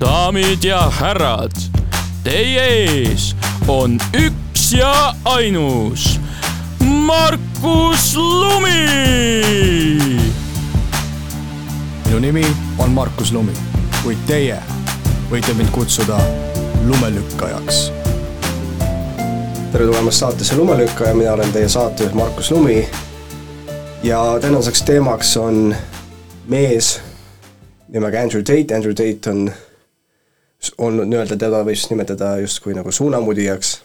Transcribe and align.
daamid 0.00 0.64
ja 0.64 0.90
härrad, 0.90 1.52
teie 2.24 2.64
ees 2.64 3.30
on 3.68 3.96
üks 4.12 4.72
ja 4.76 5.14
ainus 5.24 6.20
Markus 6.84 8.16
Lumi. 8.16 8.88
minu 12.04 12.18
nimi 12.18 12.46
on 12.78 12.90
Markus 12.90 13.32
Lumi, 13.32 13.52
kuid 14.02 14.20
teie 14.26 14.58
võite 15.30 15.54
mind 15.56 15.72
kutsuda 15.72 16.20
lumelükkajaks. 16.84 17.92
tere 19.72 19.84
tulemast 19.84 20.18
saatesse 20.18 20.56
Lumelükkaja, 20.56 21.14
mina 21.14 21.32
olen 21.32 21.52
teie 21.52 21.68
saatejuht 21.68 22.14
Markus 22.14 22.50
Lumi. 22.50 22.88
ja 24.02 24.38
tänaseks 24.40 24.82
teemaks 24.82 25.36
on 25.36 25.76
mees 26.48 27.00
nimega 27.88 28.20
Andrew 28.20 28.42
Tate, 28.42 28.74
Andrew 28.74 28.94
Tate 28.94 29.30
on, 29.30 29.50
on 30.78 31.02
nii-öelda 31.10 31.36
teda 31.36 31.62
võiks 31.64 31.88
nimetada 31.90 32.36
justkui 32.38 32.74
nagu 32.74 32.92
suunamudijaks. 32.92 33.82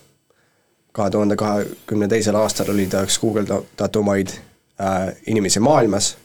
kahe 0.91 1.09
tuhande 1.09 1.35
kahekümne 1.35 2.07
teisel 2.07 2.35
aastal 2.35 2.69
oli 2.73 2.85
ta 2.91 3.03
üks 3.07 3.19
guugeldatumaid 3.19 4.29
äh, 4.29 5.15
inimesi 5.27 5.59
maailmas 5.59 6.17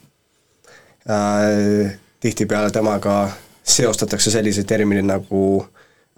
äh,. 1.10 1.98
tihtipeale 2.20 2.70
temaga 2.70 3.30
seostatakse 3.62 4.30
selliseid 4.30 4.66
termineid 4.66 5.06
nagu 5.06 5.66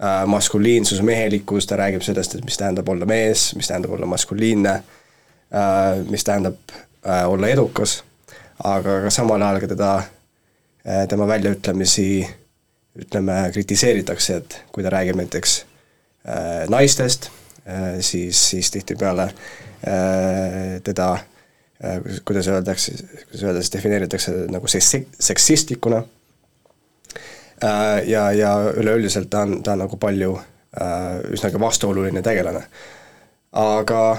äh, 0.03 0.25
maskuliinsus, 0.25 1.01
mehelikkus, 1.01 1.67
ta 1.67 1.77
räägib 1.77 2.01
sellest, 2.01 2.35
et 2.35 2.45
mis 2.45 2.57
tähendab 2.57 2.89
olla 2.89 3.05
mees, 3.05 3.55
mis 3.55 3.67
tähendab 3.67 3.91
olla 3.91 4.05
maskuliinne 4.05 4.73
äh,, 4.73 6.05
mis 6.09 6.23
tähendab 6.23 6.57
äh, 6.73 7.29
olla 7.29 7.47
edukas, 7.47 8.03
aga 8.63 9.01
ka 9.01 9.09
samal 9.09 9.41
ajal 9.41 9.61
ka 9.61 9.67
teda 9.67 9.95
äh,, 9.97 11.07
tema 11.07 11.27
väljaütlemisi 11.27 12.27
ütleme, 12.99 13.41
kritiseeritakse, 13.53 14.37
et 14.41 14.59
kui 14.71 14.85
ta 14.85 14.93
räägib 14.93 15.19
näiteks 15.19 15.57
äh, 16.27 16.67
naistest 16.69 17.29
äh,, 17.65 17.99
siis, 17.99 18.49
siis 18.51 18.71
tihtipeale 18.71 19.29
äh, 19.29 20.77
teda 20.83 21.11
äh, 21.17 21.99
kuidas 22.25 22.47
öeldakse, 22.47 22.95
kuidas 23.25 23.43
öelda, 23.43 23.63
siis 23.63 23.73
defineeritakse 23.77 24.35
nagu 24.51 24.67
seks-, 24.67 25.05
seksistlikuna 25.19 26.03
Äh, 27.63 28.09
ja, 28.09 28.31
ja 28.31 28.71
üleüldiselt 28.75 29.29
ta 29.29 29.41
on, 29.43 29.63
ta 29.63 29.73
on 29.75 29.81
nagu 29.83 29.97
palju 29.99 30.37
äh, 30.79 31.19
üsnagi 31.33 31.59
vastuoluline 31.59 32.21
tegelane. 32.23 32.63
aga 33.51 34.17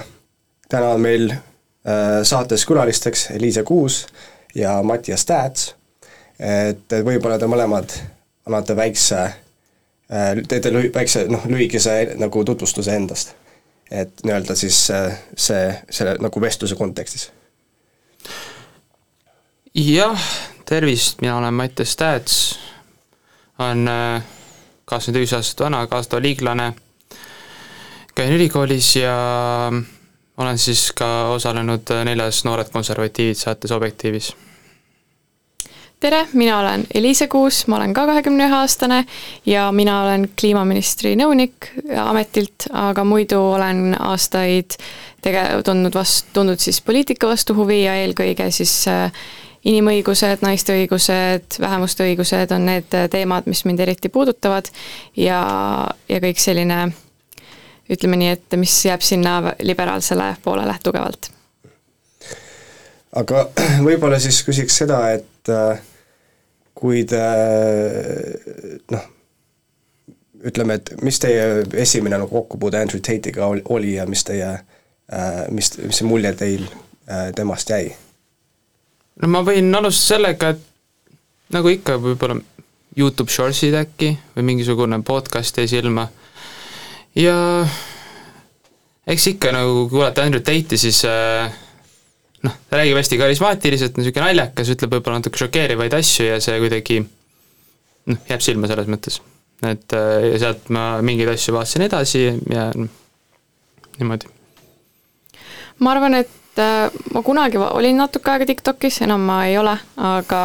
täna 0.69 0.89
on 0.93 1.01
meil 1.01 1.31
äh, 1.31 2.21
saates 2.23 2.65
külalisteks 2.65 3.29
Liisa 3.39 3.63
Kuus 3.63 4.05
ja 4.55 4.83
Mattias 4.83 5.25
Täats, 5.25 5.73
et 6.39 6.93
võib-olla 7.05 7.39
te 7.39 7.47
mõlemad 7.47 7.95
annate 8.57 8.75
väikse, 8.75 9.21
teete 10.47 10.71
lühi-, 10.73 10.91
väikse 10.95 11.25
noh, 11.31 11.45
lühikese 11.47 12.15
nagu 12.19 12.43
tutvustuse 12.45 12.95
endast. 12.95 13.35
et 13.91 14.23
nii-öelda 14.23 14.55
siis 14.55 14.77
see, 15.35 15.63
selle 15.91 16.15
nagu 16.23 16.41
vestluse 16.41 16.75
kontekstis. 16.75 17.31
jah, 19.75 20.27
tervist, 20.65 21.21
mina 21.21 21.37
olen 21.37 21.53
Mattias 21.53 21.95
Täats 21.95 22.59
on 23.59 23.87
äh, 23.87 24.23
kakskümmend 24.85 25.23
üks 25.23 25.33
aastat 25.37 25.65
vana, 25.65 25.85
kaasatav 25.87 26.21
liiglane, 26.23 26.71
käin 28.15 28.33
ülikoolis 28.35 28.95
ja 28.95 29.15
olen 30.41 30.57
siis 30.57 30.89
ka 30.97 31.31
osalenud 31.35 31.91
neljas 32.05 32.43
Noored 32.47 32.71
Konservatiivid 32.73 33.39
saates 33.39 33.71
Objektiivis. 33.71 34.33
Tere, 36.01 36.27
mina 36.33 36.59
olen 36.59 36.83
Eliise 36.93 37.27
Kuus, 37.27 37.67
ma 37.67 37.77
olen 37.77 37.93
ka 37.93 38.05
kahekümne 38.09 38.47
ühe 38.47 38.55
aastane 38.57 39.03
ja 39.45 39.67
mina 39.71 39.99
olen 40.03 40.25
kliimaministri 40.39 41.13
nõunik 41.19 41.67
ametilt, 42.01 42.65
aga 42.73 43.03
muidu 43.05 43.37
olen 43.53 43.93
aastaid 43.99 44.77
tege-, 45.21 45.61
tundnud 45.65 45.93
vast-, 45.95 46.31
tundnud 46.33 46.61
siis 46.61 46.81
poliitika 46.81 47.29
vastu 47.29 47.53
huvi 47.57 47.83
ja 47.83 47.93
eelkõige 48.01 48.49
siis 48.55 48.73
äh, 48.89 49.13
inimõigused, 49.69 50.41
naiste 50.41 50.73
õigused, 50.79 51.59
vähemuste 51.61 52.07
õigused 52.09 52.55
on 52.55 52.65
need 52.71 52.97
teemad, 53.13 53.45
mis 53.45 53.61
mind 53.69 53.85
eriti 53.85 54.09
puudutavad 54.09 54.71
ja, 55.21 55.43
ja 56.09 56.21
kõik 56.23 56.41
selline 56.41 56.87
ütleme 57.91 58.17
nii, 58.17 58.33
et 58.39 58.57
mis 58.57 58.79
jääb 58.87 59.05
sinna 59.05 59.53
liberaalsele 59.61 60.31
poolele 60.41 60.73
tugevalt. 60.81 61.29
aga 63.21 63.45
võib-olla 63.87 64.17
siis 64.23 64.41
küsiks 64.49 64.81
seda, 64.81 65.03
et 65.13 65.53
äh, 65.53 65.87
kui 66.81 67.03
te 67.05 67.21
noh, 68.91 69.03
ütleme, 70.49 70.79
et 70.79 70.93
mis 71.05 71.19
teie 71.21 71.61
esimene 71.83 72.17
nagu 72.17 72.31
kokkupuude 72.31 72.81
Andrew 72.81 73.01
Tate'iga 73.03 73.49
oli 73.49 73.95
ja 73.95 74.07
mis 74.09 74.23
teie, 74.25 74.53
äh, 75.13 75.41
mis, 75.53 75.73
mis 75.83 76.01
mulje 76.07 76.33
teil 76.39 76.65
äh, 76.65 77.29
temast 77.37 77.69
jäi? 77.69 77.91
no 79.21 79.29
ma 79.29 79.43
võin 79.45 79.69
alustada 79.77 80.07
sellega, 80.15 80.53
et 80.55 81.53
nagu 81.53 81.69
ikka, 81.69 81.99
võib-olla 82.01 82.39
Youtube 82.97 83.31
Shortsid 83.31 83.75
äkki 83.77 84.15
või 84.35 84.47
mingisugune 84.49 84.97
podcast 85.05 85.61
jäi 85.61 85.69
silma 85.69 86.07
ja 87.15 87.35
eks 89.07 89.27
ikka 89.35 89.53
nagu 89.53 89.85
kuulata 89.91 90.25
Andrew 90.25 90.41
Tate'i, 90.41 90.79
siis 90.81 91.03
äh, 91.05 91.53
noh, 92.47 92.57
ta 92.69 92.79
räägib 92.79 92.99
hästi 92.99 93.19
karismaatiliselt, 93.21 93.97
niisugune 93.99 94.27
naljakas, 94.27 94.73
ütleb 94.75 94.95
võib-olla 94.97 95.21
natuke 95.21 95.41
šokeerivaid 95.41 95.95
asju 95.97 96.27
ja 96.29 96.41
see 96.43 96.57
kuidagi 96.63 96.99
noh, 97.03 98.21
jääb 98.29 98.43
silma 98.45 98.69
selles 98.71 98.89
mõttes. 98.91 99.21
et 99.67 99.97
äh, 99.97 100.27
ja 100.33 100.43
sealt 100.47 100.69
ma 100.73 100.85
mingeid 101.05 101.33
asju 101.35 101.55
vaatasin 101.57 101.87
edasi 101.87 102.27
ja 102.29 102.69
noh, 102.75 102.91
niimoodi. 103.99 104.29
ma 105.79 105.95
arvan, 105.95 106.21
et 106.21 106.37
Äh, 106.59 106.91
ma 107.13 107.21
kunagi 107.23 107.59
olin 107.61 108.01
natuke 108.01 108.31
aega 108.33 108.45
TikTokis, 108.49 109.01
enam 109.05 109.23
ma 109.23 109.45
ei 109.47 109.55
ole, 109.55 109.71
aga 109.95 110.41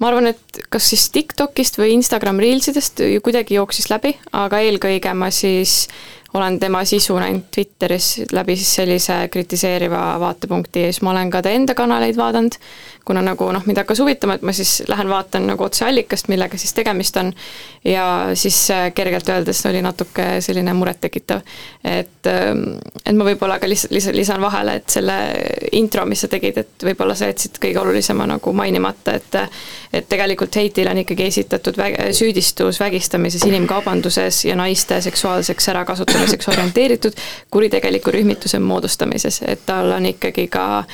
ma 0.00 0.08
arvan, 0.08 0.30
et 0.30 0.60
kas 0.72 0.86
siis 0.88 1.04
TikTokist 1.12 1.76
või 1.76 1.92
Instagram 1.98 2.40
Reelsidest 2.40 3.02
kuidagi 3.24 3.58
jooksis 3.58 3.90
läbi, 3.92 4.14
aga 4.32 4.62
eelkõige 4.64 5.12
ma 5.12 5.28
siis 5.34 5.82
olen 6.34 6.60
tema 6.60 6.84
sisu 6.84 7.18
näinud 7.18 7.42
Twitteris 7.54 8.20
läbi 8.32 8.56
siis 8.56 8.74
sellise 8.74 9.28
kritiseeriva 9.32 10.20
vaatepunkti 10.20 10.82
ja 10.82 10.92
siis 10.92 11.02
ma 11.02 11.10
olen 11.10 11.30
ka 11.30 11.42
ta 11.42 11.50
enda 11.50 11.74
kanaleid 11.74 12.16
vaadanud, 12.16 12.58
kuna 13.04 13.22
nagu 13.24 13.48
noh, 13.52 13.64
mind 13.66 13.80
hakkas 13.80 14.02
huvitama, 14.02 14.36
et 14.36 14.44
ma 14.44 14.52
siis 14.52 14.82
lähen 14.88 15.08
vaatan 15.08 15.46
nagu 15.48 15.64
otse 15.64 15.86
allikast, 15.86 16.28
millega 16.28 16.60
siis 16.60 16.74
tegemist 16.76 17.16
on, 17.16 17.32
ja 17.84 18.04
siis 18.34 18.58
äh, 18.70 18.90
kergelt 18.94 19.28
öeldes 19.32 19.64
oli 19.66 19.80
natuke 19.82 20.26
selline 20.44 20.74
murettekitav. 20.76 21.40
et, 21.84 22.26
ähm, 22.26 22.76
et 23.06 23.16
ma 23.16 23.24
võib-olla 23.24 23.56
ka 23.58 23.68
lihtsalt 23.68 23.96
lisan, 23.96 24.16
lisan 24.16 24.44
vahele, 24.44 24.76
et 24.82 24.88
selle 24.92 25.16
intro, 25.72 26.04
mis 26.06 26.20
sa 26.20 26.28
tegid, 26.28 26.58
et 26.58 26.88
võib-olla 26.90 27.16
sa 27.16 27.30
jätsid 27.32 27.56
kõige 27.62 27.80
olulisema 27.80 28.26
nagu 28.28 28.52
mainimata, 28.52 29.16
et 29.16 29.40
et 29.92 30.08
tegelikult 30.08 30.56
Heitile 30.56 30.90
on 30.90 30.98
ikkagi 31.02 31.26
esitatud 31.26 31.78
väg-, 31.78 31.98
süüdistus 32.12 32.80
vägistamises, 32.80 33.44
inimkaubanduses 33.48 34.44
ja 34.44 34.56
naiste 34.56 35.00
seksuaalseks 35.00 35.68
ärakasutamiseks 35.68 36.48
orienteeritud 36.48 37.12
kuritegeliku 37.50 38.10
rühmituse 38.10 38.58
moodustamises, 38.58 39.42
et 39.46 39.64
tal 39.66 39.92
on 39.92 40.06
ikkagi 40.06 40.48
ka 40.52 40.84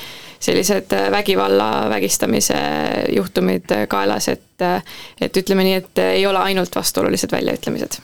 sellised 0.45 0.93
vägivalla, 1.11 1.87
vägistamise 1.91 2.59
juhtumid 3.17 3.73
kaelas, 3.89 4.29
et 4.29 4.41
et 5.21 5.37
ütleme 5.37 5.65
nii, 5.67 5.79
et 5.81 5.99
ei 5.99 6.27
ole 6.27 6.39
ainult 6.39 6.77
vastuolulised 6.77 7.33
väljaütlemised 7.33 7.99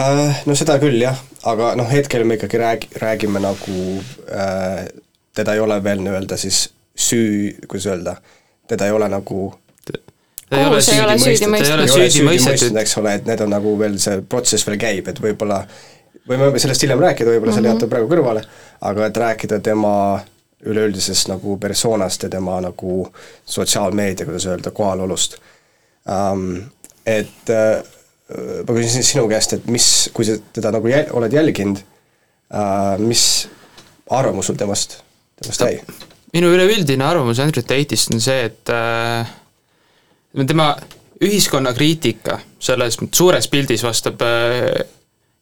äh,? 0.00 0.42
No 0.46 0.54
seda 0.58 0.78
küll 0.82 0.98
jah, 1.00 1.20
aga 1.46 1.74
noh, 1.78 1.90
hetkel 1.90 2.24
me 2.24 2.40
ikkagi 2.40 2.58
räägi-, 2.58 2.90
räägime 3.02 3.40
nagu 3.44 3.76
äh, 4.26 4.88
teda 5.36 5.54
ei 5.54 5.60
ole 5.60 5.78
veel 5.84 6.02
nii-öelda 6.02 6.36
siis 6.40 6.66
süü, 6.96 7.54
kuidas 7.68 7.86
öelda, 7.92 8.16
teda 8.68 8.86
ei 8.86 8.94
ole 8.96 9.08
nagu 9.12 9.40
ta 10.50 10.60
ei 10.60 10.68
ole 10.70 10.80
süüdi 11.18 11.48
mõistetud, 11.50 11.66
ta 11.66 11.66
ei 11.66 11.74
ole 11.74 11.88
süüdi 11.90 12.24
mõistetud, 12.26 12.78
eks 12.82 12.96
ole, 13.00 13.16
et 13.18 13.28
need 13.28 13.42
on 13.42 13.52
nagu 13.56 13.74
veel, 13.80 13.98
see 14.02 14.22
protsess 14.30 14.66
veel 14.66 14.78
käib, 14.80 15.10
et 15.10 15.20
võib-olla 15.22 15.62
võime 16.28 16.52
sellest 16.62 16.86
hiljem 16.86 17.02
rääkida, 17.02 17.34
võib-olla 17.34 17.54
selle 17.54 17.72
jätta 17.72 17.88
praegu 17.90 18.08
kõrvale, 18.10 18.42
aga 18.86 19.08
et 19.08 19.20
rääkida 19.22 19.60
tema 19.64 19.96
üleüldisest 20.66 21.28
nagu 21.30 21.58
persoonast 21.62 22.26
ja 22.26 22.30
tema 22.32 22.56
nagu 22.64 23.02
sotsiaalmeedia, 23.44 24.26
kuidas 24.28 24.48
öelda, 24.50 24.74
kohalolust 24.74 25.38
um,. 26.06 26.64
Et 27.06 27.50
uh, 27.54 27.84
ma 28.66 28.74
küsin 28.74 29.04
sinu 29.06 29.28
käest, 29.30 29.52
et 29.54 29.66
mis, 29.70 30.08
kui 30.10 30.26
sa 30.26 30.34
teda 30.56 30.72
nagu 30.74 30.90
jäl-, 30.90 31.12
oled 31.14 31.32
jälginud 31.32 31.78
uh,, 31.78 32.96
mis 32.98 33.46
arvamus 34.10 34.50
sul 34.50 34.58
temast, 34.58 34.98
temast 35.38 35.62
jäi? 35.62 35.78
Minu 36.36 36.52
üleüldine 36.52 37.04
arvamus 37.08 37.40
Andrew 37.40 37.64
Tate'ist 37.64 38.12
on 38.12 38.20
see, 38.20 38.46
et 38.50 38.72
uh 40.36 40.46
tema 40.46 40.74
ühiskonnakriitika 41.24 42.38
selles 42.60 42.98
suures 43.14 43.48
pildis 43.48 43.84
vastab 43.86 44.20
äh, 44.24 44.68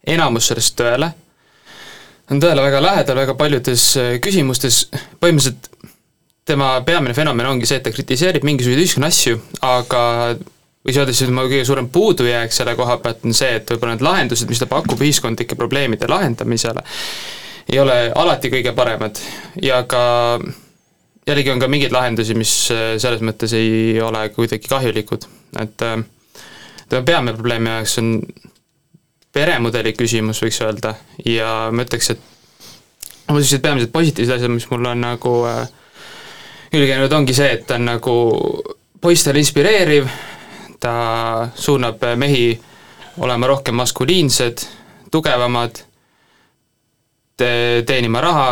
enamus 0.07 0.51
sellest 0.51 0.77
tõele, 0.79 1.11
on 2.31 2.41
tõele 2.43 2.63
väga 2.63 2.83
lähedal 2.83 3.19
väga 3.25 3.35
paljudes 3.39 3.89
äh, 3.99 4.15
küsimustes, 4.23 4.85
põhimõtteliselt 5.21 5.71
tema 6.45 6.77
peamine 6.87 7.15
fenomen 7.17 7.49
ongi 7.49 7.67
see, 7.67 7.81
et 7.81 7.87
ta 7.87 7.93
kritiseerib 7.95 8.45
mingisuguseid 8.47 8.85
ühiskonna 8.85 9.09
asju, 9.11 9.39
aga 9.65 10.03
või 10.85 10.93
siis 10.93 11.01
öeldes, 11.01 11.23
tema 11.25 11.47
kõige 11.49 11.65
suurem 11.65 11.89
puudujääk 11.89 12.53
selle 12.53 12.75
koha 12.77 12.99
pealt 13.03 13.25
on 13.25 13.35
see, 13.35 13.55
et 13.59 13.71
võib-olla 13.73 13.97
need 13.97 14.05
lahendused, 14.05 14.51
mis 14.51 14.61
ta 14.61 14.69
pakub 14.69 15.01
ühiskondlike 15.01 15.57
probleemide 15.57 16.11
lahendamisele, 16.13 16.85
ei 17.73 17.81
ole 17.81 17.97
alati 18.15 18.53
kõige 18.53 18.75
paremad. 18.77 19.19
Ja 19.65 19.81
ka 19.89 20.03
jällegi 21.27 21.51
on 21.51 21.61
ka 21.61 21.69
mingeid 21.69 21.93
lahendusi, 21.95 22.37
mis 22.39 22.53
äh, 22.73 22.95
selles 23.01 23.23
mõttes 23.25 23.55
ei 23.57 24.01
ole 24.03 24.27
kuidagi 24.35 24.69
kahjulikud, 24.69 25.27
et 25.63 25.85
äh, 25.87 25.97
peamine 26.95 27.37
probleem 27.37 27.65
minu 27.65 27.79
jaoks 27.79 27.99
on 28.03 28.11
peremudeli 29.35 29.95
küsimus, 29.97 30.43
võiks 30.45 30.61
öelda, 30.63 30.95
ja 31.27 31.71
ma 31.75 31.87
ütleks, 31.87 32.13
et 32.15 32.21
mul 33.29 33.41
sellised 33.41 33.65
peamised 33.65 33.95
positiivsed 33.95 34.37
asjad, 34.37 34.53
mis 34.53 34.69
mul 34.71 34.93
on 34.93 35.03
nagu 35.07 35.35
äh, 35.49 35.65
külge 36.71 36.93
käinud, 36.93 37.17
ongi 37.17 37.37
see, 37.37 37.51
et 37.57 37.67
ta 37.67 37.81
on 37.81 37.89
nagu 37.89 38.15
poistele 39.01 39.41
inspireeriv, 39.41 40.07
ta 40.81 40.95
suunab 41.57 42.03
mehi 42.21 42.53
olema 43.25 43.49
rohkem 43.49 43.77
maskuliinsed, 43.79 44.65
tugevamad, 45.13 45.81
te-, 47.39 47.83
teenima 47.87 48.21
raha, 48.21 48.49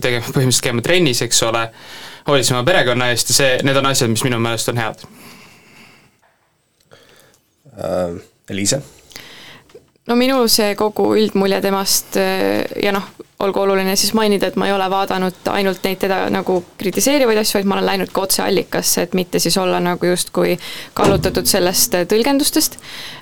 tegema, 0.00 0.26
põhimõtteliselt 0.26 0.66
käima 0.68 0.84
trennis, 0.86 1.22
eks 1.26 1.42
ole, 1.48 1.66
hoolitsema 2.28 2.62
perekonna 2.66 3.10
eest 3.14 3.32
ja 3.32 3.38
see, 3.40 3.58
need 3.66 3.80
on 3.80 3.90
asjad, 3.90 4.12
mis 4.12 4.24
minu 4.26 4.40
meelest 4.42 4.72
on 4.72 4.80
head 4.80 5.04
äh,. 7.76 8.18
Eliise? 8.50 8.80
No 10.08 10.16
minul 10.16 10.48
see 10.48 10.74
kogu 10.78 11.12
üldmulje 11.18 11.60
temast 11.64 12.16
äh, 12.20 12.64
ja 12.82 12.92
noh, 12.94 13.04
olgu 13.40 13.62
oluline 13.62 13.94
siis 13.96 14.12
mainida, 14.16 14.50
et 14.50 14.56
ma 14.60 14.66
ei 14.68 14.72
ole 14.72 14.84
vaadanud 14.92 15.46
ainult 15.52 15.84
neid 15.84 16.00
teda 16.02 16.22
nagu 16.32 16.58
kritiseerivaid 16.80 17.40
asju, 17.40 17.56
vaid 17.58 17.68
ma 17.68 17.78
olen 17.78 17.86
läinud 17.88 18.12
ka 18.12 18.24
otse 18.26 18.42
allikasse, 18.44 19.06
et 19.06 19.16
mitte 19.16 19.40
siis 19.40 19.56
olla 19.60 19.78
nagu 19.80 20.08
justkui 20.08 20.56
kallutatud 20.96 21.48
sellest 21.48 21.96
äh, 21.96 22.06
tõlgendustest. 22.08 22.78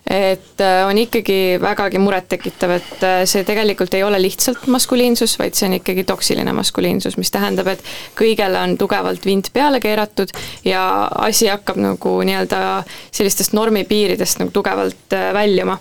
et 0.08 0.62
äh, 0.64 0.82
on 0.88 0.98
ikkagi 0.98 1.58
vägagi 1.60 1.98
murettekitav, 2.00 2.70
et 2.78 3.06
see 3.28 3.44
tegelikult 3.44 3.94
ei 3.94 4.02
ole 4.06 4.22
lihtsalt 4.22 4.66
maskuliinsus, 4.70 5.34
vaid 5.38 5.58
see 5.58 5.66
on 5.68 5.76
ikkagi 5.80 6.04
toksiline 6.08 6.54
maskuliinsus, 6.56 7.18
mis 7.18 7.34
tähendab, 7.34 7.68
et 7.74 7.82
kõigele 8.18 8.62
on 8.62 8.78
tugevalt 8.78 9.26
vint 9.26 9.50
peale 9.52 9.82
keeratud 9.82 10.30
ja 10.64 10.82
asi 11.26 11.50
hakkab 11.50 11.82
nagu 11.82 12.14
nii-öelda 12.22 12.62
sellistest 13.10 13.52
normipiiridest 13.58 14.40
nagu 14.40 14.54
tugevalt 14.54 15.18
väljuma 15.34 15.76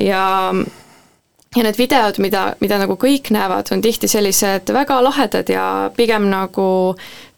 ja 0.00 0.54
ja 1.56 1.64
need 1.66 1.78
videod, 1.78 2.20
mida, 2.22 2.52
mida 2.62 2.78
nagu 2.78 2.94
kõik 3.00 3.32
näevad, 3.34 3.72
on 3.74 3.82
tihti 3.82 4.08
sellised 4.08 4.70
väga 4.74 5.00
lahedad 5.02 5.50
ja 5.50 5.64
pigem 5.96 6.28
nagu 6.30 6.94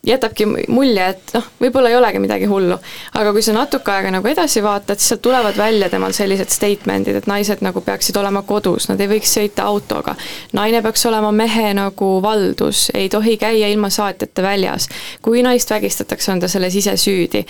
jätabki 0.07 0.45
mulje, 0.69 1.05
et 1.15 1.33
noh, 1.37 1.47
võib-olla 1.63 1.89
ei 1.89 1.97
olegi 1.97 2.21
midagi 2.21 2.49
hullu. 2.51 2.77
aga 3.15 3.33
kui 3.33 3.43
sa 3.43 3.55
natuke 3.55 3.93
aega 3.93 4.11
nagu 4.11 4.29
edasi 4.29 4.63
vaatad, 4.63 4.99
siis 4.99 5.15
sealt 5.15 5.23
tulevad 5.23 5.57
välja 5.57 5.89
temal 5.89 6.13
sellised 6.13 6.51
statement'id, 6.53 7.23
et 7.23 7.29
naised 7.31 7.63
nagu 7.65 7.81
peaksid 7.81 8.17
olema 8.21 8.43
kodus, 8.43 8.91
nad 8.91 9.01
ei 9.01 9.09
võiks 9.15 9.33
sõita 9.39 9.65
autoga. 9.71 10.17
naine 10.53 10.83
peaks 10.83 11.07
olema 11.07 11.33
mehe 11.33 11.73
nagu 11.79 12.11
valdus, 12.23 12.91
ei 12.95 13.09
tohi 13.09 13.37
käia 13.41 13.69
ilma 13.69 13.91
saatjata 13.91 14.43
väljas. 14.43 14.89
kui 15.23 15.43
naist 15.43 15.71
vägistatakse, 15.71 16.33
on 16.33 16.41
ta 16.41 16.49
selles 16.49 16.77
ise 16.77 16.97
süüdi 16.97 17.47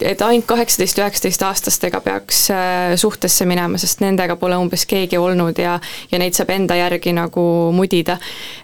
et 0.00 0.22
ainult 0.24 0.46
kaheksateist, 0.48 0.98
üheksateist 0.98 1.42
aastastega 1.44 2.00
peaks 2.04 2.42
äh, 2.54 2.94
suhtesse 3.00 3.46
minema, 3.48 3.78
sest 3.80 4.02
nendega 4.04 4.36
pole 4.40 4.56
umbes 4.60 4.86
keegi 4.88 5.18
olnud 5.20 5.58
ja 5.58 5.78
ja 6.10 6.20
neid 6.20 6.36
saab 6.36 6.52
enda 6.54 6.76
järgi 6.78 7.12
nagu 7.16 7.42
mudida. 7.74 8.18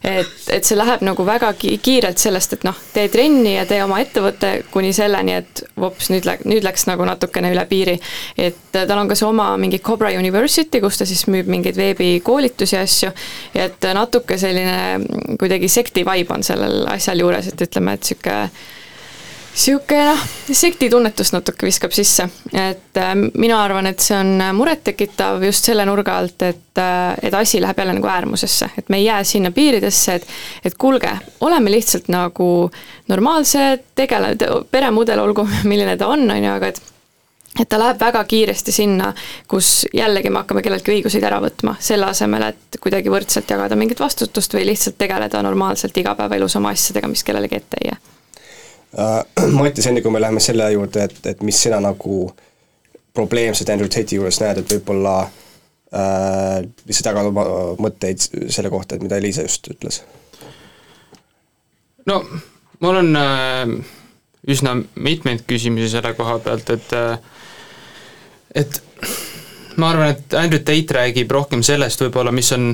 et, 0.05 0.37
et 0.53 0.65
see 0.65 0.79
läheb 0.79 1.05
nagu 1.07 1.27
väga 1.27 1.53
kiirelt 1.59 2.19
sellest, 2.19 2.57
et 2.57 2.65
noh, 2.67 2.77
tee 2.95 3.09
trenni 3.13 3.57
ja 3.57 3.67
tee 3.67 3.83
oma 3.85 4.01
ettevõte 4.03 4.53
kuni 4.71 4.93
selleni, 4.97 5.37
et 5.43 5.65
vops, 5.81 6.11
nüüd 6.15 6.29
läks, 6.29 6.47
nüüd 6.49 6.67
läks 6.67 6.87
nagu 6.91 7.07
natukene 7.09 7.53
üle 7.55 7.67
piiri. 7.69 7.99
et 8.37 8.77
äh, 8.77 8.87
tal 8.87 8.99
on 8.99 9.09
ka 9.09 9.19
see 9.19 9.29
oma 9.29 9.53
mingi 9.61 9.81
Cobra 9.85 10.11
University, 10.17 10.81
kus 10.81 10.99
ta 11.01 11.09
siis 11.09 11.27
müüb 11.31 11.51
mingeid 11.51 11.77
veebikoolitusi 11.77 12.77
ja 12.77 12.83
asju, 12.87 13.13
et 13.55 13.91
natuke 13.95 14.39
selline 14.39 15.37
kuidagi 15.41 15.69
sekti 15.69 16.05
vibe 16.07 16.35
on 16.35 16.47
sellel 16.47 16.87
asjal 16.91 17.21
juures, 17.21 17.53
et 17.53 17.69
ütleme, 17.69 17.97
et 17.97 18.05
niisugune 18.07 18.51
niisugune 19.57 20.05
noh, 20.05 20.25
sektitunnetus 20.53 21.33
natuke 21.33 21.67
viskab 21.67 21.95
sisse, 21.97 22.29
et 22.53 22.99
äh, 23.01 23.15
mina 23.17 23.63
arvan, 23.65 23.89
et 23.89 24.03
see 24.05 24.17
on 24.19 24.43
murettekitav 24.57 25.43
just 25.49 25.65
selle 25.65 25.87
nurga 25.89 26.19
alt, 26.21 26.43
et 26.45 26.81
äh, 26.83 27.15
et 27.23 27.35
asi 27.35 27.61
läheb 27.61 27.79
jälle 27.79 27.95
nagu 27.97 28.11
äärmusesse, 28.13 28.69
et 28.79 28.89
me 28.93 29.01
ei 29.01 29.07
jää 29.09 29.23
sinna 29.25 29.51
piiridesse, 29.51 30.15
et 30.15 30.27
et 30.65 30.77
kuulge, 30.79 31.13
oleme 31.41 31.73
lihtsalt 31.73 32.11
nagu 32.13 32.71
normaalsed, 33.09 33.89
tegele, 33.95 34.37
peremudel 34.71 35.25
olgu 35.25 35.49
milline 35.71 35.97
ta 35.97 36.13
on, 36.13 36.31
on 36.31 36.45
ju, 36.45 36.53
aga 36.53 36.73
et 36.75 36.83
et 37.61 37.69
ta 37.69 37.79
läheb 37.81 38.01
väga 38.01 38.21
kiiresti 38.29 38.73
sinna, 38.73 39.13
kus 39.49 39.87
jällegi 39.95 40.29
me 40.31 40.43
hakkame 40.43 40.61
kelleltki 40.63 40.93
õiguseid 40.99 41.25
ära 41.25 41.39
võtma, 41.41 41.79
selle 41.81 42.11
asemel, 42.13 42.51
et 42.51 42.77
kuidagi 42.83 43.09
võrdselt 43.13 43.51
jagada 43.51 43.79
mingit 43.81 44.01
vastutust 44.01 44.55
või 44.59 44.67
lihtsalt 44.69 44.99
tegeleda 45.01 45.41
normaalselt 45.43 45.97
igapäevaelus 45.97 46.59
oma 46.61 46.75
asjadega, 46.77 47.09
mis 47.09 47.25
kellelegi 47.25 47.63
ette 47.63 47.81
ei 47.81 47.89
jää. 47.95 47.97
äh,. 47.97 48.16
Mattias, 49.59 49.87
enne 49.91 50.03
kui 50.03 50.13
me 50.13 50.21
läheme 50.21 50.41
selle 50.41 50.71
juurde, 50.73 51.05
et, 51.05 51.19
et 51.33 51.43
mis 51.45 51.59
sina 51.63 51.81
nagu 51.85 52.31
probleemset 53.17 53.69
Andrew 53.73 53.91
Tate'i 53.93 54.21
juures 54.21 54.41
näed, 54.41 54.61
et 54.61 54.73
võib-olla 54.77 55.17
äh, 55.27 56.63
lihtsalt 56.89 57.11
jagada 57.11 57.33
oma 57.33 57.45
mõtteid 57.81 58.25
selle 58.53 58.73
kohta, 58.73 58.97
et 58.97 59.05
mida 59.05 59.21
Liisa 59.21 59.45
just 59.47 59.69
ütles? 59.73 60.03
no 62.07 62.21
mul 62.81 63.01
on 63.03 63.21
äh, 63.21 63.77
üsna 64.49 64.77
mitmeid 64.95 65.45
küsimusi 65.49 65.91
selle 65.93 66.15
koha 66.17 66.39
pealt, 66.45 66.71
et 66.77 66.97
äh, 66.97 67.17
et 68.57 68.81
ma 69.77 69.91
arvan, 69.93 70.15
et 70.15 70.37
Andrew 70.39 70.63
Tate 70.65 70.97
räägib 70.97 71.33
rohkem 71.33 71.65
sellest 71.67 72.01
võib-olla, 72.05 72.33
mis 72.33 72.53
on 72.57 72.71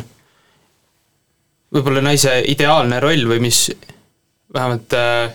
võib-olla 1.72 2.02
naise 2.04 2.36
ideaalne 2.52 3.00
roll 3.02 3.26
või 3.30 3.40
mis 3.46 3.64
vähemalt 4.52 4.94
äh, 4.98 5.32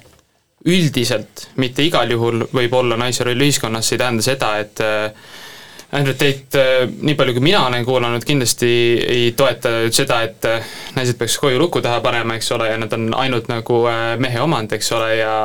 üldiselt, 0.66 1.48
mitte 1.62 1.86
igal 1.86 2.10
juhul, 2.12 2.48
võib 2.54 2.74
olla 2.74 2.98
naise 3.00 3.26
roll 3.28 3.44
ühiskonnas, 3.46 3.88
see 3.88 3.98
ei 3.98 4.02
tähenda 4.02 4.26
seda, 4.26 4.54
et 4.64 4.82
äh, 4.82 5.36
Andrew 5.96 6.18
Tate, 6.18 6.60
äh, 6.60 6.88
nii 6.90 7.16
palju 7.20 7.38
kui 7.38 7.46
mina 7.46 7.62
olen 7.68 7.86
kuulanud, 7.86 8.26
kindlasti 8.28 8.72
ei 9.06 9.30
toeta 9.38 9.76
seda, 9.94 10.22
et 10.28 10.48
äh, 10.50 10.74
naised 10.98 11.20
peaks 11.20 11.38
koju 11.42 11.60
luku 11.62 11.82
taha 11.86 12.02
panema, 12.04 12.40
eks 12.40 12.52
ole, 12.58 12.72
ja 12.72 12.80
nad 12.82 12.94
on 12.98 13.12
ainult 13.16 13.52
nagu 13.52 13.84
mehe 14.24 14.42
omand, 14.44 14.74
eks 14.76 14.92
ole, 14.98 15.14
ja 15.22 15.36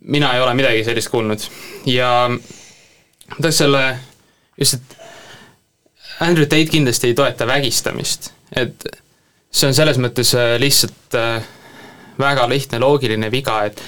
mina 0.00 0.32
ei 0.34 0.42
ole 0.42 0.56
midagi 0.58 0.82
sellist 0.86 1.12
kuulnud. 1.12 1.44
ja 1.90 2.10
ma 2.30 3.36
tahaks 3.36 3.62
selle, 3.62 3.84
just 4.58 4.80
et 4.80 4.96
Andrew 6.20 6.44
Tate 6.48 6.68
kindlasti 6.72 7.12
ei 7.12 7.14
toeta 7.16 7.46
vägistamist, 7.48 8.32
et 8.56 8.84
see 9.50 9.68
on 9.68 9.76
selles 9.76 9.98
mõttes 10.00 10.34
lihtsalt 10.60 11.16
äh, 11.18 11.40
väga 12.20 12.46
lihtne 12.50 12.80
loogiline 12.82 13.30
viga, 13.32 13.62
et 13.66 13.82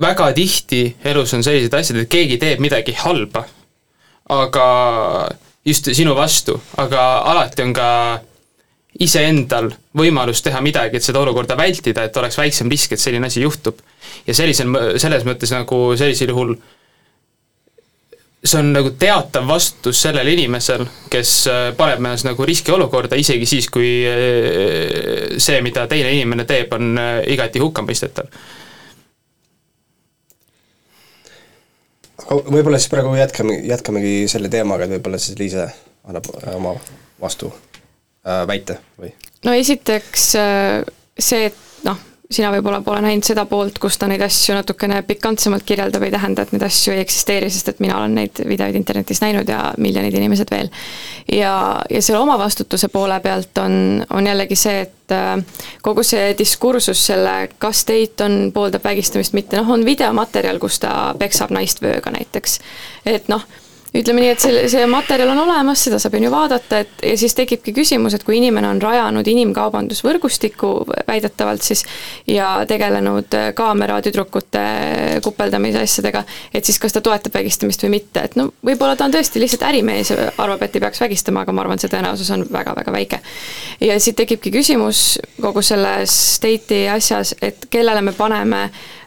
väga 0.00 0.30
tihti 0.36 0.82
elus 1.04 1.34
on 1.36 1.44
sellised 1.44 1.74
asjad, 1.76 2.02
et 2.02 2.10
keegi 2.10 2.38
teeb 2.40 2.62
midagi 2.62 2.94
halba, 3.02 3.44
aga 4.30 4.66
just 5.66 5.90
sinu 5.96 6.14
vastu, 6.16 6.56
aga 6.80 7.06
alati 7.32 7.66
on 7.66 7.74
ka 7.76 7.88
iseendal 9.00 9.70
võimalus 9.96 10.42
teha 10.42 10.60
midagi, 10.64 10.98
et 10.98 11.06
seda 11.06 11.20
olukorda 11.22 11.56
vältida, 11.58 12.04
et 12.04 12.16
oleks 12.16 12.38
väiksem 12.40 12.70
risk, 12.72 12.92
et 12.94 13.02
selline 13.02 13.26
asi 13.26 13.44
juhtub. 13.44 13.78
ja 14.26 14.34
sellisel, 14.34 14.72
selles 14.98 15.24
mõttes 15.24 15.52
nagu 15.54 15.96
sellisel 15.96 16.32
juhul 16.32 16.56
see 18.44 18.58
on 18.58 18.72
nagu 18.72 18.92
teatav 18.96 19.44
vastutus 19.48 20.00
sellel 20.02 20.28
inimesel, 20.32 20.86
kes 21.12 21.32
äh, 21.50 21.60
paneb 21.76 22.00
ennast 22.00 22.24
nagu 22.24 22.46
riskiolukorda, 22.48 23.18
isegi 23.20 23.48
siis, 23.48 23.68
kui 23.72 23.90
äh, 24.08 25.36
see, 25.36 25.60
mida 25.64 25.84
teine 25.90 26.12
inimene 26.16 26.46
teeb, 26.48 26.72
on 26.76 26.96
äh, 27.00 27.12
igati 27.34 27.62
hukkamõistetav. 27.62 28.32
aga 32.30 32.52
võib-olla 32.54 32.78
siis 32.78 32.92
praegu 32.92 33.12
jätkame, 33.18 33.56
jätkamegi 33.66 34.28
selle 34.30 34.48
teemaga, 34.52 34.86
et 34.86 34.92
võib-olla 34.94 35.18
siis 35.18 35.38
Liise 35.40 35.64
annab 36.06 36.28
oma 36.54 36.76
vastu 37.20 37.50
äh, 37.50 38.44
väite 38.48 38.78
või? 39.00 39.12
no 39.44 39.56
esiteks 39.56 40.28
see, 40.32 41.40
et 41.50 41.58
noh, 41.84 41.98
sina 42.30 42.50
võib-olla 42.54 42.78
pole 42.86 43.00
näinud 43.02 43.26
seda 43.26 43.44
poolt, 43.50 43.78
kus 43.82 43.98
ta 43.98 44.06
neid 44.10 44.22
asju 44.22 44.54
natukene 44.54 45.00
pikantsemalt 45.06 45.64
kirjeldab, 45.66 46.04
ei 46.06 46.12
tähenda, 46.14 46.44
et 46.44 46.52
neid 46.54 46.62
asju 46.66 46.94
ei 46.94 47.02
eksisteeri, 47.02 47.50
sest 47.50 47.72
et 47.72 47.80
mina 47.82 47.96
olen 47.98 48.14
neid 48.20 48.42
videoid 48.46 48.78
internetis 48.78 49.22
näinud 49.24 49.50
ja 49.50 49.72
miljonid 49.82 50.14
inimesed 50.14 50.52
veel. 50.54 50.70
ja, 51.32 51.54
ja 51.90 52.02
selle 52.02 52.20
omavastutuse 52.22 52.88
poole 52.88 53.20
pealt 53.20 53.58
on, 53.58 54.04
on 54.10 54.26
jällegi 54.26 54.56
see, 54.56 54.84
et 54.86 55.14
äh, 55.14 55.64
kogu 55.82 56.04
see 56.06 56.34
diskursus 56.38 57.02
selle, 57.10 57.48
kas 57.58 57.82
Dayton 57.88 58.52
pooldab 58.54 58.84
vägistamist, 58.86 59.34
mitte 59.34 59.58
noh, 59.58 59.74
on 59.74 59.84
videomaterjal, 59.84 60.62
kus 60.62 60.78
ta 60.84 61.16
peksab 61.18 61.50
naist 61.50 61.82
vööga 61.82 62.14
näiteks. 62.14 62.60
et 63.06 63.28
noh, 63.28 63.42
ütleme 63.94 64.22
nii, 64.22 64.30
et 64.34 64.42
selle, 64.42 64.62
see 64.70 64.84
materjal 64.90 65.32
on 65.32 65.40
olemas, 65.42 65.82
seda 65.86 65.98
saab 66.02 66.14
on 66.18 66.26
ju 66.26 66.30
vaadata, 66.32 66.80
et 66.84 67.04
ja 67.10 67.16
siis 67.18 67.34
tekibki 67.34 67.74
küsimus, 67.74 68.14
et 68.14 68.24
kui 68.26 68.36
inimene 68.38 68.68
on 68.70 68.80
rajanud 68.82 69.26
inimkaubandusvõrgustiku 69.32 70.70
väidetavalt 71.08 71.64
siis 71.66 71.82
ja 72.30 72.52
tegelenud 72.70 73.34
kaameratüdrukute 73.58 74.62
kupeldamise 75.24 75.82
asjadega, 75.86 76.22
et 76.54 76.68
siis 76.68 76.78
kas 76.82 76.94
ta 76.94 77.02
toetab 77.04 77.34
vägistamist 77.40 77.82
või 77.86 77.96
mitte, 77.96 78.24
et 78.28 78.38
no 78.38 78.50
võib-olla 78.66 78.94
ta 78.96 79.08
on 79.08 79.16
tõesti 79.16 79.42
lihtsalt 79.42 79.66
ärimees 79.72 80.14
ja 80.14 80.30
arvab, 80.38 80.62
et 80.66 80.78
ei 80.78 80.84
peaks 80.86 81.02
vägistama, 81.02 81.42
aga 81.42 81.56
ma 81.56 81.66
arvan, 81.66 81.82
see 81.82 81.90
tõenäosus 81.90 82.30
on 82.36 82.46
väga-väga 82.52 82.94
väike. 82.94 83.20
ja 83.80 83.98
siit 84.00 84.16
tekibki 84.16 84.54
küsimus 84.54 85.18
kogu 85.40 85.62
selles 85.66 86.14
date'i 86.42 86.86
asjas, 86.94 87.34
et 87.42 87.66
kellele 87.70 88.02
me 88.06 88.14
paneme 88.14 88.68
Äh, 88.70 88.99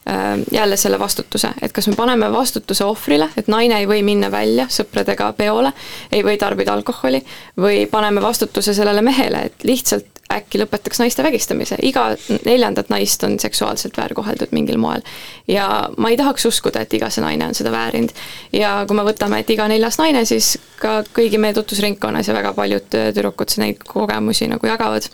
jälle 0.52 0.78
selle 0.78 1.00
vastutuse, 1.00 1.54
et 1.62 1.72
kas 1.72 1.88
me 1.88 1.96
paneme 1.96 2.28
vastutuse 2.32 2.84
ohvrile, 2.86 3.30
et 3.38 3.48
naine 3.48 3.78
ei 3.80 3.88
või 3.88 4.02
minna 4.04 4.32
välja 4.32 4.66
sõpradega 4.70 5.30
peole, 5.38 5.72
ei 6.12 6.24
või 6.28 6.38
tarbida 6.38 6.74
alkoholi, 6.74 7.24
või 7.58 7.86
paneme 7.92 8.22
vastutuse 8.22 8.74
sellele 8.74 9.02
mehele, 9.02 9.46
et 9.48 9.64
lihtsalt 9.64 10.14
äkki 10.34 10.60
lõpetaks 10.62 11.00
naiste 11.02 11.24
vägistamise, 11.24 11.78
iga 11.86 12.06
neljandat 12.46 12.90
naist 12.90 13.24
on 13.28 13.38
seksuaalselt 13.40 13.98
väärkoheldud 13.98 14.54
mingil 14.56 14.78
moel. 14.78 15.02
ja 15.48 15.90
ma 15.98 16.10
ei 16.10 16.18
tahaks 16.18 16.46
uskuda, 16.46 16.82
et 16.82 16.94
iga 16.94 17.10
see 17.14 17.24
naine 17.24 17.48
on 17.48 17.56
seda 17.56 17.72
väärinud. 17.72 18.14
ja 18.54 18.76
kui 18.88 18.98
me 18.98 19.06
võtame, 19.08 19.40
et 19.44 19.50
iga 19.50 19.68
neljas 19.68 20.00
naine, 20.02 20.26
siis 20.26 20.58
ka 20.80 21.02
kõigi 21.16 21.40
meie 21.40 21.54
tutvusringkonnas 21.54 22.28
ja 22.28 22.38
väga 22.38 22.54
paljud 22.54 22.88
tüdrukud 22.92 23.58
neid 23.58 23.84
kogemusi 23.88 24.48
nagu 24.52 24.68
jagavad 24.68 25.10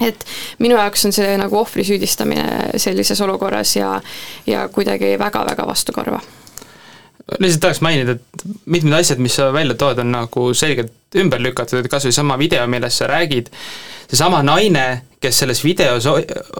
et 0.00 0.24
minu 0.58 0.78
jaoks 0.78 1.06
on 1.08 1.14
see 1.14 1.34
nagu 1.40 1.58
ohvri 1.60 1.84
süüdistamine 1.86 2.78
sellises 2.80 3.20
olukorras 3.20 3.76
ja, 3.76 3.96
ja 4.46 4.68
kuidagi 4.72 5.16
väga-väga 5.20 5.66
vastukarva. 5.66 6.20
lihtsalt 7.38 7.60
tahaks 7.62 7.80
mainida, 7.84 8.16
et 8.16 8.44
mitmed 8.66 8.96
asjad, 8.96 9.20
mis 9.22 9.36
sa 9.38 9.52
välja 9.54 9.76
tood, 9.78 10.00
on 10.02 10.10
nagu 10.12 10.50
selgelt 10.54 11.20
ümber 11.20 11.42
lükatud, 11.42 11.78
et 11.78 11.90
kas 11.90 12.08
või 12.08 12.14
sama 12.14 12.38
video, 12.38 12.66
millest 12.66 13.02
sa 13.02 13.06
räägid, 13.10 13.52
seesama 14.10 14.42
naine, 14.42 15.02
kes 15.20 15.42
selles 15.42 15.60
videos 15.62 16.08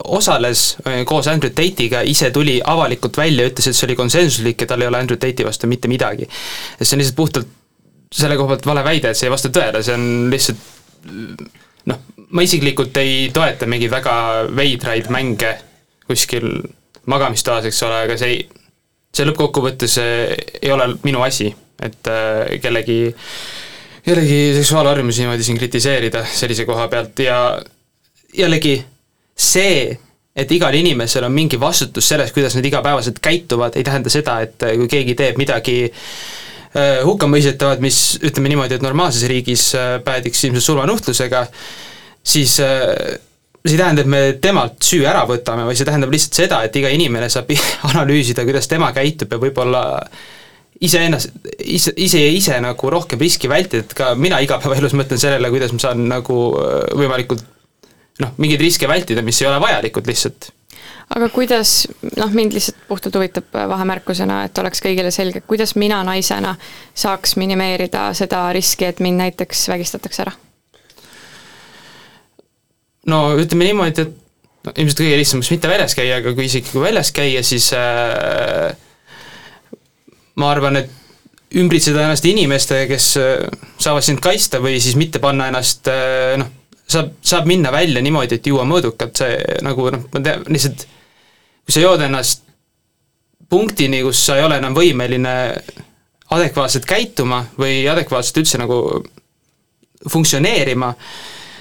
osales 0.04 0.76
äh, 0.84 1.00
koos 1.08 1.26
Andrew 1.32 1.50
Tate'iga, 1.50 2.04
ise 2.06 2.30
tuli 2.30 2.60
avalikult 2.62 3.16
välja, 3.18 3.48
ütles, 3.50 3.66
et 3.66 3.78
see 3.78 3.88
oli 3.88 3.96
konsensuslik 3.98 4.62
ja 4.62 4.68
tal 4.70 4.84
ei 4.84 4.90
ole 4.90 5.00
Andrew 5.00 5.18
Tate'i 5.18 5.46
vastu 5.48 5.70
mitte 5.70 5.88
midagi. 5.90 6.28
see 6.82 6.94
on 6.94 7.02
lihtsalt 7.02 7.16
puhtalt 7.16 7.56
selle 8.14 8.36
koha 8.36 8.54
pealt 8.54 8.66
vale 8.66 8.84
väide, 8.84 9.10
et 9.10 9.18
see 9.18 9.26
ei 9.26 9.32
vasta 9.34 9.50
tõele, 9.54 9.82
see 9.86 9.96
on 9.96 10.06
lihtsalt 10.30 11.58
noh, 11.88 12.00
ma 12.36 12.44
isiklikult 12.44 12.96
ei 13.00 13.30
toeta 13.34 13.68
mingeid 13.70 13.92
väga 13.92 14.14
veidraid 14.56 15.10
mänge 15.12 15.54
kuskil 16.10 16.46
magamistoas, 17.10 17.68
eks 17.70 17.82
ole, 17.86 18.02
aga 18.06 18.16
see 18.20 18.34
ei, 18.34 18.40
see 19.14 19.26
lõppkokkuvõttes 19.28 19.96
eh, 20.02 20.34
ei 20.60 20.72
ole 20.74 20.90
minu 21.06 21.22
asi, 21.26 21.48
et 21.80 22.10
äh, 22.10 22.58
kellegi, 22.62 22.98
kellegi 24.06 24.40
seksuaalharjumusi 24.58 25.24
niimoodi 25.24 25.46
siin 25.46 25.58
kritiseerida 25.58 26.24
sellise 26.28 26.66
koha 26.68 26.88
pealt 26.92 27.22
ja 27.24 27.40
jällegi 28.36 28.76
see, 29.40 29.86
et 30.36 30.52
igal 30.52 30.74
inimesel 30.76 31.24
on 31.26 31.34
mingi 31.34 31.58
vastutus 31.60 32.10
selles, 32.10 32.34
kuidas 32.36 32.54
nad 32.58 32.66
igapäevaselt 32.68 33.18
käituvad, 33.22 33.78
ei 33.78 33.86
tähenda 33.86 34.12
seda, 34.12 34.40
et 34.44 34.60
kui 34.82 34.90
keegi 34.92 35.16
teeb 35.18 35.40
midagi 35.40 35.78
äh, 35.88 36.04
hukkamõistetavat, 37.04 37.80
mis 37.82 38.18
ütleme 38.22 38.52
niimoodi, 38.52 38.76
et 38.76 38.84
normaalses 38.84 39.26
riigis 39.30 39.70
äh, 39.74 39.96
päädiks 40.06 40.44
ilmselt 40.46 40.66
surmanuhtlusega, 40.68 41.44
siis 42.22 42.58
äh, 42.62 42.84
see 43.64 43.74
ei 43.74 43.80
tähenda, 43.80 44.04
et 44.04 44.10
me 44.10 44.20
temalt 44.42 44.78
süü 44.86 45.02
ära 45.08 45.24
võtame, 45.28 45.66
vaid 45.68 45.80
see 45.80 45.88
tähendab 45.88 46.12
lihtsalt 46.14 46.38
seda, 46.44 46.60
et 46.64 46.76
iga 46.78 46.92
inimene 46.94 47.30
saab 47.32 47.50
analüüsida, 47.90 48.46
kuidas 48.48 48.70
tema 48.70 48.92
käitub 48.96 49.34
ja 49.34 49.40
võib-olla 49.42 49.82
iseennast, 50.80 51.34
ise, 51.58 51.92
ise 52.00 52.22
ja 52.22 52.30
ise 52.32 52.60
nagu 52.64 52.92
rohkem 52.92 53.20
riski 53.20 53.50
vältida, 53.50 53.84
et 53.84 53.96
ka 53.96 54.14
mina 54.16 54.38
igapäevaelus 54.44 54.94
mõtlen 54.96 55.20
sellele, 55.20 55.50
kuidas 55.52 55.74
ma 55.76 55.82
saan 55.88 56.06
nagu 56.08 56.38
äh, 56.60 56.86
võimalikult 57.02 57.44
noh, 58.20 58.32
mingeid 58.40 58.62
riske 58.62 58.88
vältida, 58.88 59.24
mis 59.26 59.42
ei 59.42 59.50
ole 59.50 59.60
vajalikud 59.62 60.08
lihtsalt. 60.08 60.52
Aga 61.16 61.28
kuidas, 61.34 61.88
noh, 62.16 62.30
mind 62.34 62.54
lihtsalt 62.54 62.84
puhtalt 62.88 63.16
huvitab 63.18 63.56
äh, 63.58 63.66
vahemärkusena, 63.70 64.44
et 64.46 64.58
oleks 64.62 64.82
kõigile 64.84 65.10
selge, 65.14 65.42
kuidas 65.46 65.74
mina 65.80 66.02
naisena 66.06 66.54
saaks 66.94 67.34
minimeerida 67.40 68.10
seda 68.16 68.44
riski, 68.54 68.86
et 68.86 69.02
mind 69.02 69.22
näiteks 69.24 69.66
vägistatakse 69.72 70.24
ära? 70.26 70.36
No 73.10 73.24
ütleme 73.40 73.66
niimoodi, 73.66 74.04
et 74.04 74.14
no 74.66 74.74
ilmselt 74.76 75.02
kõige 75.02 75.18
lihtsam 75.18 75.40
oleks 75.40 75.50
mitte 75.54 75.72
väljas 75.72 75.96
käia, 75.98 76.20
aga 76.20 76.34
kui 76.36 76.46
isegi 76.46 76.70
kui 76.70 76.84
väljas 76.84 77.10
käia, 77.16 77.42
siis 77.46 77.72
äh, 77.74 78.70
ma 80.38 80.52
arvan, 80.54 80.82
et 80.82 80.96
ümbritseda 81.58 82.04
ennast 82.06 82.28
inimestega, 82.30 82.86
kes 82.92 83.10
äh, 83.18 83.34
saavad 83.82 84.06
sind 84.06 84.22
kaitsta 84.22 84.62
või 84.62 84.78
siis 84.78 84.94
mitte 85.00 85.18
panna 85.22 85.50
ennast 85.50 85.90
äh, 85.90 86.36
noh, 86.38 86.54
saab, 86.90 87.16
saab 87.26 87.50
minna 87.50 87.74
välja 87.74 88.02
niimoodi, 88.04 88.38
et 88.38 88.46
juua 88.46 88.62
mõõdukalt, 88.68 89.24
see 89.24 89.60
nagu 89.66 89.90
noh, 89.90 90.06
ma 90.14 90.22
tean, 90.22 90.46
lihtsalt 90.46 90.86
kui 91.70 91.76
sa 91.78 91.84
jood 91.84 92.00
ennast 92.02 92.40
punktini, 93.46 94.00
kus 94.02 94.18
sa 94.26 94.34
ei 94.34 94.42
ole 94.42 94.56
enam 94.58 94.74
võimeline 94.74 95.34
adekvaatselt 96.34 96.82
käituma 96.82 97.44
või 97.54 97.84
adekvaatselt 97.86 98.40
üldse 98.42 98.58
nagu 98.58 98.78
funktsioneerima, 100.10 100.88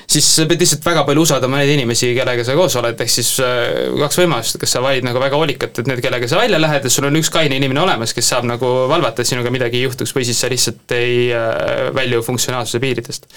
siis 0.10 0.26
sa 0.34 0.48
pead 0.50 0.64
lihtsalt 0.66 0.90
väga 0.90 1.04
palju 1.06 1.28
usaldama 1.28 1.60
neid 1.62 1.76
inimesi, 1.76 2.10
kellega 2.18 2.42
sa 2.48 2.58
koos 2.58 2.80
oled, 2.82 2.98
ehk 3.06 3.14
siis 3.14 3.30
äh, 3.46 3.94
kaks 4.02 4.18
võimalust, 4.24 4.58
kas 4.58 4.74
sa 4.74 4.82
valid 4.82 5.06
nagu 5.06 5.22
väga 5.22 5.38
hoolikalt, 5.38 5.78
et 5.78 5.92
need, 5.92 6.02
kellega 6.02 6.32
sa 6.32 6.42
välja 6.42 6.58
lähed, 6.58 6.90
et 6.90 6.96
sul 6.96 7.06
on 7.06 7.22
üks 7.22 7.30
kaine 7.36 7.62
inimene 7.62 7.86
olemas, 7.86 8.16
kes 8.18 8.34
saab 8.34 8.50
nagu 8.50 8.72
valvata, 8.90 9.22
et 9.22 9.30
sinuga 9.30 9.54
midagi 9.54 9.78
ei 9.78 9.86
juhtuks, 9.86 10.16
või 10.18 10.26
siis 10.26 10.42
sa 10.42 10.50
lihtsalt 10.50 10.98
ei 10.98 11.28
äh, 11.38 11.92
välju 11.94 12.26
funktsionaalsuse 12.26 12.82
piiridest 12.82 13.30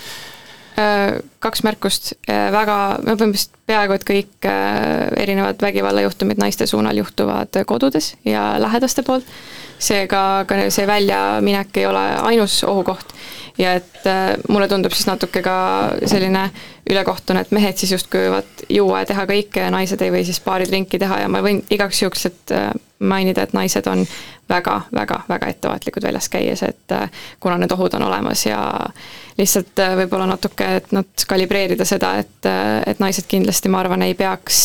kaks 1.42 1.62
märkust, 1.66 2.12
väga, 2.28 2.76
no 3.02 3.16
põhimõtteliselt 3.16 3.58
peaaegu 3.66 3.96
et 3.96 4.06
kõik 4.06 4.48
erinevad 5.22 5.62
vägivallajuhtumid 5.62 6.40
naiste 6.42 6.66
suunal 6.70 6.98
juhtuvad 7.00 7.62
kodudes 7.66 8.12
ja 8.28 8.52
lähedaste 8.62 9.04
poolt, 9.06 9.26
seega 9.82 10.22
ka 10.48 10.66
see 10.70 10.86
väljaminek 10.86 11.80
ei 11.82 11.86
ole 11.90 12.04
ainus 12.32 12.62
ohukoht. 12.68 13.14
Ja 13.58 13.74
et 13.76 14.06
äh, 14.08 14.32
mulle 14.48 14.68
tundub 14.68 14.94
siis 14.96 15.06
natuke 15.06 15.42
ka 15.44 15.54
selline 16.08 16.46
ülekohtune, 16.88 17.42
et 17.42 17.52
mehed 17.52 17.76
siis 17.76 17.92
justkui 17.92 18.24
võivad 18.24 18.62
juua 18.72 19.02
ja 19.02 19.10
teha 19.12 19.26
kõike 19.28 19.66
ja 19.66 19.72
naised 19.74 20.00
ei 20.02 20.12
või 20.14 20.24
siis 20.24 20.40
paari 20.40 20.66
trinki 20.70 21.00
teha. 21.02 21.20
Ja 21.24 21.28
ma 21.32 21.42
võin 21.44 21.60
igaks 21.70 22.00
juhuks, 22.02 22.24
et 22.30 22.54
äh, 22.56 22.70
mainida, 22.98 23.44
et 23.44 23.52
naised 23.56 23.86
on 23.92 24.06
väga-väga-väga 24.52 25.48
ettevaatlikud 25.54 26.06
väljas 26.06 26.28
käies, 26.32 26.62
et 26.66 26.94
äh, 26.94 27.10
kuna 27.40 27.58
need 27.60 27.72
ohud 27.74 27.96
on 27.98 28.06
olemas 28.08 28.44
ja 28.46 28.60
lihtsalt 29.38 29.80
võib-olla 29.96 30.28
natuke, 30.28 30.68
et 30.78 30.92
nad 30.92 31.26
kalibreerida 31.28 31.86
seda, 31.88 32.14
et, 32.20 32.48
et 32.86 33.00
naised 33.00 33.26
kindlasti, 33.30 33.70
ma 33.72 33.80
arvan, 33.80 34.04
ei 34.04 34.14
peaks 34.14 34.58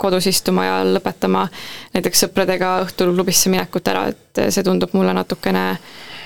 kodus 0.00 0.26
istuma 0.30 0.64
ja 0.64 0.78
lõpetama 0.88 1.44
näiteks 1.92 2.24
sõpradega 2.24 2.78
õhtul 2.86 3.12
klubisse 3.12 3.52
minekut 3.52 3.92
ära, 3.92 4.06
et 4.08 4.44
see 4.48 4.64
tundub 4.64 4.96
mulle 4.96 5.12
natukene, 5.16 5.66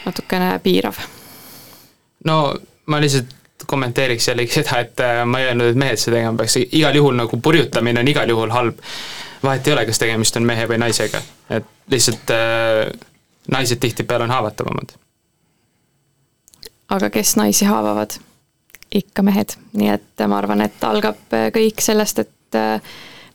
natukene 0.06 0.54
piirav. 0.62 1.02
No 2.30 2.38
ma 2.86 3.00
lihtsalt 3.02 3.34
kommenteeriks 3.66 4.28
jällegi 4.28 4.60
seda, 4.60 4.80
et 4.80 5.00
äh, 5.00 5.24
ma 5.26 5.40
ei 5.40 5.50
öelnud, 5.50 5.72
et 5.72 5.80
mehed 5.80 6.00
seda 6.00 6.18
tegema 6.18 6.36
peaks, 6.38 6.58
igal 6.64 6.96
juhul 6.96 7.16
nagu 7.18 7.40
purjutamine 7.42 8.00
on 8.00 8.08
igal 8.08 8.30
juhul 8.30 8.54
halb. 8.54 8.78
vahet 9.42 9.66
ei 9.66 9.72
ole, 9.72 9.84
kas 9.86 10.00
tegemist 10.02 10.36
on 10.36 10.46
mehe 10.46 10.64
või 10.66 10.80
naisega, 10.82 11.20
lihtsalt 11.90 12.30
äh, 12.30 12.86
naised 13.50 13.80
tihtipeale 13.80 14.24
on 14.24 14.30
haavatavamad. 14.30 14.96
aga 16.88 17.10
kes 17.10 17.36
naisi 17.36 17.64
haavavad? 17.64 18.18
ikka 18.94 19.22
mehed, 19.22 19.52
nii 19.76 19.88
et 19.92 20.22
ma 20.28 20.38
arvan, 20.38 20.62
et 20.64 20.84
algab 20.84 21.34
äh, 21.36 21.50
kõik 21.52 21.82
sellest, 21.84 22.18
et 22.24 22.56
äh, 22.56 22.80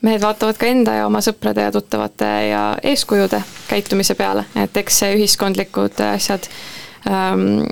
mehed 0.02 0.22
vaatavad 0.22 0.58
ka 0.58 0.66
enda 0.66 0.96
ja 0.98 1.06
oma 1.06 1.22
sõprade 1.22 1.62
ja 1.62 1.72
tuttavate 1.72 2.30
ja 2.50 2.64
eeskujude 2.84 3.42
käitumise 3.68 4.16
peale, 4.18 4.48
et 4.56 4.78
eks 4.78 5.04
see 5.04 5.14
ühiskondlikud 5.20 6.02
asjad 6.08 6.50
äh, 6.50 6.83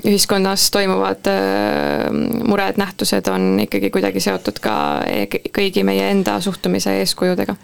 ühiskonnas 0.04 0.70
toimuvad 0.70 1.26
ähm, 1.26 2.48
mured, 2.48 2.76
nähtused 2.76 3.28
on 3.32 3.60
ikkagi 3.64 3.90
kuidagi 3.90 4.20
seotud 4.20 4.58
ka 4.60 4.74
e-, 5.08 5.26
kõigi 5.48 5.84
meie 5.88 6.10
enda 6.12 6.36
suhtumise 6.40 6.98
eeskujudega. 7.00 7.54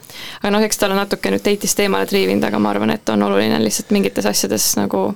aga 0.41 0.53
noh, 0.55 0.65
eks 0.65 0.81
ta 0.81 0.89
ole 0.89 0.97
natuke 0.97 1.33
nüüd 1.33 1.45
teitist 1.45 1.81
eemale 1.85 2.09
triivinud, 2.09 2.45
aga 2.49 2.61
ma 2.63 2.73
arvan, 2.73 2.95
et 2.97 3.13
on 3.13 3.23
oluline 3.27 3.61
lihtsalt 3.61 3.93
mingites 3.93 4.27
asjades 4.27 4.71
nagu 4.81 5.11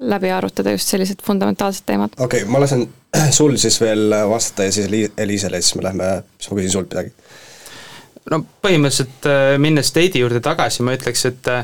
läbi 0.00 0.32
arutada 0.32 0.72
just 0.74 0.90
sellised 0.90 1.22
fundamentaalsed 1.26 1.86
teemad. 1.86 2.16
okei 2.18 2.42
okay,, 2.42 2.50
ma 2.50 2.60
lasen 2.60 2.88
sul 3.38 3.54
siis 3.56 3.80
veel 3.80 4.14
vastata 4.30 4.66
ja 4.66 4.72
siis 4.72 5.12
Eliisele, 5.16 5.60
siis 5.62 5.74
me 5.78 5.86
lähme, 5.86 6.10
siis 6.38 6.50
ma 6.50 6.58
küsin 6.58 6.74
sult 6.74 6.90
midagi. 6.90 7.14
no 8.30 8.42
põhimõtteliselt 8.66 9.30
äh, 9.30 9.54
minnes 9.62 9.94
date'i 9.94 10.24
juurde 10.24 10.42
tagasi, 10.42 10.82
ma 10.82 10.98
ütleks, 10.98 11.24
et 11.30 11.52
äh, 11.54 11.62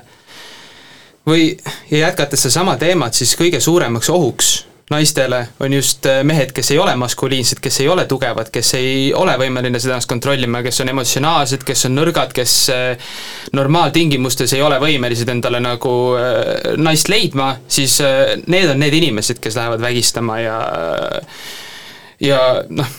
või, 1.26 1.50
jätkates 1.90 2.46
sedasama 2.46 2.76
teemat, 2.80 3.14
siis 3.14 3.36
kõige 3.38 3.60
suuremaks 3.60 4.10
ohuks 4.10 4.56
naistele 4.90 5.48
on 5.60 5.72
just 5.72 6.06
äh, 6.06 6.20
mehed, 6.24 6.52
kes 6.54 6.70
ei 6.70 6.78
ole 6.78 6.94
maskuliinsed, 6.96 7.58
kes 7.62 7.80
ei 7.82 7.88
ole 7.90 8.04
tugevad, 8.06 8.50
kes 8.54 8.74
ei 8.78 9.08
ole 9.14 9.34
võimeline 9.40 9.80
seda 9.82 9.96
ennast 9.96 10.10
kontrollima, 10.10 10.60
kes 10.62 10.78
on 10.84 10.92
emotsionaalsed, 10.92 11.64
kes 11.66 11.88
on 11.88 11.96
nõrgad, 11.98 12.34
kes 12.36 12.54
äh, 12.70 13.16
normaaltingimustes 13.56 14.54
ei 14.54 14.62
ole 14.62 14.78
võimelised 14.82 15.30
endale 15.32 15.60
nagu 15.64 15.94
äh, 16.20 16.76
naist 16.78 17.10
leidma, 17.10 17.56
siis 17.68 17.98
need 18.46 18.70
on 18.70 18.78
need 18.82 18.94
inimesed, 18.94 19.42
kes 19.42 19.58
lähevad 19.58 19.82
vägistama 19.82 20.38
ja 20.44 20.60
ja 22.22 22.40
noh, 22.70 22.94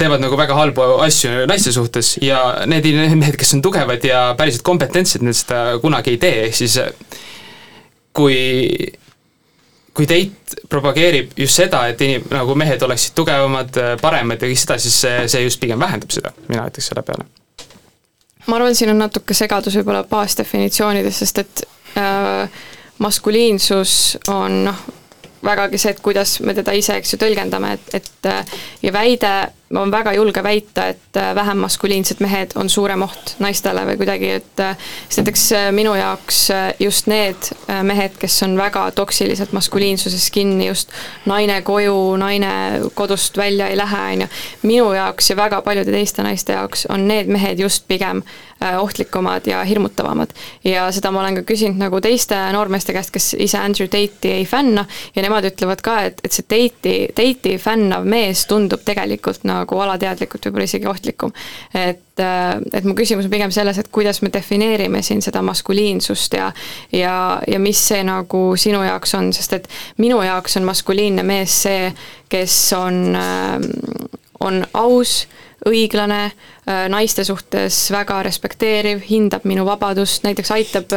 teevad 0.00 0.22
nagu 0.22 0.38
väga 0.38 0.56
halbu 0.56 0.86
asju 1.04 1.44
naiste 1.50 1.72
suhtes 1.76 2.14
ja 2.24 2.40
need 2.70 2.88
mehed, 3.20 3.36
kes 3.40 3.54
on 3.56 3.62
tugevad 3.64 4.04
ja 4.04 4.30
päriselt 4.38 4.64
kompetentsed, 4.66 5.24
need 5.26 5.36
seda 5.36 5.78
kunagi 5.82 6.16
ei 6.16 6.22
tee, 6.22 6.46
ehk 6.48 6.56
siis 6.62 6.78
kui 8.16 8.40
kui 9.94 10.06
teit 10.06 10.54
propageerib 10.70 11.34
just 11.36 11.58
seda, 11.58 11.82
et 11.90 12.00
inim-, 12.04 12.24
nagu 12.32 12.54
mehed 12.58 12.82
oleksid 12.86 13.14
tugevamad, 13.18 13.76
paremad 14.00 14.40
ja 14.40 14.48
kõik 14.48 14.62
seda, 14.62 14.78
siis 14.80 14.96
see, 15.02 15.16
see 15.28 15.42
just 15.44 15.60
pigem 15.60 15.80
vähendab 15.82 16.14
seda, 16.14 16.32
mina 16.48 16.64
ütleks 16.70 16.90
selle 16.92 17.04
peale. 17.06 17.26
ma 18.46 18.56
arvan, 18.56 18.74
siin 18.78 18.94
on 18.94 19.02
natuke 19.02 19.34
segadus 19.36 19.76
võib-olla 19.80 20.04
baasdefinitsioonides, 20.08 21.20
sest 21.24 21.42
et 21.42 21.64
äh, 21.98 22.62
maskuliinsus 23.02 23.94
on 24.32 24.62
noh, 24.70 24.82
vägagi 25.44 25.80
see, 25.80 25.94
et 25.94 26.02
kuidas 26.04 26.38
me 26.46 26.54
teda 26.56 26.72
ise, 26.76 26.96
eks 27.00 27.14
ju, 27.14 27.20
tõlgendame, 27.20 27.74
et, 27.76 27.94
et 28.00 28.30
ja 28.86 28.94
väide 28.94 29.34
on 29.74 29.90
väga 29.90 30.12
julge 30.12 30.42
väita, 30.42 30.86
et 30.86 31.16
äh, 31.16 31.34
vähem 31.34 31.58
maskuliinsed 31.62 32.18
mehed 32.20 32.56
on 32.58 32.70
suurem 32.70 33.04
oht 33.06 33.36
naistele 33.38 33.84
või 33.86 34.00
kuidagi, 34.00 34.32
et 34.40 34.62
äh, 34.62 34.74
siis 35.06 35.20
näiteks 35.20 35.44
äh, 35.54 35.68
minu 35.74 35.94
jaoks 35.94 36.40
just 36.82 37.06
need 37.10 37.50
mehed, 37.86 38.16
kes 38.18 38.40
on 38.42 38.56
väga 38.58 38.88
toksiliselt 38.98 39.52
maskuliinsuses 39.54 40.30
kinni, 40.34 40.66
just 40.66 40.90
naine 41.30 41.60
koju, 41.62 42.16
naine 42.18 42.52
kodust 42.98 43.38
välja 43.38 43.70
ei 43.70 43.78
lähe, 43.78 44.04
on 44.12 44.26
ju, 44.26 44.30
minu 44.66 44.92
jaoks 44.96 45.30
ja 45.30 45.38
väga 45.38 45.62
paljude 45.62 45.94
teiste 45.94 46.26
naiste 46.26 46.58
jaoks 46.58 46.88
on 46.90 47.06
need 47.08 47.30
mehed 47.30 47.62
just 47.62 47.86
pigem 47.88 48.24
ohtlikumad 48.60 49.46
ja 49.48 49.62
hirmutavamad. 49.64 50.34
ja 50.64 50.90
seda 50.92 51.10
ma 51.10 51.22
olen 51.22 51.38
ka 51.38 51.42
küsinud 51.48 51.80
nagu 51.80 52.00
teiste 52.04 52.36
noormeeste 52.52 52.92
käest, 52.92 53.12
kes 53.14 53.30
ise 53.38 53.58
Andrew 53.58 53.88
Tate'i 53.88 54.34
ei 54.34 54.44
fänna 54.44 54.84
ja 55.14 55.22
nemad 55.22 55.46
ütlevad 55.48 55.80
ka, 55.80 55.96
et, 56.10 56.20
et 56.24 56.34
see 56.34 56.44
Tate'i, 56.44 57.06
Tate'i 57.16 57.56
fännav 57.62 58.04
mees 58.04 58.44
tundub 58.50 58.84
tegelikult 58.84 59.46
nagu 59.48 59.59
nagu 59.60 59.80
alateadlikult 59.84 60.48
võib-olla 60.48 60.68
isegi 60.68 60.88
ohtlikum. 60.90 61.32
et, 61.74 62.18
äh, 62.18 62.60
et 62.72 62.84
mu 62.84 62.94
küsimus 62.98 63.28
on 63.28 63.34
pigem 63.34 63.54
selles, 63.54 63.78
et 63.78 63.90
kuidas 63.92 64.22
me 64.22 64.32
defineerime 64.32 65.02
siin 65.06 65.22
seda 65.22 65.42
maskuliinsust 65.46 66.34
ja 66.38 66.50
ja, 66.92 67.14
ja 67.46 67.60
mis 67.62 67.80
see 67.88 68.02
nagu 68.04 68.44
sinu 68.56 68.82
jaoks 68.86 69.14
on, 69.18 69.32
sest 69.36 69.58
et 69.58 69.68
minu 69.98 70.22
jaoks 70.22 70.56
on 70.60 70.68
maskuliinne 70.68 71.22
mees 71.26 71.62
see, 71.66 71.92
kes 72.30 72.56
on, 72.78 73.02
äh, 73.16 73.56
on 74.40 74.64
aus, 74.74 75.26
õiglane, 75.68 76.22
äh, 76.30 76.86
naiste 76.92 77.24
suhtes 77.24 77.82
väga 77.92 78.22
respekteeriv, 78.22 79.02
hindab 79.10 79.44
minu 79.44 79.66
vabadust, 79.68 80.24
näiteks 80.24 80.50
aitab 80.56 80.96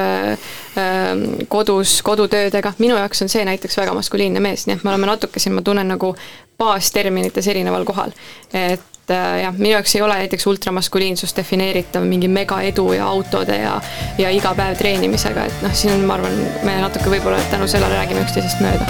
kodus 1.48 2.00
kodutöödega, 2.02 2.74
minu 2.80 2.96
jaoks 2.98 3.22
on 3.22 3.30
see 3.30 3.44
näiteks 3.46 3.78
väga 3.78 3.94
maskuliinne 3.94 4.42
mees, 4.42 4.66
nii 4.66 4.80
et 4.80 4.84
me 4.84 4.90
oleme 4.90 5.08
natuke 5.08 5.40
siin, 5.40 5.54
ma 5.54 5.62
tunnen 5.62 5.88
nagu 5.88 6.14
baasterminites 6.58 7.48
erineval 7.48 7.86
kohal. 7.86 8.12
et 8.54 9.12
äh, 9.12 9.42
jah, 9.42 9.56
minu 9.58 9.72
jaoks 9.72 9.96
ei 9.96 10.02
ole 10.02 10.16
näiteks 10.16 10.48
ultramaskuliinsus 10.48 11.36
defineeritav 11.36 12.06
mingi 12.08 12.28
megaedu 12.28 12.92
ja 12.94 13.08
autode 13.08 13.58
ja, 13.58 13.82
ja 14.18 14.30
iga 14.30 14.54
päev 14.56 14.78
treenimisega, 14.78 15.46
et 15.46 15.66
noh, 15.66 15.74
siin 15.76 15.94
on, 15.94 16.06
ma 16.08 16.20
arvan, 16.20 16.38
me 16.64 16.78
natuke 16.82 17.12
võib-olla 17.16 17.42
tänu 17.52 17.68
sellele 17.68 18.00
räägime 18.00 18.24
üksteisest 18.28 18.64
mööda. 18.64 18.88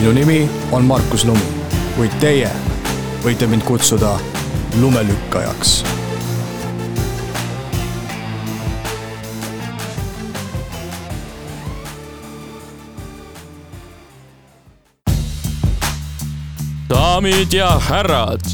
minu 0.00 0.12
nimi 0.16 0.42
on 0.72 0.84
Markus 0.88 1.24
Lumi, 1.28 1.59
kuid 2.00 2.14
teie 2.16 2.48
võite 3.20 3.44
mind 3.44 3.60
kutsuda 3.68 4.14
lumelükkajaks 4.80 5.72
daamid 16.88 17.52
ja 17.52 17.68
härrad, 17.90 18.48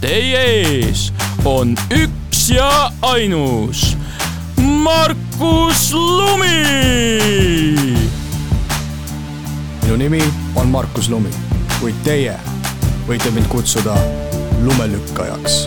teie 0.00 0.40
ees 0.56 1.10
on 1.44 1.76
üks 1.92 2.48
ja 2.56 2.88
ainus 3.04 3.98
Markus 4.56 5.90
Lumi. 5.92 6.64
minu 9.82 10.04
nimi 10.06 10.28
on 10.56 10.72
Markus 10.72 11.12
Lumi, 11.12 11.36
kuid 11.82 12.06
teie 12.08 12.47
võite 13.08 13.30
mind 13.32 13.48
kutsuda 13.48 13.94
lumelükkajaks 14.62 15.58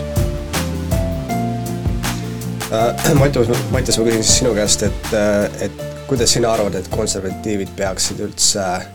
äh,. 2.70 3.14
Mattias, 3.18 3.48
Mattias, 3.74 3.98
ma 3.98 4.06
küsin 4.06 4.22
siis 4.22 4.38
sinu 4.38 4.54
käest, 4.54 4.84
et, 4.86 5.14
äh, 5.16 5.62
et 5.66 5.86
kuidas 6.06 6.32
sina 6.32 6.52
arvad, 6.54 6.78
et 6.78 6.90
konservatiivid 6.92 7.74
peaksid 7.76 8.22
üldse 8.22 8.62
äh, 8.62 8.86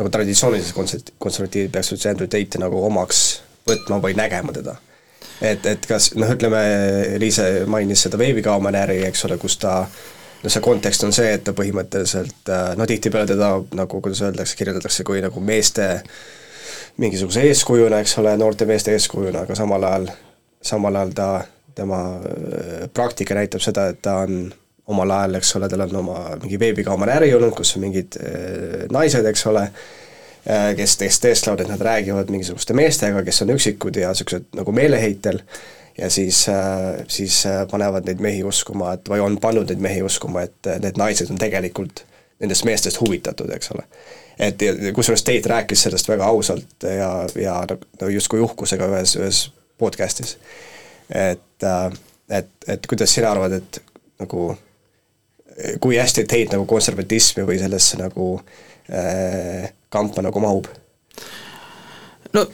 nagu 0.00 0.10
traditsioonilised 0.10 0.74
konser-, 0.74 1.12
konservatiivid 1.18 1.70
peaks 1.74 1.92
üldse 1.94 2.10
Andrew 2.10 2.30
Tate'i 2.30 2.62
nagu 2.62 2.80
omaks 2.86 3.20
võtma 3.68 4.00
või 4.02 4.16
nägema 4.18 4.54
teda. 4.56 4.74
et, 5.40 5.66
et 5.66 5.86
kas 5.86 6.10
noh, 6.18 6.34
ütleme, 6.34 6.64
Liise 7.22 7.68
mainis 7.70 8.02
seda 8.06 8.18
veebikaamanääri, 8.20 9.02
eks 9.08 9.24
ole, 9.28 9.38
kus 9.38 9.60
ta 9.62 9.84
no 10.42 10.50
see 10.50 10.64
kontekst 10.64 11.04
on 11.06 11.14
see, 11.14 11.30
et 11.36 11.46
ta 11.46 11.54
põhimõtteliselt 11.56 12.50
äh, 12.50 12.74
no 12.80 12.88
tihtipeale 12.88 13.30
teda 13.30 13.54
nagu, 13.78 14.02
kuidas 14.02 14.24
öeldakse, 14.26 14.58
kirjeldatakse 14.58 15.06
kui 15.06 15.22
nagu 15.22 15.44
meeste 15.44 15.90
mingisuguse 16.96 17.46
eeskujuna, 17.48 18.00
eks 18.00 18.18
ole, 18.18 18.36
noorte 18.36 18.66
meeste 18.66 18.92
eeskujuna, 18.92 19.44
aga 19.46 19.54
samal 19.58 19.84
ajal, 19.88 20.10
samal 20.62 20.98
ajal 21.00 21.16
ta, 21.16 21.30
tema 21.74 22.00
äh, 22.16 22.88
praktika 22.94 23.34
näitab 23.34 23.62
seda, 23.64 23.88
et 23.92 24.02
ta 24.02 24.20
on 24.24 24.52
omal 24.90 25.14
ajal, 25.14 25.38
eks 25.38 25.56
ole, 25.56 25.68
tal 25.70 25.86
on 25.86 25.96
oma 26.02 26.20
mingi 26.42 26.58
veebikaamera 26.60 27.18
äri 27.20 27.32
olnud, 27.36 27.54
kus 27.56 27.76
on 27.76 27.86
mingid 27.86 28.18
äh, 28.20 28.86
naised, 28.92 29.26
eks 29.30 29.46
ole, 29.50 29.66
äh, 30.44 30.70
kes, 30.78 30.96
kes 31.00 31.20
tõestavad, 31.24 31.64
et 31.64 31.70
nad 31.72 31.82
räägivad 31.90 32.32
mingisuguste 32.32 32.76
meestega, 32.76 33.24
kes 33.26 33.42
on 33.46 33.54
üksikud 33.56 34.00
ja 34.02 34.12
niisugused 34.14 34.50
nagu 34.58 34.74
meeleheitel, 34.74 35.42
ja 35.98 36.08
siis, 36.10 36.46
siis 37.12 37.42
panevad 37.70 38.06
neid 38.08 38.22
mehi 38.24 38.44
uskuma, 38.46 38.94
et 38.96 39.08
või 39.10 39.20
on 39.20 39.34
pannud 39.42 39.68
neid 39.68 39.82
mehi 39.84 40.00
uskuma, 40.06 40.46
et 40.46 40.68
need 40.80 40.96
naised 40.96 41.28
on 41.32 41.40
tegelikult 41.40 42.04
nendest 42.40 42.64
meestest 42.64 43.00
huvitatud, 43.02 43.50
eks 43.52 43.74
ole. 43.74 43.84
Et 44.40 44.62
kusjuures 44.96 45.22
Tate 45.26 45.48
rääkis 45.52 45.82
sellest 45.86 46.08
väga 46.08 46.28
ausalt 46.32 46.86
ja, 46.86 47.10
ja 47.36 47.58
no 48.00 48.08
justkui 48.08 48.40
uhkusega 48.40 48.88
ühes, 48.88 49.16
ühes 49.20 49.44
podcast'is. 49.80 50.36
et, 51.10 51.68
et, 52.30 52.50
et 52.68 52.86
kuidas 52.88 53.14
sina 53.14 53.32
arvad, 53.34 53.58
et 53.60 53.82
nagu 54.20 54.50
kui 55.80 55.98
hästi 55.98 56.24
teid 56.28 56.54
nagu 56.54 56.64
konservatismi 56.68 57.44
või 57.48 57.58
sellesse 57.60 57.98
nagu 58.00 58.32
äh, 58.92 59.68
kampa 59.92 60.24
nagu 60.24 60.42
mahub? 60.42 60.68
no 62.36 62.46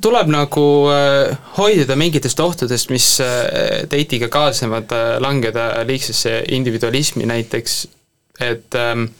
tuleb 0.00 0.30
nagu 0.32 0.64
äh, 0.92 1.34
hoiduda 1.58 1.96
mingitest 2.00 2.40
ohtudest, 2.40 2.92
mis 2.94 3.08
äh, 3.20 3.84
date'iga 3.90 4.30
kaasnevad 4.32 4.94
äh,, 4.94 5.10
langeda 5.20 5.68
liigsesse 5.86 6.40
individualismi 6.56 7.28
näiteks, 7.28 7.76
et 8.40 8.78
ähm, 8.80 9.10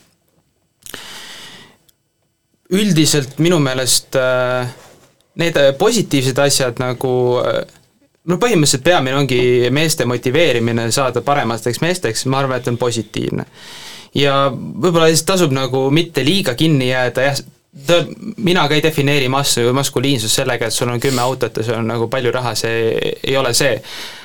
üldiselt 2.72 3.38
minu 3.38 3.58
meelest 3.62 4.16
äh, 4.16 4.68
need 5.40 5.58
positiivsed 5.78 6.38
asjad 6.38 6.80
nagu 6.82 7.14
äh, 7.42 7.64
no 8.30 8.38
põhimõtteliselt 8.40 8.84
peamine 8.84 9.18
ongi 9.18 9.40
meeste 9.74 10.06
motiveerimine 10.08 10.88
saada 10.94 11.22
paremateks 11.24 11.82
meesteks, 11.84 12.24
ma 12.30 12.40
arvan, 12.42 12.60
et 12.60 12.70
on 12.72 12.78
positiivne. 12.80 13.46
ja 14.14 14.34
võib-olla 14.54 15.08
lihtsalt 15.10 15.32
tasub 15.34 15.52
nagu 15.54 15.88
mitte 15.90 16.24
liiga 16.24 16.54
kinni 16.54 16.88
jääda, 16.92 17.28
jah, 17.28 17.40
ta, 17.86 18.04
mina 18.36 18.68
ka 18.68 18.76
ei 18.76 18.82
defineeri 18.82 19.28
massu, 19.28 19.64
maskuliinsust 19.74 20.40
sellega, 20.40 20.68
et 20.68 20.74
sul 20.74 20.90
on 20.92 21.00
kümme 21.00 21.22
autot 21.22 21.56
ja 21.56 21.64
sul 21.66 21.78
on 21.78 21.88
nagu 21.90 22.08
palju 22.10 22.32
raha, 22.34 22.54
see 22.58 23.14
ei 23.16 23.36
ole 23.36 23.54
see. 23.54 23.74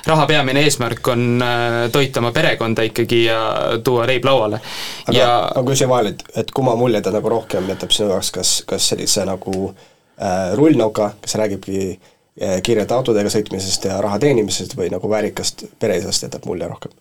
raha 0.05 0.25
peamine 0.27 0.63
eesmärk 0.65 1.07
on 1.11 1.43
äh, 1.43 1.77
toita 1.91 2.19
oma 2.19 2.31
perekonda 2.31 2.85
ikkagi 2.87 3.23
ja 3.25 3.39
tuua 3.83 4.07
leib 4.07 4.25
lauale. 4.25 4.61
aga 5.07 5.17
ja... 5.17 5.31
ma 5.55 5.63
küsin 5.67 5.89
vahele, 5.89 6.13
et, 6.15 6.23
et 6.43 6.51
kumma 6.55 6.75
mulje 6.79 7.01
ta 7.01 7.13
nagu 7.13 7.29
rohkem 7.29 7.69
jätab 7.69 7.93
sinu 7.95 8.09
jaoks, 8.13 8.31
kas, 8.31 8.53
kas 8.69 8.89
sellise 8.93 9.25
nagu 9.29 9.69
äh, 9.69 10.53
rullnoka, 10.57 11.11
kes 11.21 11.35
räägibki 11.41 11.79
äh, 11.89 12.59
kiirete 12.63 12.93
autodega 12.93 13.33
sõitmisest 13.33 13.89
ja 13.89 14.01
raha 14.01 14.19
teenimisest 14.19 14.77
või 14.77 14.91
nagu 14.93 15.09
väärikast 15.09 15.65
pereisast 15.79 16.29
jätab 16.29 16.45
mulje 16.49 16.69
rohkem? 16.69 16.93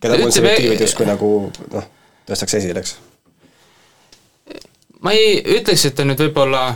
keda 0.00 0.18
konservatiivid 0.20 0.80
justkui 0.80 1.06
nagu 1.08 1.30
noh, 1.72 1.92
tõstaks 2.28 2.58
esile, 2.58 2.82
eks? 2.82 2.96
Ma 5.02 5.12
ei 5.12 5.40
ütleks, 5.58 5.86
et 5.88 5.96
ta 5.96 6.04
nüüd 6.06 6.20
võib-olla 6.26 6.70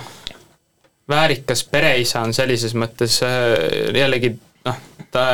väärikas 1.10 1.64
pereisa 1.70 2.22
on 2.24 2.34
sellises 2.36 2.74
mõttes 2.78 3.20
äh, 3.26 3.90
jällegi 3.96 4.34
noh, 4.66 4.80
ta 5.10 5.26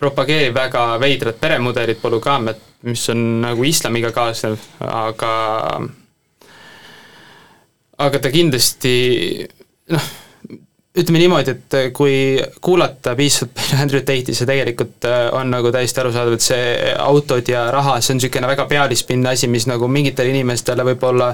propageerib 0.00 0.54
väga 0.56 0.84
veidrat 1.00 1.40
peremudelit, 1.40 2.00
polügaamiat, 2.00 2.60
mis 2.88 3.02
on 3.12 3.24
nagu 3.42 3.64
islamiga 3.68 4.12
kaasnev, 4.16 4.56
aga 4.80 5.32
aga 8.00 8.22
ta 8.22 8.32
kindlasti 8.32 8.94
noh, 9.92 10.06
ütleme 10.98 11.20
niimoodi, 11.22 11.54
et 11.54 11.76
kui 11.94 12.14
kuulata 12.60 13.14
piisavalt 13.18 13.52
palju 13.54 13.78
Andrew 13.82 14.02
Tate'i, 14.02 14.34
see 14.34 14.48
tegelikult 14.48 15.06
äh, 15.06 15.28
on 15.38 15.52
nagu 15.52 15.70
täiesti 15.74 16.02
arusaadav, 16.02 16.34
et 16.34 16.46
see 16.46 16.94
autod 16.98 17.48
ja 17.50 17.68
raha, 17.74 18.00
see 18.00 18.16
on 18.16 18.20
niisugune 18.20 18.50
väga 18.50 18.66
pealispindne 18.70 19.34
asi, 19.34 19.50
mis 19.52 19.68
nagu 19.70 19.88
mingitele 19.88 20.34
inimestele 20.34 20.86
võib-olla 20.90 21.30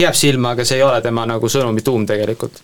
jääb 0.00 0.16
silma, 0.16 0.54
aga 0.56 0.64
see 0.64 0.80
ei 0.80 0.86
ole 0.86 1.02
tema 1.04 1.26
nagu 1.28 1.52
sõnumi 1.52 1.84
tuum 1.84 2.08
tegelikult. 2.08 2.62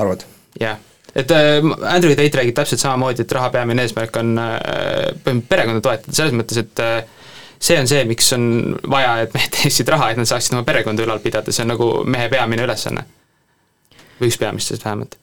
arvad? 0.00 0.26
jah 0.60 0.74
yeah 0.74 0.82
et 1.14 1.30
äh, 1.30 1.62
Andrew 1.94 2.14
Tate 2.16 2.40
räägib 2.40 2.56
täpselt 2.56 2.80
samamoodi, 2.82 3.22
et 3.22 3.32
raha 3.32 3.50
peamine 3.54 3.84
eesmärk 3.84 4.16
on 4.18 4.38
äh, 4.38 5.36
perekonda 5.48 5.80
toetada, 5.84 6.16
selles 6.16 6.34
mõttes, 6.34 6.58
et 6.58 6.82
äh, 6.82 7.04
see 7.62 7.78
on 7.78 7.86
see, 7.90 8.02
miks 8.08 8.32
on 8.34 8.48
vaja, 8.90 9.20
et 9.22 9.36
mehed 9.36 9.54
teeniksid 9.54 9.92
raha, 9.94 10.10
et 10.10 10.18
nad 10.18 10.30
saaksid 10.30 10.56
oma 10.56 10.66
perekonda 10.66 11.06
ülal 11.06 11.22
pidada, 11.22 11.54
see 11.54 11.62
on 11.62 11.70
nagu 11.76 11.90
mehe 12.02 12.26
peamine 12.32 12.66
ülesanne. 12.66 13.06
või 14.18 14.30
üks 14.30 14.40
peamistest 14.42 14.84
vähemalt 14.84 15.18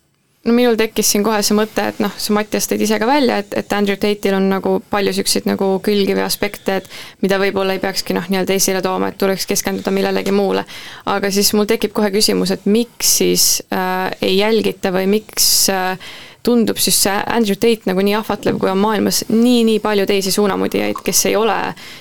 no 0.45 0.53
minul 0.53 0.77
tekkis 0.79 1.11
siin 1.13 1.23
kohe 1.25 1.41
see 1.45 1.55
mõte, 1.57 1.83
et 1.91 1.99
noh, 2.01 2.13
see 2.17 2.33
Mattias 2.33 2.65
tõid 2.69 2.81
ise 2.81 2.97
ka 3.01 3.07
välja, 3.09 3.37
et, 3.43 3.53
et 3.61 3.73
Andrew 3.77 3.99
Tate'il 4.01 4.37
on 4.37 4.47
nagu 4.49 4.73
palju 4.89 5.13
niisuguseid 5.13 5.45
nagu 5.49 5.67
külgi 5.85 6.15
või 6.17 6.25
aspekte, 6.25 6.79
et 6.81 6.89
mida 7.21 7.37
võib-olla 7.41 7.75
ei 7.77 7.83
peakski 7.83 8.15
noh, 8.17 8.25
nii-öelda 8.31 8.57
esile 8.57 8.81
tooma, 8.81 9.11
et 9.11 9.19
tuleks 9.21 9.45
keskenduda 9.49 9.93
millelegi 9.93 10.33
muule. 10.33 10.65
aga 11.05 11.31
siis 11.31 11.53
mul 11.57 11.69
tekib 11.69 11.93
kohe 11.93 12.09
küsimus, 12.13 12.53
et 12.55 12.65
miks 12.65 13.15
siis 13.21 13.47
äh, 13.69 14.09
ei 14.21 14.39
jälgita 14.39 14.93
või 14.95 15.07
miks 15.13 15.51
äh, 15.69 16.11
tundub 16.43 16.79
siis 16.81 16.97
see 17.03 17.13
Andrew 17.29 17.57
Tate 17.59 17.85
nagu 17.89 18.01
nii 18.05 18.15
ahvatlev, 18.17 18.57
kui 18.61 18.69
on 18.71 18.79
maailmas 18.81 19.21
nii-nii 19.29 19.79
palju 19.83 20.07
teisi 20.09 20.33
suunamudijaid, 20.33 21.01
kes 21.05 21.25
ei 21.29 21.35
ole 21.37 21.57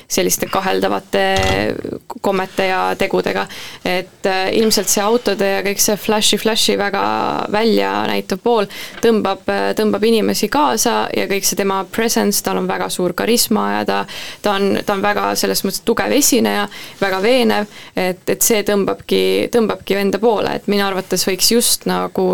selliste 0.09 0.49
kaheldavate 0.51 1.25
kommete 2.21 2.71
ja 2.71 2.81
tegudega. 2.99 3.47
et 3.85 4.27
äh, 4.27 4.49
ilmselt 4.57 4.89
see 4.89 5.03
autode 5.05 5.47
ja 5.47 5.61
kõik 5.65 5.81
see 5.83 5.97
flash'i-flash'i 5.97 6.79
väga 6.81 7.03
välja 7.53 7.93
näitav 8.09 8.41
pool 8.43 8.69
tõmbab, 9.05 9.45
äh, 9.53 9.71
tõmbab 9.77 10.05
inimesi 10.09 10.49
kaasa 10.49 11.09
ja 11.17 11.29
kõik 11.31 11.45
see 11.45 11.61
tema 11.61 11.83
presence, 11.85 12.43
tal 12.45 12.61
on 12.61 12.69
väga 12.69 12.89
suur 12.93 13.15
karisma 13.17 13.71
ja 13.79 13.85
ta, 13.85 14.03
ta 14.43 14.57
on, 14.57 14.79
ta 14.87 14.97
on 14.97 15.05
väga 15.05 15.35
selles 15.41 15.65
mõttes 15.67 15.85
tugev 15.85 16.13
esineja, 16.17 16.67
väga 17.01 17.21
veenev, 17.25 17.81
et, 17.97 18.25
et 18.29 18.45
see 18.45 18.65
tõmbabki, 18.67 19.51
tõmbabki 19.53 20.01
enda 20.01 20.21
poole, 20.23 20.57
et 20.57 20.71
minu 20.71 20.87
arvates 20.87 21.27
võiks 21.29 21.53
just 21.53 21.89
nagu 21.91 22.31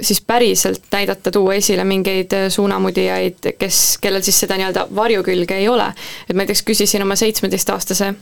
siis 0.00 0.20
päriselt 0.20 0.82
näidata, 0.92 1.30
tuua 1.32 1.54
esile 1.54 1.84
mingeid 1.84 2.32
äh, 2.32 2.48
suunamudijaid, 2.52 3.52
kes, 3.58 3.98
kellel 4.00 4.22
siis 4.22 4.40
seda 4.40 4.58
nii-öelda 4.60 4.88
varjukülge 4.94 5.56
ei 5.56 5.68
ole. 5.68 5.92
et 6.28 6.34
ma 6.34 6.44
näiteks 6.44 6.62
küsisin 6.62 7.02
oma 7.02 7.16
seitsmeteistaastase 7.16 8.14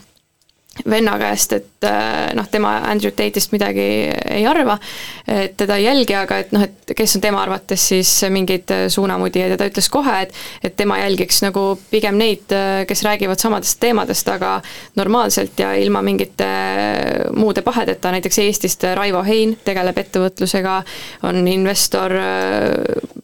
venna 0.89 1.15
käest, 1.19 1.53
et 1.55 1.87
äh, 1.87 2.33
noh, 2.35 2.47
tema 2.51 2.75
Andrew 2.89 3.13
Tate'ist 3.15 3.53
midagi 3.55 3.85
ei 4.11 4.45
arva, 4.47 4.77
et 5.27 5.55
teda 5.57 5.77
ei 5.79 5.87
jälgi, 5.87 6.15
aga 6.19 6.39
et 6.43 6.51
noh, 6.55 6.65
et 6.65 6.95
kes 6.97 7.15
on 7.17 7.23
tema 7.23 7.41
arvates 7.45 7.87
siis 7.93 8.11
mingeid 8.33 8.73
suunamudijaid 8.91 9.55
ja 9.55 9.59
ta 9.59 9.69
ütles 9.69 9.89
kohe, 9.91 10.17
et 10.25 10.35
et 10.65 10.75
tema 10.77 10.97
jälgiks 10.99 11.41
nagu 11.45 11.63
pigem 11.91 12.17
neid, 12.19 12.51
kes 12.87 13.03
räägivad 13.05 13.39
samadest 13.39 13.79
teemadest, 13.79 14.27
aga 14.33 14.57
normaalselt 14.99 15.59
ja 15.59 15.73
ilma 15.79 16.01
mingite 16.05 16.47
muude 17.35 17.63
pahedeta, 17.65 18.11
näiteks 18.15 18.39
Eestist 18.43 18.83
Raivo 18.95 19.23
Hein 19.23 19.55
tegeleb 19.65 19.97
ettevõtlusega, 20.03 20.81
on 21.29 21.47
investor, 21.47 22.13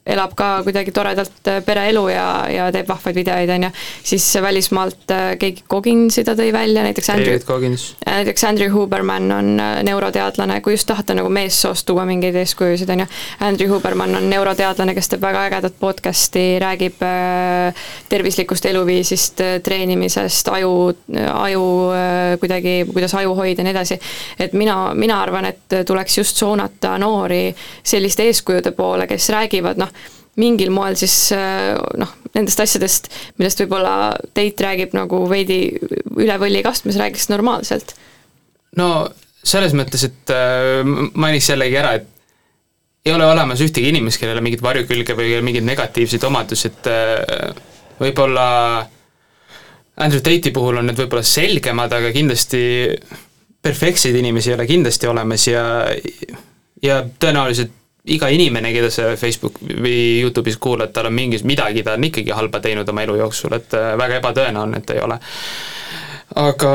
elab 0.05 0.33
ka 0.35 0.63
kuidagi 0.65 0.91
toredalt 0.91 1.49
pereelu 1.65 2.07
ja, 2.09 2.27
ja 2.49 2.69
teeb 2.73 2.87
vahvaid 2.89 3.15
videoid, 3.15 3.49
on 3.53 3.67
ju, 3.67 3.71
siis 4.13 4.25
välismaalt 4.41 5.13
keegi 5.39 5.63
Koginsi 5.67 6.23
ta 6.25 6.33
tõi 6.37 6.49
välja, 6.53 6.83
näiteks 6.83 7.09
Andrew 7.13 7.39
Coggins. 7.45 7.95
näiteks 8.05 8.43
Andrew 8.43 8.73
Huberman 8.73 9.31
on 9.31 9.59
äh, 9.59 9.83
neuroteadlane, 9.83 10.61
kui 10.61 10.73
just 10.73 10.87
tahate 10.89 11.13
nagu 11.17 11.29
meessoost 11.29 11.85
tuua 11.85 12.05
mingeid 12.09 12.35
eeskujusid, 12.41 12.89
on 12.89 13.03
ju. 13.03 13.07
Andrew 13.39 13.69
Huberman 13.69 14.15
on 14.17 14.29
neuroteadlane, 14.29 14.95
kes 14.97 15.11
teeb 15.11 15.21
väga 15.21 15.45
ägedat 15.49 15.77
podcast'i, 15.79 16.45
räägib 16.61 17.01
äh, 17.05 17.85
tervislikust 18.09 18.65
eluviisist, 18.71 19.41
äh, 19.45 19.59
treenimisest, 19.63 20.49
aju, 20.49 20.73
aju 21.33 21.65
kuidagi, 22.41 22.75
kuidas 22.93 23.13
aju 23.19 23.35
hoida 23.37 23.61
ja 23.61 23.67
nii 23.67 23.75
edasi. 23.75 23.99
et 24.39 24.53
mina, 24.53 24.93
mina 24.95 25.21
arvan, 25.21 25.45
et 25.45 25.77
tuleks 25.87 26.17
just 26.17 26.37
suunata 26.37 26.97
noori 26.97 27.55
selliste 27.83 28.25
eeskujude 28.29 28.71
poole, 28.71 29.07
kes 29.07 29.29
räägivad 29.29 29.77
noh, 29.77 29.91
mingil 30.39 30.71
moel 30.71 30.95
siis 30.99 31.33
noh, 31.99 32.13
nendest 32.35 32.61
asjadest, 32.63 33.09
millest 33.39 33.59
võib-olla 33.63 34.13
Teit 34.37 34.61
räägib 34.63 34.95
nagu 34.95 35.25
veidi 35.29 35.65
üle 36.15 36.37
võlli 36.39 36.61
kastmes, 36.63 36.99
räägiks 37.01 37.27
normaalselt. 37.33 37.95
no 38.79 39.09
selles 39.43 39.73
mõttes, 39.77 40.05
et 40.07 40.33
äh, 40.33 40.81
mainiks 40.85 41.49
jällegi 41.49 41.77
ära, 41.81 41.95
et 41.97 42.07
ei 43.05 43.13
ole 43.15 43.25
olemas 43.25 43.61
ühtegi 43.63 43.89
inimest, 43.89 44.21
kellel 44.21 44.37
on 44.37 44.45
mingit 44.45 44.61
varjukülge 44.61 45.15
või 45.17 45.39
mingeid 45.41 45.65
negatiivseid 45.65 46.25
omadusi, 46.29 46.69
et 46.69 46.89
äh, 46.91 47.61
võib-olla 48.01 48.45
Andrew 50.01 50.21
Tate'i 50.21 50.53
puhul 50.53 50.79
on 50.79 50.87
need 50.89 51.01
võib-olla 51.01 51.25
selgemad, 51.25 51.93
aga 51.97 52.13
kindlasti 52.13 52.61
perfektseid 53.61 54.15
inimesi 54.17 54.51
ei 54.51 54.57
ole 54.57 54.69
kindlasti 54.69 55.09
olemas 55.09 55.45
ja 55.49 55.63
ja 56.81 57.01
tõenäoliselt 57.21 57.75
iga 58.05 58.29
inimene, 58.33 58.71
keda 58.73 58.89
sa 58.93 59.11
Facebook 59.19 59.59
või 59.61 60.21
Youtube'is 60.23 60.57
kuulad, 60.61 60.93
tal 60.93 61.11
on 61.11 61.15
mingis, 61.15 61.43
midagi 61.45 61.83
ta 61.85 61.93
on 61.97 62.07
ikkagi 62.07 62.33
halba 62.33 62.61
teinud 62.63 62.89
oma 62.89 63.05
elu 63.05 63.19
jooksul, 63.21 63.53
et 63.59 63.75
äh, 63.77 63.93
väga 63.99 64.17
ebatõenäoline, 64.21 64.81
et 64.81 64.93
ei 64.95 65.03
ole. 65.05 65.19
aga 66.41 66.71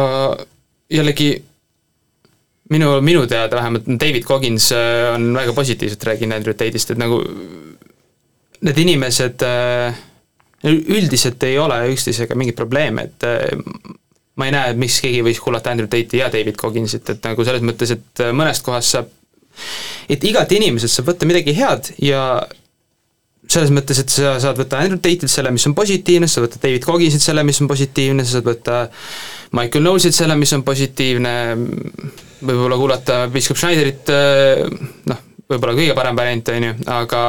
jällegi 0.92 1.30
minu, 2.70 2.92
minu 3.02 3.24
teada 3.26 3.58
vähemalt 3.58 3.88
David 3.98 4.28
Coggins 4.28 4.70
äh, 4.72 5.14
on 5.14 5.32
väga 5.34 5.52
positiivselt 5.56 6.04
rääkinud 6.12 6.36
Andrew 6.36 6.54
Tate'ist, 6.54 6.94
et 6.94 7.02
nagu 7.02 7.18
need 8.66 8.78
inimesed 8.84 9.42
äh, 9.42 9.98
üldiselt 10.66 11.42
ei 11.46 11.58
ole 11.58 11.82
üksteisega 11.90 12.38
mingeid 12.38 12.56
probleeme, 12.58 13.10
et 13.10 13.26
ma 14.38 14.46
ei 14.46 14.54
näe, 14.54 14.72
miks 14.78 15.02
keegi 15.02 15.20
võiks 15.26 15.42
kuulata 15.42 15.74
Andrew 15.74 15.90
Tate'i 15.90 16.22
ja 16.22 16.30
David 16.32 16.56
Cogginsit, 16.60 17.10
et 17.10 17.26
nagu 17.26 17.44
selles 17.44 17.66
mõttes, 17.66 17.92
et 17.98 18.24
mõnest 18.34 18.64
kohast 18.66 18.94
saab 18.94 19.10
et 20.12 20.24
igalt 20.24 20.52
inimeselt 20.56 20.92
saab 20.92 21.10
võtta 21.12 21.28
midagi 21.28 21.54
head 21.56 21.92
ja 22.02 22.22
selles 23.46 23.70
mõttes, 23.70 24.00
et 24.02 24.10
sa 24.10 24.34
saad 24.42 24.58
võtta 24.58 24.80
Andrew 24.82 24.98
Tate'ilt 24.98 25.30
selle, 25.30 25.52
mis 25.54 25.66
on 25.68 25.74
positiivne, 25.78 26.26
sa 26.30 26.42
võtad 26.42 26.62
David 26.64 26.86
Cogginsilt 26.86 27.22
selle, 27.22 27.44
mis 27.46 27.60
on 27.62 27.70
positiivne, 27.70 28.26
sa 28.26 28.38
saad 28.38 28.48
võtta 28.48 28.80
Michael 29.54 29.84
Knowlesilt 29.84 30.18
selle, 30.18 30.36
mis 30.40 30.54
on 30.56 30.66
positiivne, 30.66 31.34
võib-olla 32.42 32.80
kuulata 32.80 33.22
Bishop 33.32 33.60
Schneiderit, 33.60 34.10
noh, 35.12 35.24
võib-olla 35.46 35.78
kõige 35.78 35.98
parem 35.98 36.18
variant, 36.18 36.54
on 36.56 36.70
ju, 36.70 36.78
aga 36.98 37.24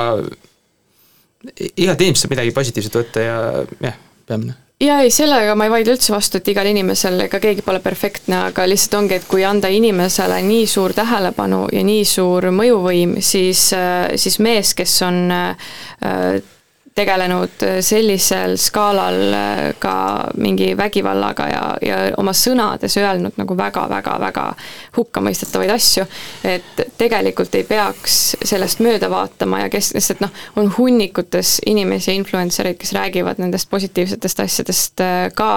igalt 1.76 2.02
inimesest 2.02 2.26
saab 2.26 2.34
midagi 2.34 2.56
positiivset 2.56 3.04
võtta 3.04 3.28
ja 3.28 3.42
jah, 3.92 4.00
peamine 4.26 4.67
jaa, 4.80 5.00
ei 5.02 5.12
sellega 5.12 5.56
ma 5.58 5.66
ei 5.68 5.72
vaidle 5.74 5.96
üldse 5.96 6.14
vastu, 6.14 6.40
et 6.40 6.52
igal 6.52 6.70
inimesel, 6.70 7.20
ega 7.26 7.40
keegi 7.42 7.64
pole 7.66 7.80
perfektne, 7.84 8.44
aga 8.52 8.68
lihtsalt 8.70 9.00
ongi, 9.02 9.18
et 9.18 9.26
kui 9.30 9.46
anda 9.48 9.72
inimesele 9.74 10.38
nii 10.46 10.68
suur 10.70 10.94
tähelepanu 10.98 11.66
ja 11.74 11.82
nii 11.86 12.06
suur 12.06 12.52
mõjuvõim, 12.54 13.18
siis, 13.26 13.70
siis 14.16 14.38
mees, 14.44 14.76
kes 14.78 15.00
on 15.08 15.24
äh, 15.34 15.74
tegelenud 16.98 17.64
sellisel 17.86 18.56
skaalal 18.62 19.20
äh, 19.34 19.62
ka 19.80 19.96
mingi 20.42 20.72
vägivallaga 20.78 21.48
ja, 21.52 21.64
ja 21.82 21.98
oma 22.18 22.34
sõnades 22.36 22.98
öelnud 22.98 23.38
nagu 23.38 23.58
väga-väga-väga 23.58 24.46
hukkamõistetavaid 24.98 25.74
asju, 25.76 26.06
et 26.48 26.84
tegelikult 26.98 27.56
ei 27.58 27.66
peaks 27.68 28.38
sellest 28.46 28.82
mööda 28.84 29.10
vaatama 29.14 29.64
ja 29.66 29.72
kes, 29.74 29.92
sest 29.94 30.16
et 30.16 30.24
noh, 30.24 30.34
on 30.58 30.72
hunnikutes 30.78 31.58
inimesi, 31.70 32.16
influencer 32.18 32.72
eid, 32.72 32.80
kes 32.82 32.96
räägivad 32.98 33.42
nendest 33.42 33.70
positiivsetest 33.70 34.44
asjadest 34.46 35.06
äh, 35.06 35.28
ka 35.38 35.52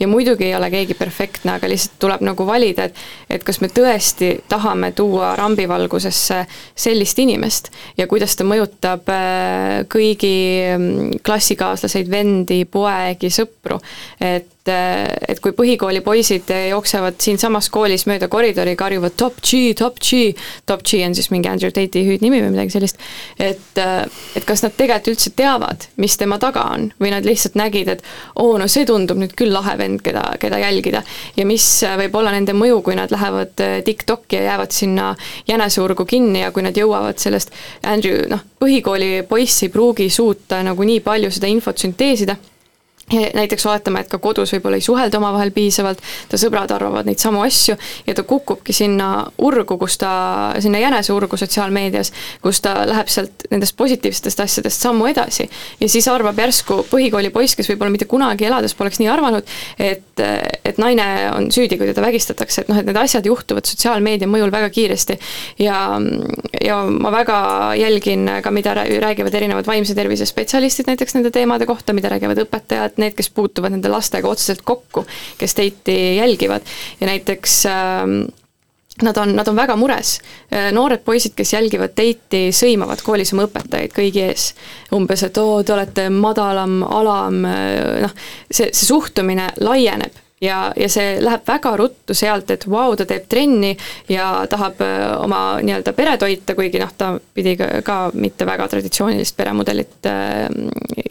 ja 0.00 0.08
muidugi 0.08 0.48
ei 0.48 0.56
ole 0.56 0.70
keegi 0.72 0.96
perfektne, 0.98 1.56
aga 1.58 1.70
lihtsalt 1.70 2.00
tuleb 2.02 2.24
nagu 2.26 2.48
valida, 2.48 2.88
et 2.88 3.04
et 3.30 3.44
kas 3.44 3.60
me 3.60 3.68
tõesti 3.72 4.32
tahame 4.48 4.92
tuua 4.96 5.34
rambivalgusesse 5.36 6.42
sellist 6.78 7.18
inimest 7.20 7.70
ja 7.98 8.06
kuidas 8.08 8.36
ta 8.38 8.46
mõjutab 8.48 9.10
äh, 9.12 9.84
kõigi 9.92 10.34
klassikaaslaseid, 11.26 12.10
vendi, 12.10 12.64
poegi, 12.70 13.30
sõpru. 13.32 13.80
et 14.20 14.52
et 14.68 15.40
kui 15.42 15.54
põhikooli 15.56 16.02
poisid 16.04 16.50
jooksevad 16.70 17.18
siinsamas 17.22 17.68
koolis 17.72 18.06
mööda 18.08 18.28
koridori, 18.32 18.76
karjuvad 18.78 19.16
top 19.18 19.40
G, 19.42 19.72
top 19.78 20.00
G, 20.02 20.32
top 20.66 20.84
G 20.86 21.02
on 21.06 21.14
siis 21.16 21.30
mingi 21.32 21.50
Andrew 21.50 21.72
Tate'i 21.74 22.04
hüüdnimi 22.06 22.40
või 22.44 22.52
midagi 22.54 22.74
sellist, 22.76 23.00
et, 23.38 23.80
et 23.80 24.48
kas 24.48 24.64
nad 24.64 24.74
tegelikult 24.76 25.14
üldse 25.14 25.32
teavad, 25.36 25.86
mis 26.02 26.16
tema 26.18 26.38
taga 26.42 26.66
on? 26.74 26.88
Või 27.00 27.12
nad 27.14 27.26
lihtsalt 27.26 27.58
nägid, 27.58 27.90
et 27.92 28.04
oo, 28.42 28.56
no 28.60 28.68
see 28.70 28.86
tundub 28.88 29.20
nüüd 29.20 29.36
küll 29.38 29.54
lahe 29.54 29.76
vend, 29.78 30.02
keda, 30.04 30.24
keda 30.42 30.60
jälgida. 30.62 31.02
ja 31.36 31.46
mis 31.46 31.68
võib 32.00 32.16
olla 32.18 32.32
nende 32.34 32.56
mõju, 32.56 32.82
kui 32.86 32.98
nad 32.98 33.12
lähevad 33.12 33.54
TikTok'i 33.86 34.40
ja 34.40 34.50
jäävad 34.50 34.74
sinna 34.74 35.12
jäneseurgu 35.48 36.04
kinni 36.08 36.42
ja 36.44 36.50
kui 36.52 36.64
nad 36.66 36.76
jõuavad 36.76 37.20
sellest 37.22 37.54
Andrew, 37.86 38.26
noh, 38.30 38.42
põhikooli 38.60 39.22
poiss 39.28 39.66
ei 39.66 39.72
pruugi 39.72 40.10
suuta 40.10 40.62
nagu 40.66 40.86
nii 40.86 41.00
palju 41.04 41.30
seda 41.34 41.50
infot 41.50 41.78
sünteesida 41.78 42.36
näiteks 43.12 43.66
oletame, 43.66 44.00
et 44.02 44.10
ka 44.10 44.18
kodus 44.18 44.50
võib-olla 44.54 44.80
ei 44.80 44.84
suhelda 44.84 45.18
omavahel 45.20 45.52
piisavalt, 45.54 46.00
ta 46.28 46.38
sõbrad 46.40 46.72
arvavad 46.74 47.06
neid 47.06 47.22
samu 47.22 47.44
asju 47.46 47.76
ja 48.06 48.14
ta 48.18 48.24
kukubki 48.26 48.74
sinna 48.74 49.26
urgu, 49.38 49.76
kus 49.78 49.98
ta, 50.00 50.10
sinna 50.62 50.80
jäneseurgu 50.82 51.38
sotsiaalmeedias, 51.38 52.10
kus 52.42 52.60
ta 52.64 52.74
läheb 52.88 53.10
sealt 53.12 53.46
nendest 53.52 53.76
positiivsetest 53.78 54.42
asjadest 54.42 54.82
sammu 54.82 55.06
edasi. 55.06 55.46
ja 55.80 55.88
siis 55.88 56.08
arvab 56.10 56.38
järsku 56.38 56.80
põhikooli 56.90 57.30
poiss, 57.30 57.54
kes 57.54 57.70
võib-olla 57.70 57.94
mitte 57.94 58.08
kunagi 58.10 58.48
elades 58.48 58.74
poleks 58.74 58.98
nii 58.98 59.10
arvanud, 59.12 59.54
et, 59.78 60.24
et 60.64 60.82
naine 60.82 61.06
on 61.30 61.46
süüdi, 61.54 61.78
kui 61.78 61.86
teda 61.86 62.02
vägistatakse, 62.02 62.64
et 62.64 62.72
noh, 62.72 62.82
et 62.82 62.90
need 62.90 62.98
asjad 62.98 63.26
juhtuvad 63.26 63.70
sotsiaalmeedia 63.70 64.26
mõjul 64.30 64.50
väga 64.50 64.72
kiiresti. 64.74 65.18
ja, 65.62 65.78
ja 66.64 66.82
ma 66.90 67.14
väga 67.14 67.38
jälgin 67.78 68.26
ka, 68.42 68.50
mida 68.50 68.74
räägivad 68.74 69.34
erinevad 69.34 69.66
vaimse 69.66 69.94
tervise 69.94 70.26
spetsialistid 70.26 70.90
näiteks 70.90 71.14
nende 71.14 71.30
teemade 71.30 71.66
kohta, 71.70 71.94
mida 71.94 72.10
räägivad 72.10 72.42
õpetajad, 72.46 72.95
need, 73.02 73.16
kes 73.16 73.30
puutuvad 73.34 73.74
nende 73.74 73.92
lastega 73.92 74.28
otseselt 74.28 74.64
kokku, 74.66 75.06
kes 75.38 75.54
teiti 75.54 76.16
jälgivad 76.16 76.66
ja 77.00 77.12
näiteks 77.12 77.62
ähm, 77.70 78.20
Nad 79.02 79.16
on, 79.20 79.34
nad 79.36 79.48
on 79.48 79.56
väga 79.56 79.74
mures. 79.76 80.14
Äh, 80.48 80.70
noored 80.72 81.02
poisid, 81.04 81.34
kes 81.36 81.50
jälgivad 81.52 81.92
teiti, 81.92 82.46
sõimavad 82.48 83.02
koolis 83.04 83.34
oma 83.34 83.44
õpetajaid 83.44 83.92
kõigi 83.92 84.22
ees. 84.24 84.46
umbes, 84.96 85.20
et 85.26 85.36
oo, 85.36 85.58
te 85.62 85.74
olete 85.74 86.06
madalam, 86.08 86.78
alam, 86.80 87.42
äh, 87.44 88.06
noh, 88.06 88.14
see, 88.48 88.70
see 88.72 88.88
suhtumine 88.88 89.50
laieneb 89.60 90.16
ja, 90.40 90.72
ja 90.76 90.88
see 90.88 91.16
läheb 91.22 91.46
väga 91.48 91.72
ruttu 91.76 92.14
sealt, 92.14 92.50
et 92.50 92.66
vau 92.68 92.90
wow,, 92.90 92.96
ta 92.98 93.06
teeb 93.08 93.24
trenni 93.28 93.72
ja 94.12 94.46
tahab 94.50 94.82
äh, 94.84 95.06
oma 95.22 95.40
nii-öelda 95.64 95.94
pere 95.96 96.16
toita, 96.20 96.56
kuigi 96.58 96.80
noh, 96.82 96.92
ta 96.98 97.14
pidi 97.34 97.56
ka, 97.56 97.70
ka 97.86 97.98
mitte 98.14 98.48
väga 98.48 98.68
traditsioonilist 98.72 99.36
peremudelit 99.36 100.10
äh, 100.10 100.46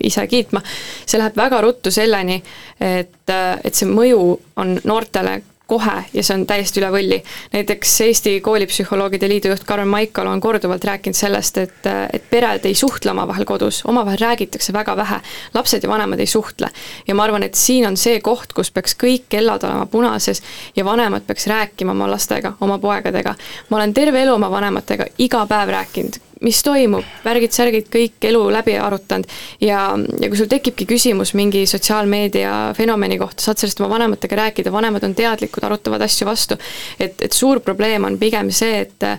ise 0.05 0.27
kiitma. 0.29 0.61
see 1.05 1.19
läheb 1.21 1.37
väga 1.37 1.61
ruttu 1.65 1.91
selleni, 1.91 2.41
et, 2.79 3.25
äh, 3.29 3.57
et 3.63 3.73
see 3.73 3.89
mõju 3.89 4.21
on 4.61 4.77
noortele 4.83 5.41
kohe 5.67 6.03
ja 6.13 6.23
see 6.23 6.35
on 6.37 6.45
täiesti 6.47 6.79
üle 6.81 6.89
võlli. 6.93 7.19
näiteks 7.53 7.93
Eesti 8.05 8.35
Koolipsühholoogide 8.45 9.29
Liidu 9.29 9.49
juht 9.53 9.63
Karmen 9.65 9.87
Maikalu 9.87 10.29
on 10.29 10.41
korduvalt 10.41 10.83
rääkinud 10.83 11.17
sellest, 11.17 11.57
et, 11.57 11.89
et 12.13 12.29
pered 12.29 12.65
ei 12.65 12.75
suhtle 12.75 13.11
omavahel 13.11 13.45
kodus, 13.45 13.81
omavahel 13.85 14.19
räägitakse 14.21 14.73
väga 14.73 14.97
vähe. 14.97 15.19
lapsed 15.53 15.83
ja 15.83 15.89
vanemad 15.89 16.19
ei 16.19 16.29
suhtle. 16.29 16.69
ja 17.07 17.15
ma 17.15 17.23
arvan, 17.23 17.43
et 17.43 17.55
siin 17.55 17.87
on 17.87 17.97
see 17.97 18.19
koht, 18.21 18.53
kus 18.53 18.71
peaks 18.71 18.97
kõik 19.03 19.25
kellad 19.29 19.63
olema 19.63 19.85
punases 19.85 20.41
ja 20.75 20.85
vanemad 20.85 21.25
peaks 21.27 21.47
rääkima 21.47 21.91
oma 21.91 22.09
lastega, 22.11 22.53
oma 22.61 22.77
poegadega. 22.79 23.35
ma 23.69 23.77
olen 23.77 23.93
terve 23.93 24.21
elu 24.21 24.33
oma 24.33 24.51
vanematega 24.51 25.05
iga 25.17 25.45
päev 25.49 25.69
rääkinud, 25.69 26.21
mis 26.45 26.61
toimub, 26.65 27.05
värgid-särgid, 27.25 27.89
kõik 27.93 28.29
elu 28.29 28.43
läbi 28.53 28.77
arutanud. 28.81 29.27
ja, 29.61 29.81
ja 30.21 30.29
kui 30.29 30.39
sul 30.39 30.51
tekibki 30.51 30.87
küsimus 30.89 31.33
mingi 31.37 31.65
sotsiaalmeedia 31.69 32.53
fenomeni 32.77 33.19
kohta, 33.21 33.43
saad 33.47 33.61
sellest 33.61 33.81
oma 33.81 33.95
vanematega 33.95 34.41
rääkida, 34.43 34.73
vanemad 34.73 35.03
on 35.07 35.15
teadlikud, 35.17 35.65
arutavad 35.65 36.05
asju 36.05 36.29
vastu. 36.29 36.57
et, 36.99 37.21
et 37.21 37.33
suur 37.33 37.59
probleem 37.65 38.05
on 38.05 38.19
pigem 38.21 38.51
see, 38.53 38.85
et 38.85 39.09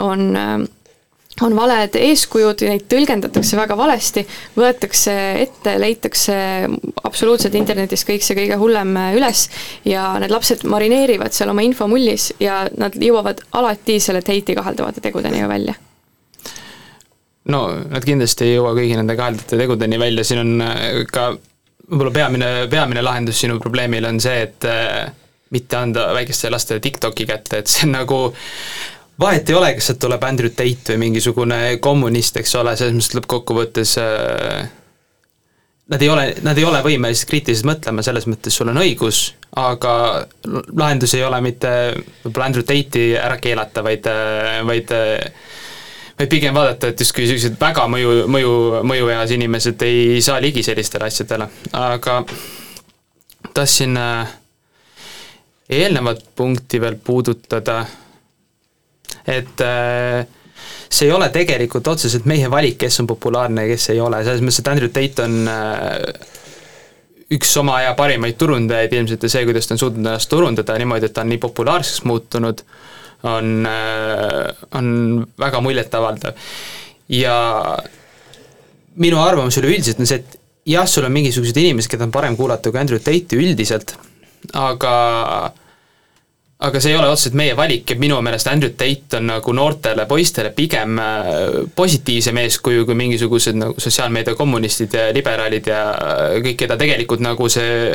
on 0.00 0.68
on 1.40 1.56
valed 1.56 1.96
eeskujud 1.96 2.64
ja 2.64 2.72
neid 2.72 2.86
tõlgendatakse 2.90 3.56
väga 3.56 3.76
valesti, 3.78 4.24
võetakse 4.58 5.14
ette, 5.40 5.76
leitakse 5.80 6.36
absoluutselt 7.04 7.56
internetis 7.56 8.04
kõik 8.08 8.24
see 8.26 8.36
kõige 8.38 8.58
hullem 8.60 8.96
üles 9.16 9.46
ja 9.88 10.10
need 10.20 10.34
lapsed 10.34 10.66
marineerivad 10.68 11.36
seal 11.36 11.54
oma 11.54 11.64
infomullis 11.64 12.32
ja 12.42 12.64
nad 12.76 12.96
jõuavad 12.98 13.44
alati 13.56 14.00
selle 14.02 14.24
teiti 14.26 14.58
kahaldavate 14.58 15.04
tegudeni 15.04 15.40
ju 15.40 15.48
välja 15.48 15.78
no 17.48 17.62
nad 17.88 18.04
kindlasti 18.04 18.46
ei 18.46 18.56
jõua 18.58 18.74
kõigi 18.76 18.98
nende 18.98 19.16
kahedate 19.18 19.58
tegudeni 19.60 19.98
välja, 20.00 20.24
siin 20.26 20.42
on 20.42 20.64
äh, 20.64 20.84
ka 21.10 21.30
võib-olla 21.90 22.12
peamine, 22.14 22.50
peamine 22.70 23.02
lahendus 23.02 23.40
sinu 23.40 23.58
probleemile 23.62 24.10
on 24.10 24.20
see, 24.22 24.44
et 24.46 24.68
äh, 24.68 25.10
mitte 25.54 25.78
anda 25.78 26.10
väikestele 26.14 26.54
lastele 26.54 26.82
TikToki 26.84 27.26
kätte, 27.26 27.62
et 27.62 27.70
see 27.70 27.88
on 27.88 27.96
nagu 27.96 28.20
vahet 29.20 29.48
ei 29.50 29.56
ole, 29.56 29.72
kas 29.76 29.90
sealt 29.90 30.02
tuleb 30.04 30.24
Andrew 30.24 30.52
Tate 30.54 30.94
või 30.94 31.06
mingisugune 31.06 31.62
kommunist, 31.82 32.38
eks 32.40 32.54
ole, 32.60 32.76
selles 32.78 32.94
mõttes 32.98 33.16
lõppkokkuvõttes 33.18 33.96
äh, 34.02 34.68
nad 35.90 36.02
ei 36.04 36.10
ole, 36.12 36.26
nad 36.46 36.58
ei 36.58 36.64
ole 36.68 36.82
võimelised 36.86 37.26
kriitiliselt 37.28 37.66
mõtlema, 37.66 38.04
selles 38.06 38.28
mõttes 38.30 38.54
sul 38.54 38.70
on 38.70 38.78
õigus, 38.78 39.32
aga 39.58 39.94
lahendus 40.46 41.16
ei 41.18 41.24
ole 41.26 41.40
mitte 41.42 41.72
võib-olla 42.22 42.46
Andrew 42.46 42.66
Tate'i 42.66 43.16
ära 43.18 43.40
keelata, 43.42 43.82
vaid, 43.82 44.06
vaid 44.68 44.94
vaid 46.20 46.28
pigem 46.28 46.54
vaadata, 46.54 46.90
et 46.90 47.00
justkui 47.00 47.24
sellised 47.28 47.56
väga 47.60 47.86
mõju, 47.88 48.26
mõju, 48.28 48.56
mõjueas 48.84 49.30
inimesed 49.32 49.80
ei 49.86 50.20
saa 50.24 50.40
ligi 50.42 50.62
sellistele 50.66 51.08
asjadele, 51.08 51.46
aga 51.80 52.18
tahtsin 53.56 53.96
äh, 53.96 54.34
eelnevat 55.80 56.26
punkti 56.36 56.80
veel 56.82 56.98
puudutada, 57.04 57.78
et 59.24 59.64
äh, 59.64 60.26
see 60.90 61.08
ei 61.08 61.14
ole 61.16 61.30
tegelikult 61.32 61.88
otseselt 61.88 62.28
meie 62.28 62.50
valik, 62.52 62.76
kes 62.84 63.00
on 63.00 63.08
populaarne 63.08 63.64
ja 63.64 63.72
kes 63.72 63.88
ei 63.94 64.04
ole, 64.04 64.20
selles 64.26 64.44
mõttes, 64.44 64.60
et 64.60 64.70
Andrew 64.74 64.92
Tate 64.92 65.24
on 65.24 65.40
äh, 65.48 66.38
üks 67.32 67.56
oma 67.62 67.78
aja 67.80 67.96
parimaid 67.96 68.36
turundajaid. 68.36 68.92
Ilmselt 68.98 69.24
ja 69.24 69.32
see, 69.32 69.48
kuidas 69.48 69.70
ta 69.70 69.76
on 69.76 69.84
suutnud 69.86 70.04
ennast 70.04 70.28
turundada 70.28 70.76
niimoodi, 70.82 71.08
et 71.08 71.16
ta 71.16 71.24
on 71.24 71.30
nii 71.32 71.40
populaarseks 71.40 72.04
muutunud. 72.10 72.60
äh,, 72.60 72.89
on, 73.22 73.66
äh, 73.66 74.66
on 74.74 75.26
väga 75.38 75.60
muljetavaldav. 75.60 76.34
ja 77.10 77.36
minu 79.00 79.18
arvamus 79.22 79.58
üleüldiselt 79.58 80.00
on 80.00 80.06
see, 80.06 80.20
et 80.20 80.38
jah, 80.70 80.86
sul 80.86 81.06
on 81.08 81.12
mingisugused 81.12 81.56
inimesed, 81.56 81.90
keda 81.90 82.06
on 82.06 82.14
parem 82.14 82.36
kuulata 82.38 82.70
kui 82.70 82.80
Andrew 82.80 83.00
Tate'i 83.02 83.40
üldiselt, 83.40 83.96
aga 84.54 84.94
aga 86.60 86.80
see 86.80 86.92
ei 86.92 86.98
ole 86.98 87.08
otseselt 87.08 87.36
meie 87.40 87.54
valik 87.56 87.88
ja 87.88 87.96
minu 87.96 88.18
meelest 88.24 88.48
Andrew 88.50 88.74
Tate 88.76 89.16
on 89.16 89.30
nagu 89.30 89.52
noortele 89.56 90.04
poistele 90.08 90.50
pigem 90.52 90.98
äh, 91.00 91.28
positiivsem 91.76 92.36
eeskuju 92.42 92.84
kui 92.88 92.98
mingisugused 93.00 93.56
nagu 93.56 93.80
sotsiaalmeedia 93.80 94.36
kommunistid 94.36 94.96
ja 94.96 95.06
liberaalid 95.16 95.70
ja 95.72 95.80
kõik, 96.44 96.58
keda 96.60 96.76
tegelikult 96.80 97.24
nagu 97.24 97.48
see 97.48 97.94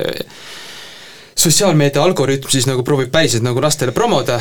sotsiaalmeedia 1.36 2.04
algoritm 2.04 2.50
siis 2.52 2.68
nagu 2.70 2.84
proovib 2.88 3.12
päriselt 3.12 3.44
nagu 3.46 3.62
lastele 3.64 3.92
promoda, 3.96 4.38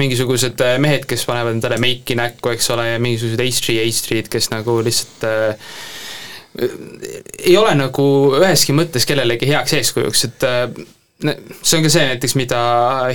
mingisugused 0.00 0.60
äh, 0.64 0.76
mehed, 0.82 1.06
kes 1.08 1.24
panevad 1.28 1.56
endale 1.56 1.78
meiki 1.82 2.16
näkku, 2.18 2.50
eks 2.54 2.70
ole, 2.74 2.88
ja 2.94 3.02
mingisugused 3.02 3.42
H3, 3.44 3.76
H3-d, 3.84 4.32
kes 4.32 4.50
nagu 4.54 4.80
lihtsalt 4.84 5.26
äh, 5.28 5.70
ei 7.44 7.56
ole 7.60 7.74
nagu 7.76 8.04
üheski 8.40 8.74
mõttes 8.76 9.06
kellelegi 9.08 9.48
heaks 9.50 9.76
eeskujuks, 9.76 10.24
et 10.28 10.46
äh, 10.48 10.66
see 11.62 11.78
on 11.78 11.86
ka 11.86 11.92
see 11.94 12.08
näiteks, 12.10 12.34
mida 12.40 12.58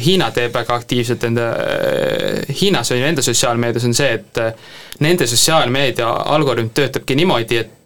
Hiina 0.02 0.32
teeb 0.36 0.56
väga 0.56 0.80
aktiivselt 0.80 1.28
enda, 1.28 1.52
äh, 1.66 2.56
Hiinas 2.62 2.94
on 2.94 3.02
ju 3.02 3.12
enda 3.12 3.26
sotsiaalmeedias, 3.26 3.90
on 3.90 3.98
see, 3.98 4.16
et 4.22 5.04
nende 5.04 5.28
sotsiaalmeedia 5.28 6.10
algoritm 6.38 6.72
töötabki 6.78 7.20
niimoodi, 7.20 7.62
et 7.66 7.78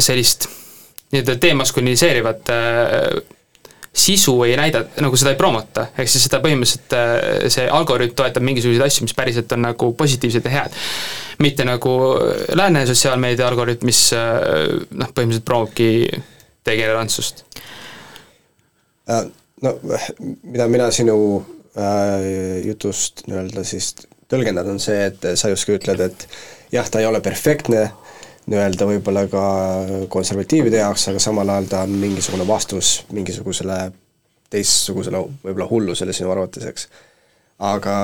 sellist 0.00 0.46
nii-öelda 1.10 1.34
demaskuliniseerivat 1.42 2.50
äh, 2.54 3.38
sisu 3.92 4.36
ei 4.46 4.54
näida, 4.58 4.84
nagu 5.02 5.18
seda 5.18 5.32
ei 5.34 5.38
promota, 5.38 5.88
ehk 5.98 6.10
siis 6.10 6.28
seda 6.28 6.38
põhimõtteliselt 6.44 6.94
äh, 6.94 7.48
see 7.50 7.66
algoritm 7.66 8.14
toetab 8.18 8.44
mingisuguseid 8.46 8.86
asju, 8.86 9.06
mis 9.08 9.16
päriselt 9.18 9.52
on 9.56 9.64
nagu 9.66 9.90
positiivsed 9.98 10.46
ja 10.46 10.52
head. 10.54 10.76
mitte 11.40 11.64
nagu 11.64 11.92
lääne 12.54 12.84
sotsiaalmeedia 12.86 13.48
algoritm, 13.48 13.88
mis 13.90 14.04
äh, 14.14 14.30
noh, 14.90 15.10
põhimõtteliselt 15.10 15.48
promobki 15.48 15.90
degenerantsust. 16.66 17.44
Äh, 19.10 19.26
no 19.62 19.74
mida 20.42 20.68
mina 20.68 20.90
sinu 20.94 21.16
äh, 21.74 22.62
jutust 22.66 23.26
nii-öelda 23.26 23.64
siis 23.66 23.94
tõlgendan, 24.30 24.70
on 24.70 24.80
see, 24.82 25.08
et 25.10 25.32
sa 25.34 25.50
justkui 25.50 25.80
ütled, 25.80 26.02
et 26.04 26.26
jah, 26.72 26.86
ta 26.86 27.02
ei 27.02 27.08
ole 27.08 27.20
perfektne, 27.24 27.88
nii-öelda 28.50 28.86
võib-olla 28.88 29.26
ka 29.30 29.42
konservatiivide 30.10 30.80
jaoks, 30.82 31.08
aga 31.12 31.22
samal 31.22 31.48
ajal 31.54 31.68
ta 31.70 31.82
on 31.86 31.98
mingisugune 32.02 32.46
vastus 32.48 33.00
mingisugusele 33.14 33.78
teistsugusele 34.50 35.22
võib-olla 35.44 35.68
hullusele 35.70 36.14
sinu 36.16 36.32
arvates, 36.32 36.66
eks. 36.66 36.88
aga 37.70 37.94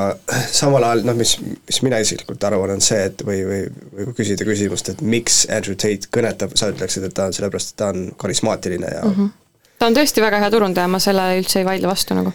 samal 0.60 0.84
ajal 0.86 1.02
noh, 1.08 1.16
mis, 1.18 1.36
mis 1.40 1.80
mina 1.82 1.98
isiklikult 2.02 2.44
arvan, 2.46 2.76
on 2.76 2.84
see, 2.84 3.00
et 3.10 3.24
või, 3.26 3.40
või, 3.48 3.60
või 3.94 4.08
kui 4.10 4.20
küsida 4.20 4.46
küsimust, 4.46 4.92
et 4.92 5.02
miks 5.02 5.42
Andrew 5.52 5.78
Tate 5.78 6.10
kõnetab, 6.14 6.54
sa 6.58 6.70
ütleksid, 6.74 7.08
et 7.08 7.16
ta 7.16 7.28
on 7.30 7.36
sellepärast, 7.36 7.74
et 7.74 7.82
ta 7.82 7.90
on 7.94 8.10
karismaatiline 8.20 8.92
ja 8.94 9.02
mm 9.02 9.16
-hmm. 9.16 9.34
ta 9.80 9.90
on 9.90 9.98
tõesti 9.98 10.22
väga 10.22 10.42
hea 10.44 10.50
turundaja, 10.54 10.88
ma 10.88 11.02
sellele 11.02 11.40
üldse 11.40 11.62
ei 11.62 11.68
vaidle 11.68 11.90
vastu 11.90 12.14
nagu. 12.14 12.32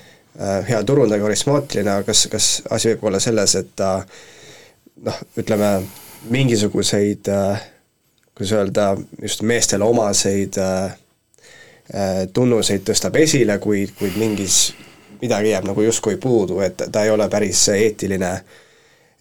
hea 0.67 0.83
turundaja, 0.83 1.21
karismaatiline, 1.21 1.91
aga 1.91 2.03
kas, 2.11 2.27
kas 2.31 2.51
asi 2.69 2.93
võib 2.93 3.07
olla 3.07 3.19
selles, 3.19 3.55
et 3.55 3.75
ta 3.75 4.05
noh, 5.05 5.23
ütleme 5.37 5.81
mingisuguseid 6.29 7.27
kuidas 8.41 8.55
öelda, 8.57 8.97
just 9.21 9.45
meestele 9.45 9.85
omaseid 9.85 10.57
tunnuseid 12.33 12.83
tõstab 12.87 13.17
esile, 13.19 13.57
kuid, 13.61 13.93
kuid 13.99 14.17
mingis, 14.19 14.73
midagi 15.21 15.51
jääb 15.51 15.67
nagu 15.67 15.83
justkui 15.83 16.17
puudu, 16.21 16.59
et 16.65 16.85
ta 16.91 17.03
ei 17.05 17.11
ole 17.13 17.27
päris 17.29 17.63
eetiline 17.73 18.31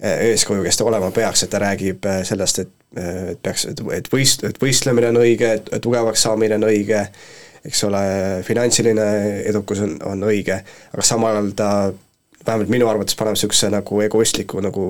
eeskuju, 0.01 0.63
kes 0.65 0.79
ta 0.79 0.87
olema 0.89 1.11
peaks, 1.13 1.45
et 1.45 1.51
ta 1.53 1.61
räägib 1.61 2.07
sellest, 2.25 2.63
et 2.65 2.77
et 2.97 3.39
peaks, 3.43 3.67
et 3.71 4.09
võist-, 4.11 4.43
et 4.49 4.57
võistlemine 4.59 5.13
on 5.13 5.21
õige, 5.21 5.53
et 5.61 5.83
tugevaks 5.83 6.25
saamine 6.27 6.57
on 6.59 6.67
õige, 6.67 7.05
eks 7.67 7.85
ole, 7.87 8.01
finantsiline 8.47 9.07
edukus 9.47 9.83
on, 9.85 9.95
on 10.11 10.25
õige, 10.27 10.57
aga 10.91 11.05
samal 11.07 11.37
ajal 11.37 11.53
ta 11.55 11.71
vähemalt 12.47 12.73
minu 12.73 12.89
arvates 12.91 13.15
paneb 13.19 13.37
niisuguse 13.37 13.71
nagu 13.71 14.01
egoistliku 14.03 14.63
nagu 14.65 14.87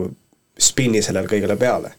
spinni 0.61 1.03
sellele 1.03 1.29
kõigele 1.29 1.57
peale. 1.61 1.93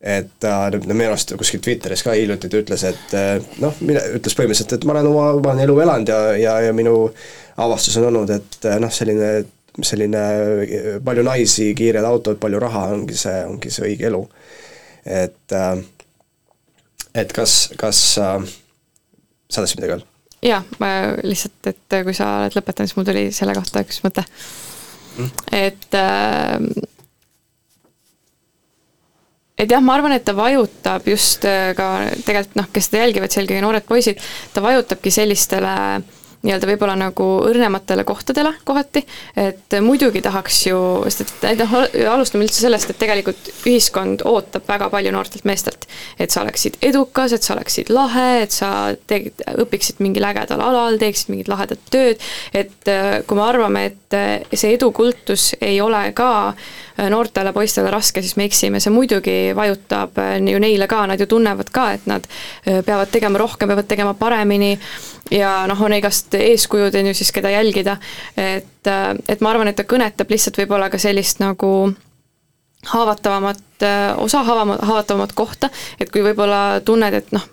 Et 0.00 0.30
ta 0.40 0.70
minu 0.72 1.10
arust 1.10 1.34
kuskil 1.36 1.60
Twitteris 1.60 2.02
ka 2.06 2.14
hiljuti 2.16 2.48
ta 2.48 2.60
ütles, 2.62 2.84
et 2.88 3.14
noh, 3.60 3.74
mine, 3.84 4.00
ütles 4.16 4.36
põhimõtteliselt, 4.38 4.78
et 4.78 4.86
ma 4.88 4.94
olen 4.96 5.08
oma, 5.10 5.24
ma 5.36 5.52
olen 5.52 5.64
elu 5.66 5.78
elanud 5.84 6.12
ja, 6.12 6.20
ja, 6.40 6.54
ja 6.64 6.76
minu 6.76 6.94
avastus 7.60 7.98
on 8.00 8.08
olnud, 8.08 8.32
et 8.32 8.70
noh, 8.80 8.92
selline 8.94 9.32
selline 9.86 10.20
palju 11.04 11.24
naisi, 11.24 11.70
kiired 11.78 12.04
autod, 12.04 12.40
palju 12.42 12.60
raha 12.62 12.88
ongi 12.94 13.16
see, 13.18 13.38
ongi 13.46 13.72
see 13.72 13.86
õige 13.90 14.08
elu. 14.10 14.22
et 15.06 15.56
et 17.14 17.32
kas, 17.34 17.56
kas 17.80 18.00
sa 18.14 18.38
tahtsid 19.50 19.80
midagi 19.80 19.96
öelda? 19.96 20.08
jaa, 20.44 20.62
ma 20.80 20.90
lihtsalt, 21.22 21.60
et 21.68 21.98
kui 22.06 22.16
sa 22.16 22.30
oled 22.40 22.56
lõpetanud, 22.56 22.90
siis 22.90 22.98
mul 22.98 23.08
tuli 23.08 23.26
selle 23.34 23.56
kohta 23.56 23.84
üks 23.84 24.00
mõte 24.04 24.24
mm.. 24.24 25.30
et 25.56 25.98
äh, 25.98 26.56
et 29.60 29.68
jah, 29.70 29.82
ma 29.84 29.96
arvan, 29.98 30.14
et 30.16 30.24
ta 30.24 30.34
vajutab 30.36 31.08
just 31.08 31.44
äh, 31.48 31.72
ka 31.76 31.90
tegelikult 32.24 32.56
noh, 32.60 32.70
kes 32.72 32.88
seda 32.88 33.04
jälgivad, 33.04 33.36
eelkõige 33.36 33.64
noored 33.64 33.86
poisid, 33.88 34.22
ta 34.54 34.64
vajutabki 34.64 35.12
sellistele 35.14 35.74
äh, 35.98 36.19
nii-öelda 36.40 36.68
võib-olla 36.70 36.94
nagu 36.96 37.26
õrnematele 37.44 38.04
kohtadele 38.08 38.54
kohati, 38.64 39.02
et 39.36 39.76
muidugi 39.84 40.22
tahaks 40.24 40.62
ju, 40.70 40.78
sest 41.12 41.44
et 41.44 41.60
noh, 41.60 41.74
alustame 42.14 42.46
üldse 42.46 42.62
sellest, 42.62 42.92
et 42.92 43.00
tegelikult 43.00 43.50
ühiskond 43.68 44.24
ootab 44.28 44.64
väga 44.68 44.88
palju 44.92 45.12
noortelt 45.12 45.44
meestelt. 45.48 45.84
et 46.18 46.30
sa 46.30 46.42
oleksid 46.42 46.78
edukas, 46.82 47.34
et 47.36 47.44
sa 47.44 47.54
oleksid 47.54 47.92
lahe, 47.92 48.42
et 48.42 48.56
sa 48.56 48.94
tegid, 49.06 49.44
õpiksid 49.60 50.00
mingil 50.00 50.24
ägedal 50.24 50.62
alal, 50.64 50.96
teeksid 51.00 51.32
mingit 51.32 51.48
lahedat 51.52 51.84
tööd, 51.92 52.20
et 52.56 52.88
äh, 52.88 53.20
kui 53.26 53.36
me 53.36 53.44
arvame, 53.44 53.84
et 53.90 54.16
äh, 54.16 54.56
see 54.56 54.74
edukultus 54.78 55.50
ei 55.60 55.80
ole 55.84 56.02
ka 56.16 56.30
äh, 56.48 57.08
noortele 57.12 57.52
poistele 57.52 57.92
raske, 57.92 58.24
siis 58.24 58.38
me 58.40 58.48
eksime, 58.48 58.80
see 58.80 58.94
muidugi 58.94 59.38
vajutab 59.56 60.16
ju 60.40 60.62
neile 60.62 60.88
ka, 60.88 61.04
nad 61.10 61.20
ju 61.20 61.28
tunnevad 61.28 61.68
ka, 61.74 61.90
et 61.98 62.08
nad 62.08 62.26
peavad 62.64 63.12
tegema 63.12 63.40
rohkem, 63.40 63.68
peavad 63.68 63.88
tegema 63.90 64.16
paremini 64.16 64.76
ja 65.30 65.66
noh, 65.70 65.82
on 65.82 65.94
igast 65.96 66.34
eeskujud, 66.34 66.94
on 66.94 67.10
ju 67.10 67.14
siis, 67.14 67.32
keda 67.32 67.50
jälgida, 67.50 67.96
et, 68.36 68.90
et 69.28 69.40
ma 69.40 69.52
arvan, 69.54 69.70
et 69.70 69.78
ta 69.78 69.86
kõnetab 69.88 70.30
lihtsalt 70.30 70.58
võib-olla 70.62 70.90
ka 70.90 70.98
sellist 70.98 71.42
nagu 71.42 71.70
haavatavamat, 72.90 73.86
osa 74.24 74.42
haava, 74.44 74.76
haavatavamat 74.80 75.32
kohta, 75.36 75.70
et 76.00 76.10
kui 76.10 76.24
võib-olla 76.24 76.80
tunned, 76.84 77.14
et 77.14 77.32
noh, 77.36 77.44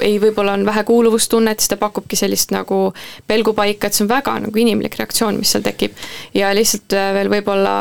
ei, 0.00 0.18
võib-olla 0.22 0.54
on 0.54 0.66
vähe 0.66 0.84
kuuluvustunnet, 0.86 1.60
siis 1.60 1.72
ta 1.72 1.78
pakubki 1.80 2.16
sellist 2.16 2.52
nagu 2.54 2.92
pelgupaika, 3.26 3.88
et 3.88 3.96
see 3.96 4.04
on 4.04 4.12
väga 4.12 4.36
nagu 4.44 4.60
inimlik 4.62 4.98
reaktsioon, 4.98 5.40
mis 5.40 5.52
seal 5.54 5.64
tekib. 5.66 5.96
ja 6.34 6.52
lihtsalt 6.54 6.94
veel 7.16 7.30
võib-olla 7.32 7.76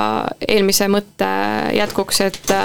eelmise 0.47 0.87
mõtte 0.91 1.29
jätkuks, 1.77 2.21
et 2.25 2.55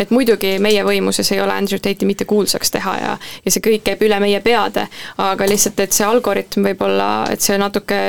et 0.00 0.12
muidugi 0.14 0.56
meie 0.62 0.84
võimuses 0.86 1.32
ei 1.34 1.40
ole 1.42 1.54
Andrew 1.54 1.80
Tate'i 1.82 2.08
mitte 2.08 2.26
kuulsaks 2.28 2.72
teha 2.76 2.96
ja, 3.00 3.16
ja 3.44 3.52
see 3.52 3.64
kõik 3.64 3.84
käib 3.86 4.04
üle 4.06 4.20
meie 4.22 4.40
peade, 4.44 4.86
aga 5.20 5.48
lihtsalt, 5.48 5.80
et 5.84 5.96
see 5.96 6.06
algoritm 6.06 6.66
võib-olla, 6.70 7.10
et 7.32 7.44
see 7.44 7.58
natuke 7.60 8.00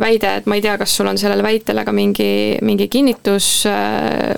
väide, 0.00 0.36
et 0.40 0.48
ma 0.48 0.58
ei 0.58 0.64
tea, 0.64 0.76
kas 0.80 0.96
sul 0.96 1.10
on 1.10 1.20
sellele 1.20 1.44
väitele 1.46 1.84
ka 1.86 1.94
mingi, 1.96 2.30
mingi 2.66 2.88
kinnitus, 2.92 3.50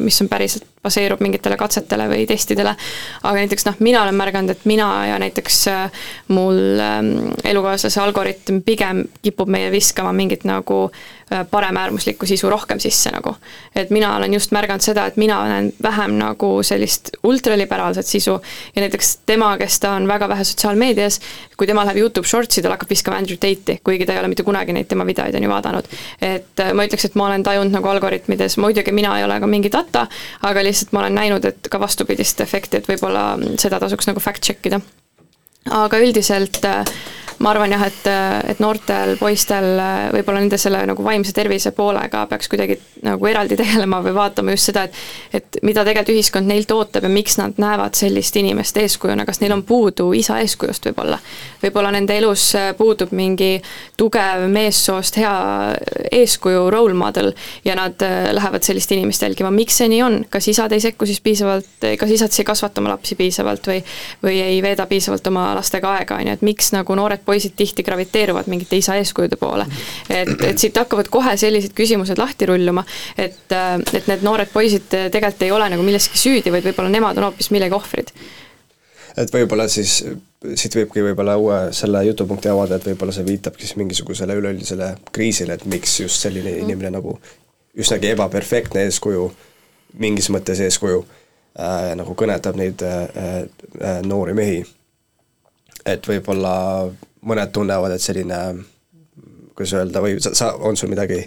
mis 0.04 0.22
on 0.24 0.30
päriselt 0.30 0.66
baseerub 0.82 1.22
mingitele 1.24 1.56
katsetele 1.58 2.06
või 2.11 2.26
testidele. 2.28 2.74
aga 3.22 3.34
näiteks 3.42 3.66
noh, 3.66 3.78
mina 3.84 4.02
olen 4.02 4.18
märganud, 4.18 4.54
et 4.54 4.64
mina 4.70 4.88
ja 5.11 5.18
näiteks 5.20 5.61
äh, 5.72 6.02
mul 6.34 6.58
ähm, 6.82 7.12
elukaaslase 7.44 8.00
algoritm 8.02 8.62
pigem 8.66 9.04
kipub 9.22 9.50
meile 9.50 9.72
viskama 9.74 10.12
mingit 10.16 10.46
nagu 10.48 10.84
äh, 10.87 11.17
paremäärmuslikku 11.51 12.27
sisu 12.27 12.51
rohkem 12.51 12.81
sisse 12.81 13.11
nagu. 13.11 13.35
et 13.77 13.91
mina 13.91 14.17
olen 14.17 14.35
just 14.35 14.51
märganud 14.51 14.81
seda, 14.81 15.07
et 15.07 15.17
mina 15.17 15.38
näen 15.49 15.73
vähem 15.83 16.17
nagu 16.19 16.62
sellist 16.62 17.11
ultraliberaalset 17.23 18.07
sisu 18.07 18.41
ja 18.77 18.83
näiteks 18.83 19.19
tema, 19.27 19.51
kes 19.59 19.81
ta 19.81 19.93
on 19.93 20.09
väga 20.09 20.29
vähe 20.29 20.45
sotsiaalmeedias, 20.45 21.21
kui 21.57 21.67
tema 21.67 21.85
läheb 21.85 22.01
Youtube 22.01 22.29
Shortsi, 22.29 22.62
tal 22.62 22.73
hakkab 22.73 22.91
viskama 22.91 23.19
Andrew 23.21 23.37
Tate'i, 23.37 23.81
kuigi 23.85 24.07
ta 24.07 24.17
ei 24.17 24.23
ole 24.23 24.33
mitte 24.33 24.43
kunagi 24.43 24.73
neid 24.73 24.88
tema 24.88 25.07
videoid 25.07 25.35
on 25.35 25.43
ju 25.43 25.51
vaadanud. 25.51 25.93
et 26.23 26.64
äh, 26.64 26.73
ma 26.73 26.88
ütleks, 26.88 27.05
et 27.05 27.14
ma 27.14 27.27
olen 27.27 27.43
tajunud 27.43 27.73
nagu 27.73 27.88
algoritmides, 27.88 28.57
muidugi 28.57 28.93
mina 28.93 29.19
ei 29.19 29.25
ole 29.25 29.41
ka 29.41 29.47
mingi 29.47 29.73
data, 29.73 30.07
aga 30.43 30.64
lihtsalt 30.64 30.93
ma 30.93 31.05
olen 31.05 31.14
näinud, 31.14 31.45
et 31.45 31.69
ka 31.71 31.81
vastupidist 31.81 32.41
efekti, 32.41 32.81
et 32.81 32.88
võib-olla 32.88 33.31
seda 33.59 33.81
tasuks 33.81 34.09
nagu 34.09 34.21
fact 34.21 34.43
check 34.45 34.67
ida. 34.67 34.81
aga 35.71 35.99
üldiselt 36.01 36.64
äh, 36.64 36.85
ma 37.48 37.54
arvan 37.54 37.72
jah, 37.72 37.87
et, 37.88 38.08
et 38.52 38.58
noortel 38.61 39.14
poistel 39.16 39.70
võib-olla 40.12 40.42
nende 40.42 40.58
selle 40.61 40.82
nagu 40.90 41.04
vaimse 41.04 41.32
tervise 41.32 41.72
poolega 41.72 42.26
peaks 42.28 42.50
kuidagi 42.52 42.76
nagu 43.06 43.30
eraldi 43.30 43.56
tegelema 43.62 44.02
või 44.04 44.12
vaatama 44.18 44.52
just 44.52 44.68
seda, 44.68 44.84
et 44.84 45.38
et 45.38 45.58
mida 45.64 45.84
tegelikult 45.87 46.12
ühiskond 46.12 46.48
neilt 46.48 46.70
ootab 46.74 47.06
ja 47.06 47.11
miks 47.12 47.38
nad 47.40 47.56
näevad 47.61 47.96
sellist 47.98 48.37
inimest 48.37 48.76
eeskujuna, 48.80 49.24
kas 49.28 49.40
neil 49.40 49.54
on 49.54 49.62
puudu 49.66 50.11
isa 50.16 50.38
eeskujust 50.42 50.88
võib-olla. 50.88 51.18
võib-olla 51.62 51.92
nende 51.94 52.16
elus 52.18 52.50
puudub 52.76 53.12
mingi 53.16 53.62
tugev 53.96 54.44
meessoost 54.52 55.16
hea 55.20 55.32
eeskuju, 56.12 56.68
role 56.70 56.94
model 56.94 57.32
ja 57.64 57.76
nad 57.78 58.02
lähevad 58.32 58.66
sellist 58.66 58.92
inimest 58.92 59.24
jälgima, 59.24 59.50
miks 59.54 59.80
see 59.80 59.88
nii 59.92 60.02
on, 60.04 60.18
kas 60.30 60.48
isad 60.52 60.72
ei 60.76 60.84
sekku 60.84 61.06
siis 61.08 61.20
piisavalt, 61.24 61.88
kas 61.98 62.12
isad 62.12 62.34
siis 62.34 62.44
ei 62.44 62.50
kasvata 62.50 62.82
oma 62.82 62.92
lapsi 62.94 63.16
piisavalt 63.18 63.72
või 63.72 63.80
või 64.22 64.40
ei 64.42 64.62
veeda 64.62 64.87
piisavalt 64.90 65.26
oma 65.30 65.50
lastega 65.56 65.94
aega, 65.98 66.20
on 66.20 66.28
ju, 66.28 66.37
et 66.38 66.46
miks 66.46 66.72
nagu 66.74 66.94
noored 66.98 67.22
poisid 67.24 67.38
tihti 67.57 67.85
graviteeruvad 67.87 68.48
mingite 68.51 68.77
isa 68.77 68.96
eeskujude 68.98 69.37
poole. 69.40 69.66
et, 70.11 70.35
et 70.51 70.59
siit 70.59 70.77
hakkavad 70.77 71.09
kohe 71.12 71.37
sellised 71.37 71.74
küsimused 71.77 72.18
lahti 72.18 72.46
rulluma, 72.51 72.85
et, 73.16 73.40
et 73.94 74.11
need 74.11 74.27
noored 74.27 74.53
poisid 74.53 74.88
tegelikult 74.88 75.46
ei 75.46 75.53
ole 75.55 75.70
nagu 75.74 75.87
milleski 75.87 76.18
süüdi, 76.18 76.53
vaid 76.53 76.66
võib-olla 76.70 76.92
nemad 76.92 77.18
on 77.18 77.31
hoopis 77.31 77.51
millegi 77.55 77.77
ohvrid. 77.77 78.14
et 79.16 79.35
võib-olla 79.35 79.68
siis 79.68 80.01
siit 80.55 80.74
võibki 80.79 81.03
võib-olla 81.03 81.37
uue 81.40 81.59
selle 81.74 82.05
jutupunkti 82.07 82.51
avada, 82.53 82.79
et 82.79 82.87
võib-olla 82.87 83.14
see 83.14 83.27
viitabki 83.27 83.66
siis 83.66 83.77
mingisugusele 83.81 84.37
üleüldisele 84.38 84.92
kriisile, 85.12 85.59
et 85.59 85.66
miks 85.66 85.98
just 86.01 86.22
selline 86.22 86.53
mm. 86.53 86.66
inimene 86.66 86.92
nagu 86.94 87.16
üsnagi 87.79 88.12
ebaperfektne 88.12 88.87
eeskuju, 88.87 89.29
mingis 90.03 90.31
mõttes 90.35 90.62
eeskuju 90.62 91.03
äh,, 91.03 91.92
nagu 91.98 92.14
kõnetab 92.18 92.59
neid 92.59 92.83
äh, 92.87 93.03
äh, 93.83 94.01
noori 94.07 94.37
mehi. 94.38 94.64
et 95.88 96.07
võib-olla 96.07 96.55
mõned 97.26 97.52
tunnevad, 97.54 97.94
et 97.96 98.04
selline 98.04 98.40
kuidas 99.59 99.74
öelda, 99.74 100.02
või 100.04 100.18
sa, 100.22 100.35
sa, 100.38 100.52
on 100.62 100.78
sul 100.78 100.90
midagi 100.92 101.22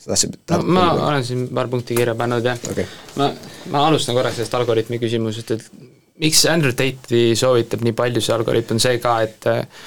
sa 0.00 0.12
tahtsid 0.12 0.36
no, 0.50 0.62
ma 0.64 0.86
või? 0.94 1.04
olen 1.06 1.26
siin 1.26 1.46
paar 1.54 1.70
punkti 1.70 1.96
kirja 1.98 2.16
pannud 2.18 2.46
ja 2.46 2.56
okay. 2.70 2.86
ma, 3.20 3.30
ma 3.70 3.86
alustan 3.88 4.16
korraks 4.16 4.40
sellest 4.40 4.56
algoritmi 4.58 4.98
küsimusest, 5.02 5.54
et 5.54 5.90
miks 6.20 6.44
Andrew 6.50 6.74
Tate'i 6.76 7.36
soovitab 7.38 7.84
nii 7.84 7.96
palju 7.96 8.22
see 8.24 8.34
algoritm, 8.36 8.76
on 8.76 8.82
see 8.82 8.98
ka, 9.02 9.18
et 9.26 9.50
äh, 9.50 9.84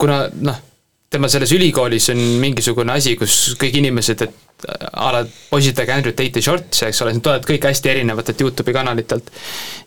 kuna 0.00 0.24
noh, 0.40 0.62
tema 1.10 1.28
selles 1.30 1.52
ülikoolis 1.54 2.08
on 2.12 2.20
mingisugune 2.42 2.96
asi, 2.96 3.14
kus 3.18 3.54
kõik 3.60 3.78
inimesed, 3.78 4.24
et 4.26 4.44
a 4.92 5.10
la 5.12 5.20
poisid 5.50 5.76
tege 5.76 5.92
Andrew 5.92 6.14
Tate'i 6.16 6.42
shorts, 6.42 6.84
eks 6.86 7.02
ole, 7.04 7.12
need 7.14 7.24
tulevad 7.24 7.46
kõik 7.48 7.66
hästi 7.68 7.90
erinevatelt 7.90 8.40
Youtube'i 8.40 8.74
kanalitelt. 8.74 9.30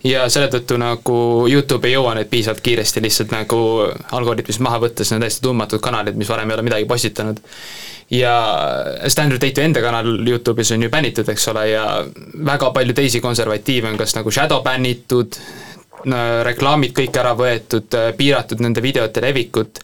ja 0.04 0.28
selle 0.30 0.50
tõttu 0.54 0.78
nagu 0.78 1.18
Youtube 1.50 1.88
ei 1.88 1.96
jõua 1.96 2.14
neid 2.18 2.30
piisavalt 2.32 2.62
kiiresti 2.66 3.02
lihtsalt 3.04 3.34
nagu 3.34 3.60
algoritmist 4.18 4.62
maha 4.64 4.82
võtta, 4.86 5.04
sest 5.04 5.16
need 5.16 5.22
on 5.22 5.26
täiesti 5.26 5.46
tundmatud 5.48 5.84
kanalid, 5.84 6.18
mis 6.20 6.30
varem 6.30 6.52
ei 6.52 6.58
ole 6.58 6.66
midagi 6.68 6.90
postitanud. 6.90 7.40
ja 8.12 8.34
sest 9.04 9.24
Andrew 9.24 9.42
Tate'i 9.42 9.66
enda 9.66 9.82
kanal 9.84 10.12
Youtube'is 10.28 10.74
on 10.76 10.84
ju 10.86 10.90
bännitud, 10.94 11.30
eks 11.30 11.48
ole, 11.54 11.70
ja 11.72 11.86
väga 12.52 12.72
palju 12.76 12.94
teisi 12.94 13.24
konservatiive 13.24 13.90
on 13.90 13.98
kas 13.98 14.16
nagu 14.16 14.32
shadow 14.32 14.62
bännitud, 14.64 15.40
reklaamid 16.44 16.94
kõik 16.94 17.18
ära 17.18 17.34
võetud, 17.36 17.98
piiratud 18.18 18.62
nende 18.62 18.84
videote 18.86 19.24
levikut 19.24 19.82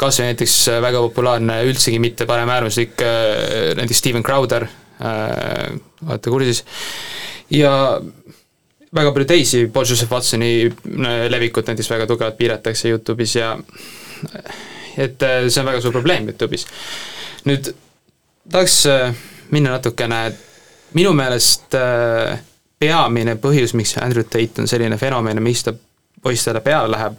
kas 0.00 0.20
või 0.20 0.30
näiteks 0.30 0.54
äh, 0.74 0.82
väga 0.84 1.00
populaarne, 1.08 1.62
üldsegi 1.70 1.98
mitte 2.02 2.28
paremäärmuslik 2.28 3.02
äh, 3.02 3.72
näiteks 3.78 4.02
Steven 4.02 4.24
Crowder, 4.26 4.68
äh, 5.00 5.74
olete 6.06 6.30
kursis, 6.30 6.64
ja 7.50 7.72
väga 8.96 9.12
palju 9.12 9.28
teisi, 9.28 9.66
Paul 9.72 9.88
Joseph 9.88 10.12
Watsoni 10.12 10.70
levikut 11.28 11.68
näiteks 11.68 11.90
väga 11.90 12.06
tugevalt 12.06 12.38
piiratakse 12.38 12.92
Youtube'is 12.92 13.38
ja 13.38 13.56
et 14.96 15.22
äh, 15.22 15.48
see 15.48 15.60
on 15.60 15.68
väga 15.70 15.80
suur 15.80 15.94
probleem 15.94 16.28
Youtube'is. 16.30 16.66
nüüd 17.46 17.70
tahaks 18.50 18.78
äh, 18.90 19.14
minna 19.54 19.76
natukene, 19.76 20.20
minu 20.96 21.12
meelest 21.16 21.76
äh, 21.78 22.38
peamine 22.80 23.36
põhjus, 23.40 23.74
miks 23.76 23.96
Andrew 24.02 24.24
Tate 24.24 24.62
on 24.62 24.68
selline 24.70 24.98
fenomen 24.98 25.38
ja 25.38 25.44
miks 25.44 25.64
ta 25.66 25.74
poistele 26.22 26.60
peale 26.64 26.90
läheb, 26.92 27.18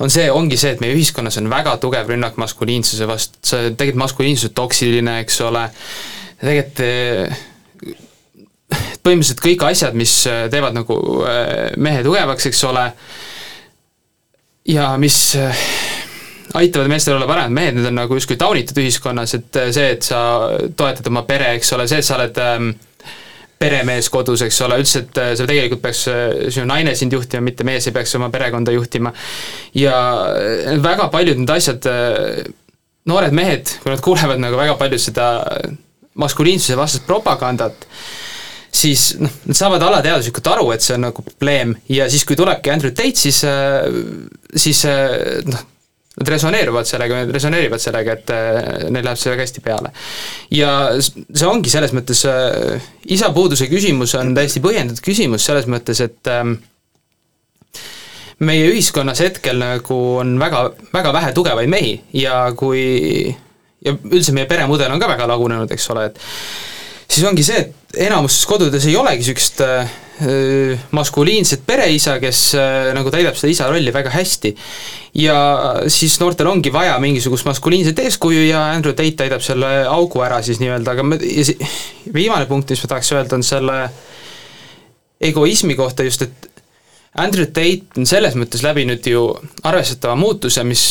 on 0.00 0.12
see, 0.12 0.26
ongi 0.32 0.56
see, 0.60 0.74
et 0.74 0.82
meie 0.82 0.96
ühiskonnas 0.96 1.38
on 1.40 1.50
väga 1.52 1.76
tugev 1.82 2.08
rünnak 2.10 2.38
maskuliinsuse 2.40 3.08
vastu, 3.08 3.40
see 3.44 3.70
tegelikult 3.74 4.04
maskuliinsus 4.06 4.50
on 4.50 4.56
toksiline, 4.62 5.18
eks 5.24 5.40
ole, 5.46 5.66
tegelikult 6.40 7.46
põhimõtteliselt 9.04 9.42
kõik 9.42 9.64
asjad, 9.66 9.96
mis 9.98 10.12
teevad 10.52 10.76
nagu 10.76 10.96
mehe 11.82 12.04
tugevaks, 12.06 12.46
eks 12.50 12.60
ole, 12.68 12.84
ja 14.70 14.92
mis 15.00 15.18
aitavad 16.54 16.90
meestel 16.90 17.16
olla 17.16 17.26
paremad 17.30 17.54
mehed, 17.54 17.78
need 17.78 17.88
on 17.90 17.98
nagu 18.00 18.16
justkui 18.18 18.38
taunitud 18.40 18.78
ühiskonnas, 18.82 19.34
et 19.38 19.58
see, 19.74 19.90
et 19.96 20.06
sa 20.06 20.20
toetad 20.76 21.06
oma 21.10 21.24
pere, 21.28 21.54
eks 21.58 21.74
ole, 21.76 21.86
see, 21.90 22.00
et 22.02 22.06
sa 22.06 22.16
oled 22.18 22.40
ähm, 22.42 22.70
peremees 23.60 24.08
kodus, 24.12 24.40
eks 24.46 24.60
ole, 24.64 24.78
üldse, 24.80 25.04
et 25.04 25.20
äh, 25.20 25.34
sa 25.36 25.46
tegelikult 25.48 25.82
peaks, 25.84 26.06
äh, 26.08 26.46
sinu 26.52 26.64
naine 26.70 26.94
sind 26.96 27.12
juhtima, 27.12 27.44
mitte 27.44 27.66
mees 27.68 27.88
ei 27.88 27.94
peaks 27.96 28.14
oma 28.16 28.30
perekonda 28.32 28.72
juhtima. 28.72 29.12
ja 29.76 29.94
väga 30.80 31.10
paljud 31.12 31.42
need 31.42 31.52
asjad, 31.54 31.88
noored 33.10 33.36
mehed, 33.36 33.76
kui 33.82 33.92
nad 33.92 34.02
kuulevad 34.04 34.40
nagu 34.40 34.58
väga 34.58 34.76
palju 34.80 34.98
seda 35.00 35.28
maskuliinsuse 36.20 36.76
vastast 36.78 37.06
propagandat, 37.08 37.86
siis 38.72 39.12
noh, 39.20 39.32
nad 39.50 39.58
saavad 39.58 39.82
alateaduslikult 39.82 40.50
aru, 40.54 40.70
et 40.74 40.84
see 40.84 40.96
on 40.96 41.06
nagu 41.08 41.24
probleem 41.26 41.74
ja 41.92 42.08
siis, 42.10 42.24
kui 42.28 42.38
tulebki 42.38 42.72
Andrew 42.72 42.94
Tate, 42.96 43.18
siis, 43.28 43.42
siis 44.64 44.82
noh, 45.50 45.68
nad 46.18 46.28
resoneeruvad 46.28 46.88
sellega, 46.88 47.20
nad 47.22 47.34
resoneerivad 47.34 47.82
sellega, 47.82 48.16
et 48.18 48.32
äh, 48.34 48.88
neil 48.90 49.06
läheb 49.06 49.20
see 49.20 49.30
väga 49.30 49.46
hästi 49.46 49.62
peale. 49.64 49.92
ja 50.54 50.72
see 51.00 51.46
ongi 51.46 51.70
selles 51.72 51.94
mõttes, 51.96 52.24
äh, 52.28 52.90
isapuuduse 53.14 53.70
küsimus 53.70 54.16
on 54.18 54.34
täiesti 54.34 54.62
põhjendatud 54.64 55.04
küsimus 55.06 55.46
selles 55.46 55.68
mõttes, 55.70 56.02
et 56.02 56.32
ähm, 56.32 56.56
meie 58.42 58.66
ühiskonnas 58.72 59.22
hetkel 59.22 59.60
nagu 59.60 60.00
on 60.24 60.34
väga, 60.40 60.64
väga 60.92 61.14
vähe 61.14 61.32
tugevaid 61.36 61.70
mehi 61.70 61.94
ja 62.16 62.42
kui 62.58 63.30
ja 63.84 63.94
üldse 63.94 64.34
meie 64.36 64.48
peremudel 64.50 64.92
on 64.92 65.00
ka 65.00 65.08
väga 65.08 65.28
lagunenud, 65.30 65.70
eks 65.72 65.90
ole, 65.94 66.10
et 66.10 66.20
siis 67.06 67.26
ongi 67.28 67.44
see, 67.46 67.62
et 67.64 68.00
enamuses 68.08 68.44
kodudes 68.48 68.86
ei 68.88 68.96
olegi 68.98 69.22
niisugust 69.22 69.62
äh, 69.64 69.98
maskuliinset 70.90 71.62
pereisa, 71.66 72.18
kes 72.20 72.40
äh, 72.58 72.90
nagu 72.96 73.12
täidab 73.12 73.38
seda 73.38 73.52
isa 73.52 73.68
rolli 73.70 73.92
väga 73.94 74.12
hästi. 74.12 74.54
ja 75.14 75.36
siis 75.90 76.18
noortel 76.20 76.46
ongi 76.46 76.72
vaja 76.72 76.98
mingisugust 77.02 77.48
maskuliinset 77.48 77.98
eeskuju 77.98 78.44
ja 78.46 78.66
Andrew 78.74 78.94
Tate 78.94 79.16
täidab 79.24 79.42
selle 79.42 79.70
augu 79.88 80.22
ära 80.22 80.42
siis 80.42 80.60
nii-öelda, 80.60 80.92
aga 80.92 81.02
me, 81.02 81.18
viimane 82.14 82.46
punkt, 82.46 82.70
mis 82.70 82.84
ma 82.84 82.92
tahaks 82.92 83.12
öelda, 83.16 83.40
on 83.40 83.46
selle 83.46 83.78
egoismi 85.20 85.74
kohta 85.78 86.06
just, 86.06 86.22
et 86.22 86.62
Andrew 87.18 87.48
Tate 87.50 87.98
on 87.98 88.06
selles 88.06 88.36
mõttes 88.38 88.62
läbinud 88.62 89.06
ju 89.06 89.24
arvestatava 89.66 90.14
muutuse, 90.20 90.62
mis 90.64 90.84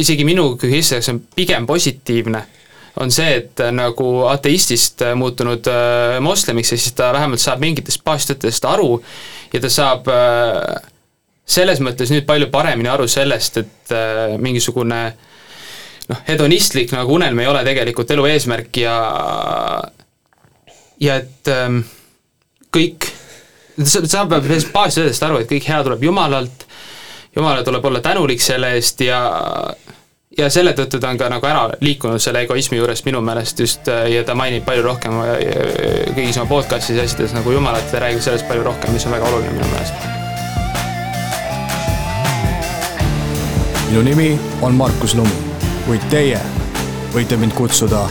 isegi 0.00 0.24
minu 0.24 0.54
jaoks 0.56 1.12
on 1.12 1.20
pigem 1.36 1.66
positiivne 1.68 2.46
on 3.00 3.10
see, 3.12 3.32
et 3.40 3.60
äh, 3.64 3.72
nagu 3.72 4.08
ateistist 4.28 5.02
äh, 5.04 5.14
muutunud 5.16 5.66
äh, 5.70 6.18
moslemiks 6.20 6.74
ja 6.74 6.78
siis 6.78 6.92
ta 6.96 7.12
vähemalt 7.16 7.40
saab 7.40 7.62
mingitest 7.62 8.04
baastöötajatest 8.04 8.66
aru 8.68 8.92
ja 9.52 9.60
ta 9.60 9.70
saab 9.72 10.10
selles 11.50 11.80
mõttes 11.82 12.12
nüüd 12.12 12.26
palju 12.28 12.50
paremini 12.52 12.90
aru 12.92 13.08
sellest, 13.10 13.56
et 13.58 13.94
mingisugune 14.38 15.00
noh, 16.10 16.20
hedonistlik 16.28 16.92
nagu 16.94 17.16
unelm 17.16 17.40
ei 17.42 17.48
ole 17.50 17.64
tegelikult 17.66 18.12
elu 18.14 18.28
eesmärk 18.30 18.82
ja 18.84 18.94
ja 21.00 21.16
et 21.22 21.50
ähm, 21.50 21.80
kõik, 22.70 23.08
sa, 23.82 24.26
pead 24.28 24.46
baastöötajatest 24.70 25.26
aru, 25.26 25.40
et 25.40 25.50
kõik 25.50 25.66
hea 25.72 25.80
tuleb 25.86 26.04
Jumalalt, 26.06 26.66
Jumalale 27.34 27.64
tuleb 27.66 27.88
olla 27.90 28.04
tänulik 28.04 28.42
selle 28.44 28.74
eest 28.76 29.02
ja 29.02 29.24
ja 30.38 30.50
selle 30.50 30.72
tõttu 30.78 31.00
ta 31.02 31.10
on 31.10 31.18
ka 31.18 31.28
nagu 31.32 31.46
ära 31.46 31.64
liikunud 31.82 32.22
selle 32.22 32.44
egoismi 32.46 32.78
juurest 32.78 33.06
minu 33.08 33.20
meelest 33.24 33.60
just 33.60 33.88
äh, 33.90 34.06
ja 34.14 34.22
ta 34.24 34.36
mainib 34.38 34.64
palju 34.66 34.84
rohkem 34.86 35.18
äh, 35.24 35.34
kõigis 36.14 36.38
oma 36.38 36.48
podcast'is 36.50 37.00
ja 37.00 37.06
asjades 37.08 37.34
nagu 37.34 37.52
Jumalat 37.52 37.92
ja 37.92 38.02
räägib 38.04 38.22
sellest 38.22 38.48
palju 38.48 38.64
rohkem, 38.68 38.94
mis 38.94 39.06
on 39.06 39.16
väga 39.16 39.26
oluline 39.26 39.52
minu 39.58 39.66
meelest. 39.74 39.94
minu 43.90 44.02
nimi 44.06 44.30
on 44.62 44.78
Markus 44.78 45.18
Lumi, 45.18 45.44
kuid 45.88 46.10
teie 46.14 46.38
võite 47.14 47.36
mind 47.36 47.56
kutsuda 47.58 48.06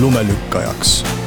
lumelükkajaks 0.00 1.19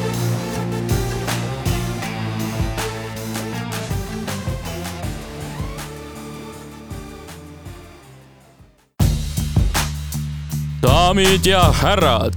daamid 10.84 11.46
ja 11.48 11.62
härrad, 11.72 12.36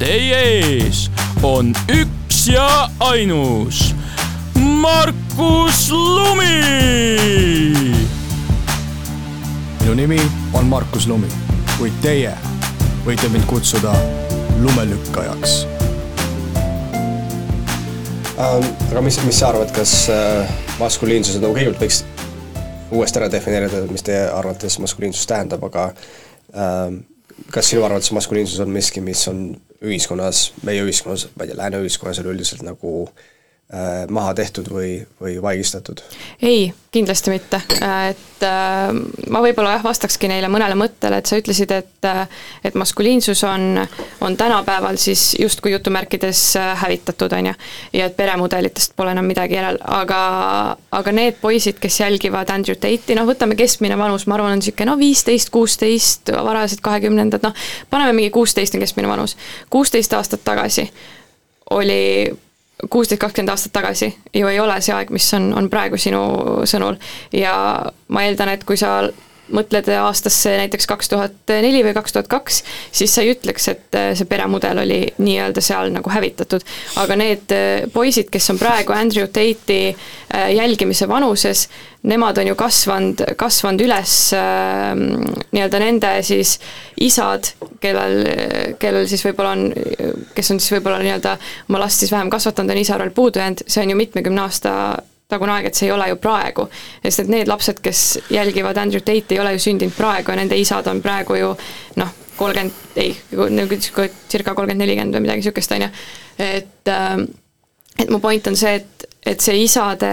teie 0.00 0.36
ees 0.40 1.10
on 1.44 1.74
üks 1.92 2.46
ja 2.48 2.88
ainus 3.04 3.94
Markus 4.56 5.90
Lumi. 5.92 6.62
minu 9.80 9.94
nimi 9.94 10.20
on 10.56 10.70
Markus 10.72 11.04
Lumi, 11.06 11.28
kuid 11.76 11.98
teie 12.00 12.32
võite 13.04 13.28
mind 13.28 13.44
kutsuda 13.50 13.92
lumelükkajaks 14.62 15.56
ähm,. 18.40 18.70
aga 18.88 19.02
mis, 19.04 19.20
mis 19.26 19.42
sa 19.42 19.50
arvad, 19.50 19.74
kas 19.76 20.06
äh, 20.08 20.54
maskuliinsus 20.80 21.36
nagu 21.42 21.52
kõigepealt 21.52 21.84
võiks 21.84 22.00
uuesti 22.96 23.20
ära 23.20 23.28
defineerida, 23.28 23.84
mis 23.92 24.06
teie 24.06 24.24
arvates 24.32 24.78
maskuliinsus 24.80 25.28
tähendab, 25.28 25.68
aga 25.68 25.90
ähm, 26.56 27.04
kas 27.52 27.70
sinu 27.70 27.84
arvates 27.84 28.12
maskuliinsus 28.16 28.60
on 28.64 28.70
miski, 28.72 29.00
mis 29.04 29.26
on 29.28 29.48
ühiskonnas, 29.84 30.50
meie 30.64 30.84
ühiskonnas, 30.84 31.28
ma 31.36 31.44
ei 31.44 31.52
tea, 31.52 31.58
lääne 31.58 31.80
ühiskonnas 31.84 32.20
üleüldiselt 32.22 32.62
nagu 32.66 32.92
äh, 33.06 33.24
maha 34.10 34.30
tehtud 34.38 34.68
või, 34.70 35.00
või 35.18 35.40
vaigistatud? 35.42 35.98
ei, 36.42 36.68
kindlasti 36.94 37.32
mitte, 37.32 37.58
et 38.06 38.44
äh, 38.46 38.92
ma 39.26 39.40
võib-olla 39.42 39.72
jah, 39.74 39.82
vastakski 39.82 40.28
neile 40.30 40.46
mõnele 40.52 40.76
mõttele, 40.78 41.18
et 41.18 41.26
sa 41.26 41.38
ütlesid, 41.40 41.72
et 41.74 42.06
äh, 42.06 42.22
et 42.62 42.78
maskuliinsus 42.78 43.42
on, 43.48 43.80
on 44.22 44.36
tänapäeval 44.38 45.00
siis 45.02 45.32
justkui 45.40 45.74
jutumärkides 45.74 46.44
hävitatud, 46.82 47.34
on 47.34 47.50
ju, 47.50 47.56
ja 47.98 48.06
et 48.06 48.16
peremudelitest 48.16 48.94
pole 48.96 49.16
enam 49.16 49.26
midagi 49.26 49.58
järel, 49.58 49.80
aga 49.82 50.22
aga 50.94 51.16
need 51.18 51.42
poisid, 51.42 51.82
kes 51.82 52.00
jälgivad 52.04 52.54
Andrew 52.54 52.78
Tate'i, 52.78 53.18
noh, 53.18 53.26
võtame 53.26 53.58
keskmine 53.58 53.98
vanus, 53.98 54.28
ma 54.30 54.38
arvan, 54.38 54.54
on 54.54 54.62
niisugune 54.62 54.92
noh, 54.92 55.02
viisteist, 55.02 55.50
kuusteist, 55.50 56.30
varased 56.30 56.86
kahekümnendad, 56.86 57.42
noh, 57.42 57.66
paneme 57.90 58.14
mingi 58.14 58.30
kuusteist 58.30 58.78
on 58.78 58.86
keskmine 58.86 59.10
vanus. 59.10 59.34
kuusteist 59.74 60.14
aastat 60.14 60.46
tagasi 60.46 60.86
oli 61.74 62.30
kuusteist, 62.90 63.20
kakskümmend 63.20 63.52
aastat 63.52 63.72
tagasi 63.72 64.10
ju 64.34 64.48
ei 64.48 64.60
ole 64.60 64.80
see 64.84 64.94
aeg, 64.94 65.10
mis 65.14 65.28
on, 65.34 65.52
on 65.56 65.70
praegu 65.72 65.96
sinu 66.00 66.22
sõnul. 66.68 66.98
ja 67.32 67.54
ma 68.08 68.26
eeldan, 68.26 68.52
et 68.52 68.64
kui 68.64 68.76
sa 68.76 68.98
mõtled 69.54 69.88
aastasse 70.00 70.56
näiteks 70.58 70.88
kaks 70.90 71.10
tuhat 71.12 71.54
neli 71.62 71.82
või 71.86 71.94
kaks 71.96 72.16
tuhat 72.16 72.28
kaks, 72.30 72.62
siis 72.92 73.14
sa 73.14 73.24
ei 73.24 73.34
ütleks, 73.34 73.68
et 73.72 73.98
see 74.18 74.28
peremudel 74.28 74.82
oli 74.82 75.00
nii-öelda 75.18 75.62
seal 75.64 75.92
nagu 75.94 76.10
hävitatud. 76.10 76.64
aga 77.02 77.16
need 77.16 77.54
poisid, 77.92 78.30
kes 78.32 78.50
on 78.50 78.58
praegu 78.60 78.94
Andrew 78.96 79.26
Tate'i 79.26 79.92
äh, 79.92 80.54
jälgimise 80.54 81.08
vanuses, 81.08 81.68
nemad 82.02 82.38
on 82.38 82.50
ju 82.50 82.54
kasvanud, 82.58 83.22
kasvanud 83.36 83.84
üles 83.86 84.16
äh, 84.36 84.92
nii-öelda 85.52 85.82
nende 85.82 86.12
siis 86.26 86.56
isad, 87.00 87.52
kellel, 87.80 88.22
kellel 88.82 89.08
siis 89.10 89.24
võib-olla 89.26 89.56
on, 89.56 89.66
kes 90.34 90.54
on 90.54 90.62
siis 90.62 90.76
võib-olla 90.78 91.02
nii-öelda 91.02 91.36
oma 91.68 91.84
last 91.84 92.02
siis 92.02 92.14
vähem 92.14 92.30
kasvatanud, 92.32 92.74
on 92.74 92.82
isa 92.82 92.98
roll 93.00 93.14
puudu 93.14 93.42
jäänud, 93.42 93.66
see 93.66 93.84
on 93.84 93.94
ju 93.94 94.00
mitmekümne 94.00 94.46
aasta 94.46 94.72
tagune 95.28 95.52
aeg, 95.56 95.70
et 95.70 95.74
see 95.78 95.88
ei 95.88 95.94
ole 95.94 96.08
ju 96.08 96.18
praegu. 96.22 96.68
sest 97.02 97.24
et 97.24 97.32
need 97.32 97.48
lapsed, 97.48 97.80
kes 97.82 98.18
jälgivad 98.30 98.78
Andrew 98.78 99.02
Tate'i, 99.02 99.36
ei 99.36 99.40
ole 99.42 99.56
ju 99.56 99.64
sündinud 99.66 99.96
praegu 99.96 100.32
ja 100.32 100.36
nende 100.36 100.58
isad 100.58 100.86
on 100.86 101.02
praegu 101.02 101.34
ju 101.40 101.52
noh, 101.96 102.12
kolmkümmend, 102.36 102.72
ei, 102.96 103.16
nagu 103.32 103.80
circa 103.80 104.54
kolmkümmend, 104.54 104.82
nelikümmend 104.84 105.16
või 105.16 105.26
midagi 105.26 105.42
niisugust, 105.42 105.72
on 105.72 105.86
ju. 105.86 105.92
et, 106.38 106.92
ähm, 106.92 107.24
et 107.98 108.10
mu 108.10 108.20
point 108.20 108.46
on 108.46 108.56
see, 108.56 108.76
et, 108.82 109.08
et 109.26 109.40
see 109.40 109.62
isade 109.64 110.12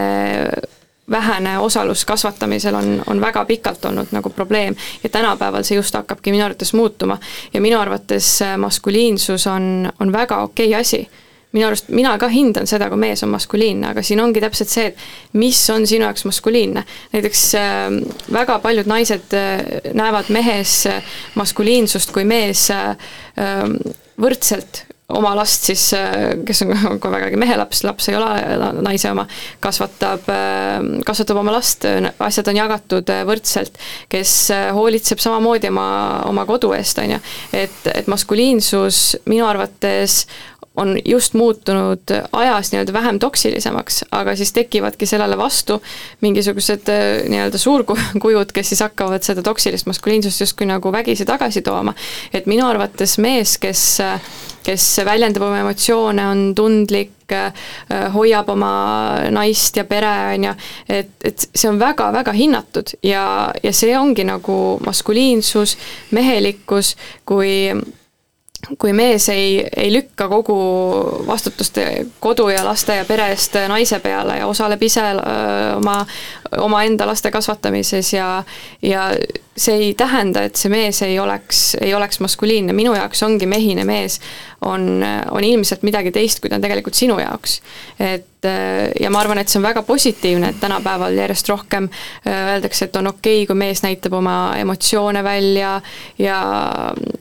vähene 1.11 1.57
osalus 1.59 2.05
kasvatamisel 2.07 2.75
on, 2.75 2.93
on 3.07 3.21
väga 3.21 3.45
pikalt 3.45 3.85
olnud 3.85 4.13
nagu 4.15 4.29
probleem 4.29 4.75
ja 5.03 5.09
tänapäeval 5.09 5.65
see 5.67 5.75
just 5.75 5.93
hakkabki 5.93 6.31
minu 6.31 6.45
arvates 6.45 6.73
muutuma. 6.73 7.17
ja 7.53 7.61
minu 7.61 7.79
arvates 7.79 8.39
maskuliinsus 8.57 9.47
on, 9.47 9.91
on 9.99 10.11
väga 10.11 10.41
okei 10.47 10.67
okay 10.67 10.79
asi 10.79 11.09
minu 11.53 11.67
arust, 11.69 11.89
mina 11.93 12.15
ka 12.21 12.29
hindan 12.33 12.67
seda, 12.69 12.89
kui 12.91 12.99
mees 13.01 13.23
on 13.25 13.33
maskuliinne, 13.33 13.91
aga 13.93 14.03
siin 14.05 14.21
ongi 14.23 14.41
täpselt 14.43 14.71
see, 14.73 14.87
et 14.91 15.37
mis 15.37 15.59
on 15.73 15.87
sinu 15.89 16.07
jaoks 16.07 16.25
maskuliinne. 16.29 16.85
näiteks 17.13 17.43
äh, 17.59 17.99
väga 18.33 18.59
paljud 18.63 18.89
naised 18.89 19.37
äh, 19.37 19.61
näevad 19.93 20.31
mehes 20.33 20.79
äh, 20.89 21.13
maskuliinsust, 21.39 22.13
kui 22.15 22.25
mees 22.27 22.69
äh, 22.73 22.95
ähm, 23.37 23.77
võrdselt 24.19 24.85
oma 25.13 25.33
last 25.35 25.67
siis, 25.67 25.83
äh, 25.93 26.33
kes 26.45 26.63
on 26.65 26.73
ka 27.03 27.11
vägagi 27.11 27.37
mehe 27.39 27.57
laps, 27.59 27.83
laps 27.85 28.09
ei 28.09 28.17
ole 28.17 28.29
naise 28.85 29.11
oma, 29.11 29.25
kasvatab, 29.63 30.29
äh, 30.31 30.77
kasvatab 31.05 31.41
oma 31.41 31.55
last, 31.55 31.87
asjad 32.23 32.51
on 32.51 32.59
jagatud 32.61 33.11
äh, 33.13 33.23
võrdselt, 33.27 33.77
kes 34.11 34.33
hoolitseb 34.75 35.21
samamoodi 35.23 35.71
oma, 35.71 35.87
oma 36.29 36.47
kodu 36.49 36.73
eest, 36.77 37.01
on 37.03 37.15
ju. 37.15 37.21
et, 37.63 37.79
et 37.93 38.09
maskuliinsus 38.11 39.03
minu 39.29 39.47
arvates 39.47 40.23
on 40.75 40.97
just 41.05 41.33
muutunud 41.33 42.13
ajas 42.31 42.71
nii-öelda 42.71 42.93
vähem 42.93 43.19
toksilisemaks, 43.19 44.05
aga 44.11 44.35
siis 44.35 44.53
tekivadki 44.53 45.05
sellele 45.05 45.37
vastu 45.37 45.81
mingisugused 46.21 46.89
nii-öelda 47.29 47.57
suurkujud, 47.57 48.53
kes 48.53 48.73
siis 48.73 48.81
hakkavad 48.81 49.23
seda 49.25 49.43
toksilist 49.45 49.85
maskuliinsust 49.85 50.41
justkui 50.41 50.65
nagu 50.69 50.91
vägisi 50.91 51.25
tagasi 51.25 51.61
tooma. 51.61 51.93
et 52.33 52.45
minu 52.45 52.65
arvates 52.67 53.17
mees, 53.17 53.57
kes 53.57 54.01
kes 54.63 55.01
väljendab 55.05 55.43
oma 55.43 55.59
emotsioone, 55.63 56.25
on 56.27 56.43
tundlik, 56.55 57.31
äh, 57.31 57.51
hoiab 58.13 58.49
oma 58.53 58.73
naist 59.33 59.77
ja 59.77 59.85
pere, 59.89 60.13
on 60.35 60.47
ju, 60.47 60.53
et, 60.89 61.11
et 61.23 61.47
see 61.49 61.69
on 61.69 61.79
väga-väga 61.81 62.33
hinnatud 62.37 62.95
ja, 63.03 63.25
ja 63.63 63.73
see 63.75 63.97
ongi 63.99 64.25
nagu 64.27 64.57
maskuliinsus, 64.85 65.77
mehelikkus, 66.15 66.95
kui 67.27 67.73
kui 68.79 68.93
mees 68.93 69.29
ei, 69.29 69.63
ei 69.77 69.93
lükka 69.93 70.27
kogu 70.31 70.57
vastutust 71.27 71.77
kodu 72.19 72.47
ja 72.49 72.63
laste 72.65 72.95
ja 72.95 73.05
pere 73.05 73.27
eest 73.33 73.57
naise 73.67 73.99
peale 73.99 74.37
ja 74.39 74.47
osaleb 74.47 74.81
ise 74.83 75.03
öö, 75.03 75.75
oma, 75.75 76.05
omaenda 76.57 77.07
laste 77.07 77.31
kasvatamises 77.31 78.13
ja, 78.13 78.43
ja 78.81 79.09
see 79.57 79.75
ei 79.75 79.93
tähenda, 79.97 80.47
et 80.47 80.57
see 80.57 80.71
mees 80.73 81.01
ei 81.05 81.19
oleks, 81.21 81.75
ei 81.81 81.93
oleks 81.93 82.19
maskuliinne, 82.23 82.73
minu 82.73 82.95
jaoks 82.97 83.23
ongi 83.25 83.45
mehine 83.49 83.85
mees, 83.85 84.19
on, 84.65 85.03
on 85.31 85.43
ilmselt 85.43 85.83
midagi 85.85 86.13
teist, 86.15 86.41
kui 86.41 86.49
ta 86.49 86.57
on 86.57 86.65
tegelikult 86.65 86.97
sinu 86.97 87.19
jaoks. 87.21 87.59
et 87.99 88.29
ja 88.99 89.09
ma 89.13 89.21
arvan, 89.21 89.39
et 89.39 89.47
see 89.47 89.59
on 89.59 89.63
väga 89.63 89.83
positiivne, 89.87 90.49
et 90.51 90.59
tänapäeval 90.59 91.15
järjest 91.15 91.49
rohkem 91.49 91.87
äh, 91.87 92.55
öeldakse, 92.55 92.89
et 92.89 92.97
on 92.99 93.07
okei 93.13 93.43
okay,, 93.43 93.47
kui 93.47 93.55
mees 93.55 93.83
näitab 93.85 94.17
oma 94.17 94.35
emotsioone 94.59 95.23
välja 95.23 95.77
ja, 96.19 96.39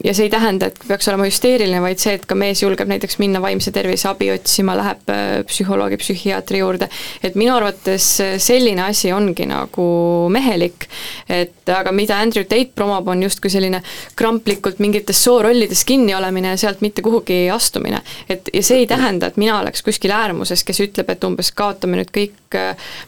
ja 0.05 0.15
see 0.15 0.27
ei 0.27 0.33
tähenda, 0.33 0.71
et 0.71 0.81
peaks 0.89 1.09
olema 1.13 1.29
hüsteeriline, 1.29 1.83
vaid 1.85 2.03
see, 2.03 2.17
et 2.19 2.27
ka 2.27 2.35
mees 2.39 2.63
julgeb 2.65 2.91
näiteks 2.91 3.21
minna 3.23 3.43
vaimse 3.43 3.71
tervise 3.75 4.09
abi 4.11 4.33
otsima, 4.35 4.75
läheb 4.79 5.13
äh, 5.15 5.31
psühholoogi, 5.47 6.01
psühhiaatri 6.03 6.63
juurde, 6.63 6.91
et 7.23 7.39
minu 7.39 7.55
arvates 7.55 8.09
selline 8.43 8.89
asi 8.89 9.13
ongi 9.23 9.47
nagu 9.49 9.87
mehelik, 10.33 10.87
et 11.31 11.71
aga 11.73 11.93
mida 11.95 12.19
Andrew 12.23 12.45
Tate 12.49 12.73
promob, 12.75 13.09
on 13.09 13.23
justkui 13.23 13.53
selline 13.53 13.83
kramplikult 14.19 14.81
mingites 14.83 15.23
soorollides 15.25 15.85
kinni 15.89 16.15
olemine 16.19 16.55
ja 16.55 16.61
sealt 16.61 16.83
mitte 16.85 17.03
kuhugi 17.03 17.45
astumine. 17.55 18.03
et 18.29 18.51
ja 18.53 18.63
see 18.63 18.83
ei 18.83 18.87
tähenda, 18.87 19.31
et 19.31 19.37
mina 19.41 19.59
oleks 19.61 19.83
kuskil 19.83 20.15
äärmuses, 20.15 20.65
kes 20.65 20.81
ütleb, 20.87 21.11
et 21.11 21.25
umbes 21.25 21.53
kaotame 21.57 22.01
nüüd 22.01 22.11
kõik, 22.15 22.59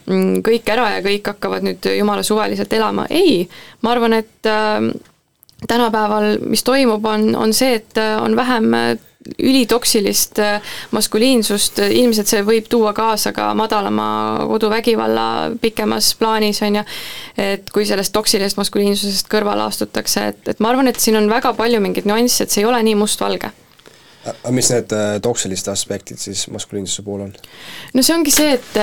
mm, 0.06 0.44
kõik 0.46 0.70
ära 0.72 0.90
ja 0.96 1.02
kõik 1.04 1.32
hakkavad 1.34 1.66
nüüd 1.66 1.90
jumala 1.98 2.22
suvaliselt 2.22 2.72
elama, 2.72 3.06
ei, 3.10 3.48
ma 3.82 3.94
arvan, 3.94 4.20
et 4.20 4.48
äh, 4.50 4.92
tänapäeval, 5.66 6.38
mis 6.46 6.64
toimub, 6.64 7.04
on, 7.04 7.34
on 7.36 7.52
see, 7.56 7.80
et 7.80 7.98
äh, 7.98 8.16
on 8.22 8.36
vähem 8.36 8.74
äh, 8.74 8.94
ülitoksilist 9.38 10.38
äh, 10.38 10.76
maskuliinsust, 10.90 11.80
ilmselt 11.88 12.30
see 12.30 12.44
võib 12.46 12.68
tuua 12.70 12.92
kaasa 12.96 13.32
ka 13.36 13.50
madalama 13.56 14.06
koduvägivalla 14.50 15.26
pikemas 15.62 16.12
plaanis, 16.20 16.62
on 16.66 16.80
ju, 16.80 16.86
et 17.40 17.70
kui 17.74 17.88
sellest 17.88 18.14
toksilisest 18.14 18.60
maskuliinsusest 18.60 19.30
kõrvale 19.32 19.66
astutakse, 19.66 20.28
et, 20.34 20.48
et 20.54 20.60
ma 20.60 20.72
arvan, 20.72 20.90
et 20.90 21.00
siin 21.00 21.18
on 21.20 21.30
väga 21.30 21.54
palju 21.56 21.82
mingeid 21.84 22.08
nüansse, 22.08 22.44
et 22.44 22.54
see 22.54 22.64
ei 22.64 22.70
ole 22.70 22.82
nii 22.84 22.98
mustvalge 23.00 23.52
aga 24.24 24.52
mis 24.56 24.70
need 24.72 24.92
äh, 24.96 25.16
toksilised 25.22 25.68
aspektid 25.72 26.20
siis 26.20 26.46
maskuliinsuse 26.52 27.04
puhul 27.06 27.26
on? 27.26 27.32
no 27.94 28.04
see 28.04 28.16
ongi 28.16 28.32
see, 28.34 28.54
et, 28.56 28.78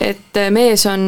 et 0.00 0.40
mees 0.54 0.86
on, 0.90 1.06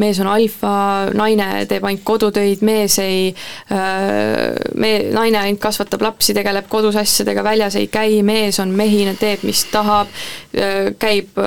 mees 0.00 0.20
on 0.22 0.30
alfa, 0.30 0.74
naine 1.18 1.48
teeb 1.70 1.86
ainult 1.88 2.04
kodutöid, 2.06 2.62
mees 2.66 2.98
ei, 3.02 3.32
me-, 3.70 5.08
naine 5.14 5.40
ainult 5.40 5.62
kasvatab 5.62 6.04
lapsi, 6.04 6.36
tegeleb 6.36 6.68
kodus 6.70 6.98
asjadega, 7.00 7.44
väljas 7.46 7.78
ei 7.80 7.88
käi, 7.92 8.20
mees 8.26 8.60
on 8.62 8.74
mehine, 8.76 9.16
teeb, 9.18 9.44
mis 9.48 9.64
tahab, 9.72 10.12
käib 11.00 11.40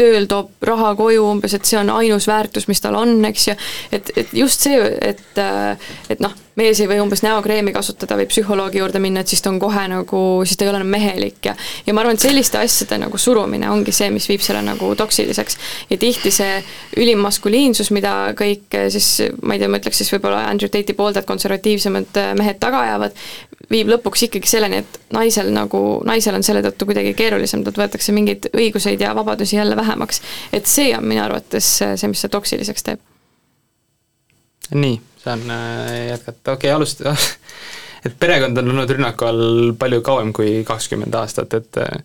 tööl, 0.00 0.26
toob 0.30 0.64
raha 0.64 0.94
koju 0.98 1.26
umbes, 1.28 1.54
et 1.56 1.68
see 1.68 1.78
on 1.80 1.92
ainus 1.92 2.28
väärtus, 2.30 2.68
mis 2.70 2.80
tal 2.82 2.96
on, 2.98 3.18
eks 3.28 3.50
ju, 3.50 3.56
et, 3.92 4.12
et 4.16 4.32
just 4.36 4.64
see, 4.66 4.78
et, 5.10 5.42
et 6.10 6.24
noh, 6.24 6.36
mees 6.58 6.80
ei 6.80 6.88
või 6.90 7.00
umbes 7.02 7.22
näokreemi 7.24 7.72
kasutada 7.72 8.16
või 8.18 8.26
psühholoogi 8.30 8.80
juurde 8.80 9.02
minna, 9.02 9.22
et 9.22 9.30
siis 9.30 9.42
ta 9.42 9.50
on 9.52 9.60
kohe 9.62 9.86
nagu, 9.90 10.22
siis 10.44 10.58
ta 10.58 10.66
ei 10.66 10.72
ole 10.72 10.80
enam 10.82 10.90
mehelik 10.92 11.46
ja 11.46 11.54
ja 11.86 11.94
ma 11.94 12.02
arvan, 12.02 12.18
et 12.18 12.24
selliste 12.24 12.58
asjade 12.58 12.98
nagu 13.02 13.18
surumine 13.18 13.70
ongi 13.70 13.92
see, 13.94 14.10
mis 14.14 14.26
viib 14.30 14.42
selle 14.44 14.62
nagu 14.66 14.92
toksiliseks. 14.96 15.58
ja 15.90 15.98
tihti 16.00 16.32
see 16.34 16.58
ülim 17.00 17.22
maskuliinsus, 17.24 17.90
mida 17.94 18.32
kõik 18.38 18.78
siis, 18.90 19.10
ma 19.42 19.54
ei 19.54 19.62
tea, 19.62 19.70
ma 19.70 19.80
ütleks 19.80 20.02
siis 20.02 20.12
võib-olla 20.14 20.44
Andrew 20.50 20.70
Tate'i 20.72 20.96
pooldajad, 20.96 21.28
konservatiivsemad 21.28 22.20
mehed 22.38 22.60
taga 22.62 22.84
ajavad, 22.88 23.16
viib 23.70 23.90
lõpuks 23.92 24.26
ikkagi 24.26 24.50
selleni, 24.50 24.82
et 24.82 24.98
naisel 25.14 25.52
nagu, 25.54 26.00
naisel 26.08 26.36
on 26.38 26.46
selle 26.46 26.62
tõttu 26.66 26.88
kuidagi 26.90 27.14
keerulisem, 27.18 27.64
talt 27.66 27.78
võetakse 27.80 28.14
mingeid 28.16 28.50
õiguseid 28.54 29.02
ja 29.02 29.14
vabadusi 29.16 29.56
jälle 29.56 29.76
vähemaks. 29.78 30.22
et 30.52 30.66
see 30.66 30.90
on 30.96 31.06
minu 31.06 31.22
arvates 31.24 31.76
see, 31.78 32.10
mis 32.10 32.22
seda 32.24 32.38
toksiliseks 32.38 32.88
teeb. 32.90 33.06
Nii, 34.74 35.00
saan 35.24 35.42
äh, 35.50 36.06
jätkata, 36.08 36.52
okei 36.52 36.70
okay,, 36.70 36.76
alustada 36.76 37.16
et 38.06 38.16
perekond 38.18 38.58
on 38.58 38.72
olnud 38.74 38.94
rünnaku 38.96 39.28
all 39.28 39.74
palju 39.78 40.00
kauem 40.06 40.32
kui 40.36 40.62
kakskümmend 40.66 41.14
aastat, 41.14 41.54
et 41.58 41.82
äh, 41.82 42.00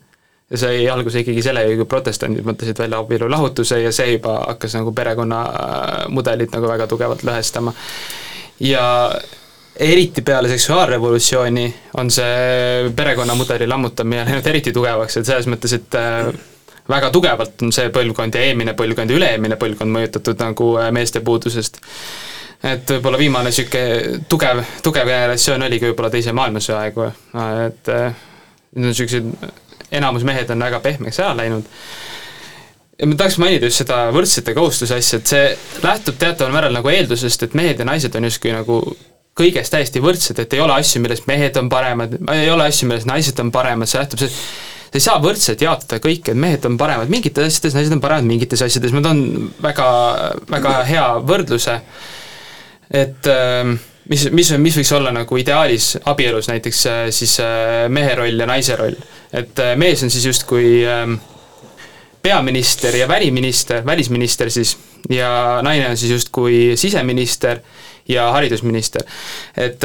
ja 0.51 0.57
sai 0.61 0.83
alguse 0.89 1.23
ikkagi 1.23 1.43
sellega, 1.45 1.77
kui 1.79 1.89
protestandid 1.89 2.45
mõtlesid 2.45 2.79
välja 2.79 2.99
abielu 3.01 3.29
lahutuse 3.31 3.79
ja 3.81 3.93
see 3.95 4.15
juba 4.15 4.37
hakkas 4.43 4.77
nagu 4.77 4.93
perekonnamudelit 4.95 6.53
nagu 6.53 6.69
väga 6.69 6.87
tugevalt 6.91 7.25
lõhestama. 7.25 7.73
ja 8.59 8.85
eriti 9.75 10.21
peale 10.21 10.49
seksuaalrevolutsiooni 10.49 11.65
on 11.97 12.11
see 12.11 12.91
perekonnamudeli 12.95 13.67
lammutamine 13.67 14.25
läinud 14.25 14.47
eriti 14.47 14.71
tugevaks, 14.73 15.17
et 15.17 15.25
selles 15.25 15.49
mõttes, 15.51 15.73
et 15.75 15.97
äh, 15.99 16.29
väga 16.89 17.09
tugevalt 17.11 17.65
on 17.65 17.73
see 17.75 17.89
põlvkond 17.93 18.37
ja 18.37 18.45
eelmine 18.45 18.75
põlvkond 18.77 19.11
ja 19.11 19.17
üle-eelmine 19.17 19.57
põlvkond 19.59 19.91
mõjutatud 19.97 20.39
nagu 20.45 20.71
äh, 20.79 20.91
meeste 20.95 21.19
puudusest. 21.25 21.81
Et 22.65 22.95
võib-olla 22.95 23.19
viimane 23.21 23.51
niisugune 23.51 24.23
tugev, 24.31 24.63
tugev 24.85 25.09
generatsioon 25.09 25.67
oligi 25.67 25.89
võib-olla 25.89 26.11
Teise 26.13 26.33
maailmasõja 26.35 26.81
aegu, 26.85 27.09
et 27.67 27.93
äh, 27.93 28.25
need 28.75 28.89
on 28.89 28.91
niisugused, 28.91 29.31
enamus 29.95 30.25
mehed 30.27 30.51
on 30.53 30.65
väga 30.65 30.81
pehmeks 30.83 31.21
ära 31.21 31.35
läinud. 31.37 31.67
Ja 32.95 33.09
ma 33.11 33.17
tahaks 33.19 33.35
mainida 33.43 33.67
just 33.67 33.81
seda 33.83 34.05
võrdsete 34.15 34.53
kohustuse 34.55 34.95
asja, 34.95 35.19
et 35.19 35.31
see 35.31 35.81
lähtub 35.83 36.15
teataval 36.19 36.53
määral 36.55 36.77
nagu 36.77 36.91
eeldusest, 36.91 37.43
et 37.43 37.57
mehed 37.59 37.81
ja 37.81 37.87
naised 37.87 38.15
on 38.15 38.27
justkui 38.29 38.53
nagu 38.55 38.79
kõiges 39.35 39.71
täiesti 39.71 39.99
võrdsed, 40.03 40.39
et 40.39 40.53
ei 40.55 40.61
ole 40.63 40.77
asju, 40.79 41.01
milles 41.03 41.25
mehed 41.27 41.57
on 41.59 41.67
paremad, 41.71 42.15
ei 42.31 42.47
ole 42.51 42.69
asju, 42.69 42.87
milles 42.87 43.07
naised 43.09 43.39
on 43.43 43.51
paremad, 43.51 43.91
see 43.91 43.99
lähtub 43.99 44.23
sellest, 44.23 44.45
sa 44.85 44.95
ei 44.95 45.03
saa 45.03 45.15
võrdselt 45.19 45.63
jaotada 45.65 45.99
kõike, 45.99 46.31
et 46.31 46.39
mehed 46.39 46.63
on 46.69 46.77
paremad 46.79 47.11
mingites 47.11 47.49
asjades, 47.49 47.75
naised 47.75 47.97
on 47.97 48.03
paremad 48.03 48.29
mingites 48.29 48.63
asjades, 48.63 48.95
ma 48.95 49.03
toon 49.03 49.49
väga, 49.65 49.87
väga 50.55 50.75
hea 50.87 51.07
võrdluse, 51.27 51.75
et 52.91 53.27
ähm, 53.27 53.77
mis, 54.09 54.25
mis, 54.31 54.51
mis 54.61 54.77
võiks 54.79 54.91
olla 54.95 55.13
nagu 55.15 55.37
ideaalis 55.39 55.95
abielus 56.11 56.49
näiteks 56.51 56.81
äh, 56.89 57.05
siis 57.15 57.37
äh, 57.43 57.85
mehe 57.89 58.15
roll 58.17 58.39
ja 58.39 58.47
naise 58.49 58.77
roll. 58.79 58.97
et 59.33 59.59
äh, 59.59 59.73
mees 59.79 60.03
on 60.03 60.13
siis 60.13 60.25
justkui 60.25 60.83
ähm, 60.87 61.17
peaminister 62.21 62.95
ja 62.95 63.07
väliminister, 63.07 63.85
välisminister 63.85 64.49
siis, 64.51 64.77
ja 65.09 65.61
naine 65.63 65.89
on 65.89 65.97
siis 65.97 66.11
justkui 66.11 66.73
siseminister 66.75 67.59
ja 68.07 68.31
haridusminister. 68.31 69.03
et 69.57 69.83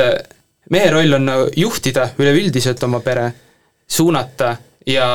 mehe 0.71 0.91
roll 0.91 1.13
on 1.13 1.31
juhtida 1.57 2.11
üleüldiselt 2.19 2.83
oma 2.83 3.01
pere, 3.01 3.33
suunata 3.89 4.57
ja 4.87 5.09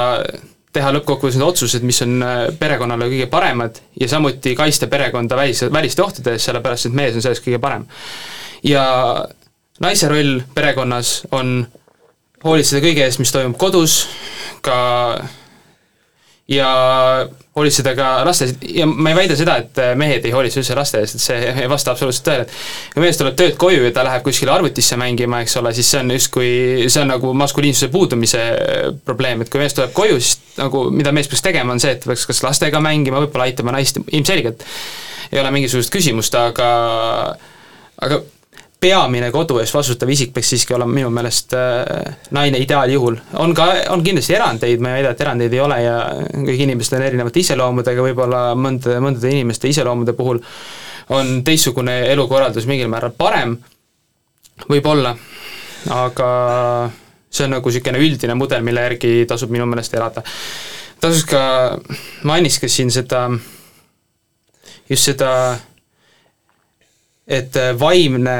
teha 0.75 0.91
lõppkokkuvõttes 0.97 1.39
need 1.39 1.47
otsused, 1.47 1.85
mis 1.87 2.01
on 2.05 2.17
äh, 2.25 2.35
perekonnale 2.59 3.07
kõige 3.11 3.29
paremad 3.31 3.79
ja 3.99 4.09
samuti 4.11 4.55
kaitsta 4.57 4.89
perekonda 4.91 5.37
välis, 5.39 5.63
väliste 5.73 6.03
ohtude 6.03 6.35
eest, 6.35 6.49
sellepärast 6.49 6.89
et 6.89 6.97
mees 6.97 7.17
on 7.17 7.25
selles 7.25 7.43
kõige 7.43 7.61
parem. 7.63 7.87
ja 8.63 8.85
naise 9.83 10.09
roll 10.11 10.39
perekonnas 10.55 11.21
on 11.35 11.57
hoolitseda 12.45 12.83
kõige 12.85 13.05
eest, 13.05 13.21
mis 13.21 13.33
toimub 13.33 13.57
kodus, 13.59 14.05
ka 14.65 14.77
ja 16.47 16.67
hoolitseda 17.55 17.95
ka 17.97 18.09
laste 18.27 18.45
eest. 18.45 18.65
Ja 18.77 18.85
ma 18.85 19.09
ei 19.09 19.17
väida 19.17 19.37
seda, 19.39 19.55
et 19.63 19.79
mehed 19.97 20.27
ei 20.27 20.33
hoolitse 20.35 20.59
üldse 20.61 20.75
laste 20.77 20.99
eest, 21.01 21.17
et 21.17 21.23
see 21.23 21.53
ei 21.63 21.69
vasta 21.71 21.93
absoluutselt 21.95 22.27
tõele, 22.27 22.45
et 22.45 22.93
kui 22.93 23.01
mees 23.01 23.17
tuleb 23.17 23.37
töölt 23.39 23.57
koju 23.61 23.87
ja 23.87 23.93
ta 23.95 24.03
läheb 24.05 24.25
kuskile 24.27 24.53
arvutisse 24.53 24.97
mängima, 24.99 25.41
eks 25.45 25.57
ole, 25.61 25.73
siis 25.77 25.89
see 25.93 26.03
on 26.03 26.13
justkui, 26.13 26.51
see 26.85 27.01
on 27.01 27.09
nagu 27.15 27.33
maskuliinsuse 27.41 27.89
puudumise 27.93 28.43
probleem, 29.07 29.41
et 29.41 29.49
kui 29.49 29.63
mees 29.63 29.73
tuleb 29.77 29.95
koju, 29.95 30.19
siis 30.21 30.59
nagu 30.59 30.85
mida 30.93 31.15
mees 31.15 31.31
peaks 31.31 31.45
tegema, 31.47 31.73
on 31.73 31.81
see, 31.81 31.95
et 31.97 32.05
peaks 32.05 32.27
kas 32.29 32.43
lastega 32.45 32.83
mängima, 32.83 33.23
võib-olla 33.25 33.49
aitama 33.49 33.73
naist, 33.77 34.01
ilmselgelt. 34.05 34.67
Ei 35.33 35.41
ole 35.41 35.49
mingisugust 35.55 35.89
küsimust, 35.93 36.35
aga 36.37 36.69
aga 38.05 38.19
peamine 38.81 39.31
kodu 39.31 39.59
eest 39.61 39.73
vastutav 39.73 40.09
isik 40.11 40.33
peaks 40.33 40.49
siiski 40.53 40.75
olema 40.75 40.93
minu 40.93 41.09
meelest 41.13 41.53
äh, 41.57 42.15
naine 42.35 42.59
ideaaljuhul. 42.61 43.17
on 43.41 43.53
ka, 43.55 43.67
on 43.89 44.03
kindlasti 44.03 44.35
erandeid, 44.35 44.81
ma 44.83 44.91
ei 44.91 44.99
väida, 44.99 45.13
et 45.15 45.21
erandeid 45.21 45.53
ei 45.53 45.61
ole 45.63 45.77
ja 45.83 45.99
kõik 46.33 46.65
inimesed 46.67 46.97
on 46.97 47.05
erinevate 47.07 47.41
iseloomudega, 47.41 48.07
võib-olla 48.09 48.41
mõnda, 48.59 48.99
mõndade 49.03 49.31
inimeste 49.31 49.71
iseloomude 49.71 50.13
puhul 50.17 50.41
on 51.15 51.41
teistsugune 51.45 51.99
elukorraldus 52.11 52.65
mingil 52.69 52.89
määral 52.91 53.13
parem, 53.17 53.55
võib-olla, 54.69 55.15
aga 55.93 56.29
see 57.29 57.45
on 57.45 57.55
nagu 57.57 57.69
niisugune 57.69 58.01
üldine 58.01 58.35
mudel, 58.37 58.63
mille 58.65 58.85
järgi 58.87 59.13
tasub 59.29 59.53
minu 59.53 59.67
meelest 59.69 59.93
elada. 59.93 60.23
tasuks 61.01 61.25
ka, 61.29 61.41
mainis 62.23 62.59
ka 62.59 62.69
siin 62.71 62.91
seda, 62.91 63.27
just 64.89 65.11
seda, 65.11 65.31
et 67.27 67.57
vaimne 67.79 68.37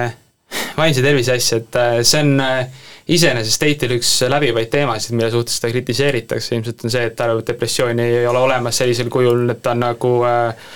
vaimse 0.78 1.04
tervise 1.04 1.36
asja, 1.36 1.62
et 1.62 1.78
äh, 1.80 2.00
see 2.08 2.24
on 2.24 2.40
äh, 2.44 2.84
iseenesest 3.16 3.62
Teitil 3.62 3.96
üks 4.00 4.12
läbivaid 4.30 4.72
teemasid, 4.74 5.16
mille 5.18 5.30
suhtes 5.34 5.60
seda 5.60 5.72
kritiseeritakse, 5.74 6.56
ilmselt 6.58 6.86
on 6.86 6.94
see, 6.94 7.06
et 7.12 7.22
arvab, 7.22 7.44
et 7.44 7.52
depressiooni 7.54 8.10
ei 8.22 8.28
ole 8.28 8.42
olemas 8.48 8.82
sellisel 8.82 9.12
kujul, 9.14 9.46
et 9.54 9.62
ta 9.64 9.76
on 9.76 9.84
nagu 9.86 10.14
äh, 10.28 10.70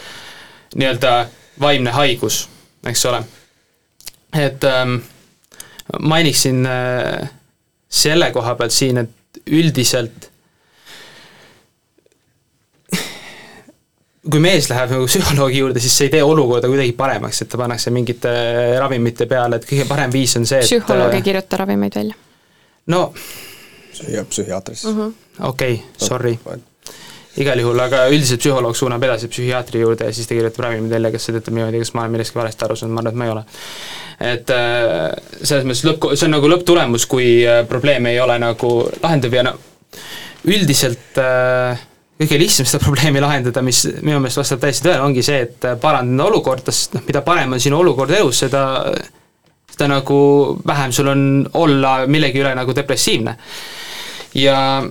nii-öelda 0.75 1.13
vaimne 1.59 1.93
haigus, 1.95 2.43
eks 2.87 3.05
ole. 3.09 3.23
et 4.37 4.63
ähm, 4.63 4.99
mainiksin 5.99 6.65
äh, 6.65 7.29
selle 7.89 8.31
koha 8.31 8.55
pealt 8.55 8.75
siin, 8.75 9.01
et 9.01 9.41
üldiselt 9.49 10.28
kui 14.27 14.41
mees 14.43 14.67
läheb 14.69 14.95
nagu 14.95 15.07
psühholoogi 15.07 15.61
juurde, 15.61 15.81
siis 15.83 15.95
see 15.95 16.09
ei 16.09 16.15
tee 16.17 16.23
olukorda 16.25 16.67
kuidagi 16.67 16.91
paremaks, 16.97 17.43
et 17.43 17.51
ta 17.51 17.59
pannakse 17.61 17.91
mingite 17.95 18.31
ravimite 18.79 19.29
peale, 19.31 19.59
et 19.59 19.67
kõige 19.69 19.85
parem 19.87 20.11
viis 20.11 20.35
on 20.39 20.47
see, 20.49 20.59
et 20.59 20.67
psühholoog 20.67 21.15
ei 21.15 21.23
kirjuta 21.25 21.61
ravimeid 21.61 21.95
välja? 21.95 22.17
no 22.91 23.05
Psühhi-, 23.93 24.25
psühhiaatrist 24.29 24.89
mm 24.89 24.97
-hmm.. 24.97 25.13
okei 25.47 25.73
okay,, 25.73 26.07
sorry. 26.07 26.37
igal 27.37 27.59
juhul, 27.59 27.79
aga 27.79 28.05
üldiselt 28.11 28.43
psühholoog 28.43 28.75
suunab 28.75 29.03
edasi 29.07 29.31
psühhiaatri 29.31 29.85
juurde 29.85 30.05
ja 30.05 30.13
siis 30.13 30.27
ta 30.27 30.35
kirjutab 30.35 30.65
ravimid 30.65 30.91
välja, 30.91 31.11
kas 31.11 31.25
see 31.25 31.35
töötab 31.37 31.55
niimoodi, 31.55 31.79
kas 31.79 31.93
ma 31.93 32.01
olen 32.01 32.11
millestki 32.17 32.39
valesti 32.39 32.65
aru 32.65 32.75
saanud, 32.75 32.93
ma 32.93 33.01
arvan, 33.01 33.13
et 33.13 33.19
ma 33.19 33.25
ei 33.25 33.31
ole. 33.31 33.43
et 34.33 34.49
äh, 34.49 35.43
selles 35.43 35.63
mõttes 35.63 35.85
lõpp, 35.87 36.09
see 36.15 36.27
on 36.27 36.35
nagu 36.35 36.51
lõpptulemus, 36.51 37.07
kui 37.07 37.29
äh, 37.47 37.63
probleem 37.67 38.05
ei 38.11 38.19
ole 38.19 38.39
nagu 38.39 38.73
lahendav 39.03 39.33
ja 39.33 39.43
no 39.47 39.55
üldiselt 40.43 41.17
äh, 41.17 41.87
kõige 42.19 42.39
lihtsam 42.39 42.67
seda 42.67 42.83
probleemi 42.87 43.21
lahendada, 43.23 43.63
mis 43.65 43.85
minu 44.01 44.19
meelest 44.19 44.41
vastab 44.41 44.63
täiesti 44.63 44.87
tõele, 44.87 45.05
ongi 45.05 45.23
see, 45.25 45.45
et 45.47 45.69
parandada 45.81 46.27
olukorda, 46.29 46.75
sest 46.75 46.97
noh, 46.97 47.05
mida 47.07 47.23
parem 47.25 47.55
on 47.55 47.63
sinu 47.63 47.79
olukord 47.79 48.11
elus, 48.15 48.43
seda 48.43 48.65
seda 49.69 49.87
nagu 49.93 50.19
vähem 50.67 50.91
sul 50.91 51.07
on 51.07 51.21
olla 51.55 52.07
millegi 52.07 52.41
üle 52.41 52.51
nagu 52.57 52.73
depressiivne. 52.75 53.35
ja 54.35 54.83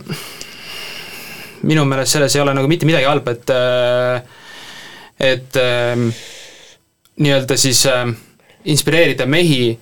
minu 1.62 1.84
meelest 1.84 2.12
selles 2.12 2.34
ei 2.36 2.40
ole 2.42 2.54
nagu 2.54 2.68
mitte 2.68 2.86
midagi 2.86 3.04
halba, 3.04 3.30
et 3.30 3.50
et 5.18 5.58
nii-öelda 7.18 7.56
siis 7.58 7.84
inspireerida 8.64 9.26
mehi 9.26 9.78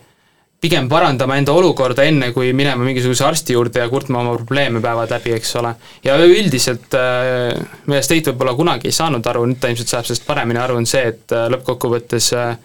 pigem 0.61 0.89
parandama 0.89 1.37
enda 1.37 1.53
olukorda, 1.57 2.05
enne 2.09 2.31
kui 2.35 2.53
minema 2.57 2.85
mingisuguse 2.85 3.25
arsti 3.27 3.57
juurde 3.57 3.83
ja 3.83 3.89
kurtma 3.93 4.23
oma 4.23 4.37
probleeme 4.39 4.81
päevad 4.85 5.13
läbi, 5.13 5.35
eks 5.37 5.57
ole. 5.61 5.75
ja 6.05 6.17
üldiselt 6.25 6.95
äh,, 6.97 7.53
millest 7.87 8.15
Heit 8.15 8.31
võib-olla 8.31 8.57
kunagi 8.57 8.89
ei 8.89 8.97
saanud 8.97 9.27
aru, 9.27 9.45
nüüd 9.51 9.61
ta 9.61 9.71
ilmselt 9.73 9.93
saab 9.93 10.09
sellest 10.09 10.27
paremini 10.27 10.63
aru, 10.63 10.79
on 10.81 10.89
see, 10.89 11.05
et 11.13 11.37
äh, 11.37 11.47
lõppkokkuvõttes 11.53 12.31
äh, 12.39 12.57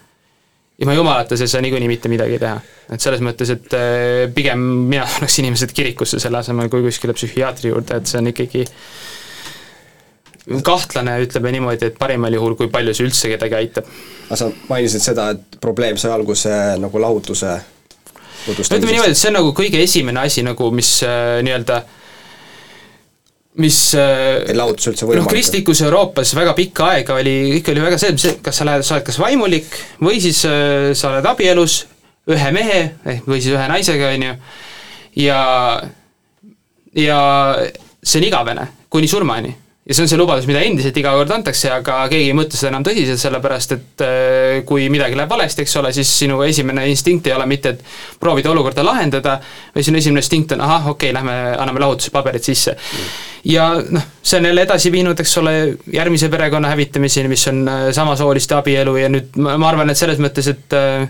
ilma 0.81 0.95
jumalates 0.95 1.43
ei 1.43 1.51
saa 1.51 1.61
niikuinii 1.61 1.89
mitte 1.91 2.09
midagi 2.09 2.39
teha. 2.41 2.61
et 2.91 3.03
selles 3.03 3.21
mõttes, 3.23 3.51
et 3.53 3.75
pigem 4.35 4.63
mina 4.89 5.03
paneks 5.15 5.39
inimesed 5.43 5.75
kirikusse 5.75 6.19
selle 6.19 6.39
asemel, 6.39 6.71
kui 6.71 6.85
kuskile 6.87 7.13
psühhiaatri 7.17 7.73
juurde, 7.73 7.99
et 7.99 8.07
see 8.07 8.21
on 8.21 8.31
ikkagi 8.31 8.63
kahtlane, 10.65 11.19
ütleme 11.27 11.51
niimoodi, 11.53 11.91
et 11.91 11.99
parimal 11.99 12.33
juhul, 12.33 12.55
kui 12.57 12.71
palju 12.71 12.95
see 12.97 13.05
üldse 13.05 13.29
kedagi 13.35 13.59
aitab. 13.59 13.91
aga 14.25 14.39
sa 14.39 14.49
mainisid 14.71 15.03
seda, 15.03 15.29
et 15.35 15.61
probleem 15.61 15.99
sai 16.01 16.15
alguse 16.15 16.55
nagu 16.81 17.03
lahutuse 17.03 17.59
ütleme 18.49 18.93
niimoodi, 18.95 19.13
et 19.13 19.19
see 19.19 19.31
on 19.31 19.37
nagu 19.39 19.51
kõige 19.57 19.81
esimene 19.83 20.23
asi 20.25 20.43
nagu, 20.45 20.71
mis 20.75 20.93
äh, 21.05 21.39
nii-öelda 21.45 21.81
mis 23.61 23.77
äh, 23.99 24.53
lahutus 24.55 24.87
üldse 24.91 25.05
noh, 25.05 25.11
võimalik 25.11 25.27
no,. 25.27 25.31
kristlikus 25.33 25.81
Euroopas 25.83 26.33
väga 26.37 26.53
pikka 26.57 26.91
aega 26.95 27.17
oli, 27.19 27.35
kõik 27.57 27.71
oli 27.73 27.83
väga 27.83 27.99
selge, 27.99 28.35
kas 28.43 28.61
sa 28.61 28.67
lähed, 28.67 28.85
sa 28.87 28.95
oled 28.95 29.07
kas 29.09 29.19
vaimulik 29.19 29.79
või 30.03 30.21
siis 30.23 30.43
äh, 30.47 30.91
sa 30.97 31.11
oled 31.11 31.27
abielus 31.27 31.81
ühe 32.31 32.51
mehe 32.55 32.81
ehk 33.01 33.27
või 33.27 33.41
siis 33.41 33.57
ühe 33.57 33.65
naisega, 33.71 34.13
on 34.15 34.27
ju, 34.29 34.35
ja 35.25 35.41
ja 36.95 37.19
see 38.01 38.21
on 38.21 38.29
igavene, 38.29 38.67
kuni 38.91 39.09
surmani 39.11 39.51
ja 39.85 39.95
see 39.95 40.03
on 40.03 40.09
see 40.11 40.17
lubadus, 40.19 40.45
mida 40.45 40.61
endiselt 40.61 40.97
iga 41.01 41.13
kord 41.17 41.31
antakse, 41.33 41.71
aga 41.73 42.03
keegi 42.11 42.29
ei 42.29 42.35
mõtle 42.37 42.57
seda 42.57 42.69
enam 42.69 42.83
tõsiselt, 42.85 43.17
sellepärast 43.17 43.71
et 43.73 44.03
äh, 44.05 44.59
kui 44.67 44.85
midagi 44.93 45.17
läheb 45.17 45.31
valesti, 45.31 45.65
eks 45.65 45.73
ole, 45.81 45.89
siis 45.95 46.11
sinu 46.21 46.37
esimene 46.45 46.83
instinkt 46.91 47.29
ei 47.29 47.33
ole 47.33 47.47
mitte, 47.49 47.73
et 47.73 48.19
proovida 48.21 48.51
olukorda 48.53 48.85
lahendada, 48.85 49.39
vaid 49.73 49.87
sinu 49.87 49.97
esimene 49.97 50.21
instinkt 50.21 50.53
on 50.53 50.61
ahah, 50.61 50.91
okei 50.93 51.09
okay,, 51.09 51.15
lähme 51.17 51.37
anname 51.55 51.81
lahutuspaberid 51.81 52.45
sisse. 52.45 52.75
Mm.. 52.77 53.15
ja 53.49 53.71
noh, 53.97 54.05
see 54.21 54.37
on 54.37 54.51
jälle 54.51 54.67
edasi 54.67 54.91
viinud, 54.93 55.23
eks 55.23 55.33
ole, 55.41 55.55
järgmise 55.93 56.29
perekonna 56.29 56.69
hävitamiseni, 56.75 57.31
mis 57.31 57.47
on 57.49 57.63
äh, 57.65 57.87
samasooliste 57.97 58.59
abielu 58.59 58.93
ja 59.01 59.09
nüüd 59.09 59.41
ma, 59.41 59.57
ma 59.57 59.71
arvan, 59.71 59.89
et 59.89 59.97
selles 59.97 60.21
mõttes, 60.21 60.51
et 60.53 60.77
äh, 60.77 61.07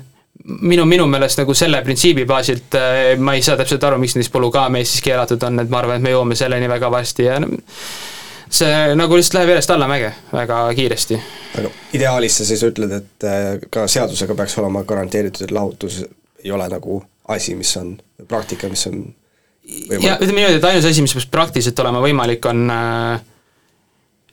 minu, 0.62 0.88
minu 0.88 1.10
meelest 1.12 1.44
nagu 1.44 1.54
selle 1.60 1.84
printsiibi 1.84 2.24
baasilt 2.30 2.80
ma 3.20 3.36
ei 3.36 3.44
saa 3.44 3.60
täpselt 3.60 3.84
aru, 3.84 4.00
miks 4.00 4.16
näiteks 4.16 4.32
polügaamia 4.32 4.80
Eestis 4.80 5.04
keelatud 5.04 5.44
on, 5.44 5.60
et 5.60 5.70
ma 5.70 5.84
arvan, 5.84 6.00
et 6.00 6.08
me 6.08 6.16
jõuame 6.16 6.40
selleni 6.40 6.72
väga 6.72 6.90
varsti 6.96 7.28
ja 7.28 7.36
no, 7.44 7.52
see 8.52 8.96
nagu 9.00 9.16
lihtsalt 9.16 9.40
läheb 9.40 9.54
järjest 9.54 9.72
allamäge 9.76 10.12
väga 10.34 10.60
kiiresti. 10.76 11.20
aga 11.60 11.72
ideaalis 11.94 12.38
sa 12.42 12.48
siis 12.48 12.64
ütled, 12.68 12.92
et 12.98 13.28
äh, 13.28 13.48
ka 13.72 13.88
seadusega 13.88 14.36
peaks 14.36 14.58
olema 14.62 14.84
garanteeritud, 14.88 15.48
et 15.48 15.56
lahutus 15.56 16.02
ei 16.44 16.52
ole 16.52 16.68
nagu 16.72 17.02
asi, 17.32 17.56
mis 17.56 17.72
on, 17.80 17.96
praktika, 18.28 18.70
mis 18.70 18.86
on 18.90 19.02
võimalik. 19.64 20.06
ja 20.06 20.18
ütleme 20.20 20.40
niimoodi, 20.42 20.60
et 20.60 20.70
ainus 20.72 20.90
asi, 20.90 21.06
mis 21.06 21.16
peaks 21.16 21.30
praktiliselt 21.32 21.80
olema 21.84 22.04
võimalik, 22.04 22.46
on 22.52 22.66
äh, 22.76 23.24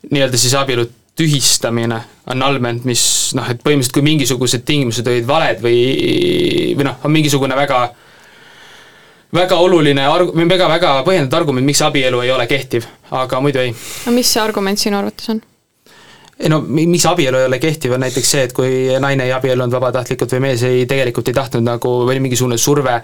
nii-öelda 0.09 0.39
siis 0.39 0.55
abielu 0.59 0.87
tühistamine, 1.19 1.99
annulment, 2.31 2.85
mis 2.87 3.01
noh, 3.35 3.47
et 3.51 3.59
põhimõtteliselt 3.63 3.97
kui 3.97 4.05
mingisugused 4.05 4.63
tingimused 4.67 5.07
olid 5.07 5.25
valed 5.27 5.63
või, 5.63 5.79
või 6.79 6.87
noh, 6.87 7.01
on 7.03 7.11
mingisugune 7.11 7.57
väga 7.59 7.81
äh, 7.87 8.05
väga 9.35 9.59
oluline 9.61 10.07
arg-, 10.09 10.33
või 10.35 10.47
väga, 10.49 10.69
väga 10.71 10.95
põhjendatud 11.07 11.37
argument, 11.41 11.67
miks 11.67 11.83
abielu 11.85 12.23
ei 12.25 12.33
ole 12.33 12.47
kehtiv, 12.49 12.87
aga 13.11 13.41
muidu 13.43 13.61
ei. 13.61 13.75
no 14.05 14.15
mis 14.15 14.33
see 14.33 14.41
argument 14.41 14.81
sinu 14.81 14.99
arvates 14.99 15.29
on? 15.33 15.43
ei 16.39 16.49
no 16.49 16.61
miks 16.63 17.05
abielu 17.05 17.37
ei 17.37 17.49
ole 17.49 17.59
kehtiv, 17.59 17.93
on 17.93 18.03
näiteks 18.05 18.33
see, 18.33 18.43
et 18.47 18.55
kui 18.55 18.97
naine 19.03 19.27
ei 19.27 19.33
abiellunud 19.35 19.75
vabatahtlikult 19.75 20.33
või 20.37 20.45
mees 20.47 20.63
ei, 20.67 20.85
tegelikult 20.89 21.29
ei 21.29 21.35
tahtnud 21.35 21.65
nagu, 21.67 21.93
või 22.05 22.15
oli 22.15 22.25
mingisugune 22.29 22.57
surve, 22.57 22.95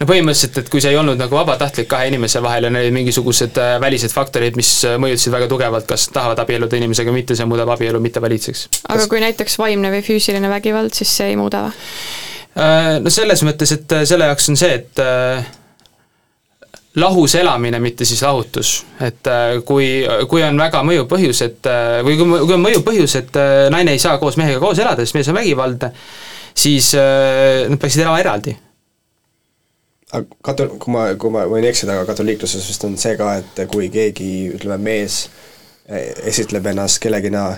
no 0.00 0.08
põhimõtteliselt, 0.10 0.60
et 0.64 0.70
kui 0.72 0.82
see 0.82 0.92
ei 0.92 1.00
olnud 1.00 1.20
nagu 1.20 1.38
vabatahtlik 1.38 1.88
kahe 1.88 2.10
inimese 2.10 2.42
vahel 2.44 2.66
ja 2.66 2.74
neil 2.74 2.88
olid 2.88 2.98
mingisugused 2.98 3.62
äh, 3.62 3.76
välised 3.80 4.12
faktorid, 4.12 4.58
mis 4.58 4.72
mõjutasid 4.98 5.38
väga 5.38 5.48
tugevalt, 5.52 5.88
kas 5.88 6.08
tahavad 6.12 6.42
abielluda 6.42 6.80
inimesega 6.80 7.14
või 7.14 7.22
mitte, 7.22 7.38
see 7.38 7.48
muudab 7.48 7.70
abielu 7.78 8.02
mittevalitseks. 8.02 8.68
aga 8.82 8.98
kas... 8.98 9.10
kui 9.14 9.22
näiteks 9.24 9.60
vaimne 9.62 9.94
või 9.94 10.02
füüsiline 10.10 10.50
vägivald, 10.58 10.92
siis 10.98 11.16
see 11.20 11.32
ei 11.32 11.38
muuda 11.38 11.68
või? 11.68 11.84
Äh, 12.56 12.96
no 13.04 13.12
selles 13.12 13.42
mõttes, 13.44 13.74
et 13.74 13.92
äh, 13.92 14.02
selle 14.08 14.30
jaoks 14.30 14.48
on 14.48 14.56
see, 14.56 14.78
et 14.78 15.00
äh, 15.04 15.48
lahus 16.96 17.34
elamine, 17.36 17.76
mitte 17.84 18.06
siis 18.08 18.22
lahutus. 18.24 18.78
et 19.04 19.28
kui, 19.68 19.88
kui 20.30 20.44
on 20.44 20.56
väga 20.56 20.80
mõjuv 20.86 21.04
põhjus, 21.10 21.42
et 21.44 21.68
või 22.06 22.16
kui, 22.16 22.30
kui 22.46 22.56
on 22.56 22.64
mõjuv 22.64 22.86
põhjus, 22.86 23.18
et 23.20 23.36
naine 23.74 23.92
ei 23.92 24.00
saa 24.00 24.16
koos 24.16 24.38
mehega 24.40 24.62
koos 24.62 24.80
elada, 24.80 25.04
sest 25.04 25.18
mees 25.18 25.28
on 25.28 25.36
vägivaldne, 25.36 25.92
siis 26.56 26.94
nad 26.96 27.76
peaksid 27.82 28.06
elama 28.06 28.24
eraldi. 28.24 28.56
aga 30.16 30.40
kato-, 30.48 30.70
kui 30.80 30.96
ma, 30.96 31.10
kui 31.20 31.36
ma 31.36 31.44
võin 31.52 31.68
eksida, 31.68 31.92
aga 31.92 32.08
katoliikluses 32.08 32.64
vist 32.72 32.88
on 32.88 32.96
see 32.96 33.18
ka, 33.20 33.34
et 33.42 33.66
kui 33.68 33.92
keegi, 33.92 34.30
ütleme, 34.56 34.80
mees 34.88 35.26
esitleb 36.24 36.72
ennast 36.72 37.04
kellegina 37.04 37.50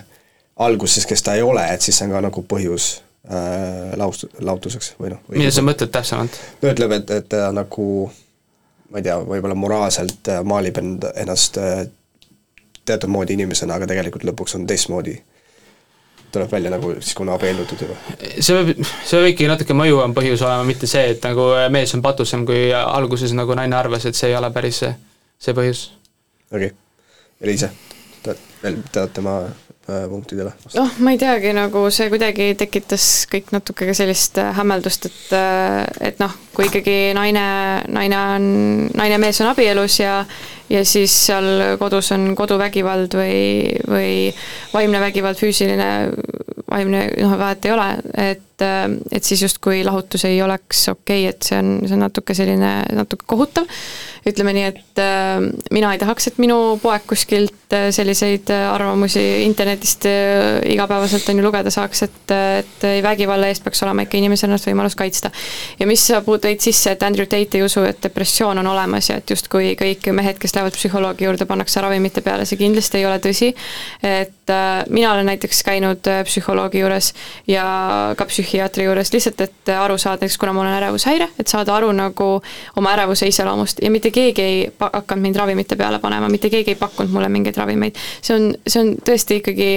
alguses, 0.59 1.07
kes 1.07 1.23
ta 1.23 1.39
ei 1.39 1.47
ole, 1.47 1.63
et 1.71 1.87
siis 1.87 1.95
see 1.95 2.11
on 2.11 2.19
ka 2.19 2.27
nagu 2.27 2.43
põhjus 2.51 2.97
äh, 3.31 3.93
laust-, 4.01 4.29
lahutuseks 4.41 4.95
või 5.01 5.12
noh. 5.14 5.22
mida 5.35 5.53
sa 5.55 5.64
mõtled 5.66 5.93
täpsemalt? 5.95 6.41
no 6.62 6.72
ütleb, 6.72 6.97
et, 7.01 7.11
et 7.20 7.29
ta 7.33 7.49
nagu 7.55 7.89
ma 8.89 9.01
ei 9.01 9.07
tea, 9.07 9.18
võib-olla 9.20 9.57
moraalselt 9.59 10.31
äh, 10.33 10.43
maalib 10.47 10.81
end, 10.81 11.09
ennast 11.14 11.59
äh, 11.61 11.83
teatud 12.89 13.12
moodi 13.12 13.37
inimesena, 13.37 13.76
aga 13.76 13.89
tegelikult 13.91 14.24
lõpuks 14.29 14.57
on 14.57 14.64
teistmoodi. 14.68 15.18
tuleb 16.33 16.51
välja 16.53 16.70
nagu 16.70 16.91
siis, 17.01 17.14
kui 17.16 17.24
on 17.24 17.33
abiellutud 17.33 17.85
juba. 17.85 17.95
see 18.41 18.57
võib, 18.57 18.83
see 18.85 19.20
võib 19.20 19.31
ikkagi 19.33 19.49
natuke 19.49 19.76
mõjuvam 19.76 20.16
põhjus 20.16 20.45
olema, 20.45 20.64
mitte 20.68 20.89
see, 20.91 21.14
et 21.14 21.24
nagu 21.24 21.51
mees 21.72 21.95
on 21.97 22.03
patusem, 22.05 22.45
kui 22.49 22.68
alguses 22.72 23.33
nagu 23.37 23.57
naine 23.57 23.76
arvas, 23.76 24.09
et 24.09 24.16
see 24.16 24.33
ei 24.33 24.37
ole 24.37 24.51
päris 24.53 24.83
see, 24.85 24.93
see 25.41 25.57
põhjus. 25.57 25.89
okei 26.53 26.72
okay., 26.72 26.76
Eliise, 27.41 27.70
tahad 28.24 28.41
veel 28.62 28.81
tead 28.93 29.12
tema 29.14 29.39
äh, 29.47 29.68
punktidele? 30.09 30.53
noh, 30.74 30.93
ma 31.05 31.14
ei 31.14 31.20
teagi, 31.20 31.53
nagu 31.57 31.84
see 31.95 32.11
kuidagi 32.12 32.51
tekitas 32.61 33.07
kõik 33.30 33.53
natuke 33.55 33.89
ka 33.89 33.97
sellist 33.97 34.39
äh, 34.41 34.53
hämmeldust, 34.59 35.09
et 35.09 35.34
äh, 35.36 36.11
et 36.11 36.22
noh, 36.22 36.34
kui 36.57 36.68
ikkagi 36.68 37.14
naine, 37.16 37.45
naine 37.89 38.22
on, 38.36 38.49
naine 38.93 39.16
ja 39.16 39.22
mees 39.22 39.41
on 39.45 39.53
abielus 39.53 40.01
ja 40.03 40.20
ja 40.68 40.82
siis 40.84 41.14
seal 41.28 41.78
kodus 41.80 42.12
on 42.12 42.34
koduvägivald 42.36 43.14
või, 43.16 43.39
või 43.89 44.11
vaimne 44.74 45.01
vägivald, 45.01 45.41
füüsiline, 45.41 45.89
vaimne, 46.68 47.07
noh, 47.22 47.39
vahet 47.41 47.64
ei 47.64 47.72
ole, 47.72 47.89
et 48.28 48.48
et 48.63 49.25
siis 49.25 49.43
justkui 49.43 49.83
lahutus 49.87 50.25
ei 50.29 50.43
oleks 50.43 50.89
okei 50.89 51.25
okay,, 51.25 51.35
et 51.35 51.49
see 51.51 51.59
on, 51.59 51.75
see 51.87 51.97
on 51.97 52.07
natuke 52.07 52.35
selline, 52.35 52.73
natuke 52.99 53.29
kohutav 53.29 53.69
ütleme 54.29 54.53
nii, 54.57 54.67
et 54.69 55.01
äh, 55.03 55.41
mina 55.75 55.93
ei 55.95 56.01
tahaks, 56.01 56.31
et 56.31 56.39
minu 56.43 56.57
poeg 56.83 57.05
kuskilt 57.09 57.75
äh, 57.75 57.89
selliseid 57.95 58.51
äh, 58.53 58.67
arvamusi 58.73 59.23
internetist 59.45 60.07
igapäevaselt 60.69 61.29
on 61.31 61.41
ju 61.41 61.45
lugeda 61.45 61.73
saaks, 61.73 62.03
et, 62.07 62.35
et 62.35 62.87
vägivalla 63.05 63.49
eest 63.51 63.65
peaks 63.65 63.83
olema 63.87 64.05
ikka 64.05 64.19
inimesel 64.21 64.51
ennast 64.51 64.69
võimalus 64.69 64.97
kaitsta. 64.99 65.31
ja 65.79 65.87
mis 65.89 66.05
sa 66.11 66.21
tõid 66.27 66.63
sisse, 66.65 66.93
et 66.95 67.03
Andrew 67.07 67.29
Tate 67.29 67.59
ei 67.59 67.65
usu, 67.67 67.85
et 67.89 68.01
depressioon 68.03 68.59
on 68.63 68.71
olemas 68.73 69.11
ja 69.11 69.19
et 69.21 69.31
justkui 69.31 69.75
kõik 69.79 70.11
mehed, 70.17 70.41
kes 70.41 70.55
lähevad 70.57 70.77
psühholoogi 70.77 71.29
juurde, 71.29 71.49
pannakse 71.49 71.83
ravimite 71.85 72.25
peale, 72.25 72.47
see 72.49 72.61
kindlasti 72.61 73.01
ei 73.01 73.09
ole 73.09 73.21
tõsi. 73.23 73.53
et 74.03 74.55
mina 74.89 75.13
olen 75.13 75.29
näiteks 75.29 75.63
käinud 75.67 76.09
psühholoogi 76.25 76.81
juures 76.83 77.13
ja 77.49 77.67
ka 78.17 78.27
psühhiaatri 78.49 78.85
juures 78.89 79.13
lihtsalt, 79.13 79.41
et 79.45 79.73
aru 79.77 79.99
saada, 79.99 80.23
näiteks 80.23 80.39
kuna 80.41 80.53
mul 80.57 80.67
on 80.67 80.73
ärevushäire, 80.73 81.29
et 81.39 81.47
saada 81.49 81.77
aru 81.77 81.93
nagu 81.93 82.29
oma 82.77 82.93
ärevuse 82.97 83.29
iseloomust 83.29 83.83
ja 83.83 83.91
mitte 83.91 84.11
keegi 84.11 84.43
ei 84.43 84.61
hakanud 84.81 85.23
mind 85.23 85.37
ravimite 85.37 85.77
peale 85.77 85.99
panema, 85.99 86.29
mitte 86.29 86.51
keegi 86.51 86.75
ei 86.75 86.81
pakkunud 86.81 87.13
mulle 87.13 87.29
mingeid 87.29 87.57
ravimeid. 87.57 87.99
see 88.23 88.37
on, 88.37 88.55
see 88.67 88.83
on 88.83 88.95
tõesti 89.05 89.43
ikkagi 89.43 89.71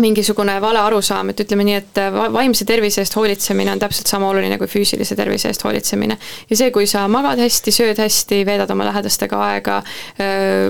mingisugune 0.00 0.58
vale 0.60 0.80
arusaam, 0.80 1.32
et 1.32 1.40
ütleme 1.44 1.64
nii, 1.66 1.78
et 1.78 2.00
vaimse 2.32 2.64
tervise 2.68 3.02
eest 3.02 3.16
hoolitsemine 3.16 3.72
on 3.72 3.80
täpselt 3.82 4.10
sama 4.10 4.28
oluline 4.30 4.58
kui 4.58 4.70
füüsilise 4.70 5.16
tervise 5.16 5.50
eest 5.50 5.64
hoolitsemine. 5.64 6.18
ja 6.50 6.56
see, 6.56 6.70
kui 6.74 6.86
sa 6.86 7.06
magad 7.08 7.40
hästi, 7.42 7.74
sööd 7.74 7.98
hästi, 8.02 8.42
veedad 8.46 8.70
oma 8.70 8.86
lähedastega 8.88 9.40
aega, 9.48 9.80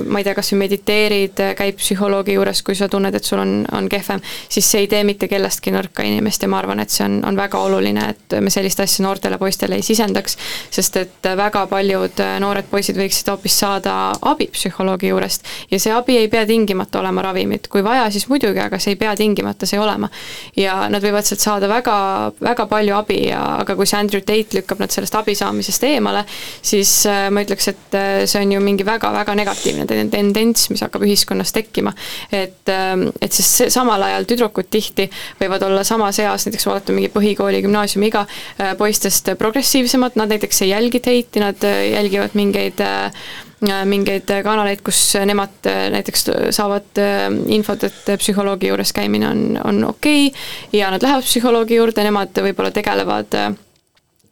ma 0.08 0.20
ei 0.20 0.26
tea, 0.26 0.34
kas 0.38 0.52
või 0.52 0.62
mediteerid, 0.64 1.42
käid 1.58 1.78
psühholoogi 1.80 2.36
juures, 2.38 2.62
kui 2.66 2.76
sa 2.78 2.88
tunned, 2.88 3.14
et 3.14 3.24
sul 3.24 3.42
on, 3.42 3.54
on 3.72 3.88
kehvem, 3.88 4.22
siis 4.48 4.70
see 4.70 4.84
ei 4.84 4.90
tee 4.90 5.04
mitte 5.06 5.28
kellestki 5.28 5.72
nõrka 5.74 6.06
inimest 6.06 6.42
ja 6.42 6.50
ma 6.50 6.60
arvan, 6.62 6.82
et 6.84 6.94
see 6.94 7.04
on, 7.06 7.20
on 7.28 7.38
väga 7.38 7.60
oluline, 7.68 8.08
et 8.14 8.38
me 8.40 8.52
sellist 8.52 8.80
asja 8.80 9.04
noortele 9.06 9.38
poistele 9.38 9.78
ei 9.78 9.86
sisendaks, 9.86 10.38
sest 10.70 10.96
et 11.02 11.30
väga 11.38 11.66
paljud 11.70 12.24
noored 12.40 12.68
poisid 12.70 12.98
võiksid 12.98 13.30
hoopis 13.32 13.58
saada 13.60 13.94
abi 14.28 14.48
psühholoogi 14.52 15.12
juurest 15.12 15.46
ja 15.70 15.80
see 15.80 15.92
abi 15.94 16.16
ei 16.18 16.28
pea 16.32 16.46
tingimata 16.48 17.00
olema 17.00 17.22
ravimid, 17.28 17.68
kui 17.72 17.84
vaja, 17.84 18.08
siis 18.14 18.28
muidugi, 18.30 18.60
aga 18.62 18.80
see 18.82 18.94
ei 18.94 19.00
pea 19.00 19.14
tingimata 19.18 19.66
see 19.68 19.80
olema. 19.80 20.08
ja 20.56 20.86
nad 20.90 21.04
võivad 21.04 21.26
sealt 21.26 21.42
saada 21.42 21.68
väga, 21.70 21.96
väga 22.40 22.66
palju 22.70 22.96
abi 22.96 23.18
ja, 23.28 23.42
aga 23.62 23.76
kui 23.76 23.86
see 23.88 23.98
Andrew 24.00 24.24
Tate 24.24 24.58
lükkab 24.58 24.82
nad 24.82 24.94
sellest 24.94 25.14
abi 25.18 25.34
saamisest 25.38 25.84
eemale, 25.88 26.24
siis 26.62 26.92
äh, 27.10 27.28
ma 27.34 27.44
ütleks, 27.44 27.68
et 27.72 27.98
äh, 27.98 28.22
see 28.30 28.42
on 28.42 28.56
ju 28.56 28.62
mingi 28.64 28.86
väga-väga 28.88 29.36
negatiivne 29.38 29.86
tendents, 29.88 30.68
mis 30.72 30.84
hakkab 30.86 31.04
ühiskonnas 31.06 31.52
tekkima. 31.54 31.92
et, 32.32 32.64
ähm, 32.72 33.08
et 33.20 33.32
siis 33.32 33.72
samal 33.74 34.02
ajal 34.08 34.26
tüdrukud 34.28 34.70
tihti 34.70 35.08
võivad 35.40 35.66
olla 35.68 35.84
samas 35.86 36.18
eas, 36.22 36.46
näiteks 36.48 36.66
vaadata 36.68 36.96
mingi 36.96 37.12
põhikooli, 37.12 37.62
gümnaasiumiiga 37.66 38.24
äh, 38.24 38.74
poistest 38.78 39.34
progressiivsemad, 39.38 40.18
nad 40.18 40.34
näiteks 40.34 40.64
ei 40.64 40.72
jälgi 40.74 41.02
Tate'i, 41.04 41.42
nad 41.42 41.68
jälgivad 41.68 42.34
mingeid 42.38 42.78
Äh, 42.88 43.12
mingeid 43.60 44.30
kanaleid, 44.44 44.82
kus 44.86 45.00
nemad 45.26 45.66
äh, 45.66 45.88
näiteks 45.90 46.28
saavad 46.54 47.00
äh, 47.02 47.26
infot, 47.54 47.88
et 47.88 48.12
psühholoogi 48.20 48.70
juures 48.70 48.92
käimine 48.94 49.28
on, 49.28 49.46
on 49.64 49.84
okei 49.90 50.28
okay 50.28 50.80
ja 50.80 50.90
nad 50.94 51.02
lähevad 51.02 51.26
psühholoogi 51.26 51.80
juurde, 51.80 52.04
nemad 52.06 52.38
võib-olla 52.38 52.70
tegelevad 52.74 53.34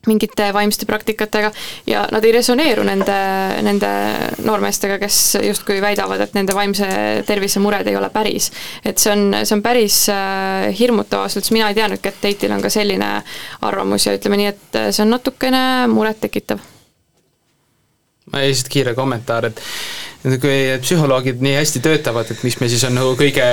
mingite 0.07 0.53
vaimsete 0.55 0.87
praktikatega 0.87 1.51
ja 1.91 2.05
nad 2.14 2.22
ei 2.22 2.31
resoneeru 2.37 2.85
nende, 2.87 3.16
nende 3.66 3.89
noormeestega, 4.47 5.01
kes 5.03 5.18
justkui 5.43 5.81
väidavad, 5.83 6.22
et 6.22 6.37
nende 6.39 6.55
vaimse 6.55 6.87
tervise 7.27 7.59
mured 7.59 7.91
ei 7.91 7.99
ole 7.99 8.12
päris. 8.14 8.53
et 8.85 9.03
see 9.03 9.11
on, 9.11 9.41
see 9.43 9.57
on 9.59 9.64
päris 9.66 10.05
hirmutav 10.79 11.24
ausalt 11.24 11.43
öeldes, 11.43 11.57
mina 11.59 11.72
ei 11.72 11.81
teadnudki, 11.81 12.14
et 12.14 12.22
Teitil 12.22 12.55
on 12.55 12.62
ka 12.62 12.70
selline 12.70 13.11
arvamus 13.66 14.07
ja 14.07 14.14
ütleme 14.14 14.39
nii, 14.39 14.55
et 14.55 14.81
see 14.93 15.03
on 15.03 15.14
natukene 15.16 15.66
murettekitav 15.91 16.62
ma 18.33 18.43
lihtsalt 18.43 18.70
kiire 18.72 18.95
kommentaar, 18.97 19.51
et 19.51 19.61
kui 20.43 20.55
psühholoogid 20.83 21.43
nii 21.45 21.55
hästi 21.55 21.83
töötavad, 21.85 22.31
et 22.33 22.41
miks 22.43 22.59
me 22.59 22.68
siis 22.70 22.83
on 22.89 22.97
nagu 22.99 23.12
kõige 23.18 23.45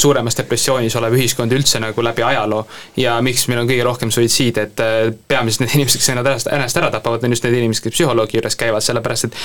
suuremas 0.00 0.36
depressioonis 0.36 0.96
olev 1.00 1.16
ühiskond 1.16 1.54
üldse 1.56 1.80
nagu 1.80 2.04
läbi 2.04 2.24
ajaloo 2.26 2.66
ja 3.00 3.16
miks 3.24 3.46
meil 3.48 3.62
on 3.62 3.70
kõige 3.70 3.86
rohkem 3.86 4.12
suitsiide, 4.12 4.66
et 4.68 4.82
äh, 4.84 4.98
peamiselt 5.28 5.64
need 5.64 5.74
inimesed, 5.78 6.02
kes 6.02 6.12
ennast, 6.12 6.52
ennast 6.52 6.80
ära 6.82 6.92
tapavad, 6.92 7.24
on 7.24 7.36
just 7.36 7.46
need 7.48 7.56
inimesed, 7.62 7.86
kes 7.86 7.96
psühholoogi 7.96 8.38
juures 8.38 8.58
käivad, 8.60 8.84
sellepärast 8.84 9.30
et 9.30 9.40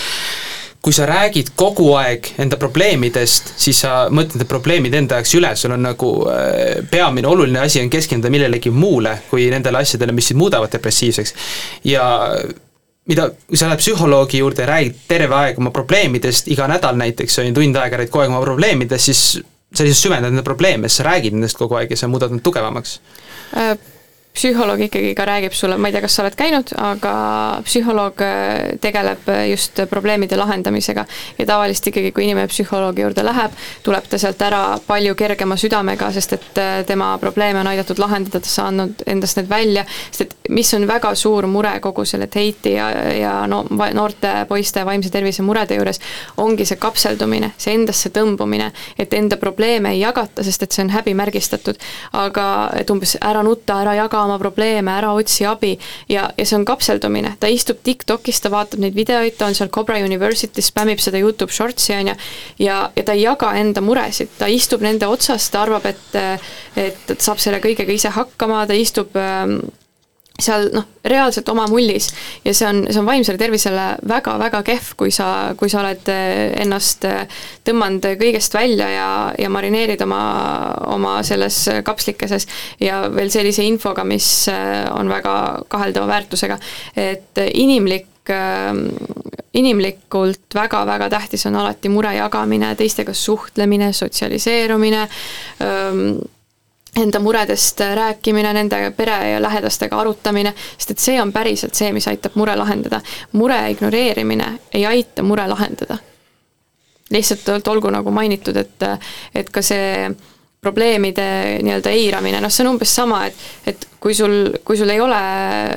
kui 0.84 0.92
sa 0.92 1.06
räägid 1.08 1.54
kogu 1.56 1.94
aeg 1.96 2.34
enda 2.44 2.58
probleemidest, 2.60 3.54
siis 3.64 3.80
sa 3.86 4.10
mõtled 4.12 4.42
need 4.42 4.52
probleemid 4.52 4.98
enda 5.00 5.22
jaoks 5.22 5.38
üle, 5.40 5.54
sul 5.56 5.78
on 5.78 5.88
nagu 5.88 6.12
äh, 6.28 6.84
peamine 6.92 7.32
oluline 7.32 7.64
asi 7.64 7.80
on 7.80 7.94
keskenduda 7.94 8.34
millelegi 8.34 8.74
muule, 8.76 9.22
kui 9.30 9.48
nendele 9.54 9.80
asjadele, 9.80 10.12
mis 10.12 10.34
sind 10.34 10.44
muudavad 10.44 10.76
depressiivseks. 10.76 11.36
ja 11.88 12.04
mida, 13.10 13.30
kui 13.48 13.60
sa 13.60 13.70
lähed 13.70 13.82
psühholoogi 13.84 14.40
juurde 14.40 14.64
ja 14.64 14.70
räägid 14.70 15.00
terve 15.08 15.36
aeg 15.36 15.58
oma 15.60 15.72
probleemidest, 15.76 16.48
iga 16.54 16.68
nädal 16.72 17.00
näiteks, 17.00 17.40
on 17.40 17.50
ju, 17.50 17.56
tund 17.58 17.80
aega 17.80 18.00
räägid 18.00 18.14
kogu 18.14 18.26
aeg 18.26 18.36
oma 18.36 18.44
probleemidest, 18.46 19.10
siis 19.10 19.24
sa 19.74 19.84
lihtsalt 19.84 20.06
süvendad 20.06 20.32
nende 20.32 20.46
probleeme, 20.46 20.90
sa 20.90 21.08
räägid 21.10 21.36
nendest 21.36 21.60
kogu 21.60 21.80
aeg 21.80 21.92
ja 21.92 22.00
sa 22.00 22.12
muudad 22.12 22.32
nad 22.32 22.44
tugevamaks. 22.46 23.00
Äh 23.58 23.93
psühholoog 24.34 24.82
ikkagi 24.88 25.14
ka 25.16 25.26
räägib 25.30 25.54
sulle, 25.54 25.78
ma 25.78 25.88
ei 25.88 25.94
tea, 25.94 26.02
kas 26.02 26.16
sa 26.18 26.24
oled 26.24 26.36
käinud, 26.38 26.72
aga 26.82 27.14
psühholoog 27.68 28.22
äh, 28.26 28.72
tegeleb 28.82 29.28
äh, 29.30 29.44
just 29.52 29.78
probleemide 29.90 30.38
lahendamisega. 30.38 31.06
ja 31.38 31.46
tavaliselt 31.46 31.88
ikkagi, 31.92 32.12
kui 32.12 32.26
inimene 32.26 32.50
psühholoogi 32.50 33.06
juurde 33.06 33.26
läheb, 33.26 33.54
tuleb 33.86 34.08
ta 34.10 34.18
sealt 34.18 34.42
ära 34.42 34.80
palju 34.88 35.16
kergema 35.16 35.58
südamega, 35.60 36.10
sest 36.16 36.34
et 36.34 36.62
äh, 36.62 36.72
tema 36.88 37.12
probleeme 37.22 37.60
on 37.62 37.70
aidatud 37.70 38.02
lahendada, 38.02 38.42
ta 38.42 38.64
on 38.64 38.72
andnud 38.74 39.04
endast 39.06 39.38
need 39.38 39.50
välja, 39.50 39.86
sest 40.10 40.26
et 40.26 40.50
mis 40.50 40.74
on 40.74 40.88
väga 40.90 41.14
suur 41.16 41.48
mure 41.48 41.76
kogu 41.84 42.06
selle 42.06 42.28
Tate'i 42.28 42.74
ja, 42.74 42.90
ja 43.14 43.36
no 43.48 43.64
noorte 43.70 44.34
poiste 44.50 44.82
vaimse 44.86 45.14
tervise 45.14 45.46
murede 45.46 45.78
juures, 45.78 46.02
ongi 46.42 46.66
see 46.66 46.82
kapseldumine, 46.82 47.54
see 47.58 47.78
endasse 47.78 48.10
tõmbumine, 48.10 48.72
et 48.98 49.14
enda 49.14 49.38
probleeme 49.38 49.94
ei 49.94 50.02
jagata, 50.02 50.44
sest 50.44 50.66
et 50.66 50.74
see 50.74 50.88
on 50.88 50.94
häbimärgistatud. 50.98 51.78
aga 52.18 52.48
et 52.80 52.90
umbes 52.90 53.18
ära 53.22 53.44
nutta, 53.46 53.78
ära 53.86 53.94
jaga 54.02 54.23
oma 54.26 54.40
probleeme, 54.42 54.92
ära 54.92 55.14
otsi 55.18 55.48
abi. 55.50 55.74
Ja, 56.12 56.30
ja 56.38 56.46
see 56.46 56.58
on 56.58 56.66
kapseldumine, 56.68 57.36
ta 57.40 57.50
istub 57.52 57.82
TikTokis, 57.84 58.42
ta 58.44 58.52
vaatab 58.54 58.84
neid 58.84 58.98
videoid, 58.98 59.38
ta 59.38 59.50
on 59.50 59.58
seal 59.58 59.72
Cobra 59.74 60.00
University's, 60.04 60.72
spämmib 60.72 61.02
seda 61.04 61.22
Youtube 61.22 61.54
Shortsi, 61.54 61.94
on 61.98 62.14
ju, 62.14 62.18
ja, 62.66 62.80
ja 62.96 63.06
ta 63.06 63.16
ei 63.16 63.26
jaga 63.26 63.54
enda 63.60 63.84
muresid, 63.84 64.34
ta 64.40 64.50
istub 64.52 64.84
nende 64.86 65.10
otsas, 65.10 65.50
ta 65.54 65.64
arvab, 65.68 65.88
et 65.90 66.20
et 66.80 67.00
ta 67.08 67.16
saab 67.20 67.40
selle 67.42 67.60
kõigega 67.64 67.94
ise 67.94 68.12
hakkama, 68.14 68.64
ta 68.70 68.76
istub 68.78 69.16
ähm, 69.20 69.60
seal 70.42 70.66
noh, 70.74 70.86
reaalselt 71.06 71.50
oma 71.52 71.68
mullis 71.70 72.08
ja 72.42 72.54
see 72.56 72.66
on, 72.66 72.80
see 72.90 73.00
on 73.00 73.06
vaimsele 73.06 73.38
tervisele 73.38 73.84
väga-väga 74.10 74.64
kehv, 74.66 74.94
kui 74.98 75.12
sa, 75.14 75.28
kui 75.58 75.70
sa 75.70 75.84
oled 75.84 76.10
eh, 76.10 76.56
ennast 76.64 77.06
eh, 77.06 77.28
tõmmanud 77.68 78.08
kõigest 78.22 78.56
välja 78.58 78.90
ja, 78.90 79.10
ja 79.38 79.52
marineerid 79.54 80.02
oma, 80.06 80.24
oma 80.96 81.20
selles 81.28 81.60
kapslikeses 81.86 82.48
ja 82.82 83.04
veel 83.14 83.30
sellise 83.34 83.66
infoga, 83.68 84.08
mis 84.08 84.48
eh, 84.50 84.88
on 84.96 85.12
väga 85.12 85.36
kaheldava 85.70 86.10
väärtusega. 86.16 86.58
et 86.98 87.46
inimlik 87.54 88.10
inimlikult 89.54 90.56
väga-väga 90.56 91.10
tähtis 91.12 91.44
on 91.50 91.58
alati 91.60 91.90
mure 91.92 92.14
jagamine, 92.16 92.70
teistega 92.80 93.14
suhtlemine, 93.14 93.92
sotsialiseerumine, 93.94 95.02
enda 96.96 97.20
muredest 97.20 97.80
rääkimine, 97.96 98.54
nende 98.54 98.92
pere 98.98 99.18
ja 99.32 99.42
lähedastega 99.42 99.98
arutamine, 100.00 100.54
sest 100.78 100.92
et 100.92 101.00
see 101.00 101.22
on 101.22 101.32
päriselt 101.34 101.76
see, 101.76 101.92
mis 101.94 102.08
aitab 102.08 102.36
mure 102.36 102.56
lahendada. 102.56 103.02
mure 103.32 103.60
ignoreerimine 103.72 104.52
ei 104.74 104.86
aita 104.86 105.24
mure 105.24 105.48
lahendada. 105.48 105.98
lihtsalt 107.10 107.68
olgu 107.68 107.90
nagu 107.90 108.12
mainitud, 108.12 108.58
et, 108.58 108.84
et 109.36 109.50
ka 109.50 109.62
see 109.62 110.10
probleemide 110.62 111.60
nii-öelda 111.62 111.92
eiramine, 111.92 112.40
noh, 112.42 112.50
see 112.50 112.64
on 112.64 112.76
umbes 112.76 112.94
sama, 112.96 113.26
et, 113.28 113.42
et 113.68 113.88
kui 114.00 114.16
sul, 114.16 114.54
kui 114.64 114.78
sul 114.80 114.90
ei 114.90 115.02
ole 115.04 115.20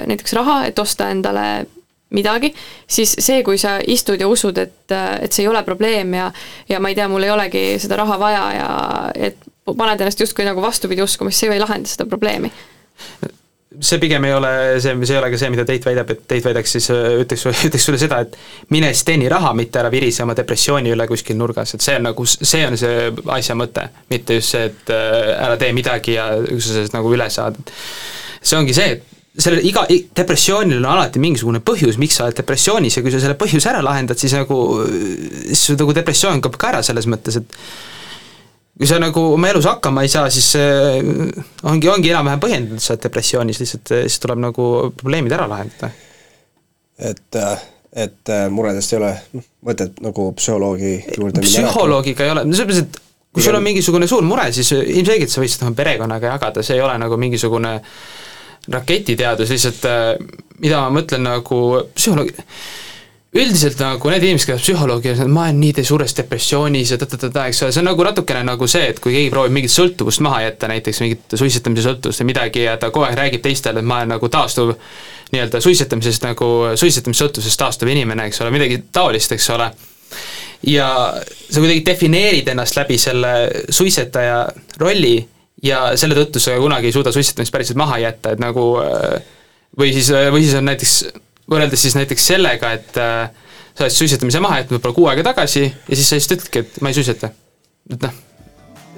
näiteks 0.07 0.37
raha, 0.39 0.61
et 0.69 0.79
osta 0.79 1.11
endale 1.11 1.67
midagi, 2.15 2.53
siis 2.87 3.17
see, 3.19 3.43
kui 3.43 3.59
sa 3.59 3.77
istud 3.83 4.21
ja 4.21 4.29
usud, 4.31 4.59
et, 4.63 4.95
et 4.95 5.33
see 5.33 5.43
ei 5.43 5.51
ole 5.51 5.63
probleem 5.67 6.15
ja 6.15 6.31
ja 6.69 6.81
ma 6.81 6.93
ei 6.93 6.95
tea, 6.95 7.09
mul 7.11 7.27
ei 7.27 7.35
olegi 7.35 7.65
seda 7.83 7.99
raha 7.99 8.19
vaja 8.21 8.45
ja 8.55 8.71
et 9.29 9.43
paned 9.75 10.01
ennast 10.01 10.21
justkui 10.23 10.47
nagu 10.47 10.63
vastupidi 10.63 11.03
uskuma, 11.03 11.33
siis 11.33 11.45
see 11.45 11.51
ju 11.51 11.57
ei 11.57 11.63
lahenda 11.63 11.91
seda 11.91 12.07
probleemi 12.11 12.53
see 13.81 13.99
pigem 14.01 14.25
ei 14.25 14.35
ole 14.35 14.51
see, 14.81 14.95
see 15.05 15.15
ei 15.15 15.21
ole 15.21 15.31
ka 15.33 15.39
see, 15.41 15.51
mida 15.53 15.65
Teit 15.69 15.85
väidab, 15.87 16.11
et 16.13 16.23
Teit 16.29 16.45
väidaks 16.45 16.77
siis, 16.77 16.87
ütleks, 16.93 17.47
ütleks 17.67 17.89
sulle 17.89 17.99
seda, 18.01 18.21
et 18.25 18.37
mine 18.73 18.93
siis 18.95 19.05
teeni 19.09 19.29
raha, 19.33 19.53
mitte 19.59 19.81
ära 19.83 19.91
virise 19.93 20.25
oma 20.25 20.37
depressiooni 20.39 20.93
üle 20.95 21.09
kuskil 21.11 21.39
nurgas, 21.39 21.75
et 21.77 21.85
see 21.85 21.97
on 21.99 22.07
nagu, 22.09 22.27
see 22.29 22.63
on 22.67 22.79
see 22.81 23.11
asja 23.39 23.57
mõte. 23.59 23.89
mitte 24.13 24.39
just 24.39 24.55
see, 24.55 24.71
et 24.71 24.95
äh, 24.95 25.35
ära 25.35 25.59
tee 25.61 25.75
midagi 25.77 26.17
ja 26.17 26.31
üksteisest 26.39 26.97
nagu 26.97 27.13
üle 27.13 27.29
saad. 27.33 27.59
see 28.41 28.59
ongi 28.59 28.77
see, 28.77 28.97
et 28.97 29.43
sellel 29.43 29.67
iga, 29.69 29.85
depressioonil 30.17 30.79
on 30.79 30.89
alati 30.95 31.21
mingisugune 31.21 31.61
põhjus, 31.65 31.99
miks 32.01 32.17
sa 32.17 32.25
oled 32.29 32.39
depressioonis 32.39 32.97
ja 32.97 33.05
kui 33.05 33.13
sa 33.13 33.21
selle 33.21 33.37
põhjuse 33.37 33.69
ära 33.69 33.83
lahendad, 33.85 34.17
siis 34.21 34.33
nagu, 34.39 34.57
siis 35.51 35.77
nagu 35.77 35.93
depressioon 35.97 36.41
kaob 36.45 36.57
ka 36.61 36.73
ära 36.73 36.83
selles 36.87 37.09
mõttes, 37.11 37.43
et 37.43 37.61
kui 38.77 38.89
sa 38.89 38.99
nagu 39.01 39.23
oma 39.35 39.49
elus 39.53 39.69
hakkama 39.71 40.05
ei 40.05 40.11
saa, 40.13 40.29
siis 40.33 40.51
ongi, 41.65 41.89
ongi 41.89 42.13
enam-vähem 42.13 42.43
põhjendatud, 42.43 42.83
sa 42.83 42.95
oled 42.95 43.07
depressioonis, 43.07 43.63
lihtsalt 43.63 43.95
siis 43.95 44.21
tuleb 44.21 44.43
nagu 44.43 44.67
probleemid 44.99 45.33
ära 45.33 45.49
lahendada. 45.51 45.91
et, 46.99 47.41
et 48.05 48.35
muredest 48.53 48.93
ei 48.93 49.01
ole 49.01 49.15
noh, 49.37 49.49
mõtet 49.69 49.99
nagu 50.05 50.31
psühholoogi 50.37 50.95
juurde 51.17 51.45
psühholoogiga 51.45 52.25
ei 52.27 52.35
ole, 52.35 52.45
no 52.49 52.57
selles 52.57 52.85
mõttes, 52.85 52.87
et 52.87 53.03
kui 53.37 53.45
sul 53.45 53.57
on 53.59 53.65
mingisugune 53.65 54.09
suur 54.09 54.25
mure, 54.25 54.49
siis 54.57 54.73
ilmselgelt 54.73 55.33
sa 55.33 55.43
võid 55.43 55.53
seda 55.53 55.69
oma 55.69 55.77
perekonnaga 55.77 56.31
jagada, 56.35 56.63
see 56.65 56.79
ei 56.79 56.85
ole 56.85 56.95
nagu 57.01 57.19
mingisugune 57.21 57.75
raketiteadus 58.73 59.53
lihtsalt, 59.53 59.85
mida 60.65 60.81
ma 60.81 60.95
mõtlen 60.97 61.25
nagu 61.27 61.59
psühholoog-, 61.93 62.33
üldiselt 63.41 63.81
nagu 63.83 64.11
need 64.11 64.25
inimesed, 64.27 64.49
kes 64.49 64.63
psühholoogi, 64.65 65.13
ma 65.33 65.47
olen 65.47 65.59
nii 65.61 65.85
suures 65.87 66.15
depressioonis 66.19 66.93
ja 66.95 66.99
ta-ta-ta-ta, 67.01 67.47
eks 67.51 67.63
ole, 67.65 67.75
see 67.75 67.83
on 67.83 67.89
nagu 67.91 68.07
natukene 68.07 68.43
nagu 68.47 68.69
see, 68.71 68.89
et 68.93 69.01
kui 69.03 69.15
keegi 69.15 69.33
proovib 69.33 69.55
mingit 69.57 69.73
sõltuvust 69.73 70.23
maha 70.25 70.43
jätta, 70.47 70.71
näiteks 70.71 71.03
mingit 71.05 71.37
suitsetamise 71.41 71.87
sõltuvust 71.89 72.23
või 72.23 72.31
midagi 72.33 72.65
ja 72.65 72.77
ta 72.81 72.91
kogu 72.95 73.09
aeg 73.09 73.19
räägib 73.19 73.45
teistele, 73.45 73.83
et 73.83 73.89
ma 73.89 74.01
olen 74.01 74.15
nagu 74.17 74.31
taastuv 74.33 74.73
nii-öelda 75.35 75.61
suitsetamisest 75.65 76.27
nagu, 76.27 76.51
suitsetamissõltuvusest 76.79 77.61
taastuv 77.61 77.93
inimene, 77.93 78.29
eks 78.31 78.43
ole, 78.45 78.55
midagi 78.55 78.81
taolist, 78.95 79.37
eks 79.37 79.51
ole. 79.55 79.71
ja 80.67 80.89
sa 81.21 81.61
kuidagi 81.61 81.85
defineerid 81.87 82.49
ennast 82.49 82.77
läbi 82.79 82.99
selle 82.99 83.33
suitsetaja 83.71 84.45
rolli 84.81 85.17
ja 85.63 85.91
selle 85.97 86.17
tõttu 86.19 86.41
sa 86.43 86.57
kunagi 86.61 86.91
ei 86.91 86.95
suuda 86.95 87.13
suitsetamist 87.13 87.53
päriselt 87.53 87.81
maha 87.81 87.99
jätta, 88.05 88.33
et 88.35 88.43
nagu 88.43 88.71
või 89.79 89.93
siis, 89.93 90.11
või 90.33 90.43
siis 90.45 90.55
on 90.59 90.69
näiteks, 90.71 90.97
võrreldes 91.51 91.83
siis 91.87 91.97
näiteks 91.99 92.27
sellega, 92.33 92.73
et 92.77 92.99
äh, 93.01 93.31
sa 93.77 93.87
oled 93.87 93.95
suitsetamise 93.95 94.41
maha 94.43 94.63
jätnud 94.63 94.79
võib-olla 94.79 94.97
kuu 94.97 95.09
aega 95.11 95.27
tagasi 95.31 95.65
ja 95.67 95.99
siis 95.99 96.09
sa 96.09 96.19
lihtsalt 96.19 96.41
ütledki, 96.41 96.65
et 96.65 96.81
ma 96.83 96.91
ei 96.91 96.99
suitseta. 96.99 97.31
et 97.93 98.03
noh, 98.03 98.19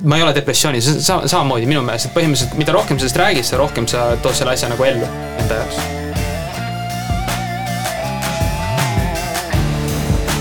ma 0.04 0.18
ei 0.18 0.24
ole 0.24 0.34
depressioonis, 0.36 0.88
see 0.88 0.96
on 0.96 1.04
sama, 1.04 1.30
samamoodi 1.34 1.68
minu 1.68 1.82
meelest, 1.84 2.08
et 2.08 2.16
põhimõtteliselt 2.16 2.58
mida 2.60 2.74
rohkem 2.76 3.00
sellest 3.00 3.20
räägid, 3.20 3.48
seda 3.48 3.62
rohkem 3.62 3.88
sa 3.90 4.10
tood 4.22 4.36
selle 4.38 4.54
asja 4.54 4.70
nagu 4.72 4.88
ellu 4.88 5.08
enda 5.42 5.62
jaoks. 5.62 5.80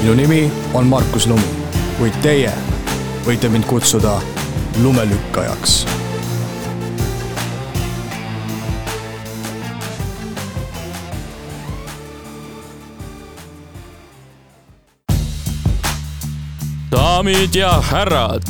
minu 0.02 0.16
nimi 0.16 0.42
on 0.78 0.88
Markus 0.88 1.28
Lumi, 1.28 1.54
kuid 1.98 2.22
teie 2.24 2.54
võite 3.28 3.50
mind 3.52 3.68
kutsuda 3.68 4.20
lumelükkajaks 4.80 5.82
daamid 16.92 17.56
ja 17.56 17.82
härrad, 17.84 18.44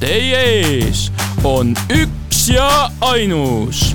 teie 0.00 0.40
ees 0.60 1.06
on 1.44 1.72
üks 1.88 2.44
ja 2.52 2.90
ainus 3.00 3.94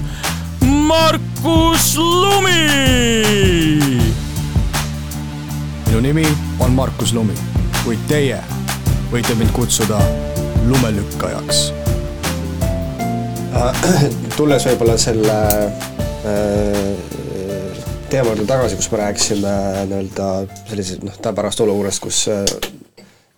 Markus 0.65 1.97
Lumi. 1.97 2.69
minu 5.87 5.99
nimi 5.99 6.25
on 6.59 6.71
Markus 6.71 7.13
Lumi, 7.13 7.35
kuid 7.83 8.01
teie 8.09 8.39
võite 9.11 9.35
mind 9.37 9.53
kutsuda 9.53 9.99
lumelükkajaks. 10.67 11.61
tulles 14.37 14.65
võib-olla 14.71 14.97
selle 15.01 15.37
äh, 16.25 17.13
teema 18.09 18.33
juurde 18.33 18.49
tagasi, 18.49 18.75
kus 18.79 18.89
me 18.91 19.03
rääkisime 19.03 19.53
nii-öelda 19.85 20.33
sellisest 20.65 21.05
noh, 21.05 21.21
tänapäevast 21.21 21.61
olukorrast, 21.65 22.03
kus 22.03 22.25
äh, 22.33 22.43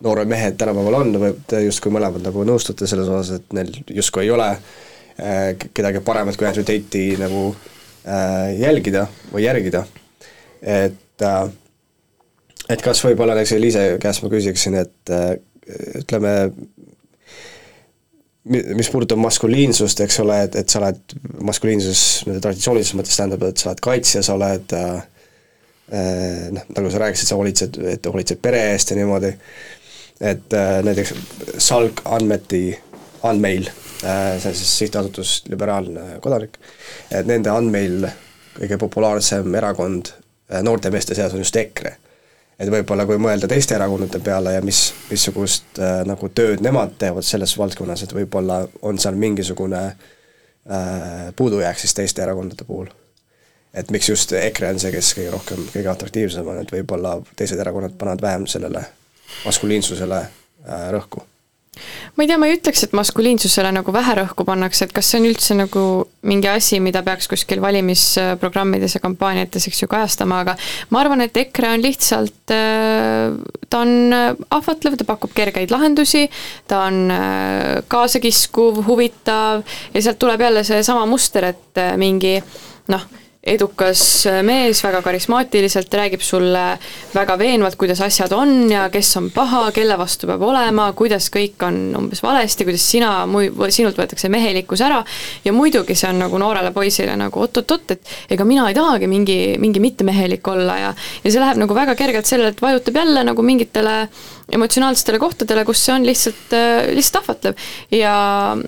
noored 0.04 0.28
mehed 0.28 0.56
tänapäeval 0.60 0.94
on, 1.00 1.12
te 1.48 1.60
justkui 1.64 1.92
mõlemad 1.92 2.24
nagu 2.24 2.44
nõustute 2.48 2.88
selles 2.88 3.08
osas, 3.10 3.40
et 3.40 3.56
neil 3.56 3.72
justkui 3.92 4.24
ei 4.24 4.32
ole 4.34 4.48
äh, 4.54 5.52
kedagi 5.74 6.02
paremat 6.04 6.38
kui 6.40 6.48
Andrew 6.48 6.66
Tate'i 6.66 7.18
nagu 7.20 7.50
äh, 7.50 8.56
jälgida 8.60 9.06
või 9.32 9.44
järgida, 9.44 9.84
et 10.62 11.26
äh, 11.26 11.42
et 12.70 12.82
kas 12.84 13.02
võib-olla 13.02 13.34
näiteks 13.34 13.56
Eliise 13.56 13.86
käest 14.00 14.22
ma 14.22 14.28
küsiksin, 14.30 14.76
et 14.78 15.10
ütleme, 15.98 16.34
mis 18.46 18.90
puudutab 18.92 19.18
maskuliinsust, 19.18 20.00
eks 20.04 20.20
ole, 20.22 20.36
et, 20.46 20.54
et 20.60 20.70
sa 20.70 20.78
oled, 20.78 21.16
maskuliinsus 21.48 22.04
nii-öelda 22.28 22.44
traditsioonilises 22.44 22.94
mõttes 22.94 23.18
tähendab, 23.18 23.42
et 23.48 23.58
sa 23.58 23.72
oled 23.72 23.82
kaitsja, 23.82 24.22
sa 24.22 24.36
oled 24.38 24.76
äh 24.78 25.00
noh, 26.54 26.68
nagu 26.76 26.90
sa 26.94 27.00
rääkisid, 27.02 27.26
sa 27.26 27.34
hoolitsed, 27.34 27.80
et 27.90 28.06
hoolitsed 28.06 28.38
pere 28.42 28.60
eest 28.70 28.92
ja 28.92 28.98
niimoodi, 29.00 29.32
et 30.20 30.52
äh, 30.52 30.82
näiteks 30.84 31.14
Salk 31.58 32.02
andmeti, 32.04 32.78
andmeil 33.22 33.68
äh,, 34.04 34.36
see 34.40 34.50
on 34.50 34.56
siis 34.56 34.78
sihtasutus 34.78 35.42
Liberaalne 35.48 36.20
Kodanik, 36.20 36.58
et 37.10 37.26
nende 37.26 37.52
andmeil 37.52 38.06
kõige 38.58 38.78
populaarsem 38.80 39.54
erakond 39.54 40.12
äh, 40.12 40.62
noorte 40.62 40.92
meeste 40.92 41.16
seas 41.16 41.34
on 41.34 41.40
just 41.44 41.56
EKRE. 41.56 41.96
et 42.60 42.68
võib-olla 42.68 43.06
kui 43.08 43.16
mõelda 43.16 43.48
teiste 43.48 43.74
erakondade 43.74 44.20
peale 44.20 44.52
ja 44.58 44.62
mis, 44.62 44.90
missugust 45.10 45.80
äh, 45.80 46.02
nagu 46.06 46.28
tööd 46.28 46.60
nemad 46.60 46.96
teevad 46.98 47.24
selles 47.24 47.56
valdkonnas, 47.58 48.02
et 48.04 48.14
võib-olla 48.14 48.66
on 48.82 48.98
seal 48.98 49.16
mingisugune 49.16 49.84
äh, 49.88 51.28
puudujääk 51.36 51.78
siis 51.78 51.96
teiste 51.96 52.22
erakondade 52.22 52.68
puhul 52.68 52.92
et 53.74 53.90
miks 53.90 54.08
just 54.08 54.32
EKRE 54.36 54.74
on 54.74 54.80
see, 54.82 54.92
kes 54.92 55.14
kõige 55.16 55.32
rohkem, 55.32 55.66
kõige 55.72 55.92
atraktiivsem 55.92 56.48
on, 56.48 56.60
et 56.60 56.72
võib-olla 56.74 57.20
teised 57.36 57.60
erakonnad 57.62 57.96
panevad 57.96 58.28
vähem 58.28 58.48
sellele 58.50 58.84
maskuliinsusele 59.44 60.20
äh, 60.20 60.86
rõhku? 60.94 61.26
ma 62.16 62.24
ei 62.24 62.28
tea, 62.28 62.36
ma 62.36 62.48
ei 62.50 62.56
ütleks, 62.58 62.82
et 62.84 62.94
maskuliinsusele 62.96 63.70
nagu 63.72 63.92
vähe 63.94 64.14
rõhku 64.18 64.44
pannakse, 64.44 64.84
et 64.84 64.92
kas 64.92 65.06
see 65.08 65.20
on 65.20 65.28
üldse 65.30 65.54
nagu 65.56 65.84
mingi 66.26 66.50
asi, 66.50 66.80
mida 66.82 67.00
peaks 67.06 67.30
kuskil 67.30 67.62
valimisprogrammides 67.62 68.96
ja 68.98 69.00
kampaaniates, 69.00 69.68
eks 69.70 69.84
ju, 69.84 69.88
kajastama, 69.88 70.42
aga 70.44 70.56
ma 70.90 71.00
arvan, 71.00 71.22
et 71.24 71.36
EKRE 71.40 71.70
on 71.76 71.84
lihtsalt, 71.84 72.52
äh, 72.56 73.38
ta 73.70 73.84
on 73.86 74.16
ahvatlev, 74.58 74.98
ta 74.98 75.06
pakub 75.08 75.32
kergeid 75.36 75.72
lahendusi, 75.72 76.26
ta 76.68 76.82
on 76.90 77.00
äh, 77.14 77.78
kaasakiskuv, 77.88 78.82
huvitav 78.90 79.62
ja 79.94 80.04
sealt 80.04 80.20
tuleb 80.20 80.44
jälle 80.48 80.66
seesama 80.66 81.06
muster, 81.08 81.52
et 81.54 81.82
mingi 82.00 82.36
noh, 82.90 83.08
edukas 83.40 84.00
mees, 84.44 84.82
väga 84.84 85.00
karismaatiliselt, 85.00 85.94
räägib 85.96 86.20
sulle 86.20 86.64
väga 87.14 87.38
veenvalt, 87.40 87.78
kuidas 87.80 88.02
asjad 88.04 88.32
on 88.36 88.50
ja 88.68 88.82
kes 88.92 89.14
on 89.16 89.30
paha, 89.32 89.62
kelle 89.72 89.96
vastu 89.96 90.28
peab 90.28 90.42
olema, 90.44 90.90
kuidas 90.96 91.30
kõik 91.32 91.62
on 91.64 91.78
umbes 91.96 92.20
valesti, 92.20 92.66
kuidas 92.68 92.84
sina, 92.84 93.12
sinult 93.72 93.96
võetakse 93.96 94.28
mehelikkus 94.32 94.82
ära 94.84 94.98
ja 95.44 95.54
muidugi 95.56 95.96
see 95.96 96.10
on 96.12 96.20
nagu 96.20 96.40
noorele 96.40 96.72
poisile 96.76 97.14
nagu 97.16 97.40
oot-oot-oot, 97.40 97.94
et 97.96 98.34
ega 98.36 98.44
mina 98.44 98.66
ei 98.68 98.76
tahagi 98.76 99.08
mingi, 99.08 99.38
mingi 99.62 99.80
mittemehelik 99.80 100.50
olla 100.52 100.76
ja 100.82 100.90
ja 101.24 101.32
see 101.32 101.40
läheb 101.40 101.62
nagu 101.62 101.76
väga 101.76 101.94
kergelt 101.96 102.28
sellele, 102.28 102.52
et 102.52 102.60
vajutab 102.60 103.00
jälle 103.00 103.24
nagu 103.24 103.42
mingitele 103.42 103.94
emotsionaalsetele 104.52 105.22
kohtadele, 105.22 105.64
kus 105.64 105.86
see 105.86 105.94
on 105.94 106.04
lihtsalt, 106.04 106.52
lihtsalt 106.92 107.22
ahvatlev. 107.22 107.56
ja, 107.94 108.12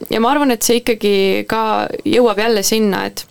ja 0.09 0.23
ma 0.23 0.33
arvan, 0.33 0.57
et 0.57 0.65
see 0.65 0.81
ikkagi 0.81 1.45
ka 1.51 1.91
jõuab 2.09 2.41
jälle 2.41 2.65
sinna, 2.65 3.05
et 3.11 3.27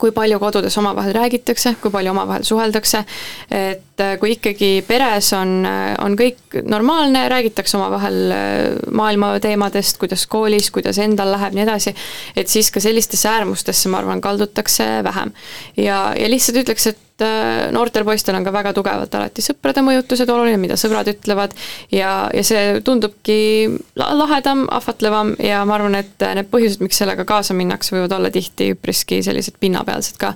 kui 0.00 0.12
palju 0.16 0.38
kodudes 0.40 0.76
omavahel 0.80 1.14
räägitakse, 1.16 1.74
kui 1.82 1.92
palju 1.92 2.12
omavahel 2.14 2.46
suheldakse, 2.46 3.02
et 3.50 4.02
äh, 4.02 4.14
kui 4.20 4.34
ikkagi 4.36 4.70
peres 4.88 5.32
on, 5.36 5.60
äh, 5.68 5.92
on 6.02 6.16
kõik 6.18 6.60
normaalne, 6.64 7.26
räägitakse 7.32 7.76
omavahel 7.78 8.34
äh, 8.34 8.80
maailma 8.96 9.34
teemadest, 9.42 10.00
kuidas 10.00 10.26
koolis, 10.30 10.70
kuidas 10.74 11.00
endal 11.02 11.34
läheb, 11.34 11.56
nii 11.56 11.66
edasi, 11.66 11.94
et 12.36 12.50
siis 12.52 12.72
ka 12.72 12.82
sellistesse 12.82 13.28
äärmustesse, 13.30 13.92
ma 13.92 14.00
arvan, 14.00 14.24
kaldutakse 14.24 14.88
vähem. 15.06 15.34
ja, 15.76 16.02
ja 16.16 16.32
lihtsalt 16.32 16.64
ütleks, 16.64 16.90
et 16.90 17.06
et 17.20 17.72
noortel 17.74 18.04
poistel 18.04 18.36
on 18.38 18.44
ka 18.46 18.52
väga 18.54 18.72
tugevalt 18.76 19.14
alati 19.14 19.44
sõprade 19.44 19.82
mõjutused 19.84 20.30
oluline, 20.30 20.60
mida 20.60 20.76
sõbrad 20.80 21.08
ütlevad. 21.12 21.54
Ja, 21.92 22.30
ja 22.34 22.44
see 22.46 22.80
tundubki 22.86 23.68
lahedam, 23.96 24.66
ahvatlevam 24.72 25.34
ja 25.42 25.62
ma 25.68 25.76
arvan, 25.78 25.98
et 26.00 26.26
need 26.36 26.50
põhjused, 26.52 26.82
miks 26.84 27.00
sellega 27.02 27.26
kaasa 27.28 27.56
minnakse, 27.56 27.94
võivad 27.96 28.16
olla 28.16 28.32
tihti 28.32 28.72
üpriski 28.74 29.20
sellised 29.26 29.60
pinnapealsed 29.60 30.20
ka. 30.20 30.34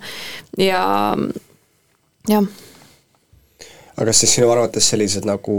Ja 0.60 0.84
jah. 2.28 2.52
Aga 3.94 4.10
kas 4.10 4.24
siis 4.24 4.36
sinu 4.36 4.50
arvates 4.50 4.88
sellised 4.90 5.26
nagu 5.28 5.56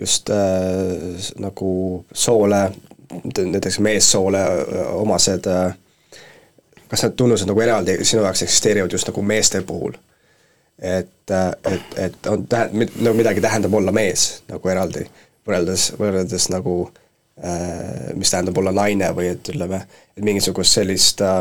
just 0.00 0.30
äh, 0.30 1.26
nagu 1.40 2.04
soole, 2.12 2.68
näiteks 3.38 3.78
meessoole 3.80 4.42
äh, 4.42 4.88
omased 4.98 5.46
äh, 5.48 5.76
kas 6.88 7.02
need 7.02 7.16
tunnused 7.18 7.48
nagu 7.48 7.62
eraldi 7.62 7.98
sinu 8.04 8.24
jaoks 8.24 8.44
eksisteerivad 8.46 8.92
just 8.92 9.08
nagu 9.10 9.22
meeste 9.22 9.62
puhul? 9.66 9.96
Et, 10.78 11.30
äh, 11.30 11.52
et, 11.72 11.98
et 11.98 12.26
on 12.26 12.46
tähe-, 12.48 12.88
nagu 13.00 13.16
midagi 13.16 13.40
tähendab 13.40 13.74
olla 13.74 13.92
mees 13.92 14.42
nagu 14.50 14.68
eraldi, 14.68 15.06
võrreldes, 15.46 15.90
võrreldes 15.98 16.50
nagu 16.52 16.76
äh, 17.44 18.12
mis 18.14 18.32
tähendab 18.32 18.58
olla 18.58 18.74
naine 18.76 19.10
või 19.16 19.30
et 19.34 19.52
ütleme, 19.54 19.82
et 20.16 20.24
mingisugust 20.24 20.78
sellist 20.78 21.22
äh, 21.24 21.40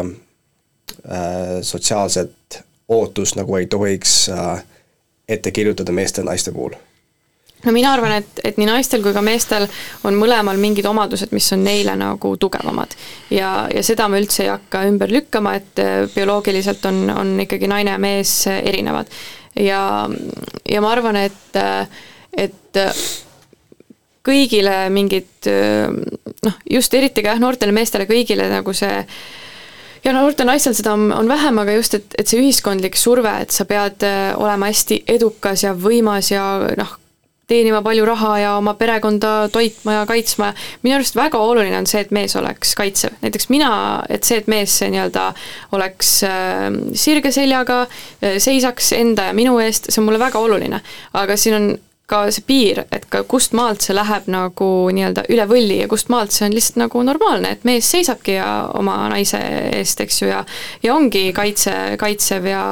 äh, 1.09 1.59
sotsiaalset 1.61 2.61
ootust 2.87 3.35
nagu 3.39 3.55
ei 3.59 3.67
tohiks 3.67 4.17
äh, 4.29 4.63
ette 5.27 5.51
kirjutada 5.51 5.91
meeste 5.91 6.21
ja 6.21 6.29
naiste 6.31 6.53
puhul 6.55 6.77
no 7.65 7.73
mina 7.75 7.93
arvan, 7.93 8.15
et, 8.21 8.41
et 8.43 8.57
nii 8.59 8.67
naistel 8.69 9.03
kui 9.03 9.13
ka 9.15 9.23
meestel 9.25 9.67
on 10.07 10.17
mõlemal 10.19 10.59
mingid 10.61 10.87
omadused, 10.89 11.33
mis 11.35 11.47
on 11.55 11.63
neile 11.65 11.95
nagu 11.99 12.35
tugevamad. 12.41 12.95
ja, 13.33 13.67
ja 13.73 13.83
seda 13.83 14.09
ma 14.11 14.19
üldse 14.21 14.45
ei 14.45 14.51
hakka 14.53 14.85
ümber 14.89 15.13
lükkama, 15.13 15.55
et 15.59 15.83
äh, 15.83 15.95
bioloogiliselt 16.15 16.85
on, 16.91 17.05
on 17.15 17.35
ikkagi 17.45 17.69
naine 17.71 17.95
ja 17.95 18.01
mees 18.01 18.35
erinevad. 18.47 19.11
ja, 19.59 20.09
ja 20.69 20.83
ma 20.83 20.91
arvan, 20.91 21.21
et, 21.25 21.55
äh, 21.59 21.87
et 22.37 22.83
kõigile 24.25 24.89
mingid 24.89 25.47
noh, 25.47 26.55
just 26.69 26.93
eriti 26.97 27.21
ka 27.21 27.35
jah, 27.35 27.39
noortele 27.39 27.71
meestele 27.71 28.07
kõigile 28.09 28.47
nagu 28.49 28.73
see 28.73 29.03
ja 30.05 30.13
noortel 30.13 30.49
naistel 30.49 30.75
seda 30.77 30.93
on, 30.95 31.09
on 31.13 31.29
vähem, 31.29 31.57
aga 31.61 31.75
just, 31.77 31.97
et, 31.97 32.15
et 32.19 32.29
see 32.29 32.41
ühiskondlik 32.41 32.97
surve, 32.99 33.31
et 33.41 33.53
sa 33.53 33.65
pead 33.69 34.05
äh, 34.05 34.33
olema 34.37 34.69
hästi 34.71 35.01
edukas 35.15 35.65
ja 35.65 35.73
võimas 35.77 36.31
ja 36.33 36.45
noh, 36.77 36.95
teenima 37.47 37.81
palju 37.85 38.05
raha 38.05 38.31
ja 38.39 38.51
oma 38.57 38.73
perekonda 38.73 39.49
toitma 39.53 39.99
ja 39.99 40.05
kaitsma. 40.09 40.53
minu 40.83 40.95
arust 40.95 41.15
väga 41.15 41.37
oluline 41.37 41.77
on 41.77 41.87
see, 41.87 42.01
et 42.01 42.11
mees 42.15 42.35
oleks 42.35 42.75
kaitsev, 42.75 43.17
näiteks 43.21 43.49
mina, 43.53 43.71
et 44.09 44.23
see, 44.23 44.39
et 44.41 44.47
mees 44.51 44.77
nii-öelda 44.81 45.31
oleks 45.77 46.11
äh, 46.27 46.69
sirge 46.93 47.31
seljaga, 47.31 47.81
äh, 48.21 48.37
seisaks 48.41 48.93
enda 48.97 49.29
ja 49.29 49.33
minu 49.37 49.59
eest, 49.63 49.91
see 49.91 50.01
on 50.01 50.09
mulle 50.09 50.21
väga 50.21 50.39
oluline. 50.41 50.81
aga 51.13 51.37
siin 51.37 51.59
on 51.59 51.75
ka 52.09 52.25
see 52.33 52.45
piir, 52.45 52.83
et 52.93 53.07
ka 53.09 53.23
kust 53.25 53.55
maalt 53.57 53.81
see 53.81 53.95
läheb 53.97 54.27
nagu 54.29 54.67
nii-öelda 54.93 55.25
üle 55.33 55.45
võlli 55.49 55.79
ja 55.79 55.87
kust 55.89 56.11
maalt 56.13 56.33
see 56.35 56.45
on 56.45 56.53
lihtsalt 56.53 56.77
nagu 56.83 57.01
normaalne, 57.05 57.55
et 57.55 57.65
mees 57.65 57.89
seisabki 57.89 58.37
ja 58.37 58.49
oma 58.77 58.97
naise 59.09 59.41
eest, 59.79 60.01
eks 60.05 60.21
ju, 60.21 60.29
ja 60.29 60.43
ja 60.85 60.93
ongi 60.93 61.31
kaitse, 61.33 61.73
kaitsev 62.01 62.45
ja 62.49 62.63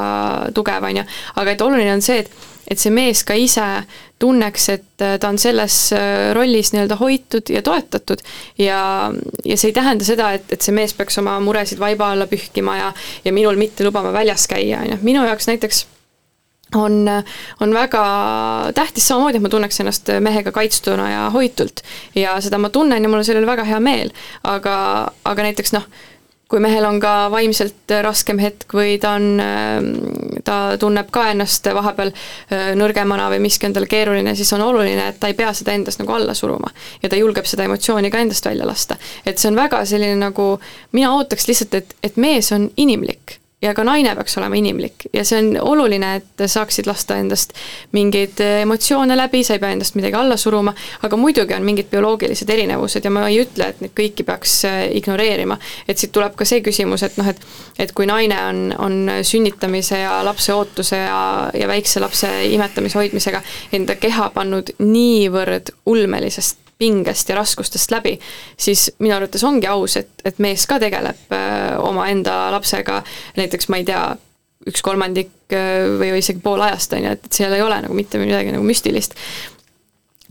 tugev, 0.53 0.86
on 0.86 1.01
ju, 1.01 1.05
aga 1.41 1.55
et 1.55 1.65
oluline 1.65 1.95
on 1.95 2.05
see, 2.05 2.21
et 2.21 2.52
et 2.68 2.80
see 2.80 2.93
mees 2.93 3.24
ka 3.28 3.36
ise 3.38 3.66
tunneks, 4.24 4.68
et 4.72 5.03
ta 5.20 5.30
on 5.30 5.38
selles 5.41 5.78
rollis 6.34 6.72
nii-öelda 6.74 6.95
hoitud 6.99 7.49
ja 7.51 7.61
toetatud. 7.66 8.22
Ja, 8.57 9.11
ja 9.45 9.57
see 9.57 9.72
ei 9.72 9.76
tähenda 9.76 10.07
seda, 10.07 10.32
et, 10.38 10.47
et 10.53 10.64
see 10.64 10.76
mees 10.76 10.95
peaks 10.95 11.20
oma 11.20 11.36
muresid 11.43 11.82
vaiba 11.82 12.14
alla 12.14 12.30
pühkima 12.32 12.78
ja 12.80 12.93
ja 13.26 13.34
minul 13.34 13.59
mitte 13.59 13.84
lubama 13.84 14.14
väljas 14.14 14.47
käia, 14.47 14.80
on 14.86 14.95
ju, 14.95 15.01
minu 15.03 15.26
jaoks 15.28 15.49
näiteks 15.51 15.86
on, 16.76 17.09
on 17.59 17.74
väga 17.74 18.03
tähtis 18.76 19.07
samamoodi, 19.07 19.38
et 19.38 19.43
ma 19.43 19.49
tunneks 19.49 19.80
ennast 19.80 20.09
mehega 20.20 20.51
kaitstuna 20.51 21.09
ja 21.11 21.30
hoitult. 21.34 21.84
ja 22.16 22.36
seda 22.41 22.57
ma 22.57 22.70
tunnen 22.70 23.03
ja 23.03 23.09
mul 23.09 23.22
on 23.22 23.28
selle 23.28 23.43
üle 23.43 23.49
väga 23.49 23.66
hea 23.68 23.80
meel, 23.84 24.14
aga, 24.43 24.76
aga 25.26 25.47
näiteks 25.49 25.76
noh, 25.76 25.88
kui 26.53 26.61
mehel 26.61 26.85
on 26.85 26.99
ka 27.01 27.31
vaimselt 27.33 27.89
raskem 28.05 28.37
hetk 28.37 28.75
või 28.77 28.99
ta 29.01 29.15
on, 29.17 29.41
ta 30.45 30.57
tunneb 30.77 31.09
ka 31.13 31.25
ennast 31.31 31.65
vahepeal 31.73 32.11
äh, 32.13 32.71
nõrgemana 32.77 33.29
või 33.33 33.41
miski 33.47 33.65
on 33.65 33.73
tal 33.73 33.87
keeruline, 33.89 34.35
siis 34.37 34.53
on 34.53 34.61
oluline, 34.61 35.09
et 35.09 35.19
ta 35.19 35.31
ei 35.31 35.37
pea 35.37 35.49
seda 35.57 35.73
endast 35.73 36.01
nagu 36.03 36.13
alla 36.13 36.35
suruma. 36.37 36.69
ja 37.01 37.09
ta 37.09 37.17
julgeb 37.17 37.49
seda 37.49 37.65
emotsiooni 37.65 38.11
ka 38.13 38.21
endast 38.21 38.45
välja 38.45 38.67
lasta. 38.69 38.97
et 39.25 39.37
see 39.37 39.49
on 39.49 39.57
väga 39.57 39.85
selline 39.85 40.19
nagu, 40.19 40.59
mina 40.91 41.13
ootaks 41.17 41.47
lihtsalt, 41.49 41.73
et, 41.81 41.95
et 42.03 42.17
mees 42.21 42.51
on 42.51 42.69
inimlik 42.77 43.39
ja 43.64 43.74
ka 43.74 43.84
naine 43.88 44.16
peaks 44.16 44.38
olema 44.38 44.57
inimlik 44.59 45.07
ja 45.14 45.24
see 45.28 45.39
on 45.39 45.51
oluline, 45.61 46.16
et 46.20 46.45
saaksid 46.51 46.88
lasta 46.89 47.18
endast 47.22 47.53
mingeid 47.95 48.41
emotsioone 48.43 49.18
läbi, 49.18 49.43
sa 49.43 49.57
ei 49.57 49.61
pea 49.64 49.74
endast 49.76 49.97
midagi 49.99 50.18
alla 50.20 50.38
suruma, 50.38 50.74
aga 51.03 51.20
muidugi 51.20 51.55
on 51.55 51.66
mingid 51.66 51.89
bioloogilised 51.91 52.49
erinevused 52.49 53.05
ja 53.05 53.11
ma 53.14 53.28
ei 53.30 53.39
ütle, 53.43 53.70
et 53.72 53.84
neid 53.84 53.95
kõiki 53.97 54.26
peaks 54.28 54.57
äh, 54.70 54.80
ignoreerima. 54.99 55.57
et 55.88 55.97
siit 55.97 56.11
tuleb 56.16 56.36
ka 56.39 56.47
see 56.47 56.64
küsimus, 56.66 57.03
et 57.07 57.18
noh, 57.18 57.30
et 57.30 57.41
et 57.80 57.91
kui 57.95 58.05
naine 58.09 58.38
on, 58.49 58.64
on 58.80 58.97
sünnitamise 59.26 60.03
ja 60.03 60.20
lapse 60.26 60.53
ootuse 60.53 60.97
ja, 60.97 61.49
ja 61.53 61.68
väikse 61.68 61.99
lapse 62.03 62.30
imetamise 62.53 62.99
hoidmisega 62.99 63.41
enda 63.74 63.95
keha 63.95 64.30
pannud 64.36 64.76
niivõrd 64.80 65.74
ulmelisest 65.89 66.62
pingest 66.84 67.31
ja 67.31 67.39
raskustest 67.39 67.93
läbi, 67.95 68.17
siis 68.59 68.89
minu 68.99 69.15
arvates 69.15 69.43
ongi 69.47 69.69
aus, 69.71 69.97
et, 70.01 70.11
et 70.27 70.43
mees 70.43 70.67
ka 70.67 70.79
tegeleb 70.84 71.31
äh, 71.36 71.71
omaenda 71.79 72.51
lapsega, 72.55 73.01
näiteks 73.39 73.71
ma 73.71 73.79
ei 73.79 73.88
tea, 73.88 74.03
üks 74.67 74.84
kolmandik 74.84 75.55
äh, 75.55 75.88
või 75.99 76.13
isegi 76.19 76.43
pool 76.43 76.63
ajast, 76.65 76.95
on 76.97 77.07
ju, 77.07 77.17
et 77.17 77.34
seal 77.36 77.55
ei 77.55 77.63
ole 77.63 77.81
nagu 77.86 77.97
mitte 77.97 78.21
midagi 78.21 78.53
nagu 78.55 78.65
müstilist. 78.67 79.17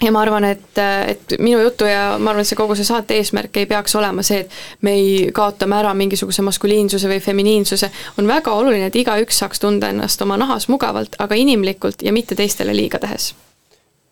Ja 0.02 0.10
ma 0.10 0.24
arvan, 0.24 0.42
et, 0.48 0.78
et 1.06 1.34
minu 1.38 1.60
jutu 1.62 1.86
ja 1.86 2.16
ma 2.18 2.32
arvan, 2.32 2.42
et 2.42 2.48
see 2.50 2.58
kogu 2.58 2.74
see 2.74 2.88
saate 2.88 3.14
eesmärk 3.20 3.60
ei 3.60 3.68
peaks 3.70 3.94
olema 3.94 4.24
see, 4.26 4.40
et 4.42 4.82
me 4.82 4.96
ei 4.98 5.12
kaotame 5.36 5.78
ära 5.78 5.92
mingisuguse 5.94 6.42
maskuliinsuse 6.42 7.10
või 7.12 7.20
feminiinsuse, 7.22 7.92
on 8.18 8.26
väga 8.26 8.56
oluline, 8.56 8.90
et 8.90 8.98
igaüks 8.98 9.38
saaks 9.44 9.62
tunda 9.62 9.92
ennast 9.94 10.24
oma 10.26 10.40
nahas 10.42 10.66
mugavalt, 10.72 11.14
aga 11.22 11.38
inimlikult 11.38 12.02
ja 12.02 12.12
mitte 12.16 12.34
teistele 12.34 12.74
liiga 12.74 12.98
tehes 13.04 13.30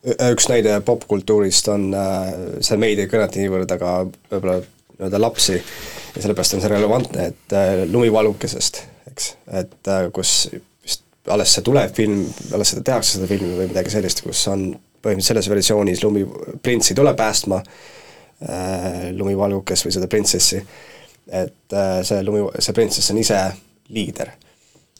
üks 0.00 0.48
näide 0.48 0.78
popkultuurist 0.84 1.68
on, 1.68 1.90
äh, 1.94 2.30
see 2.64 2.78
meid 2.80 3.00
ei 3.02 3.08
kõneta 3.10 3.40
niivõrd, 3.40 3.72
aga 3.76 3.94
võib-olla 4.30 4.60
nii-öelda 4.62 5.20
lapsi. 5.20 5.58
Ja 6.14 6.22
sellepärast 6.24 6.56
on 6.56 6.64
see 6.64 6.72
relevantne, 6.72 7.26
et 7.30 7.54
äh, 7.56 7.84
Lumivalukesest, 7.90 8.82
eks, 9.12 9.32
et 9.60 9.90
äh, 9.92 10.06
kus 10.14 10.50
vist 10.82 11.04
alles 11.30 11.52
see 11.54 11.66
tuleb 11.66 11.92
film, 11.96 12.24
alles 12.56 12.72
seda 12.74 12.84
tehakse, 12.88 13.18
seda 13.18 13.28
filmi 13.30 13.52
või 13.58 13.68
midagi 13.70 13.92
sellist, 13.92 14.24
kus 14.24 14.42
on 14.50 14.70
põhimõtteliselt 15.00 15.28
selles 15.30 15.50
versioonis 15.52 16.02
lumi, 16.04 16.24
printsi 16.64 16.96
tuleb 16.96 17.16
päästma 17.20 17.60
äh, 17.60 19.10
lumivalgukes 19.16 19.86
või 19.86 19.94
seda 19.96 20.10
printsessi, 20.12 20.60
et 21.30 21.76
see 22.08 22.24
lumi, 22.26 22.42
see 22.58 22.74
printsess 22.74 23.12
on 23.12 23.20
ise 23.20 23.38
liider, 23.94 24.32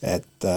et 0.01 0.47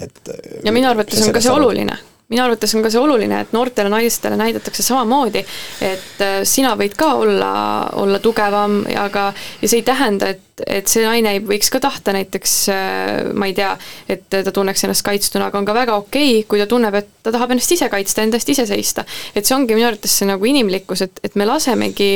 et 0.00 0.30
ja 0.64 0.72
minu 0.72 0.88
arvates 0.88 1.26
on 1.26 1.34
ka 1.34 1.42
see 1.42 1.52
oluline 1.52 1.96
minu 2.30 2.44
arvates 2.44 2.74
on 2.76 2.84
ka 2.84 2.92
see 2.92 3.00
oluline, 3.02 3.40
et 3.42 3.54
noortele 3.54 3.90
naistele 3.90 4.38
näidatakse 4.38 4.84
samamoodi, 4.86 5.42
et 5.82 6.22
äh, 6.22 6.40
sina 6.48 6.76
võid 6.78 6.94
ka 6.98 7.14
olla, 7.18 7.52
olla 7.98 8.20
tugevam 8.22 8.84
aga, 9.00 9.30
ja 9.62 9.70
see 9.70 9.82
ei 9.82 9.86
tähenda, 9.86 10.30
et 10.34 10.46
et 10.66 10.90
see 10.92 11.00
naine 11.06 11.38
võiks 11.46 11.70
ka 11.72 11.80
tahta 11.80 12.12
näiteks, 12.12 12.54
äh, 12.68 13.30
ma 13.32 13.48
ei 13.48 13.54
tea, 13.56 13.70
et 14.12 14.26
ta 14.28 14.52
tunneks 14.52 14.84
ennast 14.84 15.04
kaitstuna, 15.06 15.48
aga 15.48 15.60
on 15.60 15.68
ka 15.68 15.74
väga 15.76 15.96
okei 16.00 16.40
okay,, 16.40 16.46
kui 16.48 16.60
ta 16.60 16.66
tunneb, 16.70 16.98
et 17.00 17.08
ta 17.24 17.32
tahab 17.32 17.54
ennast 17.54 17.72
ise 17.76 17.88
kaitsta, 17.92 18.24
enda 18.26 18.36
eest 18.36 18.52
ise 18.52 18.66
seista. 18.68 19.06
et 19.34 19.46
see 19.46 19.56
ongi 19.56 19.76
minu 19.76 19.88
arvates 19.88 20.18
see 20.20 20.28
nagu 20.28 20.50
inimlikkus, 20.50 21.06
et, 21.06 21.22
et 21.24 21.38
me 21.40 21.48
lasemegi 21.48 22.10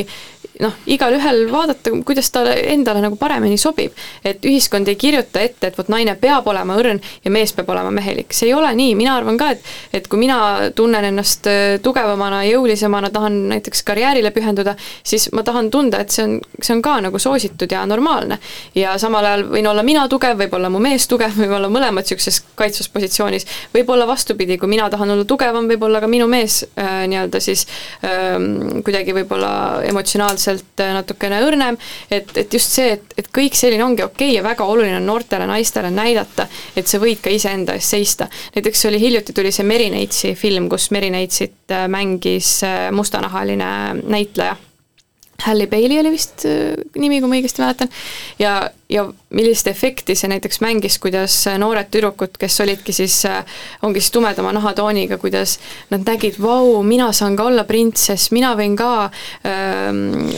noh, 0.63 0.75
igalühel 0.87 1.49
vaadata, 1.51 1.91
kuidas 2.07 2.31
talle 2.35 2.55
endale 2.71 3.03
nagu 3.03 3.17
paremini 3.19 3.59
sobib. 3.59 3.93
et 4.25 4.45
ühiskond 4.47 4.89
ei 4.89 4.97
kirjuta 4.97 5.41
ette, 5.43 5.67
et 5.67 5.79
vot 5.79 5.89
naine 5.91 6.15
peab 6.21 6.47
olema 6.51 6.77
õrn 6.79 7.01
ja 7.25 7.31
mees 7.35 7.53
peab 7.53 7.71
olema 7.75 7.91
mehelik, 7.95 8.33
see 8.35 8.49
ei 8.49 8.55
ole 8.55 8.71
nii, 8.75 8.95
mina 8.95 9.17
arvan 9.19 9.39
ka, 9.41 9.51
et 9.51 9.65
et 9.93 10.07
kui 10.09 10.21
mina 10.21 10.71
tunnen 10.77 11.05
ennast 11.11 11.49
äh, 11.51 11.63
tugevamana, 11.83 12.45
jõulisemana, 12.47 13.11
tahan 13.15 13.41
näiteks 13.51 13.83
karjäärile 13.87 14.31
pühenduda, 14.35 14.77
siis 15.03 15.29
ma 15.35 15.43
tahan 15.47 15.71
tunda, 15.75 16.03
et 16.05 16.15
see 16.15 16.27
on, 16.27 16.39
see 16.61 16.77
on 16.77 16.83
ka 16.85 16.99
nagu 17.03 17.19
soositud 17.19 17.71
ja 17.71 17.85
normaalne. 17.87 18.39
Ja 18.75 18.95
samal 18.99 19.27
ajal 19.27 19.47
võin 19.51 19.69
olla 19.71 19.83
mina 19.87 20.07
tugev, 20.11 20.39
võib 20.39 20.55
olla 20.59 20.71
mu 20.71 20.83
mees 20.83 21.09
tugev, 21.11 21.35
võib 21.43 21.57
olla 21.59 21.71
mõlemad 21.73 22.05
niisuguses 22.05 22.43
kaitsvas 22.59 22.91
positsioonis, 22.95 23.47
võib 23.75 23.91
olla 23.91 24.07
vastupidi, 24.07 24.59
kui 24.61 24.71
mina 24.71 24.87
tahan 24.93 25.17
olla 25.17 25.27
tugevam, 25.27 25.67
võib 25.71 25.83
olla 25.89 26.03
ka 26.05 26.11
minu 26.11 26.29
mees 26.31 26.63
äh, 26.79 27.05
nii-öelda 27.11 27.43
siis 27.43 27.67
äh, 28.05 28.39
kuidagi 28.85 29.15
võib-olla 29.17 29.55
emotsionaalselt 29.89 30.44
äh, 30.51 30.93
natukene 30.97 31.41
õrnem, 31.45 31.79
et, 32.11 32.31
et 32.37 32.53
just 32.55 32.75
see, 32.77 32.97
et, 32.97 33.15
et 33.19 33.31
kõik 33.35 33.57
selline 33.59 33.85
ongi 33.85 34.05
okei 34.05 34.31
okay 34.31 34.37
ja 34.39 34.45
väga 34.47 34.67
oluline 34.71 34.99
on 35.01 35.09
noortele 35.09 35.47
naistele 35.51 35.91
näidata, 35.95 36.49
et 36.77 36.91
sa 36.91 37.01
võid 37.03 37.23
ka 37.25 37.33
iseenda 37.33 37.77
eest 37.79 37.97
seista. 37.97 38.29
näiteks 38.57 38.87
oli 38.91 39.01
hiljuti 39.01 39.37
tuli 39.37 39.53
see 39.55 39.67
Meri 39.67 39.91
Neitsi 39.95 40.35
film, 40.39 40.69
kus 40.73 40.91
Meri 40.95 41.11
Neitsit 41.15 41.75
äh, 41.75 41.89
mängis 41.89 42.61
äh, 42.67 42.91
mustanahaline 42.93 43.73
näitleja 44.03 44.57
Halle 45.45 45.67
Bailey 45.67 45.99
oli 45.99 46.13
vist 46.15 46.45
nimi, 46.97 47.19
kui 47.21 47.29
ma 47.29 47.35
õigesti 47.37 47.61
mäletan, 47.61 47.89
ja 48.39 48.53
ja 48.89 49.05
millist 49.35 49.68
efekti 49.70 50.14
see 50.18 50.28
näiteks 50.32 50.61
mängis, 50.64 50.99
kuidas 51.03 51.37
noored 51.59 51.89
tüdrukud, 51.93 52.37
kes 52.39 52.61
olidki 52.61 52.93
siis, 52.93 53.22
ongi 53.82 54.03
siis 54.03 54.12
tumedama 54.14 54.53
nahatooniga, 54.57 55.18
kuidas 55.18 55.59
nad 55.91 56.05
nägid, 56.07 56.39
vau, 56.43 56.82
mina 56.87 57.11
saan 57.16 57.37
ka 57.37 57.49
olla 57.49 57.64
printsess, 57.68 58.32
mina 58.35 58.55
võin 58.59 58.76
ka 58.78 58.91
öö, 59.07 59.95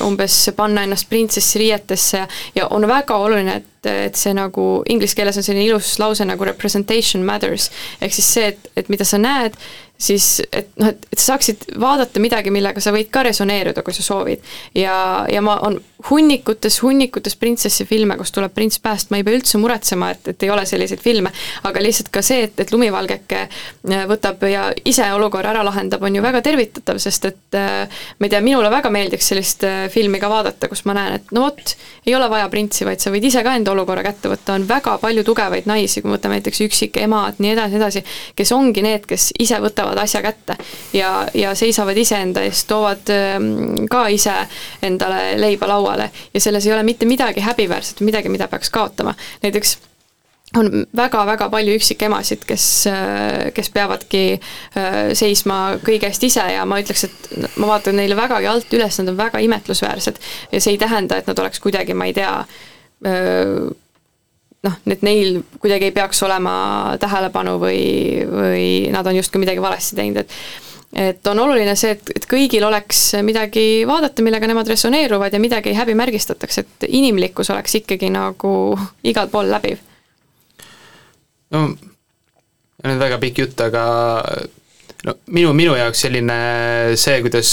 umbes 0.06 0.38
panna 0.56 0.86
ennast 0.86 1.08
printsessi 1.10 1.64
riietesse 1.64 2.26
ja 2.54 2.68
on 2.70 2.86
väga 2.88 3.18
oluline, 3.22 3.56
et 3.62 3.72
et 3.86 4.18
see 4.18 4.32
nagu 4.34 4.82
inglise 4.90 5.14
keeles 5.14 5.36
on 5.38 5.44
selline 5.46 5.68
ilus 5.68 5.92
lause 6.02 6.24
nagu 6.26 6.46
representation 6.48 7.22
matters, 7.26 7.68
ehk 8.02 8.14
siis 8.16 8.30
see, 8.34 8.48
et, 8.50 8.70
et 8.82 8.88
mida 8.90 9.06
sa 9.06 9.20
näed, 9.20 9.54
siis 9.98 10.40
et 10.50 10.72
noh, 10.80 10.90
et, 10.92 11.06
et 11.12 11.20
sa 11.20 11.32
saaksid 11.32 11.68
vaadata 11.80 12.20
midagi, 12.22 12.52
millega 12.52 12.82
sa 12.82 12.92
võid 12.94 13.12
ka 13.12 13.22
resoneeruda, 13.26 13.84
kui 13.86 13.96
sa 13.96 14.04
soovid. 14.04 14.42
ja, 14.74 14.96
ja 15.32 15.42
ma, 15.44 15.58
on 15.66 15.78
hunnikutes, 16.10 16.80
hunnikutes 16.82 17.36
printsessi 17.40 17.86
filme, 17.88 18.16
kus 18.18 18.32
tuleb 18.34 18.54
prints 18.54 18.80
pääst, 18.82 19.10
ma 19.10 19.20
ei 19.20 19.26
pea 19.26 19.38
üldse 19.38 19.60
muretsema, 19.62 20.10
et, 20.14 20.28
et 20.32 20.46
ei 20.46 20.50
ole 20.52 20.66
selliseid 20.66 21.02
filme, 21.02 21.32
aga 21.68 21.82
lihtsalt 21.82 22.10
ka 22.14 22.22
see, 22.24 22.46
et, 22.48 22.60
et 22.60 22.72
lumivalgeke 22.72 23.42
äh, 23.46 24.04
võtab 24.10 24.44
ja 24.50 24.68
ise 24.84 25.06
olukorra 25.16 25.54
ära 25.54 25.64
lahendab, 25.66 26.04
on 26.06 26.18
ju 26.18 26.24
väga 26.24 26.42
tervitatav, 26.46 27.00
sest 27.02 27.30
et 27.30 27.58
äh, 27.58 28.02
ma 28.18 28.28
ei 28.28 28.34
tea, 28.34 28.42
minule 28.44 28.70
väga 28.72 28.92
meeldiks 28.94 29.32
sellist 29.32 29.66
äh, 29.66 29.86
filmi 29.92 30.20
ka 30.22 30.30
vaadata, 30.32 30.70
kus 30.72 30.84
ma 30.88 30.96
näen, 30.98 31.20
et 31.20 31.34
no 31.36 31.46
vot, 31.46 31.76
ei 32.06 32.14
ole 32.18 32.28
vaja 32.32 32.50
printsi, 32.52 32.86
vaid 32.88 33.02
sa 33.02 33.14
võid 33.14 33.26
ise 33.30 33.42
ka 33.46 33.56
enda 33.58 33.74
olukorra 33.74 34.04
kätte 34.06 34.30
võtta, 34.32 34.58
on 34.58 34.68
väga 34.68 34.98
palju 35.02 35.26
tugevaid 35.26 35.70
naisi, 35.70 36.02
kui 36.02 36.10
me 36.10 36.18
võtame 36.18 36.38
näiteks 36.40 36.62
üksikemad, 36.68 37.42
nii 37.42 37.54
edasi, 37.56 37.80
edasi, 37.80 38.04
kes 38.36 38.54
ongi 38.56 38.84
need, 38.84 39.06
kes 39.08 39.32
ise 39.42 39.60
võtavad 39.62 39.76
võtavad 39.76 40.02
asja 40.02 40.22
kätte 40.22 40.56
ja, 40.92 41.26
ja 41.34 41.54
seisavad 41.54 41.96
iseenda 41.96 42.42
eest, 42.46 42.66
toovad 42.68 43.10
ähm, 43.12 43.86
ka 43.90 44.06
ise 44.08 44.34
endale 44.82 45.36
leiba 45.40 45.68
lauale 45.68 45.95
ja 46.04 46.40
selles 46.40 46.66
ei 46.66 46.72
ole 46.76 46.86
mitte 46.86 47.06
midagi 47.08 47.44
häbiväärset, 47.44 48.00
midagi, 48.06 48.32
mida 48.32 48.48
peaks 48.48 48.70
kaotama. 48.70 49.14
näiteks 49.42 49.78
on 50.54 50.70
väga-väga 50.96 51.48
palju 51.50 51.74
üksikemasid, 51.76 52.44
kes, 52.46 52.66
äh, 52.90 53.48
kes 53.54 53.70
peavadki 53.74 54.22
äh, 54.36 54.98
seisma 55.18 55.76
kõige 55.84 56.10
eest 56.10 56.22
ise 56.26 56.44
ja 56.54 56.66
ma 56.68 56.78
ütleks, 56.82 57.06
et 57.08 57.56
ma 57.58 57.72
vaatan 57.72 57.98
neile 57.98 58.18
vägagi 58.18 58.48
alt 58.50 58.76
üles, 58.76 59.00
nad 59.00 59.10
on 59.12 59.18
väga 59.18 59.42
imetlusväärsed 59.42 60.20
ja 60.52 60.60
see 60.60 60.76
ei 60.76 60.80
tähenda, 60.80 61.18
et 61.18 61.26
nad 61.30 61.42
oleks 61.42 61.60
kuidagi, 61.62 61.96
ma 61.98 62.06
ei 62.06 62.14
tea, 62.16 62.36
äh, 63.10 63.66
noh, 64.66 64.78
et 64.86 65.02
neil 65.06 65.42
kuidagi 65.58 65.90
ei 65.90 65.96
peaks 65.96 66.22
olema 66.26 66.54
tähelepanu 67.02 67.58
või, 67.62 67.82
või 68.30 68.68
nad 68.94 69.06
on 69.06 69.18
justkui 69.18 69.42
midagi 69.42 69.62
valesti 69.62 69.98
teinud, 69.98 70.22
et 70.22 70.38
et 70.92 71.26
on 71.26 71.38
oluline 71.38 71.74
see, 71.76 71.96
et, 71.96 72.12
et 72.16 72.28
kõigil 72.30 72.64
oleks 72.66 73.00
midagi 73.26 73.84
vaadata, 73.88 74.22
millega 74.24 74.48
nemad 74.50 74.68
resoneeruvad 74.70 75.34
ja 75.34 75.40
midagi 75.42 75.72
ei 75.72 75.78
häbimärgistataks, 75.78 76.58
et 76.62 76.86
inimlikkus 76.88 77.50
oleks 77.54 77.80
ikkagi 77.82 78.10
nagu 78.14 78.52
igal 79.04 79.28
pool 79.32 79.50
läbiv. 79.50 79.82
no 81.50 81.68
nüüd 82.86 83.00
väga 83.00 83.18
pikk 83.18 83.42
jutt, 83.42 83.60
aga 83.66 83.82
no 85.06 85.14
minu, 85.26 85.52
minu 85.56 85.74
jaoks 85.78 86.06
selline 86.06 86.38
see, 86.98 87.20
kuidas 87.24 87.52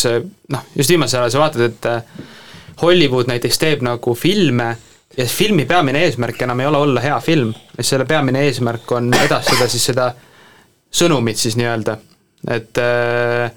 noh, 0.54 0.66
just 0.78 0.94
viimasel 0.94 1.24
ajal 1.24 1.36
sa 1.36 1.44
vaatad, 1.44 1.68
et 1.72 2.82
Hollywood 2.82 3.30
näiteks 3.30 3.60
teeb 3.62 3.84
nagu 3.86 4.16
filme 4.18 4.74
ja 5.18 5.26
filmi 5.30 5.66
peamine 5.70 6.04
eesmärk 6.08 6.42
enam 6.42 6.60
ei 6.60 6.70
ole 6.70 6.78
olla 6.78 7.02
hea 7.04 7.20
film, 7.22 7.54
vaid 7.78 7.88
selle 7.88 8.06
peamine 8.10 8.46
eesmärk 8.48 8.92
on 8.92 9.12
edastada 9.14 9.68
siis 9.70 9.86
seda 9.92 10.12
sõnumit 10.94 11.40
siis 11.42 11.58
nii-öelda, 11.58 11.98
et 12.52 12.78
äh, 12.82 13.52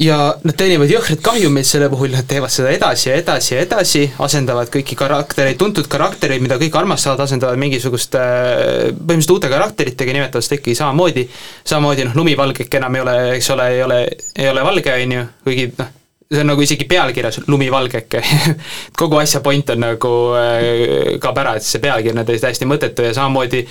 ja 0.00 0.16
nad 0.44 0.56
teenivad 0.56 0.90
jõhkrat 0.90 1.20
kahjumit 1.24 1.68
selle 1.68 1.88
puhul, 1.92 2.12
nad 2.14 2.26
teevad 2.28 2.52
seda 2.52 2.72
edasi 2.72 3.08
ja 3.10 3.16
edasi 3.20 3.54
ja 3.54 3.62
edasi, 3.64 4.02
asendavad 4.24 4.70
kõiki 4.72 4.96
karaktereid, 4.98 5.58
tuntud 5.60 5.88
karaktereid, 5.92 6.42
mida 6.44 6.56
kõik 6.60 6.76
armastavad, 6.80 7.20
asendavad 7.26 7.60
mingisuguste 7.60 8.20
põhimõtteliselt 8.20 9.34
uute 9.34 9.50
karakteritega, 9.52 10.14
nimetavad 10.16 10.46
seda 10.46 10.60
ikkagi 10.60 10.76
samamoodi, 10.78 11.26
samamoodi 11.68 12.06
noh, 12.08 12.14
lumivalgeke 12.22 12.80
enam 12.80 12.96
ei 12.96 13.04
ole, 13.04 13.16
eks 13.38 13.50
ole, 13.56 13.66
ei 13.74 13.82
ole, 13.84 13.98
ei 14.38 14.48
ole 14.52 14.64
valge, 14.64 14.94
on 15.02 15.18
ju, 15.18 15.26
kuigi 15.44 15.66
noh, 15.76 15.92
see 16.32 16.40
on 16.40 16.48
nagu 16.48 16.64
isegi 16.64 16.86
pealkirjas 16.88 17.42
lumivalgeke. 17.52 18.22
Kogu 19.02 19.20
asja 19.20 19.42
point 19.44 19.74
on 19.74 19.84
nagu 19.84 20.14
äh, 20.38 21.18
kaob 21.20 21.42
ära, 21.44 21.58
et 21.60 21.68
see 21.68 21.82
pealkiri 21.82 22.16
on 22.16 22.24
täiesti 22.24 22.68
mõttetu 22.68 23.04
ja 23.04 23.12
samamoodi 23.18 23.66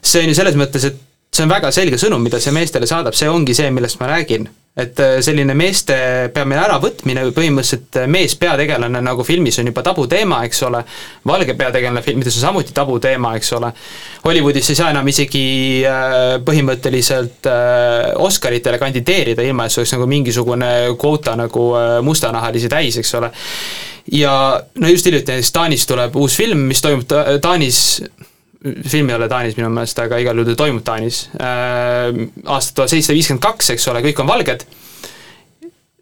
see 0.00 0.24
on 0.24 0.32
ju 0.32 0.40
selles 0.40 0.56
mõttes, 0.56 0.88
et 0.88 1.06
see 1.30 1.44
on 1.46 1.52
väga 1.52 1.70
selge 1.74 1.98
sõnum, 2.00 2.22
mida 2.22 2.40
see 2.42 2.54
meestele 2.54 2.88
saadab, 2.90 3.14
see 3.14 3.30
ongi 3.30 3.54
see, 3.54 3.70
millest 3.74 4.00
ma 4.00 4.10
räägin 4.10 4.48
et 4.76 5.00
äh, 5.02 5.16
selline 5.24 5.54
meeste 5.58 5.94
peamine 6.34 6.60
äravõtmine 6.62 7.24
või 7.26 7.34
põhimõtteliselt 7.34 7.98
äh, 7.98 8.06
mees 8.10 8.36
peategelane 8.38 9.00
nagu 9.02 9.24
filmis 9.26 9.58
on 9.58 9.66
juba 9.66 9.82
tabuteema, 9.82 10.44
eks 10.46 10.62
ole, 10.68 10.84
valge 11.26 11.56
peategelane 11.58 12.02
filmides 12.06 12.38
on 12.38 12.44
samuti 12.46 12.74
tabuteema, 12.76 13.34
eks 13.40 13.52
ole, 13.58 13.72
Hollywoodis 14.24 14.70
ei 14.70 14.78
saa 14.78 14.92
enam 14.94 15.10
isegi 15.10 15.42
äh, 15.88 16.38
põhimõtteliselt 16.46 17.50
Oscaritele 18.20 18.78
kandideerida, 18.78 19.42
ilma 19.42 19.66
et 19.66 19.74
see 19.74 19.82
oleks 19.82 19.94
nagu 19.96 20.06
mingisugune 20.10 20.70
kvoota 21.00 21.34
nagu 21.38 21.66
mustanahalisi 22.06 22.70
täis, 22.70 23.00
eks 23.00 23.14
ole. 23.18 23.30
ja 24.12 24.32
no 24.78 24.88
just 24.88 25.06
hiljuti 25.06 25.32
näiteks 25.32 25.52
Taanis 25.52 25.86
tuleb 25.86 26.16
uus 26.16 26.36
film, 26.38 26.68
mis 26.70 26.82
toimub 26.84 27.10
Taanis 27.42 27.80
film 28.60 29.08
ei 29.08 29.16
ole 29.16 29.28
Taanis 29.28 29.56
minu 29.56 29.70
meelest, 29.72 29.98
aga 30.02 30.18
igal 30.20 30.36
juhul 30.36 30.52
ta 30.52 30.58
toimub 30.60 30.84
Taanis 30.84 31.22
äh,. 31.40 32.10
aastat 32.44 32.76
tuhat 32.76 32.92
seitsesada 32.92 33.16
viiskümmend 33.16 33.44
kaks, 33.44 33.72
eks 33.74 33.88
ole, 33.92 34.02
kõik 34.04 34.20
on 34.20 34.28
valged. 34.28 34.66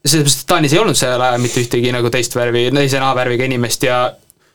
sellepärast, 0.03 0.43
et 0.43 0.51
Taanis 0.51 0.75
ei 0.75 0.83
olnud 0.83 0.99
sellel 0.99 1.23
ajal 1.23 1.43
mitte 1.43 1.63
ühtegi 1.63 1.95
nagu 1.95 2.11
teist 2.11 2.35
värvi, 2.35 2.69
teise 2.75 3.03
nahavärviga 3.03 3.47
inimest 3.47 3.87
ja 3.87 4.01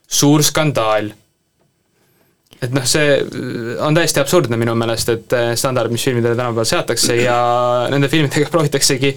suur 0.08 0.44
skandaal. 0.44 1.14
et 2.60 2.76
noh, 2.76 2.86
see 2.88 3.18
on 3.84 3.96
täiesti 3.96 4.20
absurdne 4.20 4.60
minu 4.60 4.76
meelest, 4.76 5.16
et 5.16 5.40
äh, 5.40 5.50
standard, 5.60 5.92
mis 5.92 6.04
filmidele 6.04 6.36
tänapäeval 6.36 6.68
seatakse 6.68 7.22
ja 7.22 7.40
nende 7.94 8.12
filmidega 8.12 8.52
proovitaksegi 8.52 9.16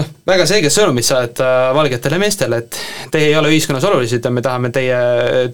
noh, 0.00 0.14
väga 0.26 0.50
selget 0.50 0.74
sõnumit 0.74 1.06
saata 1.06 1.70
valgetele 1.78 2.18
meestele, 2.18 2.64
et 2.64 2.84
teie 3.14 3.30
ei 3.30 3.38
ole 3.38 3.54
ühiskonnas 3.54 3.86
olulised 3.86 4.24
ja 4.24 4.34
me 4.34 4.42
tahame 4.42 4.74
teie, 4.74 5.02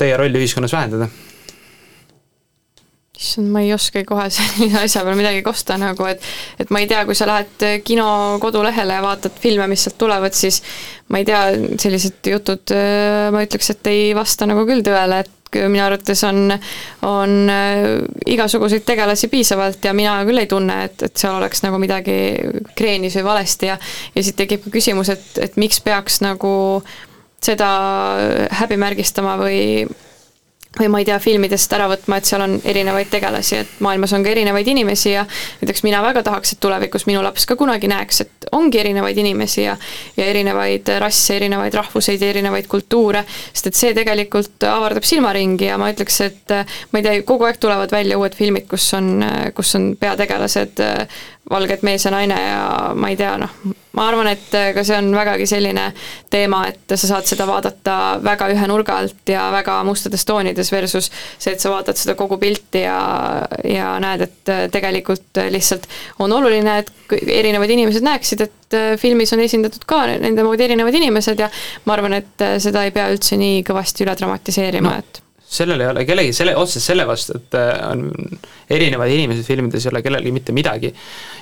teie 0.01 0.17
rolli 0.17 0.41
ühiskonnas 0.41 0.73
vähendada 0.73 1.13
issand, 3.19 3.51
ma 3.53 3.62
ei 3.64 3.73
oskagi 3.75 4.07
kohe 4.09 4.29
selle 4.35 4.83
asja 4.83 5.03
peale 5.05 5.19
midagi 5.19 5.43
kosta 5.47 5.79
nagu, 5.81 6.07
et 6.11 6.23
et 6.61 6.71
ma 6.75 6.83
ei 6.83 6.91
tea, 6.91 7.05
kui 7.09 7.16
sa 7.19 7.29
lähed 7.29 7.64
kino 7.87 8.11
kodulehele 8.43 8.99
ja 8.99 9.05
vaatad 9.05 9.39
filme, 9.43 9.66
mis 9.71 9.87
sealt 9.87 9.99
tulevad, 10.01 10.37
siis 10.37 10.62
ma 11.11 11.23
ei 11.23 11.27
tea, 11.29 11.43
sellised 11.81 12.31
jutud, 12.33 12.75
äh, 12.75 13.29
ma 13.35 13.43
ütleks, 13.47 13.75
et 13.75 13.91
ei 13.91 14.14
vasta 14.16 14.49
nagu 14.49 14.64
küll 14.69 14.85
tõele, 14.87 15.23
et 15.25 15.35
minu 15.49 15.81
arvates 15.81 16.21
on, 16.29 16.53
on 17.09 17.37
äh, 17.51 17.85
igasuguseid 18.35 18.85
tegelasi 18.87 19.31
piisavalt 19.33 19.85
ja 19.85 19.95
mina 19.97 20.19
küll 20.29 20.43
ei 20.43 20.51
tunne, 20.51 20.83
et, 20.91 21.07
et 21.09 21.16
seal 21.16 21.39
oleks 21.39 21.64
nagu 21.64 21.81
midagi 21.81 22.19
kreenis 22.77 23.16
või 23.19 23.31
valesti 23.31 23.71
ja 23.71 23.79
ja 24.14 24.25
siit 24.25 24.37
tekib 24.39 24.66
ka 24.66 24.75
küsimus, 24.77 25.11
et, 25.14 25.31
et 25.41 25.57
miks 25.61 25.81
peaks 25.85 26.21
nagu 26.25 26.53
seda 27.43 27.71
häbimärgistama 28.61 29.39
või 29.41 29.61
või 30.79 30.89
ma 30.93 31.01
ei 31.03 31.07
tea, 31.09 31.18
filmidest 31.22 31.72
ära 31.76 31.89
võtma, 31.91 32.18
et 32.18 32.29
seal 32.29 32.45
on 32.45 32.57
erinevaid 32.64 33.11
tegelasi, 33.12 33.62
et 33.62 33.81
maailmas 33.85 34.14
on 34.16 34.24
ka 34.24 34.33
erinevaid 34.33 34.68
inimesi 34.70 35.12
ja 35.12 35.24
näiteks 35.62 35.85
mina 35.87 36.03
väga 36.05 36.22
tahaks, 36.26 36.55
et 36.55 36.61
tulevikus 36.62 37.07
minu 37.09 37.22
laps 37.24 37.47
ka 37.49 37.57
kunagi 37.59 37.91
näeks, 37.91 38.20
et 38.24 38.51
ongi 38.53 38.81
erinevaid 38.81 39.18
inimesi 39.18 39.64
ja 39.64 39.76
ja 40.16 40.26
erinevaid 40.26 40.89
rasse, 40.99 41.37
erinevaid 41.37 41.74
rahvuseid 41.74 42.22
ja 42.22 42.31
erinevaid 42.33 42.66
kultuure, 42.70 43.24
sest 43.53 43.70
et 43.70 43.79
see 43.79 43.95
tegelikult 43.97 44.66
avardab 44.68 45.07
silmaringi 45.07 45.68
ja 45.68 45.79
ma 45.81 45.91
ütleks, 45.93 46.20
et 46.26 46.55
ma 46.93 47.01
ei 47.01 47.07
tea, 47.07 47.22
kogu 47.29 47.49
aeg 47.49 47.61
tulevad 47.61 47.93
välja 47.93 48.18
uued 48.18 48.37
filmid, 48.39 48.68
kus 48.70 48.91
on, 48.99 49.18
kus 49.57 49.74
on 49.79 49.93
peategelased 50.01 50.83
valged 51.51 51.84
mees 51.86 52.05
ja 52.05 52.12
naine 52.14 52.38
ja 52.38 52.64
ma 52.94 53.11
ei 53.12 53.16
tea, 53.18 53.34
noh, 53.40 53.53
ma 53.99 54.07
arvan, 54.11 54.28
et 54.30 54.53
ka 54.74 54.84
see 54.86 54.96
on 54.99 55.11
vägagi 55.14 55.46
selline 55.49 55.88
teema, 56.30 56.62
et 56.70 56.94
sa 56.94 57.11
saad 57.11 57.28
seda 57.28 57.46
vaadata 57.49 57.96
väga 58.24 58.51
ühe 58.55 58.68
nurga 58.70 58.99
alt 59.03 59.32
ja 59.32 59.49
väga 59.55 59.78
mustades 59.88 60.24
toonides 60.28 60.72
versus 60.72 61.11
see, 61.11 61.55
et 61.55 61.62
sa 61.62 61.72
vaatad 61.72 61.99
seda 61.99 62.14
kogu 62.18 62.38
pilti 62.40 62.84
ja, 62.84 62.99
ja 63.64 63.94
näed, 64.03 64.26
et 64.28 64.55
tegelikult 64.74 65.42
lihtsalt 65.51 65.88
on 66.24 66.34
oluline, 66.36 66.78
et 66.82 67.16
erinevad 67.40 67.72
inimesed 67.74 68.05
näeksid, 68.07 68.44
et 68.46 68.80
filmis 69.01 69.32
on 69.34 69.42
esindatud 69.44 69.86
ka 69.88 70.05
nende 70.11 70.44
moodi 70.46 70.68
erinevad 70.68 70.94
inimesed 71.01 71.40
ja 71.40 71.49
ma 71.86 71.96
arvan, 71.96 72.18
et 72.20 72.49
seda 72.62 72.84
ei 72.84 72.94
pea 72.94 73.09
üldse 73.14 73.40
nii 73.40 73.64
kõvasti 73.66 74.07
üle 74.07 74.18
dramatiseerima 74.18 74.92
no., 74.92 75.01
et 75.03 75.24
sellel 75.49 75.80
ei 75.80 75.88
ole 75.88 76.05
kellegi 76.05 76.32
selle, 76.36 76.53
otseselt 76.57 76.84
selle 76.90 77.07
vastu, 77.09 77.38
et 77.38 77.57
äh, 77.57 77.70
on 77.88 78.05
erinevad 78.70 79.09
inimesed 79.12 79.46
filmides, 79.46 79.86
ei 79.86 79.92
ole 79.92 80.03
kellelgi 80.05 80.32
mitte 80.34 80.53
midagi. 80.53 80.92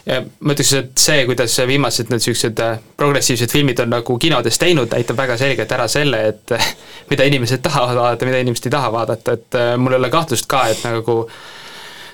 ma 0.06 0.54
ütleks, 0.54 0.72
et 0.78 1.02
see, 1.02 1.24
kuidas 1.26 1.56
viimased 1.66 2.12
need 2.12 2.22
niisugused 2.22 2.62
äh, 2.62 2.78
progressiivsed 2.96 3.50
filmid 3.50 3.82
on 3.82 3.90
nagu 3.96 4.18
kinodes 4.22 4.60
teinud, 4.62 4.92
näitab 4.94 5.18
väga 5.18 5.38
selgelt 5.40 5.74
ära 5.74 5.88
selle, 5.90 6.22
et 6.30 6.54
äh, 6.54 6.72
mida 7.10 7.26
inimesed 7.26 7.64
tahavad 7.66 7.98
vaadata, 7.98 8.30
mida 8.30 8.42
inimesed 8.44 8.70
ei 8.70 8.76
taha 8.76 8.92
vaadata, 8.94 9.34
et 9.34 9.60
mul 9.82 9.96
ei 9.96 10.02
ole 10.04 10.12
kahtlust 10.14 10.46
ka, 10.50 10.68
et 10.70 10.86
nagu 10.86 11.24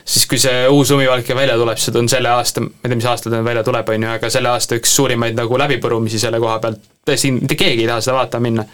siis 0.03 0.24
kui 0.26 0.40
see 0.40 0.64
uus 0.72 0.90
lumivalke 0.90 1.36
välja 1.36 1.61
tuleb, 1.61 1.78
see 1.78 1.95
on 2.01 2.09
selle 2.11 2.32
aasta, 2.32 2.64
ma 2.64 2.72
ei 2.80 2.88
tea, 2.88 2.99
mis 2.99 3.12
aastal 3.12 3.36
ta 3.36 3.45
välja 3.45 3.62
tuleb, 3.68 3.93
on 3.93 4.09
ju, 4.09 4.16
aga 4.16 4.32
selle 4.32 4.51
aasta 4.51 4.80
üks 4.80 4.97
suurimaid 4.97 5.36
nagu 5.38 5.61
läbipõrumisi 5.61 6.18
selle 6.18 6.40
koha 6.43 6.57
pealt, 6.64 6.80
tõesti 7.07 7.36
mitte 7.36 7.61
keegi 7.61 7.84
ei 7.84 7.90
taha 7.93 8.01
seda 8.01 8.16
vaatama 8.22 8.49
minna 8.49 8.66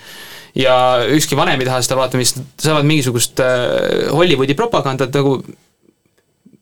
ja 0.58 0.74
ükski 1.14 1.36
vanem 1.38 1.60
ei 1.60 1.68
taha 1.68 1.80
seda 1.82 1.96
nad 2.02 2.44
saavad 2.58 2.86
mingisugust 2.88 3.40
äh, 3.40 4.10
Hollywoodi 4.10 4.56
propagandat 4.58 5.14
nagu 5.14 5.38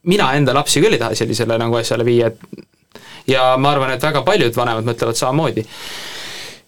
mina 0.07 0.31
enda 0.39 0.55
lapsi 0.55 0.83
küll 0.85 0.95
ei 0.95 1.01
taha 1.03 1.17
sellisele 1.19 1.59
nagu 1.59 1.77
asjale 1.79 2.05
viia, 2.07 2.31
et 2.31 2.67
ja 3.27 3.55
ma 3.59 3.73
arvan, 3.75 3.95
et 3.95 4.03
väga 4.03 4.23
paljud 4.27 4.57
vanemad 4.57 4.87
mõtlevad 4.87 5.19
samamoodi. 5.19 5.67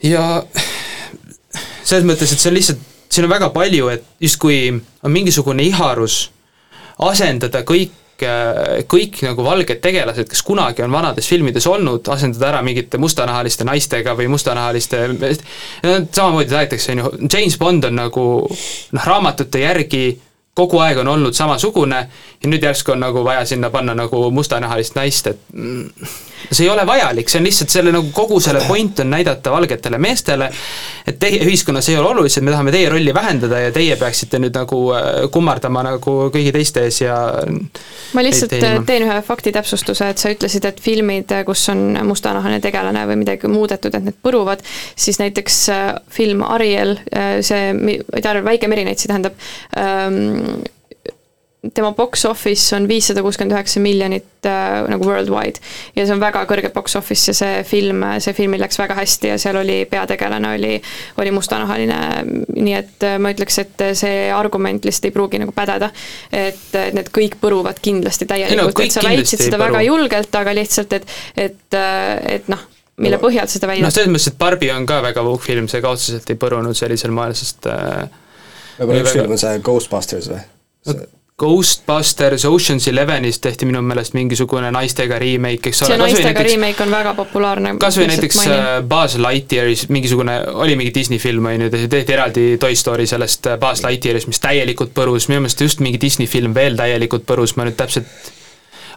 ja 0.02 0.42
selles 1.84 2.04
mõttes, 2.04 2.32
et 2.32 2.40
see 2.40 2.50
on 2.50 2.56
lihtsalt, 2.58 2.82
siin 3.08 3.26
on 3.28 3.32
väga 3.32 3.50
palju, 3.54 3.88
et 3.94 4.04
justkui 4.20 4.58
on 4.76 5.14
mingisugune 5.14 5.64
iharus 5.68 6.28
asendada 6.98 7.62
kõik 7.66 7.94
kõik 8.18 9.20
nagu 9.22 9.44
valged 9.46 9.80
tegelased, 9.82 10.28
kes 10.30 10.42
kunagi 10.46 10.82
on 10.82 10.92
vanades 10.92 11.28
filmides 11.30 11.66
olnud, 11.70 12.08
asendada 12.10 12.48
ära 12.52 12.62
mingite 12.66 12.98
mustanahaliste 12.98 13.66
naistega 13.68 14.16
või 14.18 14.26
mustanahaliste, 14.32 15.04
samamoodi 15.82 16.50
tahetakse, 16.50 16.94
on 16.94 17.04
ju, 17.04 17.12
James 17.28 17.58
Bond 17.58 17.86
on 17.90 18.00
nagu 18.00 18.24
noh, 18.48 19.04
raamatute 19.06 19.62
järgi 19.62 20.06
kogu 20.58 20.80
aeg 20.82 20.98
on 20.98 21.12
olnud 21.14 21.36
samasugune 21.38 22.00
ja 22.42 22.50
nüüd 22.52 22.62
järsku 22.62 22.94
on 22.94 23.00
nagu 23.02 23.24
vaja 23.26 23.44
sinna 23.46 23.70
panna 23.70 23.94
nagu 23.98 24.28
mustanahalist 24.30 24.94
naist, 24.94 25.26
et 25.26 25.40
mm, 25.52 26.10
see 26.50 26.64
ei 26.64 26.70
ole 26.70 26.84
vajalik, 26.86 27.28
see 27.30 27.40
on 27.40 27.48
lihtsalt 27.48 27.72
selle 27.72 27.92
nagu 27.94 28.12
kogu 28.14 28.38
selle 28.40 28.60
point 28.68 29.00
on 29.02 29.10
näidata 29.10 29.50
valgetele 29.50 29.98
meestele, 29.98 30.46
et 31.08 31.18
teie 31.18 31.40
ühiskonnas 31.42 31.88
ei 31.90 31.98
ole 31.98 32.12
olulised, 32.12 32.44
me 32.46 32.54
tahame 32.54 32.74
teie 32.74 32.92
rolli 32.92 33.14
vähendada 33.14 33.64
ja 33.64 33.72
teie 33.74 33.96
peaksite 33.98 34.38
nüüd 34.42 34.54
nagu 34.54 34.84
äh, 34.94 35.10
kummardama 35.34 35.82
nagu 35.88 36.16
kõigi 36.34 36.54
teiste 36.54 36.86
ees 36.86 37.00
ja 37.02 37.18
ma 38.14 38.24
lihtsalt 38.24 38.54
teen 38.86 39.08
ühe 39.08 39.18
faktitäpsustuse, 39.26 40.12
et 40.12 40.22
sa 40.22 40.30
ütlesid, 40.34 40.70
et 40.70 40.80
filmid, 40.82 41.34
kus 41.48 41.66
on 41.74 41.84
mustanahaline 42.06 42.62
tegelane 42.62 43.02
või 43.10 43.18
midagi 43.24 43.50
muudetud, 43.50 43.98
et 43.98 44.06
need 44.06 44.22
põruvad, 44.22 44.62
siis 44.94 45.18
näiteks 45.18 45.60
äh, 45.74 45.86
film 46.14 46.46
Ariel, 46.46 47.00
äh, 47.10 47.40
see, 47.42 47.72
ei 47.74 48.22
tea, 48.22 48.38
Väike 48.48 48.68
merineitsi 48.70 49.08
tähendab, 49.10 49.34
ähm, 49.76 50.60
tema 51.74 51.90
box 51.92 52.24
office 52.24 52.76
on 52.76 52.86
viissada 52.88 53.22
kuuskümmend 53.22 53.56
üheksa 53.56 53.80
miljonit 53.82 54.46
äh, 54.46 54.84
nagu 54.86 55.06
worldwide. 55.08 55.58
ja 55.96 56.04
see 56.06 56.14
on 56.14 56.20
väga 56.22 56.44
kõrge 56.46 56.70
box 56.74 56.94
office 56.96 57.32
ja 57.32 57.34
see 57.34 57.64
film, 57.66 58.04
see 58.22 58.34
filmil 58.36 58.62
läks 58.62 58.78
väga 58.78 58.94
hästi 58.98 59.32
ja 59.32 59.38
seal 59.42 59.58
oli 59.58 59.80
peategelane 59.90 60.52
oli, 60.54 60.76
oli 61.18 61.34
mustanahaline. 61.34 61.98
nii 62.54 62.76
et 62.78 63.06
äh, 63.08 63.18
ma 63.18 63.34
ütleks, 63.34 63.58
et 63.64 63.84
see 63.98 64.30
argument 64.34 64.86
lihtsalt 64.86 65.10
ei 65.10 65.16
pruugi 65.18 65.42
nagu 65.42 65.54
pädeda. 65.56 65.90
et, 66.30 66.62
et 66.78 66.94
need 66.94 67.10
kõik 67.18 67.38
põruvad 67.42 67.82
kindlasti 67.82 68.30
täielikult, 68.30 68.84
et 68.86 68.94
sa 68.94 69.02
väitsid 69.08 69.48
seda 69.48 69.58
väga 69.58 69.82
julgelt, 69.88 70.34
aga 70.38 70.54
lihtsalt, 70.54 70.94
et, 71.00 71.14
et, 71.48 71.62
äh, 71.74 72.14
et 72.38 72.52
noh 72.54 72.62
mille 73.02 73.18
no, 73.18 73.22
põhjal 73.22 73.50
seda 73.50 73.66
väidad? 73.70 73.88
noh, 73.88 73.94
selles 73.94 74.14
mõttes, 74.14 74.30
et 74.30 74.38
Barbi 74.38 74.70
on 74.74 74.86
ka 74.86 75.02
väga 75.02 75.26
uhk 75.26 75.50
film, 75.50 75.66
see 75.70 75.82
ka 75.82 75.90
otseselt 75.94 76.30
ei 76.30 76.38
põrunud 76.38 76.78
sellisel 76.78 77.14
moel, 77.14 77.34
sest 77.38 77.66
äh, 77.70 78.06
võib-olla 78.78 79.02
üks 79.02 79.10
väga... 79.10 79.22
film 79.22 79.34
on 79.34 79.42
see 79.42 79.62
Ghostbusters 79.66 80.34
või? 80.34 80.42
Ghostbusters 81.38 82.44
Ocean's 82.44 82.88
Elevenis 82.88 83.38
tehti 83.38 83.66
minu 83.68 83.78
meelest 83.86 84.14
mingisugune 84.18 84.72
naistega 84.74 85.20
remake, 85.22 85.70
eks 85.70 85.84
ole. 85.84 85.92
see 85.92 85.98
naistega 86.00 86.32
näiteks, 86.32 86.50
remake 86.50 86.82
on 86.82 86.90
väga 86.90 87.12
populaarne. 87.14 87.74
kas 87.78 87.98
või 88.00 88.08
näiteks. 88.10 88.40
Äh, 88.42 88.66
Buzz 88.90 89.20
Lightyearis 89.22 89.84
mingisugune, 89.94 90.34
oli 90.64 90.74
mingi 90.80 90.90
Disney 90.94 91.22
film, 91.22 91.46
on 91.46 91.68
ju, 91.68 91.70
tehti 91.76 92.16
eraldi 92.16 92.48
Toy 92.58 92.74
Story 92.74 93.06
sellest 93.06 93.46
äh, 93.46 93.54
Buzz 93.62 93.86
Lightyearist, 93.86 94.26
mis 94.26 94.42
täielikult 94.42 94.90
põrus, 94.96 95.28
minu 95.30 95.44
meelest 95.44 95.62
just 95.62 95.84
mingi 95.84 96.00
Disney 96.02 96.26
film 96.26 96.58
veel 96.58 96.74
täielikult 96.80 97.22
põrus, 97.28 97.54
ma 97.54 97.68
nüüd 97.68 97.78
täpselt 97.78 98.10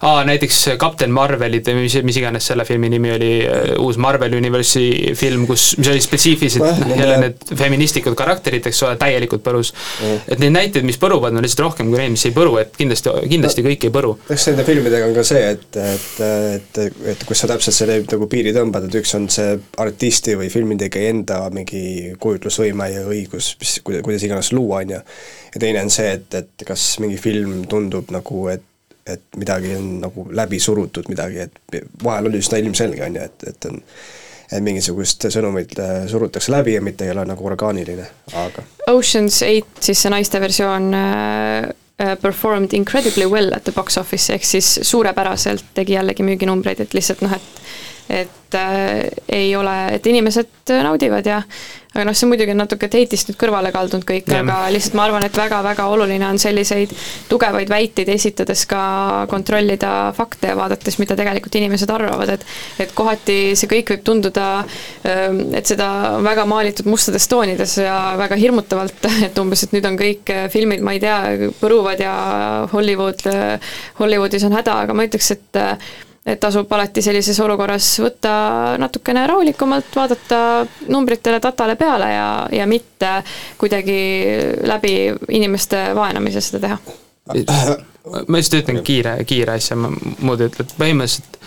aa, 0.02 0.24
näiteks 0.26 0.60
Kapten 0.82 1.12
Marvelid 1.14 1.68
või 1.70 1.86
mis, 1.86 1.96
mis 2.06 2.18
iganes 2.22 2.48
selle 2.50 2.66
filmi 2.68 2.90
nimi 2.92 3.12
oli, 3.14 3.32
äh, 3.46 3.74
uus 3.82 4.00
Marvel 4.02 4.34
Universi 4.38 5.14
film, 5.18 5.46
kus, 5.50 5.72
mis 5.80 5.92
oli 5.92 6.02
spetsiifiliselt 6.04 6.66
noh, 6.66 6.82
noh, 6.90 7.02
jälle 7.02 7.18
need 7.26 7.54
feministlikud 7.60 8.16
karakterid, 8.18 8.66
eks 8.72 8.82
ole, 8.88 8.98
täielikult 9.02 9.44
põrus. 9.46 9.74
Mm.. 10.02 10.24
et 10.34 10.44
neid 10.44 10.56
näiteid, 10.58 10.88
mis 10.88 11.00
põruvad, 11.02 11.36
on 11.36 11.46
lihtsalt 11.46 11.66
rohkem 11.68 11.92
kui 11.92 12.02
neid, 12.02 12.14
mis 12.16 12.26
ei 12.30 12.36
põru, 12.36 12.56
et 12.62 12.74
kindlasti, 12.78 13.14
kindlasti 13.32 13.66
no, 13.66 13.70
kõik 13.70 13.88
ei 13.88 13.94
põru. 13.94 14.16
eks 14.34 14.48
nende 14.52 14.66
filmidega 14.68 15.10
on 15.10 15.16
ka 15.18 15.26
see, 15.28 15.44
et, 15.56 15.80
et, 15.82 16.10
et, 16.56 16.82
et 17.14 17.28
kus 17.28 17.44
sa 17.44 17.52
täpselt 17.52 17.78
selle 17.78 18.00
nagu 18.06 18.30
piiri 18.32 18.56
tõmbad, 18.56 18.90
et 18.90 18.98
üks 19.02 19.14
on 19.20 19.30
see 19.32 19.54
artisti 19.82 20.38
või 20.40 20.50
filmitegija 20.54 21.14
enda 21.14 21.44
mingi 21.54 22.16
kujutlusvõime 22.22 22.90
ja 22.96 23.06
õigus, 23.10 23.54
mis, 23.62 23.78
kuidas 23.86 24.26
iganes 24.26 24.52
luua, 24.56 24.82
on 24.82 24.98
ju, 24.98 25.06
ja 25.54 25.62
teine 25.62 25.86
on 25.86 25.94
see, 25.94 26.10
et, 26.18 26.42
et 26.42 26.68
kas 26.68 26.96
mingi 27.04 27.20
film 27.22 27.66
tundub 27.70 28.10
nagu, 28.14 28.48
et 28.54 28.66
et 29.18 29.38
midagi 29.38 29.76
on 29.78 29.94
nagu 30.06 30.28
läbi 30.32 30.60
surutud 30.60 31.10
midagi, 31.12 31.48
et 31.48 31.84
vahel 32.04 32.32
on 32.32 32.40
üsna 32.40 32.60
ilmselge, 32.62 33.06
on 33.06 33.20
ju, 33.20 33.30
et, 33.30 33.48
et 33.54 33.70
on 33.72 33.80
et 34.52 34.64
mingisugust 34.64 35.30
sõnumit 35.32 35.78
äh, 35.80 36.02
surutakse 36.12 36.52
läbi 36.52 36.76
ja 36.76 36.82
mitte 36.84 37.08
ei 37.08 37.14
ole 37.14 37.24
nagu 37.30 37.46
orgaaniline, 37.48 38.08
aga 38.36 38.66
Ocean's 38.92 39.40
Eight, 39.48 39.80
siis 39.80 40.02
see 40.04 40.12
naiste 40.12 40.42
versioon 40.44 40.90
äh, 40.98 41.70
äh, 42.02 42.18
performed 42.20 42.76
incredibly 42.76 43.30
well 43.32 43.54
at 43.56 43.64
the 43.64 43.76
box 43.76 43.98
office, 44.02 44.34
ehk 44.34 44.46
siis 44.48 44.74
suurepäraselt 44.88 45.72
tegi 45.78 45.96
jällegi 45.96 46.26
müüginumbreid, 46.28 46.84
et 46.84 46.98
lihtsalt 46.98 47.24
noh, 47.24 47.38
et 47.38 48.01
et 48.12 48.58
äh, 48.60 49.10
ei 49.32 49.56
ole, 49.56 49.78
et 49.96 50.08
inimesed 50.12 50.74
naudivad 50.84 51.28
ja 51.28 51.42
aga 51.92 52.06
noh, 52.08 52.16
see 52.16 52.28
muidugi 52.30 52.54
on 52.54 52.62
natuke 52.62 52.88
teitist 52.92 53.28
nüüd 53.28 53.38
kõrvale 53.40 53.72
kaldunud 53.76 54.06
kõik, 54.08 54.30
aga 54.32 54.58
lihtsalt 54.72 54.96
ma 54.96 55.06
arvan, 55.10 55.26
et 55.28 55.36
väga-väga 55.36 55.88
oluline 55.92 56.24
on 56.24 56.38
selliseid 56.40 56.94
tugevaid 57.28 57.72
väiteid 57.72 58.08
esitades 58.14 58.64
ka 58.70 58.84
kontrollida 59.32 60.12
fakte 60.16 60.54
ja 60.54 60.58
vaadates, 60.60 60.96
mida 61.02 61.18
tegelikult 61.20 61.58
inimesed 61.60 61.92
arvavad, 61.92 62.32
et 62.38 62.46
et 62.86 62.94
kohati 62.96 63.58
see 63.60 63.70
kõik 63.72 63.92
võib 63.92 64.06
tunduda, 64.08 64.46
ähm, 65.08 65.42
et 65.58 65.68
seda 65.68 65.90
on 66.18 66.28
väga 66.28 66.46
maalitud 66.48 66.88
mustades 66.92 67.28
toonides 67.32 67.76
ja 67.84 67.98
väga 68.20 68.40
hirmutavalt, 68.40 69.10
et 69.28 69.44
umbes, 69.44 69.66
et 69.68 69.76
nüüd 69.76 69.88
on 69.88 70.00
kõik 70.00 70.32
filmid, 70.54 70.86
ma 70.86 70.96
ei 70.96 71.04
tea, 71.04 71.52
põruvad 71.60 72.00
ja 72.00 72.16
Hollywood, 72.72 73.28
Hollywoodis 74.00 74.48
on 74.48 74.56
häda, 74.56 74.80
aga 74.86 74.96
ma 74.96 75.10
ütleks, 75.10 75.34
et 75.36 75.62
et 76.26 76.40
tasub 76.40 76.72
alati 76.74 77.02
sellises 77.02 77.40
olukorras 77.42 77.88
võtta 78.04 78.34
natukene 78.82 79.24
rahulikumalt, 79.28 79.90
vaadata 79.96 80.42
numbritele, 80.94 81.40
datale 81.42 81.76
peale 81.76 82.12
ja, 82.14 82.28
ja 82.52 82.68
mitte 82.70 83.14
kuidagi 83.58 84.02
läbi 84.70 84.94
inimeste 85.34 85.90
vaenamise 85.98 86.44
seda 86.46 86.68
teha. 86.68 87.78
ma 88.28 88.38
just 88.38 88.54
ütlen 88.58 88.84
kiire, 88.86 89.18
kiire 89.26 89.58
asja, 89.58 89.76
ma 89.78 89.90
muud 90.22 90.42
ei 90.42 90.52
ütle, 90.52 90.66
et 90.68 90.78
põhimõtteliselt 90.78 91.42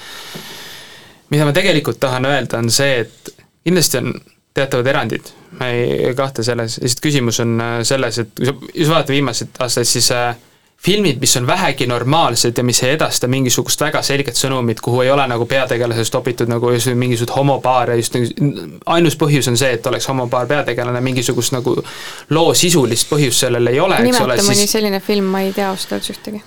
mida 1.35 1.47
ma 1.49 1.55
tegelikult 1.57 1.99
tahan 2.03 2.29
öelda, 2.29 2.61
on 2.63 2.71
see, 2.73 3.05
et 3.05 3.35
kindlasti 3.67 4.01
on 4.01 4.13
teatavad 4.55 4.89
erandid, 4.93 5.31
ma 5.59 5.71
ei 5.75 6.13
kahtle 6.17 6.45
selles, 6.47 6.79
lihtsalt 6.83 7.03
küsimus 7.03 7.41
on 7.43 7.55
selles, 7.87 8.21
et 8.23 8.35
kui 8.37 8.49
sa, 8.49 8.55
kui 8.61 8.85
sa 8.85 8.95
vaatad 8.95 9.15
viimaseid 9.17 9.63
aastaid, 9.65 9.89
siis 9.91 10.11
äh, 10.15 10.35
filmid, 10.85 11.21
mis 11.21 11.37
on 11.37 11.47
vähegi 11.47 11.87
normaalsed 11.87 12.59
ja 12.59 12.65
mis 12.65 12.83
ei 12.83 12.95
edasta 12.95 13.29
mingisugust 13.31 13.81
väga 13.81 14.03
selget 14.05 14.37
sõnumit, 14.37 14.83
kuhu 14.85 15.01
ei 15.05 15.11
ole 15.11 15.25
nagu 15.31 15.47
peategelasest 15.49 16.13
topitud 16.13 16.51
nagu 16.51 16.73
mingisugused 16.75 17.33
homopaare, 17.37 17.97
just 18.01 18.17
nagu 18.19 18.73
ainus 18.97 19.17
põhjus 19.21 19.49
on 19.49 19.57
see, 19.61 19.73
et 19.79 19.87
oleks 19.87 20.09
homopaar 20.13 20.49
peategelane, 20.51 21.01
mingisugust 21.05 21.57
nagu 21.57 21.79
loo 22.37 22.55
sisulist 22.55 23.09
põhjust 23.11 23.47
sellel 23.47 23.73
ei 23.73 23.81
ole, 23.81 24.03
eks 24.05 24.21
ole, 24.27 24.37
siis 24.41 24.51
mõni 24.53 24.69
selline 24.71 25.01
film, 25.05 25.33
ma 25.33 25.45
ei 25.47 25.55
tea 25.57 25.71
ausalt 25.73 25.97
öeldes 25.97 26.13
ühtegi. 26.17 26.45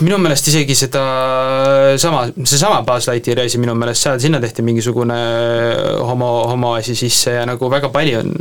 Minu 0.00 0.16
meelest 0.16 0.48
isegi 0.48 0.72
seda 0.78 1.00
sama, 2.00 2.22
seesama 2.40 2.80
Buzz 2.88 3.10
Lightyeari 3.10 3.50
asi 3.50 3.60
minu 3.60 3.74
meelest, 3.76 4.06
seal, 4.06 4.20
sinna 4.22 4.40
tehti 4.40 4.64
mingisugune 4.64 5.18
homo, 6.08 6.30
homoasi 6.48 6.96
sisse 6.96 7.36
ja 7.36 7.44
nagu 7.48 7.68
väga 7.68 7.92
palju 7.92 8.22
on 8.22 8.32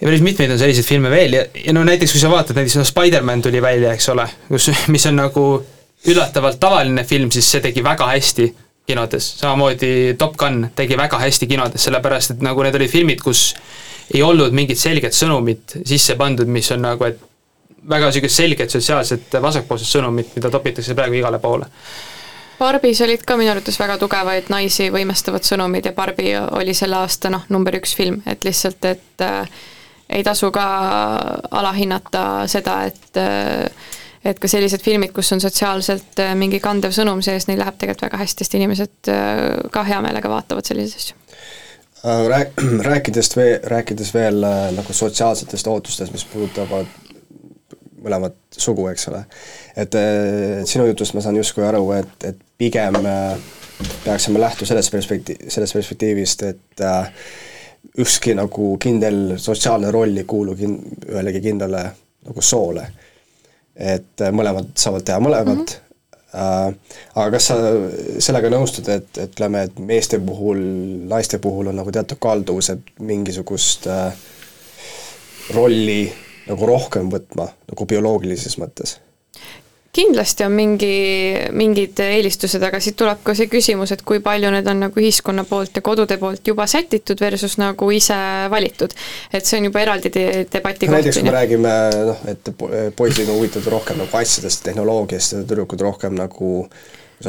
ja 0.00 0.08
päris 0.08 0.24
mitmeid 0.24 0.50
on 0.50 0.58
selliseid 0.58 0.86
filme 0.86 1.10
veel 1.12 1.38
ja, 1.38 1.44
ja 1.64 1.72
no 1.76 1.84
näiteks 1.86 2.12
kui 2.14 2.20
sa 2.20 2.30
vaatad, 2.32 2.58
näiteks 2.58 2.76
no 2.80 2.84
Spider-man 2.88 3.42
tuli 3.42 3.62
välja, 3.62 3.94
eks 3.94 4.08
ole, 4.12 4.26
kus, 4.48 4.70
mis 4.92 5.06
on 5.10 5.18
nagu 5.22 5.46
üllatavalt 6.10 6.60
tavaline 6.60 7.04
film, 7.04 7.30
siis 7.32 7.48
see 7.50 7.62
tegi 7.64 7.84
väga 7.84 8.08
hästi 8.10 8.48
kinodes, 8.86 9.30
samamoodi 9.40 10.14
Top 10.18 10.36
Gun 10.36 10.68
tegi 10.76 10.96
väga 11.00 11.18
hästi 11.22 11.48
kinodes, 11.48 11.86
sellepärast 11.86 12.34
et 12.34 12.42
nagu 12.44 12.64
need 12.66 12.76
olid 12.76 12.92
filmid, 12.92 13.22
kus 13.24 13.54
ei 14.12 14.22
olnud 14.22 14.52
mingit 14.52 14.78
selget 14.78 15.16
sõnumit 15.16 15.78
sisse 15.86 16.18
pandud, 16.20 16.50
mis 16.50 16.68
on 16.74 16.84
nagu, 16.84 17.06
et 17.08 17.22
väga 17.88 18.10
niisugust 18.10 18.40
selget 18.40 18.72
sotsiaalset 18.72 19.38
vasakpoolset 19.42 19.88
sõnumit, 19.88 20.34
mida 20.36 20.50
topitakse 20.52 20.96
praegu 20.96 21.16
igale 21.20 21.40
poole. 21.40 21.70
Barbis 22.58 23.00
olid 23.02 23.24
ka 23.26 23.36
minu 23.36 23.50
arvates 23.50 23.76
väga 23.80 23.96
tugevaid 23.98 24.50
naisi 24.52 24.90
võimestavad 24.94 25.44
sõnumid 25.46 25.88
ja 25.88 25.92
Barbi 25.96 26.36
oli 26.36 26.74
selle 26.76 27.00
aasta 27.00 27.32
noh, 27.32 27.48
number 27.50 27.80
üks 27.80 27.96
film, 27.96 28.20
et 28.30 28.44
lihtsalt, 28.46 28.84
et 28.92 29.24
äh, 29.24 29.48
ei 30.14 30.22
tasu 30.24 30.50
ka 30.54 30.64
alahinnata 31.50 32.24
seda, 32.50 32.82
et 32.86 33.22
et 34.24 34.40
ka 34.40 34.48
sellised 34.48 34.82
filmid, 34.84 35.12
kus 35.14 35.32
on 35.36 35.42
sotsiaalselt 35.42 36.20
äh, 36.22 36.32
mingi 36.38 36.60
kandev 36.64 36.94
sõnum 36.96 37.20
sees, 37.24 37.48
neil 37.48 37.60
läheb 37.60 37.76
tegelikult 37.80 38.06
väga 38.08 38.22
hästi, 38.22 38.44
sest 38.44 38.56
inimesed 38.56 39.10
äh, 39.12 39.42
ka 39.72 39.84
hea 39.86 40.00
meelega 40.04 40.30
vaatavad 40.32 40.68
selliseid 40.68 41.02
asju. 41.02 41.18
Äh, 42.04 42.22
rääk-, 42.32 42.62
rääkides 42.90 43.34
veel, 43.36 43.58
rääkides 43.74 44.14
veel 44.16 44.40
nagu 44.78 44.96
sotsiaalsetest 44.96 45.68
ootustest, 45.72 46.14
mis 46.16 46.24
puudutavad 46.32 46.88
mõlemat 48.04 48.36
sugu, 48.60 48.84
eks 48.90 49.06
ole, 49.08 49.22
et 49.80 49.94
sinu 50.68 50.84
jutust 50.90 51.14
ma 51.16 51.22
saan 51.24 51.38
justkui 51.38 51.64
aru, 51.64 51.86
et, 51.96 52.26
et 52.28 52.42
pigem 52.60 52.98
peaksime 54.04 54.42
lähtuma 54.42 54.68
sellest 54.68 54.92
perspekti-, 54.92 55.38
sellest 55.48 55.72
perspektiivist, 55.72 56.44
et 56.50 56.84
ükski 57.98 58.34
nagu 58.34 58.74
kindel 58.82 59.36
sotsiaalne 59.38 59.90
roll 59.94 60.16
ei 60.18 60.26
kuulu 60.28 60.56
kin-, 60.58 60.80
ühelegi 61.08 61.40
kindlale 61.44 61.84
nagu 62.24 62.42
soole. 62.42 62.86
et 63.74 64.22
äh, 64.22 64.30
mõlemad 64.30 64.70
saavad 64.78 65.02
teha 65.02 65.18
mõlemat 65.18 65.72
mm, 65.74 65.80
-hmm. 66.32 66.74
aga 67.14 67.30
kas 67.34 67.48
sa 67.50 67.56
sellega 68.22 68.50
nõustud, 68.50 68.88
et, 68.88 69.18
ütleme, 69.18 69.64
et 69.66 69.78
meeste 69.78 70.18
puhul, 70.18 70.60
naiste 71.10 71.38
puhul 71.38 71.72
on 71.72 71.76
nagu 71.76 71.92
teatud 71.92 72.18
kalduvus, 72.22 72.70
et 72.70 72.92
mingisugust 73.00 73.86
äh, 73.86 74.14
rolli 75.54 76.12
nagu 76.46 76.66
rohkem 76.66 77.10
võtma, 77.10 77.48
nagu 77.70 77.86
bioloogilises 77.86 78.58
mõttes? 78.62 78.98
Kindlasti 79.94 80.44
on 80.46 80.54
mingi, 80.56 80.94
mingid 81.54 82.00
eelistused, 82.02 82.62
aga 82.66 82.80
siit 82.82 82.96
tuleb 82.98 83.22
ka 83.26 83.34
see 83.36 83.48
küsimus, 83.52 83.92
et 83.94 84.02
kui 84.06 84.20
palju 84.24 84.50
need 84.54 84.68
on 84.70 84.82
nagu 84.86 85.00
ühiskonna 85.00 85.46
poolt 85.48 85.78
ja 85.78 85.84
kodude 85.84 86.18
poolt 86.20 86.46
juba 86.46 86.66
sätitud 86.70 87.20
versus 87.20 87.56
nagu 87.62 87.90
ise 87.94 88.18
valitud. 88.50 88.94
et 89.32 89.46
see 89.46 89.60
on 89.60 89.70
juba 89.70 89.84
eraldi 89.84 90.10
de 90.14 90.26
debati 90.50 90.88
koht. 90.88 90.96
näiteks 90.96 91.20
kui 91.20 91.28
me 91.30 91.36
räägime 91.36 91.76
noh, 92.10 92.26
et 92.30 92.52
poisid 92.96 93.28
on 93.28 93.38
huvitatud 93.38 93.70
rohkem 93.72 94.02
nagu 94.02 94.20
asjadest, 94.20 94.64
tehnoloogiast 94.66 95.38
ja 95.38 95.42
tüdrukud 95.44 95.86
rohkem 95.86 96.18
nagu 96.18 96.68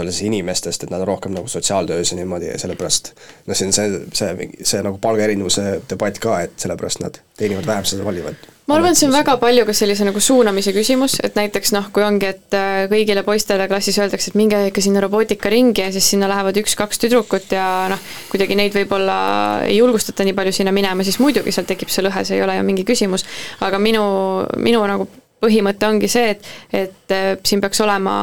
siis 0.03 0.27
inimestest, 0.27 0.83
et 0.83 0.91
nad 0.93 1.01
on 1.01 1.07
rohkem 1.07 1.35
nagu 1.35 1.47
sotsiaaltöös 1.47 2.11
ja 2.11 2.17
niimoodi 2.19 2.51
ja 2.51 2.59
sellepärast 2.59 3.13
noh, 3.45 3.55
see 3.55 3.69
on 3.69 3.73
see, 3.73 4.01
see, 4.13 4.49
see 4.63 4.83
nagu 4.85 4.99
palgaerinevuse 5.01 5.79
debatt 5.89 6.19
ka, 6.23 6.41
et 6.45 6.59
sellepärast 6.61 7.01
nad 7.03 7.21
teenivad 7.37 7.65
vähem, 7.67 7.87
seda 7.87 8.05
valivad. 8.05 8.37
ma 8.67 8.77
arvan, 8.77 8.91
et 8.91 8.99
see 8.99 9.07
on 9.07 9.13
väga 9.13 9.35
palju 9.41 9.65
ka 9.67 9.75
sellise 9.77 10.07
nagu 10.07 10.21
suunamise 10.23 10.73
küsimus, 10.75 11.17
et 11.23 11.35
näiteks 11.37 11.73
noh, 11.75 11.89
kui 11.93 12.05
ongi, 12.05 12.29
et 12.33 12.57
äh, 12.57 12.85
kõigile 12.91 13.25
poistele 13.27 13.67
klassis 13.71 13.99
öeldakse, 14.01 14.31
et 14.31 14.39
minge 14.39 14.61
ikka 14.69 14.83
sinna 14.85 15.03
robootikaringi 15.05 15.85
ja 15.85 15.91
siis 15.95 16.07
sinna 16.13 16.29
lähevad 16.31 16.57
üks-kaks 16.63 17.01
tüdrukut 17.03 17.53
ja 17.55 17.67
noh, 17.91 18.07
kuidagi 18.31 18.57
neid 18.57 18.75
võib-olla 18.77 19.19
ei 19.67 19.77
julgustata 19.77 20.25
nii 20.25 20.37
palju 20.37 20.55
sinna 20.59 20.73
minema, 20.75 21.05
siis 21.05 21.21
muidugi 21.23 21.53
seal 21.55 21.67
tekib 21.69 21.93
see 21.93 22.07
lõhe, 22.07 22.25
see 22.25 22.39
ei 22.39 22.47
ole 22.47 22.57
ju 22.57 22.65
mingi 22.65 22.87
küsimus. 22.87 23.27
aga 23.65 23.79
minu, 23.81 24.05
minu 24.57 24.81
nagu 24.89 25.09
põhimõte 25.45 25.87
ongi 25.87 26.09
see, 26.11 26.33
et, 26.35 26.49
et 26.75 27.15
äh, 27.15 27.27
siin 27.45 27.63
peaks 27.63 27.81
olema 27.85 28.15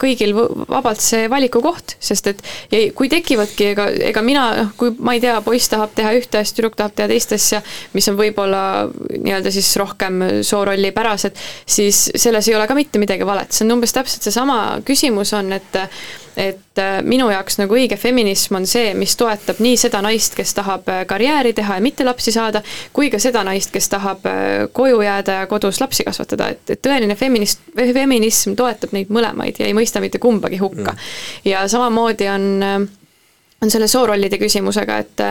kõigil 0.00 0.34
vabalt 0.34 1.02
see 1.04 1.28
valikukoht, 1.30 1.96
sest 2.02 2.30
et 2.32 2.42
ja 2.72 2.82
kui 2.96 3.10
tekivadki, 3.12 3.70
ega, 3.74 3.88
ega 4.10 4.24
mina, 4.24 4.46
noh, 4.60 4.72
kui 4.80 4.94
ma 5.04 5.16
ei 5.16 5.22
tea, 5.24 5.36
poiss 5.44 5.70
tahab 5.72 5.94
teha 5.96 6.14
ühte 6.18 6.40
asja, 6.40 6.58
tüdruk 6.58 6.78
tahab 6.78 6.96
teha 6.96 7.10
teist 7.10 7.34
asja, 7.36 7.62
mis 7.96 8.08
on 8.10 8.18
võib-olla 8.20 8.64
nii-öelda 9.14 9.52
siis 9.54 9.72
rohkem 9.80 10.22
soorollipärased, 10.46 11.38
siis 11.66 12.06
selles 12.14 12.48
ei 12.48 12.58
ole 12.58 12.68
ka 12.70 12.78
mitte 12.78 13.02
midagi 13.02 13.26
valet, 13.26 13.52
see 13.52 13.66
on 13.66 13.78
umbes 13.78 13.94
täpselt 13.96 14.26
seesama 14.26 14.60
küsimus 14.86 15.34
on, 15.36 15.52
et 15.56 15.82
et 16.36 16.78
äh, 16.78 16.98
minu 17.02 17.28
jaoks 17.30 17.58
nagu 17.60 17.76
õige 17.76 17.96
feminism 18.00 18.58
on 18.58 18.66
see, 18.66 18.92
mis 18.98 19.16
toetab 19.18 19.60
nii 19.62 19.76
seda 19.80 20.00
naist, 20.04 20.34
kes 20.38 20.54
tahab 20.56 20.88
äh, 20.90 21.04
karjääri 21.10 21.54
teha 21.56 21.78
ja 21.78 21.84
mitte 21.84 22.06
lapsi 22.06 22.34
saada, 22.34 22.62
kui 22.92 23.10
ka 23.12 23.20
seda 23.22 23.44
naist, 23.46 23.72
kes 23.74 23.88
tahab 23.92 24.26
äh, 24.30 24.66
koju 24.72 25.00
jääda 25.04 25.40
ja 25.40 25.46
kodus 25.50 25.80
lapsi 25.82 26.06
kasvatada, 26.06 26.50
et, 26.54 26.74
et 26.74 26.82
tõeline 26.82 27.16
feminist, 27.18 27.62
feminism 27.76 28.58
toetab 28.58 28.94
neid 28.96 29.12
mõlemaid 29.14 29.60
ja 29.60 29.70
ei 29.70 29.76
mõista 29.76 30.02
mitte 30.04 30.22
kumbagi 30.22 30.60
hukka. 30.62 30.92
Mm.. 30.92 31.48
ja 31.50 31.64
samamoodi 31.70 32.28
on 32.32 32.88
on 33.64 33.72
selle 33.72 33.88
soorollide 33.90 34.38
küsimusega, 34.40 34.98
et 35.04 35.24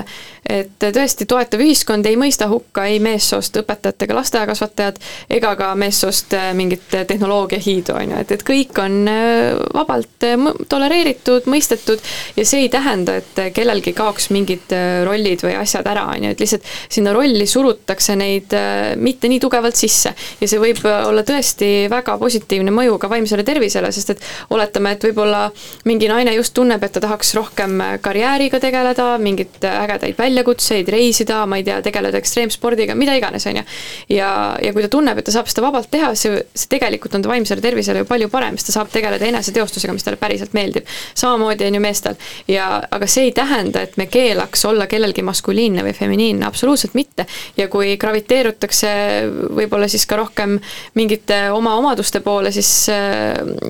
et 0.50 0.86
tõesti 0.92 1.24
toetav 1.30 1.62
ühiskond 1.64 2.06
ei 2.10 2.18
mõista 2.20 2.50
hukka 2.52 2.84
ei 2.92 2.98
meessoost 3.00 3.56
õpetajat 3.62 4.04
ega 4.04 4.18
lasteaiakasvatajat 4.18 4.98
ega 5.38 5.54
ka 5.56 5.70
meessoost 5.80 6.34
äh, 6.36 6.50
mingit 6.58 6.84
tehnoloogiahiidu, 6.92 7.96
on 7.96 8.12
ju, 8.12 8.18
et, 8.26 8.34
et 8.36 8.44
kõik 8.44 8.82
on 8.84 8.98
äh, 9.08 9.54
vabalt 9.76 10.28
äh, 10.28 10.50
tolereeritud, 10.70 11.48
mõistetud 11.48 12.04
ja 12.36 12.46
see 12.48 12.66
ei 12.66 12.72
tähenda, 12.74 13.16
et 13.22 13.40
kellelgi 13.56 13.94
kaoks 13.96 14.28
mingid 14.36 14.76
rollid 15.08 15.46
või 15.46 15.56
asjad 15.62 15.88
ära, 15.88 16.10
on 16.12 16.28
ju, 16.28 16.34
et 16.36 16.44
lihtsalt 16.44 16.68
sinna 16.92 17.16
rolli 17.16 17.48
surutakse 17.48 18.18
neid 18.20 18.52
mitte 19.00 19.32
nii 19.32 19.40
tugevalt 19.42 19.80
sisse. 19.80 20.12
Ja 20.42 20.50
see 20.50 20.60
võib 20.60 20.82
olla 20.84 21.24
tõesti 21.28 21.88
väga 21.92 22.18
positiivne 22.20 22.74
mõju 22.76 23.00
ka 23.00 23.10
vaimsele 23.12 23.46
tervisele, 23.48 23.92
sest 23.96 24.14
et 24.16 24.28
oletame, 24.54 24.94
et 24.98 25.08
võib-olla 25.08 25.46
mingi 25.88 26.12
naine 26.12 26.36
just 26.36 26.54
tunneb, 26.58 26.84
et 26.84 26.94
ta 26.96 27.04
tahaks 27.04 27.34
rohkem 27.40 27.80
karjääri 28.04 28.23
karjääriga 28.24 28.60
tegeleda, 28.64 29.06
mingeid 29.20 29.66
ägedaid 29.68 30.16
väljakutseid, 30.18 30.88
reisida, 30.94 31.42
ma 31.50 31.58
ei 31.60 31.66
tea, 31.68 31.80
tegeleda 31.84 32.20
ekstreemspordiga, 32.22 32.96
mida 32.96 33.16
iganes, 33.18 33.46
on 33.50 33.60
ju. 33.60 33.64
ja, 34.16 34.30
ja 34.64 34.72
kui 34.74 34.84
ta 34.86 34.90
tunneb, 34.92 35.20
et 35.20 35.28
ta 35.28 35.34
saab 35.36 35.50
seda 35.52 35.66
vabalt 35.66 35.90
teha, 35.92 36.14
see, 36.16 36.40
see 36.56 36.70
tegelikult 36.72 37.18
on 37.18 37.26
ta 37.26 37.32
vaimsele 37.32 37.64
tervisele 37.64 38.04
ju 38.04 38.08
palju 38.08 38.30
parem, 38.32 38.56
sest 38.58 38.72
ta 38.72 38.78
saab 38.78 38.94
tegeleda 38.94 39.28
eneseteostusega, 39.28 39.96
mis 39.96 40.08
talle 40.08 40.20
päriselt 40.22 40.56
meeldib. 40.56 40.88
samamoodi 41.20 41.68
on 41.68 41.78
ju 41.78 41.82
meestel 41.84 42.16
ja, 42.48 42.68
aga 42.96 43.10
see 43.12 43.28
ei 43.28 43.34
tähenda, 43.36 43.84
et 43.84 43.98
me 44.00 44.08
keelaks 44.12 44.64
olla 44.70 44.88
kellelgi 44.88 45.26
maskuliinne 45.26 45.84
või 45.84 45.96
feminiinne, 45.98 46.48
absoluutselt 46.48 46.96
mitte. 46.96 47.28
ja 47.58 47.68
kui 47.68 47.98
graviteerutakse 48.00 48.94
võib-olla 49.60 49.92
siis 49.92 50.08
ka 50.08 50.22
rohkem 50.22 50.56
mingite 50.96 51.50
oma 51.52 51.76
omaduste 51.82 52.24
poole, 52.24 52.54
siis 52.56 52.72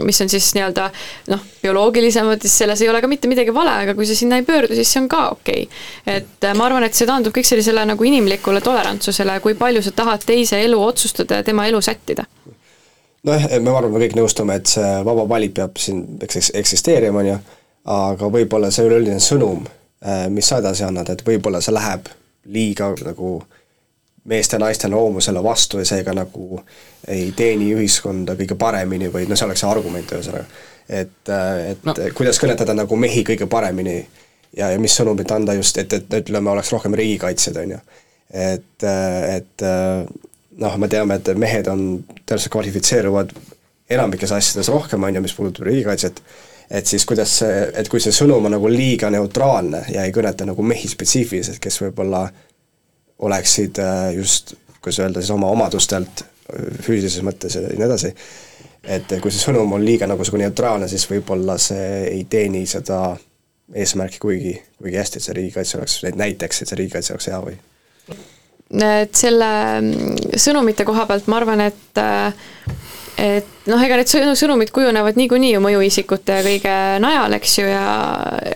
mis 0.04 0.22
on 0.22 0.30
siis 0.30 0.54
nii-öelda 0.60 0.90
noh, 1.34 1.42
bioloogilisemad, 1.64 2.42
siis 2.44 2.62
selles 2.64 2.82
ei 2.84 2.92
ole 2.92 3.02
ka 3.02 3.10
mitte 3.10 3.32
midagi 3.32 3.54
vale, 3.56 3.80
aga 3.86 3.98
kui 3.98 4.06
sa 4.06 4.16
sinna 4.18 4.33
ei 4.40 4.46
pöördu, 4.48 4.76
siis 4.76 4.92
see 4.94 5.02
on 5.04 5.10
ka 5.12 5.24
okei 5.34 5.64
okay.. 5.68 6.18
et 6.18 6.48
äh, 6.48 6.56
ma 6.58 6.68
arvan, 6.68 6.86
et 6.88 6.98
see 6.98 7.08
taandub 7.10 7.36
kõik 7.36 7.48
sellisele 7.48 7.86
nagu 7.90 8.08
inimlikule 8.08 8.62
tolerantsusele, 8.62 9.40
kui 9.44 9.58
palju 9.60 9.84
sa 9.86 9.94
tahad 9.96 10.26
teise 10.26 10.62
elu 10.64 10.80
otsustada 10.84 11.42
ja 11.42 11.48
tema 11.48 11.68
elu 11.70 11.82
sättida 11.82 12.26
nojah, 13.24 13.50
me 13.60 13.70
ma 13.70 13.78
arvan, 13.80 13.96
me 13.96 14.04
kõik 14.06 14.18
nõustume, 14.20 14.58
et 14.60 14.70
see 14.72 14.92
vaba 15.06 15.28
valik 15.30 15.56
peab 15.60 15.80
siin 15.80 16.04
eks 16.24 16.52
eksisteerima, 16.60 17.24
on 17.24 17.32
ju, 17.32 17.40
aga 17.94 18.30
võib-olla 18.38 18.72
see 18.72 18.88
üleüldine 18.88 19.20
sõnum, 19.24 19.66
äh, 20.06 20.28
mis 20.30 20.50
sa 20.50 20.62
edasi 20.64 20.88
annad, 20.88 21.10
et 21.14 21.26
võib-olla 21.28 21.62
see 21.64 21.76
läheb 21.76 22.12
liiga 22.54 22.92
nagu 23.06 23.38
meeste 24.28 24.56
ja 24.56 24.64
naiste 24.64 24.88
loomusele 24.88 25.42
vastu 25.44 25.80
ja 25.82 25.88
seega 25.88 26.14
nagu 26.16 26.62
ei 27.12 27.32
teeni 27.36 27.74
ühiskonda 27.76 28.38
kõige 28.40 28.56
paremini 28.56 29.10
või 29.12 29.26
noh, 29.28 29.36
see 29.36 29.48
oleks 29.48 29.64
see 29.64 29.72
argument 29.72 30.14
ühesõnaga 30.16 30.46
et, 30.90 31.30
äh, 31.30 31.72
et 31.72 31.86
no. 31.86 31.96
kuidas 32.16 32.40
kõnetada 32.42 32.76
nagu 32.76 32.96
mehi 33.00 33.24
kõige 33.28 33.48
paremini 33.50 34.02
ja, 34.58 34.70
ja 34.74 34.80
mis 34.82 34.96
sõnumit 34.98 35.32
anda 35.34 35.56
just, 35.58 35.78
et, 35.82 35.94
et 35.94 36.16
ütleme, 36.22 36.52
oleks 36.54 36.72
rohkem 36.74 36.96
riigikaitsjad, 36.98 37.60
on 37.64 37.76
ju. 37.76 37.82
et, 38.30 38.86
äh, 38.88 39.36
et 39.38 39.66
äh, 39.66 40.06
noh, 40.64 40.80
me 40.80 40.90
teame, 40.90 41.20
et 41.20 41.34
mehed 41.38 41.70
on, 41.72 41.86
tõenäoliselt 42.24 42.54
kvalifitseeruvad 42.54 43.36
enamikes 43.94 44.32
asjades 44.32 44.72
rohkem, 44.74 45.04
on 45.04 45.16
ju, 45.16 45.24
mis 45.24 45.36
puudutab 45.38 45.68
riigikaitset, 45.68 46.24
et 46.74 46.90
siis 46.90 47.06
kuidas 47.06 47.38
see, 47.42 47.68
et 47.78 47.90
kui 47.92 48.02
see 48.02 48.16
sõnum 48.16 48.48
on 48.48 48.56
nagu 48.56 48.72
liiga 48.72 49.12
neutraalne 49.14 49.84
ja 49.94 50.06
ei 50.08 50.14
kõneta 50.16 50.48
nagu 50.48 50.66
mehi 50.66 50.90
spetsiifiliselt, 50.90 51.62
kes 51.62 51.82
võib-olla 51.84 52.24
oleksid 53.24 53.78
just, 54.16 54.56
kuidas 54.80 55.02
öelda 55.04 55.22
siis, 55.22 55.34
oma 55.36 55.52
omadustelt 55.54 56.24
füüsilises 56.84 57.24
mõttes 57.26 57.56
ja 57.56 57.62
nii 57.66 57.86
edasi, 57.86 58.10
et 58.84 59.14
kui 59.22 59.32
see 59.32 59.44
sõnum 59.44 59.76
on 59.76 59.86
liiga 59.86 60.08
nagu 60.10 60.24
niisugune 60.24 60.48
neutraalne, 60.48 60.90
siis 60.92 61.06
võib-olla 61.12 61.58
see 61.62 62.08
ei 62.10 62.26
teeni 62.30 62.66
seda 62.70 63.14
eesmärki 63.74 64.22
kuigi, 64.22 64.54
kuigi 64.82 65.00
hästi, 65.00 65.20
et 65.20 65.28
see 65.28 65.36
riigikaitse 65.40 65.80
oleks, 65.80 65.98
näiteks, 66.20 66.62
et 66.62 66.72
see 66.72 66.80
riigikaitse 66.80 67.16
oleks 67.16 67.30
hea 67.32 67.42
või? 67.44 67.58
et 68.74 69.14
selle 69.18 69.50
mm, 69.82 70.40
sõnumite 70.42 70.86
koha 70.88 71.06
pealt 71.10 71.28
ma 71.30 71.38
arvan, 71.42 71.68
et 71.68 72.02
et 73.24 73.68
noh, 73.70 73.82
ega 73.86 74.00
need 74.00 74.10
sõnumid 74.10 74.72
kujunevad 74.74 75.20
niikuinii 75.20 75.52
ju 75.54 75.60
mõjuisikute 75.62 76.40
kõige 76.48 76.74
najal, 77.04 77.36
eks 77.38 77.54
ju, 77.60 77.68
ja 77.70 77.84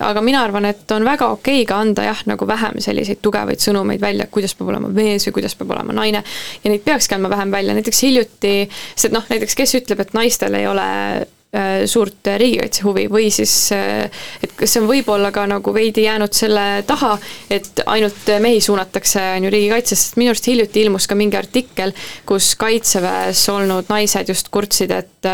aga 0.07 0.23
mina 0.25 0.41
arvan, 0.41 0.65
et 0.71 0.89
on 0.95 1.05
väga 1.05 1.29
okei 1.35 1.61
ka 1.69 1.77
anda 1.85 2.07
jah, 2.07 2.23
nagu 2.29 2.47
vähem 2.49 2.81
selliseid 2.83 3.21
tugevaid 3.21 3.61
sõnumeid 3.61 4.01
välja, 4.01 4.25
kuidas 4.33 4.57
peab 4.57 4.73
olema 4.73 4.89
mees 4.89 5.29
või 5.29 5.37
kuidas 5.37 5.55
peab 5.59 5.77
olema 5.77 5.95
naine. 6.01 6.23
ja 6.63 6.73
neid 6.73 6.83
peakski 6.87 7.15
andma 7.15 7.29
vähem 7.35 7.53
välja, 7.53 7.77
näiteks 7.77 8.03
hiljuti, 8.07 8.55
sest 8.95 9.13
noh, 9.13 9.25
näiteks 9.29 9.55
kes 9.61 9.77
ütleb, 9.83 10.01
et 10.01 10.17
naistel 10.17 10.57
ei 10.57 10.67
ole 10.67 10.87
Äh, 10.87 11.36
suurt 11.85 12.27
riigikaitse 12.37 12.85
huvi 12.85 13.07
või 13.11 13.31
siis, 13.33 13.53
äh, 13.75 14.07
et 14.43 14.53
kas 14.57 14.73
see 14.73 14.83
on 14.83 14.89
võib-olla 14.89 15.31
ka 15.35 15.45
nagu 15.49 15.73
veidi 15.73 16.05
jäänud 16.05 16.35
selle 16.35 16.65
taha, 16.87 17.15
et 17.49 17.83
ainult 17.85 18.31
mehi 18.43 18.61
suunatakse, 18.63 19.23
on 19.37 19.47
ju, 19.47 19.53
riigikaitsesse, 19.53 20.09
sest 20.09 20.21
minu 20.21 20.33
arust 20.33 20.47
hiljuti 20.49 20.85
ilmus 20.85 21.07
ka 21.09 21.17
mingi 21.17 21.39
artikkel, 21.39 21.93
kus 22.27 22.53
kaitseväes 22.59 23.43
olnud 23.53 23.91
naised 23.93 24.29
just 24.33 24.51
kurtsid, 24.53 24.93
et 24.93 25.31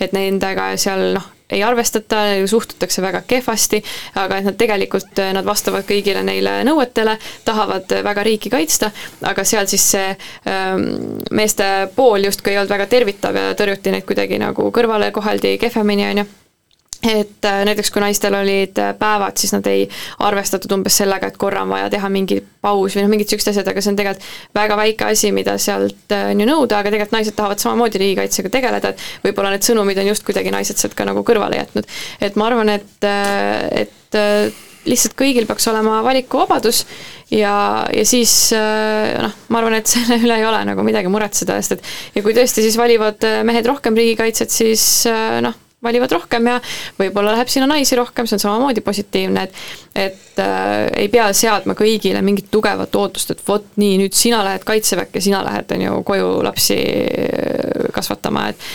et 0.00 0.12
nendega 0.16 0.72
seal 0.80 1.12
noh, 1.16 1.32
ei 1.50 1.62
arvestata, 1.62 2.22
suhtutakse 2.46 3.02
väga 3.02 3.22
kehvasti, 3.26 3.82
aga 4.18 4.40
et 4.40 4.48
nad 4.48 4.56
tegelikult, 4.58 5.20
nad 5.36 5.46
vastavad 5.46 5.86
kõigile 5.86 6.24
neile 6.26 6.58
nõuetele, 6.66 7.16
tahavad 7.46 7.92
väga 8.06 8.24
riiki 8.26 8.50
kaitsta, 8.50 8.90
aga 9.30 9.44
seal 9.46 9.68
siis 9.70 9.84
see 9.94 10.08
ähm, 10.50 10.88
meeste 11.30 11.68
pool 11.96 12.26
justkui 12.26 12.54
ei 12.54 12.58
olnud 12.62 12.74
väga 12.74 12.88
tervitav 12.90 13.38
ja 13.38 13.52
tõrjuti 13.58 13.94
neid 13.94 14.08
kuidagi 14.08 14.40
nagu 14.42 14.72
kõrvale, 14.74 15.12
koheldi 15.14 15.56
kehvemini, 15.62 16.10
on 16.10 16.24
ju 16.24 16.28
et 17.08 17.46
äh, 17.48 17.62
näiteks 17.68 17.90
kui 17.94 18.02
naistel 18.02 18.34
olid 18.36 18.78
äh, 18.82 18.92
päevad, 18.98 19.36
siis 19.40 19.52
nad 19.54 19.66
ei 19.70 19.86
arvestatud 20.26 20.72
umbes 20.76 20.98
sellega, 21.00 21.30
et 21.30 21.38
korra 21.40 21.62
on 21.66 21.72
vaja 21.74 21.88
teha 21.92 22.10
mingi 22.12 22.38
paus 22.62 22.96
või 22.96 23.04
noh, 23.04 23.12
mingid 23.14 23.32
siuksed 23.32 23.52
asjad, 23.52 23.70
aga 23.70 23.82
see 23.82 23.92
on 23.92 23.98
tegelikult 24.00 24.28
väga 24.56 24.78
väike 24.80 25.08
asi, 25.12 25.32
mida 25.36 25.56
sealt 25.62 26.14
äh, 26.14 26.30
on 26.32 26.42
ju 26.42 26.48
nõuda, 26.48 26.80
aga 26.80 26.92
tegelikult 26.92 27.16
naised 27.18 27.36
tahavad 27.38 27.62
samamoodi 27.62 28.02
riigikaitsega 28.02 28.52
tegeleda, 28.54 28.92
et 28.92 29.26
võib-olla 29.26 29.54
need 29.54 29.66
sõnumid 29.66 30.00
on 30.02 30.12
just 30.12 30.26
kuidagi 30.26 30.54
naised 30.54 30.80
sealt 30.80 30.96
ka 30.98 31.08
nagu 31.08 31.24
kõrvale 31.26 31.60
jätnud. 31.60 31.90
et 32.20 32.38
ma 32.38 32.48
arvan, 32.50 32.72
et, 32.76 33.10
et 33.82 34.20
lihtsalt 34.86 35.16
kõigil 35.18 35.46
peaks 35.48 35.66
olema 35.70 35.98
valikuvabadus 36.06 36.84
ja, 37.34 37.84
ja 37.90 38.06
siis 38.06 38.32
noh, 38.54 39.36
ma 39.50 39.60
arvan, 39.60 39.78
et 39.80 39.90
selle 39.94 40.20
üle 40.22 40.40
ei 40.40 40.46
ole 40.46 40.62
nagu 40.70 40.86
midagi 40.86 41.10
muretseda, 41.12 41.58
sest 41.60 41.78
et 41.78 42.18
ja 42.18 42.24
kui 42.26 42.34
tõesti 42.36 42.64
siis 42.64 42.78
valivad 42.80 43.26
mehed 43.46 43.68
rohkem 43.68 43.98
riigikaitset, 43.98 44.54
siis 44.54 44.86
noh, 45.42 45.62
valivad 45.86 46.12
rohkem 46.16 46.50
ja 46.50 46.60
võib-olla 46.98 47.34
läheb 47.36 47.50
sinna 47.52 47.68
naisi 47.70 47.98
rohkem, 47.98 48.28
see 48.28 48.38
on 48.38 48.44
samamoodi 48.46 48.84
positiivne, 48.86 49.46
et 49.46 49.62
et 49.96 50.40
äh, 50.42 50.86
ei 51.00 51.08
pea 51.12 51.30
seadma 51.32 51.74
kõigile 51.78 52.20
mingit 52.24 52.50
tugevat 52.52 52.94
ootust, 53.00 53.32
et 53.32 53.44
vot 53.46 53.64
nii, 53.80 53.96
nüüd 54.02 54.16
sina 54.16 54.42
lähed 54.44 54.66
kaitseväkke, 54.68 55.22
sina 55.24 55.40
lähed, 55.46 55.72
on 55.72 55.84
ju, 55.86 56.00
koju 56.06 56.32
lapsi 56.44 56.76
äh, 56.76 57.86
kasvatama, 57.96 58.48
et 58.52 58.66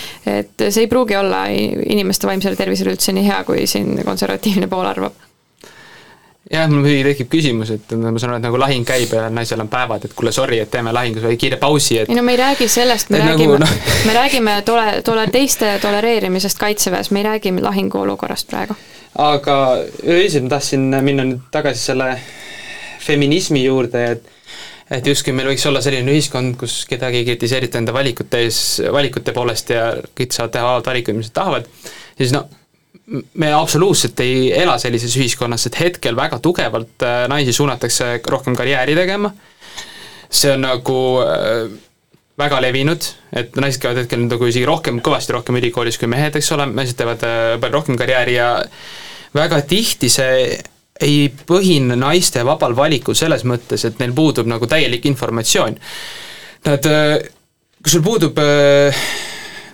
et 0.42 0.68
see 0.70 0.86
ei 0.86 0.92
pruugi 0.92 1.18
olla 1.18 1.46
inimeste 1.52 2.30
vaimsele 2.30 2.58
tervisele 2.58 2.96
üldse 2.96 3.14
nii 3.16 3.28
hea, 3.28 3.44
kui 3.48 3.68
siin 3.70 4.00
konservatiivne 4.06 4.70
pool 4.72 4.90
arvab 4.90 5.31
jah, 6.52 6.68
mul 6.70 6.84
muidugi 6.84 7.04
tekib 7.06 7.30
küsimus, 7.32 7.72
et 7.76 7.94
ma 7.96 8.12
saan 8.20 8.34
aru, 8.34 8.40
et 8.42 8.46
nagu 8.46 8.60
lahing 8.60 8.88
käib 8.88 9.14
ja 9.16 9.28
naisel 9.34 9.64
on 9.64 9.70
päevad, 9.72 10.06
et 10.08 10.16
kuule, 10.18 10.34
sorry, 10.36 10.60
et 10.64 10.72
teeme 10.72 10.94
lahingus 10.96 11.24
või 11.26 11.38
kiire 11.40 11.60
pausi, 11.62 12.02
et 12.02 12.12
ei 12.12 12.18
no 12.18 12.26
me 12.28 12.36
ei 12.36 12.42
räägi 12.42 12.68
sellest, 12.72 13.12
me 13.14 13.22
et 13.22 13.30
räägime 13.30 13.60
nagu, 13.60 13.64
no. 13.64 13.70
me 14.08 14.18
räägime 14.18 14.58
tole, 14.68 14.88
tole 15.08 15.28
teiste 15.32 15.78
tolereerimisest 15.84 16.60
Kaitseväes, 16.60 17.12
me 17.12 17.24
ei 17.24 17.30
räägi 17.30 17.56
lahinguolukorrast 17.62 18.52
praegu. 18.52 18.78
aga 19.22 19.56
üldiselt 20.04 20.48
ma 20.48 20.56
tahtsin 20.58 20.92
minna 21.04 21.28
nüüd 21.28 21.48
tagasi 21.52 21.92
selle 21.92 22.14
feminismi 23.02 23.64
juurde, 23.66 24.06
et 24.12 24.30
et 24.92 25.08
justkui 25.08 25.32
meil 25.32 25.48
võiks 25.48 25.64
olla 25.70 25.80
selline 25.80 26.12
ühiskond, 26.12 26.58
kus 26.60 26.82
kedagi 26.90 27.22
ei 27.22 27.28
kritiseerita 27.30 27.80
enda 27.80 27.94
valikute 27.96 28.42
ees, 28.44 28.82
valikute 28.92 29.32
poolest 29.32 29.72
ja 29.72 29.94
kõik 30.18 30.36
saavad 30.36 30.52
teha 30.58 30.74
valikuid, 30.84 31.16
mis 31.16 31.30
nad 31.32 31.38
tahavad, 31.38 31.70
siis 32.20 32.34
no 32.36 32.50
me 33.12 33.52
absoluutselt 33.54 34.20
ei 34.24 34.52
ela 34.56 34.78
sellises 34.80 35.16
ühiskonnas, 35.20 35.66
et 35.68 35.80
hetkel 35.80 36.16
väga 36.16 36.40
tugevalt 36.44 37.06
äh, 37.06 37.26
naisi 37.32 37.54
suunatakse 37.56 38.20
rohkem 38.32 38.56
karjääri 38.56 38.96
tegema, 38.96 39.32
see 40.32 40.54
on 40.56 40.64
nagu 40.66 40.98
äh, 41.26 41.66
väga 42.40 42.62
levinud, 42.64 43.08
et 43.36 43.56
naised 43.60 43.82
käivad 43.84 44.04
hetkel 44.04 44.24
nagu 44.26 44.48
isegi 44.48 44.68
rohkem, 44.68 45.02
kõvasti 45.04 45.36
rohkem 45.36 45.60
ülikoolis 45.60 46.00
kui 46.00 46.10
mehed, 46.12 46.38
eks 46.40 46.52
ole, 46.56 46.70
naised 46.72 47.00
teevad 47.00 47.26
äh, 47.28 47.56
palju 47.62 47.80
rohkem 47.80 48.00
karjääri 48.00 48.38
ja 48.38 48.54
väga 49.36 49.62
tihti 49.68 50.12
see 50.12 50.62
ei 51.02 51.28
põhine 51.48 51.98
naiste 51.98 52.44
vabal 52.46 52.76
valikul 52.78 53.18
selles 53.18 53.44
mõttes, 53.48 53.84
et 53.88 54.00
neil 54.00 54.14
puudub 54.14 54.48
nagu 54.48 54.68
täielik 54.70 55.08
informatsioon. 55.10 55.80
Nad, 56.68 56.86
kui 57.82 57.90
sul 57.90 58.04
puudub 58.06 58.38
äh, 58.38 59.04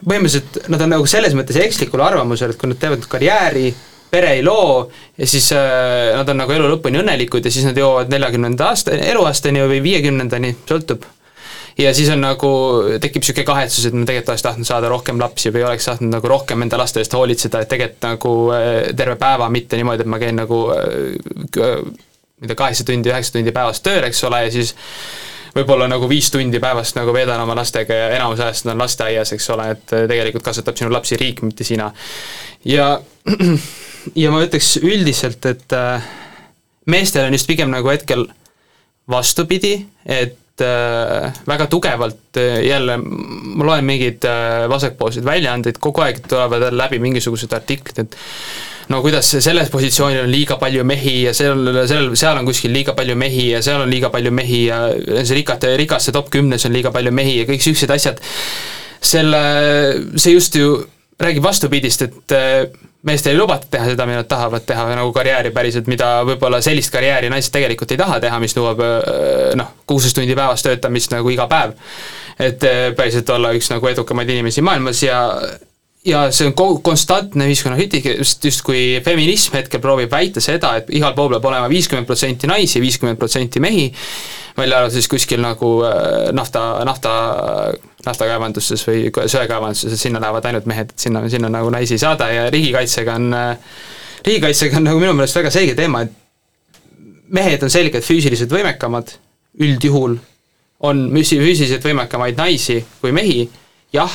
põhimõtteliselt 0.04 0.68
nad 0.72 0.84
on 0.84 0.92
nagu 0.96 1.06
selles 1.10 1.36
mõttes 1.38 1.60
ekslikul 1.62 2.04
arvamusel, 2.04 2.54
et 2.54 2.60
kui 2.60 2.70
nad 2.72 2.80
teevad 2.82 3.06
karjääri, 3.10 3.68
pere 4.12 4.38
ei 4.38 4.44
loo 4.44 4.88
ja 5.18 5.28
siis 5.28 5.50
äh, 5.56 6.16
nad 6.16 6.30
on 6.32 6.42
nagu 6.44 6.56
elu 6.56 6.72
lõpuni 6.72 7.02
õnnelikud 7.02 7.46
ja 7.46 7.52
siis 7.52 7.68
nad 7.68 7.78
jõuavad 7.78 8.12
neljakümnenda 8.12 8.72
aasta, 8.72 8.96
eluaastani 8.96 9.66
või 9.68 9.82
viiekümnendani, 9.84 10.54
sõltub. 10.70 11.04
ja 11.78 11.94
siis 11.94 12.10
on 12.14 12.24
nagu, 12.24 12.52
tekib 13.04 13.22
niisugune 13.22 13.48
kahetsus, 13.48 13.90
et 13.90 13.98
ma 13.98 14.08
tegelikult 14.08 14.34
oleks 14.34 14.48
tahtnud 14.48 14.70
saada 14.70 14.92
rohkem 14.92 15.20
lapsi 15.22 15.52
või 15.54 15.68
oleks 15.68 15.90
tahtnud 15.90 16.16
nagu 16.16 16.32
rohkem 16.32 16.64
enda 16.66 16.80
laste 16.80 17.04
eest 17.04 17.14
hoolitseda, 17.14 17.62
et 17.62 17.74
tegelikult 17.74 18.08
nagu 18.08 18.36
äh, 18.56 18.74
terve 18.96 19.18
päeva, 19.20 19.50
mitte 19.54 19.80
niimoodi, 19.80 20.08
et 20.08 20.14
ma 20.14 20.22
käin 20.24 20.40
nagu 20.40 20.64
ma 22.38 22.46
ei 22.46 22.52
tea, 22.52 22.58
kaheksa 22.58 22.86
tundi, 22.86 23.12
üheksa 23.12 23.34
tundi 23.34 23.54
päevas 23.54 23.82
tööl, 23.82 24.06
eks 24.08 24.24
ole, 24.30 24.44
ja 24.46 24.54
siis 24.54 24.76
võib-olla 25.58 25.88
nagu 25.90 26.10
viis 26.10 26.30
tundi 26.34 26.62
päevast 26.64 26.98
nagu 26.98 27.14
veedan 27.16 27.42
oma 27.44 27.56
lastega 27.58 27.96
ja 27.96 28.08
enamus 28.18 28.42
ajast 28.44 28.70
on 28.70 28.82
lasteaias, 28.82 29.34
eks 29.36 29.50
ole, 29.56 29.70
et 29.76 29.94
äh, 29.96 30.08
tegelikult 30.10 30.46
kasvatab 30.46 30.80
sinu 30.80 30.94
lapsi 30.94 31.20
riik, 31.20 31.44
mitte 31.46 31.68
sina. 31.68 31.92
ja, 32.66 32.90
ja 34.24 34.34
ma 34.34 34.44
ütleks 34.46 34.76
üldiselt, 34.84 35.46
et 35.50 35.78
äh, 35.78 36.10
meestel 36.88 37.28
on 37.28 37.38
just 37.38 37.50
pigem 37.50 37.74
nagu 37.74 37.90
hetkel 37.92 38.28
vastupidi, 39.10 39.80
et 40.06 40.38
väga 40.62 41.68
tugevalt 41.70 42.40
jälle, 42.64 42.98
ma 42.98 43.68
loen 43.68 43.86
mingeid 43.86 44.26
vasakpoolseid 44.70 45.26
väljaandeid, 45.28 45.78
kogu 45.84 46.06
aeg 46.06 46.24
tulevad 46.30 46.70
läbi 46.74 47.00
mingisugused 47.04 47.54
artiklid, 47.54 48.02
et 48.06 48.18
no 48.92 49.02
kuidas 49.04 49.30
selles 49.44 49.70
positsioonil 49.74 50.24
on 50.24 50.32
liiga 50.32 50.58
palju 50.62 50.84
mehi 50.88 51.16
ja 51.26 51.34
seal, 51.36 51.72
seal, 51.90 52.10
seal 52.20 52.40
on 52.40 52.48
kuskil 52.48 52.74
liiga 52.76 52.96
palju 52.98 53.18
mehi 53.20 53.50
ja 53.52 53.62
seal 53.66 53.84
on 53.84 53.92
liiga 53.92 54.12
palju 54.14 54.32
mehi 54.34 54.66
ja 54.68 54.82
see 55.24 55.40
rikate, 55.42 55.74
rikaste 55.80 56.14
top 56.16 56.32
kümnes 56.34 56.66
on 56.68 56.76
liiga 56.76 56.94
palju 56.96 57.14
mehi 57.16 57.42
ja 57.42 57.48
kõik 57.50 57.62
niisugused 57.62 57.94
asjad, 57.98 58.22
selle, 59.04 59.42
see 60.16 60.38
just 60.38 60.56
ju 60.60 60.78
räägib 61.20 61.44
vastupidist, 61.44 62.02
et 62.02 62.32
äh, 62.32 62.68
meestel 63.08 63.34
ei 63.34 63.40
lubata 63.40 63.70
teha 63.72 63.92
seda, 63.92 64.06
mida 64.10 64.22
nad 64.22 64.30
tahavad 64.30 64.66
teha, 64.68 64.88
nagu 64.98 65.14
karjääri 65.16 65.52
päriselt, 65.56 65.90
mida 65.90 66.10
võib-olla 66.28 66.60
sellist 66.66 66.94
karjääri 66.94 67.32
naised 67.34 67.54
tegelikult 67.54 67.94
ei 67.94 68.02
taha 68.02 68.20
teha, 68.24 68.40
mis 68.44 68.56
nõuab 68.58 68.84
äh, 68.86 69.00
noh, 69.58 69.72
kuusteist 69.90 70.18
tundi 70.18 70.38
päevas 70.38 70.66
töötamist 70.66 71.14
nagu 71.16 71.32
iga 71.34 71.48
päev. 71.50 71.74
et 72.40 72.64
äh, 72.64 72.92
päriselt 72.98 73.30
olla 73.34 73.54
üks 73.58 73.72
nagu 73.74 73.88
edukamaid 73.90 74.30
inimesi 74.30 74.62
maailmas 74.62 75.02
ja 75.04 75.22
ja 76.06 76.28
see 76.32 76.48
on 76.48 76.54
ko-, 76.56 76.78
konstantne 76.86 77.48
ühiskonna 77.50 77.76
kriitika, 77.76 78.14
just, 78.20 78.46
justkui 78.46 79.02
feminism 79.04 79.58
hetkel 79.58 79.82
proovib 79.84 80.12
väita 80.12 80.44
seda, 80.44 80.76
et 80.78 80.94
igal 80.96 81.16
pool 81.18 81.34
peab 81.34 81.50
olema 81.50 81.68
viiskümmend 81.72 82.08
protsenti 82.08 82.48
naisi, 82.48 82.80
viiskümmend 82.80 83.20
protsenti 83.20 83.60
mehi, 83.60 83.90
välja 84.58 84.78
arvatud 84.78 84.96
siis 84.96 85.10
kuskil 85.12 85.42
nagu 85.44 85.72
nafta, 86.38 86.64
nafta, 86.88 87.12
naftakaevandustes 88.08 88.86
või 88.88 89.08
söekaevandustes, 89.12 89.94
et 89.94 90.02
sinna 90.02 90.22
lähevad 90.24 90.48
ainult 90.50 90.70
mehed, 90.70 90.94
et 90.94 91.06
sinna, 91.08 91.24
sinna 91.32 91.52
nagu 91.54 91.70
naisi 91.74 91.98
ei 91.98 92.02
saada 92.02 92.30
ja 92.32 92.48
riigikaitsega 92.54 93.18
on, 93.20 93.28
äh, 93.36 93.76
riigikaitsega 94.26 94.80
on 94.80 94.90
nagu 94.90 95.04
minu 95.04 95.14
meelest 95.18 95.40
väga 95.40 95.52
selge 95.54 95.76
teema, 95.78 96.06
et 96.08 96.16
mehed 97.38 97.64
on 97.64 97.74
selgelt 97.74 98.08
füüsiliselt 98.08 98.54
võimekamad, 98.54 99.14
üldjuhul 99.64 100.18
on 100.88 101.08
füüsiliselt 101.12 101.86
võimekamaid 101.86 102.38
naisi 102.38 102.80
kui 103.02 103.14
mehi, 103.16 103.48
jah, 103.96 104.14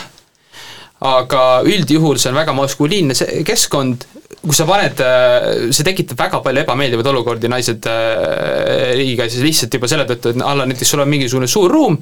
aga 1.03 1.45
üldjuhul 1.67 2.21
see 2.21 2.31
on 2.31 2.39
väga 2.39 2.55
maskuliinne 2.57 3.17
keskkond, 3.47 4.07
kus 4.43 4.59
sa 4.59 4.65
paned, 4.67 4.99
äh, 4.99 5.71
see 5.71 5.87
tekitab 5.87 6.19
väga 6.19 6.41
palju 6.43 6.65
ebameeldivaid 6.65 7.09
olukordi, 7.13 7.51
naised 7.51 7.87
äh, 7.87 8.91
riigikaitses 8.99 9.45
lihtsalt 9.45 9.77
juba 9.79 9.91
selle 9.91 10.07
tõttu, 10.09 10.33
et 10.33 10.43
alla 10.43 10.67
näiteks 10.67 10.91
sul 10.95 11.03
on 11.05 11.11
mingisugune 11.11 11.47
suur 11.51 11.71
ruum, 11.71 11.99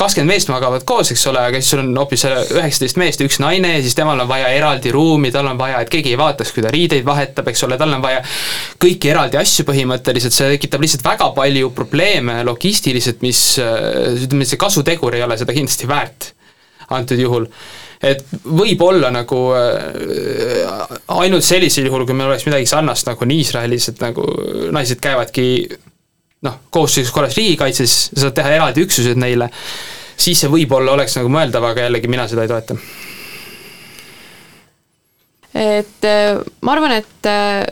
kakskümmend 0.00 0.32
meest 0.32 0.48
magavad 0.48 0.86
koos, 0.88 1.12
eks 1.12 1.26
ole, 1.28 1.42
aga 1.50 1.60
siis 1.60 1.74
sul 1.74 1.82
on 1.82 1.92
hoopis 2.00 2.24
üheksateist 2.30 3.00
meest 3.02 3.20
ja 3.20 3.28
üks 3.28 3.38
naine 3.44 3.74
ja 3.74 3.84
siis 3.84 3.96
temal 3.98 4.24
on 4.24 4.30
vaja 4.30 4.48
eraldi 4.56 4.94
ruumi, 4.94 5.34
tal 5.34 5.50
on 5.52 5.60
vaja, 5.60 5.82
et 5.84 5.92
keegi 5.92 6.14
ei 6.14 6.20
vaataks, 6.20 6.54
kui 6.56 6.64
ta 6.64 6.72
riideid 6.72 7.04
vahetab, 7.04 7.52
eks 7.52 7.66
ole, 7.68 7.76
tal 7.80 7.92
on 7.92 8.04
vaja 8.04 8.24
kõiki 8.80 9.12
eraldi 9.12 9.40
asju 9.42 9.68
põhimõtteliselt, 9.68 10.36
see 10.36 10.54
tekitab 10.56 10.86
lihtsalt 10.86 11.04
väga 11.06 11.28
palju 11.36 11.74
probleeme 11.76 12.40
logistiliselt, 12.48 13.20
mis 13.26 13.44
äh, 13.60 14.16
ütleme, 14.24 14.48
see 14.48 14.60
kasutegur 14.60 15.20
ei 15.20 15.26
ole 15.28 15.36
seda 15.40 15.52
kindlasti 15.52 15.92
väärt 15.92 16.32
antud 16.92 17.20
juhul 17.20 17.46
et 18.02 18.24
võib-olla 18.42 19.12
nagu 19.14 19.40
äh, 19.54 20.96
ainult 21.22 21.46
sellisel 21.46 21.86
juhul, 21.86 22.06
kui 22.06 22.16
meil 22.18 22.32
oleks 22.32 22.46
midagi 22.48 22.66
sarnast 22.70 23.06
nagu 23.08 23.24
on 23.24 23.34
Iisraelis, 23.34 23.88
et 23.92 24.02
nagu 24.02 24.26
naised 24.74 25.00
käivadki 25.02 25.46
noh, 26.42 26.58
kohustuslikus 26.70 27.14
korras 27.14 27.36
riigikaitses, 27.38 27.96
sa 28.10 28.26
saad 28.26 28.36
teha 28.38 28.56
eraldi 28.56 28.82
üksused 28.86 29.20
neile, 29.20 29.48
siis 30.18 30.42
see 30.42 30.50
võib-olla 30.50 30.96
oleks 30.96 31.14
nagu 31.20 31.30
mõeldav, 31.32 31.68
aga 31.70 31.86
jällegi 31.86 32.10
mina 32.10 32.26
seda 32.30 32.46
ei 32.46 32.50
toeta. 32.50 32.78
et 35.54 36.08
äh, 36.08 36.42
ma 36.60 36.74
arvan, 36.74 36.98
et 36.98 37.30
äh, 37.30 37.62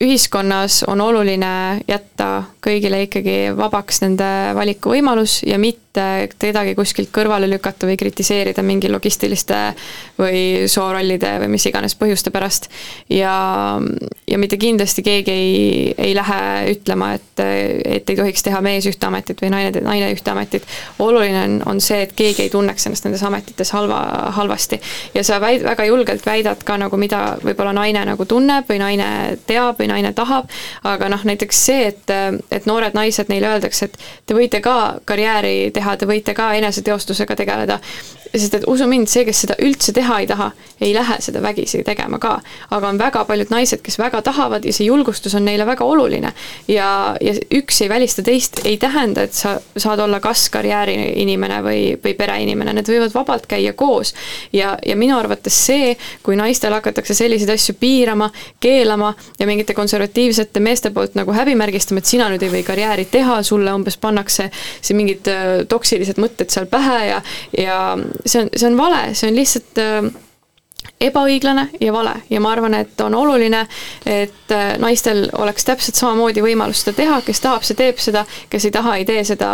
ühiskonnas 0.00 0.84
on 0.88 1.00
oluline 1.00 1.80
jätta 1.88 2.44
kõigile 2.64 3.04
ikkagi 3.06 3.36
vabaks 3.56 4.02
nende 4.04 4.28
valikuvõimalus 4.56 5.40
ja 5.48 5.58
mitte 5.60 6.28
kedagi 6.38 6.76
kuskilt 6.78 7.10
kõrvale 7.14 7.48
lükata 7.50 7.88
või 7.88 7.96
kritiseerida 7.98 8.62
mingi 8.62 8.90
logistiliste 8.92 9.56
või 10.20 10.68
soorollide 10.70 11.32
või 11.42 11.48
mis 11.56 11.66
iganes 11.66 11.96
põhjuste 11.98 12.30
pärast. 12.30 12.68
ja, 13.10 13.32
ja 14.30 14.38
mitte 14.38 14.58
kindlasti 14.60 15.02
keegi 15.02 15.32
ei, 15.32 15.94
ei 15.98 16.14
lähe 16.14 16.40
ütlema, 16.74 17.14
et, 17.18 17.42
et 17.42 18.10
ei 18.10 18.16
tohiks 18.16 18.44
teha 18.46 18.60
mees 18.60 18.86
ühte 18.86 19.08
ametit 19.08 19.42
või 19.42 19.50
naine, 19.50 19.82
naine 19.82 20.12
ühte 20.14 20.30
ametit. 20.30 20.68
oluline 20.98 21.42
on, 21.42 21.56
on 21.74 21.80
see, 21.80 22.02
et 22.04 22.14
keegi 22.16 22.46
ei 22.46 22.52
tunneks 22.52 22.86
ennast 22.86 23.08
nendes 23.08 23.24
ametites 23.26 23.72
halva, 23.74 24.00
halvasti. 24.36 24.80
ja 25.14 25.24
sa 25.26 25.40
väid-, 25.42 25.64
väga 25.64 25.88
julgelt 25.88 26.26
väidad 26.26 26.62
ka 26.64 26.76
nagu, 26.78 27.00
mida 27.00 27.38
võib-olla 27.42 27.74
naine 27.74 28.04
nagu 28.12 28.28
tunneb 28.28 28.68
või 28.70 28.78
naine 28.82 29.10
teab 29.46 29.80
või 29.80 29.90
naine 29.90 30.12
tahab, 30.14 30.46
aga 30.84 31.10
noh, 31.10 31.26
näiteks 31.26 31.66
see, 31.66 31.90
et, 31.90 32.16
et 32.50 32.66
noored 32.66 32.94
naised, 32.94 33.28
neile 33.30 33.50
öeldakse, 33.54 33.86
et 33.86 33.98
te 34.26 34.36
võite 34.36 34.60
ka 34.64 35.00
karjääri 35.08 35.70
teha, 35.74 35.96
te 35.96 36.08
võite 36.08 36.34
ka 36.36 36.52
eneseteostusega 36.58 37.36
tegeleda. 37.36 37.80
sest 38.30 38.54
et 38.54 38.64
usu 38.70 38.86
mind, 38.86 39.08
see, 39.10 39.24
kes 39.26 39.40
seda 39.42 39.56
üldse 39.58 39.90
teha 39.92 40.20
ei 40.22 40.26
taha, 40.30 40.52
ei 40.80 40.92
lähe 40.94 41.16
seda 41.18 41.40
vägisi 41.42 41.82
tegema 41.84 42.18
ka. 42.18 42.40
aga 42.70 42.88
on 42.88 42.98
väga 42.98 43.24
paljud 43.24 43.50
naised, 43.50 43.82
kes 43.82 43.98
väga 43.98 44.22
tahavad 44.22 44.64
ja 44.64 44.72
see 44.72 44.86
julgustus 44.86 45.34
on 45.34 45.44
neile 45.44 45.66
väga 45.66 45.84
oluline. 45.84 46.32
ja, 46.68 47.16
ja 47.20 47.34
üks 47.54 47.82
ei 47.82 47.88
välista 47.88 48.22
teist, 48.22 48.60
ei 48.64 48.76
tähenda, 48.78 49.22
et 49.22 49.34
sa 49.34 49.58
saad 49.76 49.98
olla 49.98 50.20
kas 50.20 50.48
karjääriinimene 50.50 51.60
või, 51.62 51.82
või 52.04 52.14
pereinimene, 52.14 52.72
need 52.72 52.88
võivad 52.88 53.14
vabalt 53.14 53.46
käia 53.46 53.72
koos. 53.72 54.14
ja, 54.52 54.76
ja 54.86 54.96
minu 54.96 55.18
arvates 55.18 55.56
see, 55.66 55.96
kui 56.22 56.36
naistel 56.36 56.72
hakatakse 56.72 57.14
selliseid 57.14 57.50
asju 57.50 57.74
piirama, 57.80 58.30
keelama 58.60 59.14
ja 59.38 59.46
mingite 59.46 59.74
konservatiivsete 59.74 60.60
meeste 60.60 60.90
poolt 60.90 61.14
nagu 61.18 61.34
häbimärgistama, 61.34 61.98
et 61.98 62.10
sina 62.10 62.28
nüüd 62.30 62.39
ei 62.42 62.52
või 62.52 62.64
karjääri 62.66 63.06
teha, 63.10 63.40
sulle 63.46 63.72
umbes 63.74 63.98
pannakse 64.00 64.50
siin 64.80 65.00
mingid 65.00 65.30
äh, 65.30 65.52
toksilised 65.68 66.20
mõtted 66.22 66.52
seal 66.52 66.68
pähe 66.70 66.98
ja, 67.10 67.22
ja 67.58 67.78
see 68.24 68.44
on, 68.44 68.52
see 68.56 68.68
on 68.70 68.78
vale, 68.80 69.02
see 69.18 69.30
on 69.30 69.38
lihtsalt 69.38 69.82
äh, 69.82 70.10
ebaõiglane 71.00 71.68
ja 71.80 71.92
vale. 71.92 72.12
Ja 72.30 72.40
ma 72.40 72.52
arvan, 72.52 72.74
et 72.76 73.00
on 73.00 73.14
oluline, 73.16 73.62
et 74.06 74.52
äh, 74.52 74.74
naistel 74.80 75.26
oleks 75.38 75.64
täpselt 75.64 75.96
samamoodi 75.96 76.42
võimalus 76.44 76.82
seda 76.84 76.96
teha, 76.98 77.20
kes 77.24 77.40
tahab, 77.40 77.64
see 77.64 77.78
teeb 77.78 78.00
seda, 78.02 78.24
kes 78.52 78.68
ei 78.68 78.74
taha, 78.74 78.96
ei 79.00 79.06
tee 79.08 79.22
seda 79.24 79.50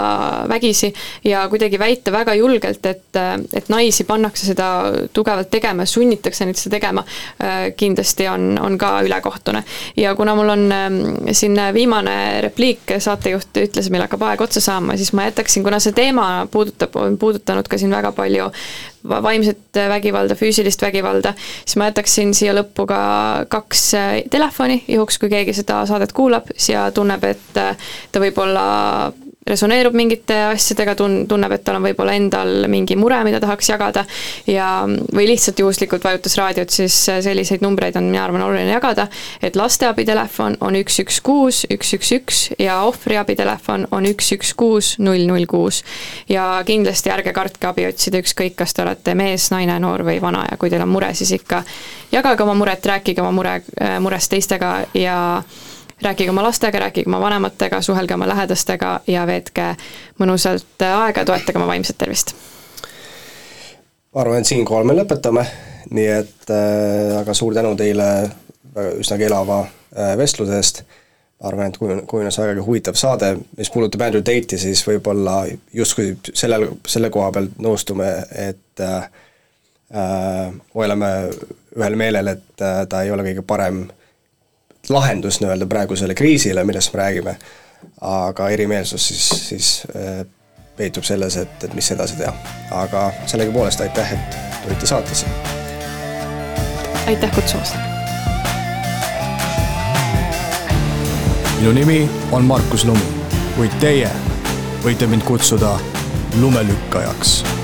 vägisi. 0.51 0.90
Ja 1.24 1.44
kuidagi 1.53 1.78
väita 1.78 2.12
väga 2.15 2.35
julgelt, 2.39 2.86
et, 2.86 3.07
äh, 3.19 3.36
et 3.55 3.70
naisi 3.73 4.07
pannakse 4.09 4.48
seda 4.51 4.70
tugevalt 5.15 5.51
tegema, 5.53 5.86
sunnitakse 5.86 6.48
neid 6.48 6.59
seda 6.59 6.77
tegema, 6.78 7.07
äh, 7.43 7.70
kindlasti 7.78 8.27
on, 8.31 8.57
on 8.62 8.78
ka 8.78 8.97
ülekohtune. 9.07 9.62
ja 9.97 10.15
kuna 10.15 10.35
mul 10.35 10.48
on 10.48 10.73
ähm, 10.73 10.98
siin 11.32 11.57
viimane 11.74 12.40
repliik, 12.40 12.97
saatejuht 12.98 13.57
ütles, 13.62 13.90
meil 13.90 14.05
hakkab 14.05 14.27
aeg 14.27 14.43
otsa 14.43 14.61
saama, 14.61 14.97
siis 14.97 15.12
ma 15.16 15.28
jätaksin, 15.28 15.62
kuna 15.65 15.78
see 15.81 15.94
teema 15.97 16.47
puudutab, 16.51 16.97
on 16.97 17.19
puudutanud 17.19 17.69
ka 17.69 17.78
siin 17.78 17.94
väga 17.94 18.12
palju 18.16 18.51
vaimset 19.09 19.81
vägivalda, 19.91 20.37
füüsilist 20.39 20.83
vägivalda, 20.83 21.35
siis 21.65 21.77
ma 21.81 21.91
jätaksin 21.91 22.35
siia 22.37 22.55
lõppu 22.57 22.87
ka 22.91 23.01
kaks 23.53 23.85
äh, 23.99 24.11
telefoni, 24.31 24.83
juhuks 24.89 25.20
kui 25.23 25.33
keegi 25.33 25.55
seda 25.57 25.83
saadet 25.89 26.15
kuulab 26.16 26.51
ja 26.69 26.89
tunneb, 26.95 27.24
et 27.24 27.61
äh, 27.61 27.93
ta 28.12 28.23
võib-olla 28.23 28.66
resoneerub 29.47 29.94
mingite 29.94 30.36
asjadega, 30.51 30.97
tun-, 30.98 31.24
tunneb, 31.31 31.52
et 31.55 31.64
tal 31.66 31.78
on 31.78 31.86
võib-olla 31.86 32.16
endal 32.18 32.66
mingi 32.70 32.97
mure, 32.98 33.18
mida 33.27 33.40
tahaks 33.43 33.70
jagada 33.70 34.02
ja, 34.51 34.68
või 34.86 35.28
lihtsalt 35.31 35.60
juhuslikult 35.62 36.05
vajutas 36.06 36.35
raadiot, 36.39 36.73
siis 36.74 36.97
selliseid 37.06 37.62
numbreid 37.62 37.97
on, 37.98 38.09
mina 38.10 38.24
arvan, 38.24 38.43
oluline 38.47 38.73
jagada, 38.73 39.06
et 39.44 39.59
lasteabitelefon 39.59 40.59
on 40.66 40.78
üks, 40.81 40.98
üks, 41.05 41.20
kuus, 41.27 41.62
üks, 41.70 41.93
üks, 41.98 42.12
üks 42.18 42.43
ja 42.62 42.81
ohvriabitelefon 42.89 43.86
on 43.94 44.09
üks, 44.10 44.32
üks, 44.35 44.52
kuus, 44.59 44.94
null, 44.98 45.27
null, 45.31 45.47
kuus. 45.51 45.82
ja 46.28 46.48
kindlasti 46.66 47.14
ärge 47.14 47.35
kartke 47.36 47.70
abi 47.70 47.86
otsida, 47.86 48.18
ükskõik, 48.24 48.56
kas 48.59 48.74
te 48.74 48.82
olete 48.82 49.14
mees, 49.18 49.51
naine, 49.55 49.78
noor 49.82 50.06
või 50.06 50.18
vana 50.23 50.47
ja 50.51 50.59
kui 50.59 50.73
teil 50.73 50.82
on 50.82 50.90
mure, 50.90 51.12
siis 51.14 51.36
ikka 51.39 51.62
jagage 52.12 52.43
oma 52.43 52.59
muret, 52.59 52.86
rääkige 52.86 53.23
oma 53.23 53.32
mure, 53.36 53.60
murest 54.02 54.35
teistega 54.35 54.73
ja 54.94 55.16
rääkige 56.02 56.31
oma 56.31 56.43
lastega, 56.43 56.78
rääkige 56.78 57.10
oma 57.10 57.20
vanematega, 57.20 57.81
suhelge 57.81 58.14
oma 58.14 58.28
lähedastega 58.28 59.01
ja 59.06 59.27
veetke 59.27 59.74
mõnusalt 60.20 60.85
aega, 60.85 61.24
toetage 61.24 61.59
oma 61.59 61.66
vaimset 61.66 61.98
tervist. 61.98 62.35
ma 64.14 64.20
arvan, 64.20 64.40
et 64.40 64.47
siinkohal 64.47 64.85
me 64.85 64.97
lõpetame, 64.97 65.47
nii 65.90 66.06
et 66.12 66.52
äh, 66.52 67.18
aga 67.20 67.35
suur 67.35 67.55
tänu 67.55 67.74
teile 67.77 68.06
üsnagi 68.77 69.28
elava 69.28 69.60
äh, 69.64 70.14
vestluse 70.18 70.56
eest, 70.56 70.82
ma 71.40 71.48
arvan, 71.48 71.73
et 71.73 71.78
kujunes, 71.81 72.05
kujunes 72.09 72.39
vägagi 72.39 72.64
huvitav 72.64 72.97
saade, 72.97 73.36
mis 73.59 73.70
puudutab 73.73 74.06
Andrew 74.06 74.24
Tate'i, 74.24 74.60
siis 74.60 74.85
võib-olla 74.86 75.44
justkui 75.73 76.16
sellel, 76.32 76.68
selle 76.86 77.10
koha 77.10 77.32
pealt 77.32 77.56
nõustume, 77.59 78.10
et 78.48 78.85
äh, 78.85 79.09
äh 79.93 80.52
oleme 80.74 81.12
ühel 81.77 81.97
meelel, 81.97 82.36
et 82.36 82.62
äh, 82.62 82.82
ta 82.89 83.02
ei 83.02 83.10
ole 83.10 83.24
kõige 83.24 83.44
parem 83.47 83.85
äh, 83.85 84.06
lahendus 84.89 85.41
nii-öelda 85.41 85.67
praegusele 85.67 86.15
kriisile, 86.15 86.65
millest 86.65 86.93
me 86.95 86.99
räägime, 86.99 87.37
aga 88.01 88.49
erimeelsus 88.49 89.09
siis, 89.09 89.49
siis 89.49 89.83
äh, 89.97 90.27
peitub 90.77 91.05
selles, 91.05 91.37
et, 91.37 91.65
et 91.65 91.75
mis 91.75 91.91
edasi 91.91 92.17
teha. 92.17 92.33
aga 92.71 93.11
sellegipoolest 93.27 93.81
aitäh, 93.81 94.13
et 94.13 94.39
tulite 94.63 94.87
saatesse. 94.87 95.27
aitäh 97.07 97.35
kutsumast! 97.35 97.77
minu 101.61 101.73
nimi 101.73 102.11
on 102.33 102.45
Markus 102.45 102.85
Lumi, 102.85 103.07
kuid 103.57 103.79
teie 103.81 104.11
võite 104.85 105.07
mind 105.07 105.25
kutsuda 105.25 105.79
lumelükkajaks 106.41 107.56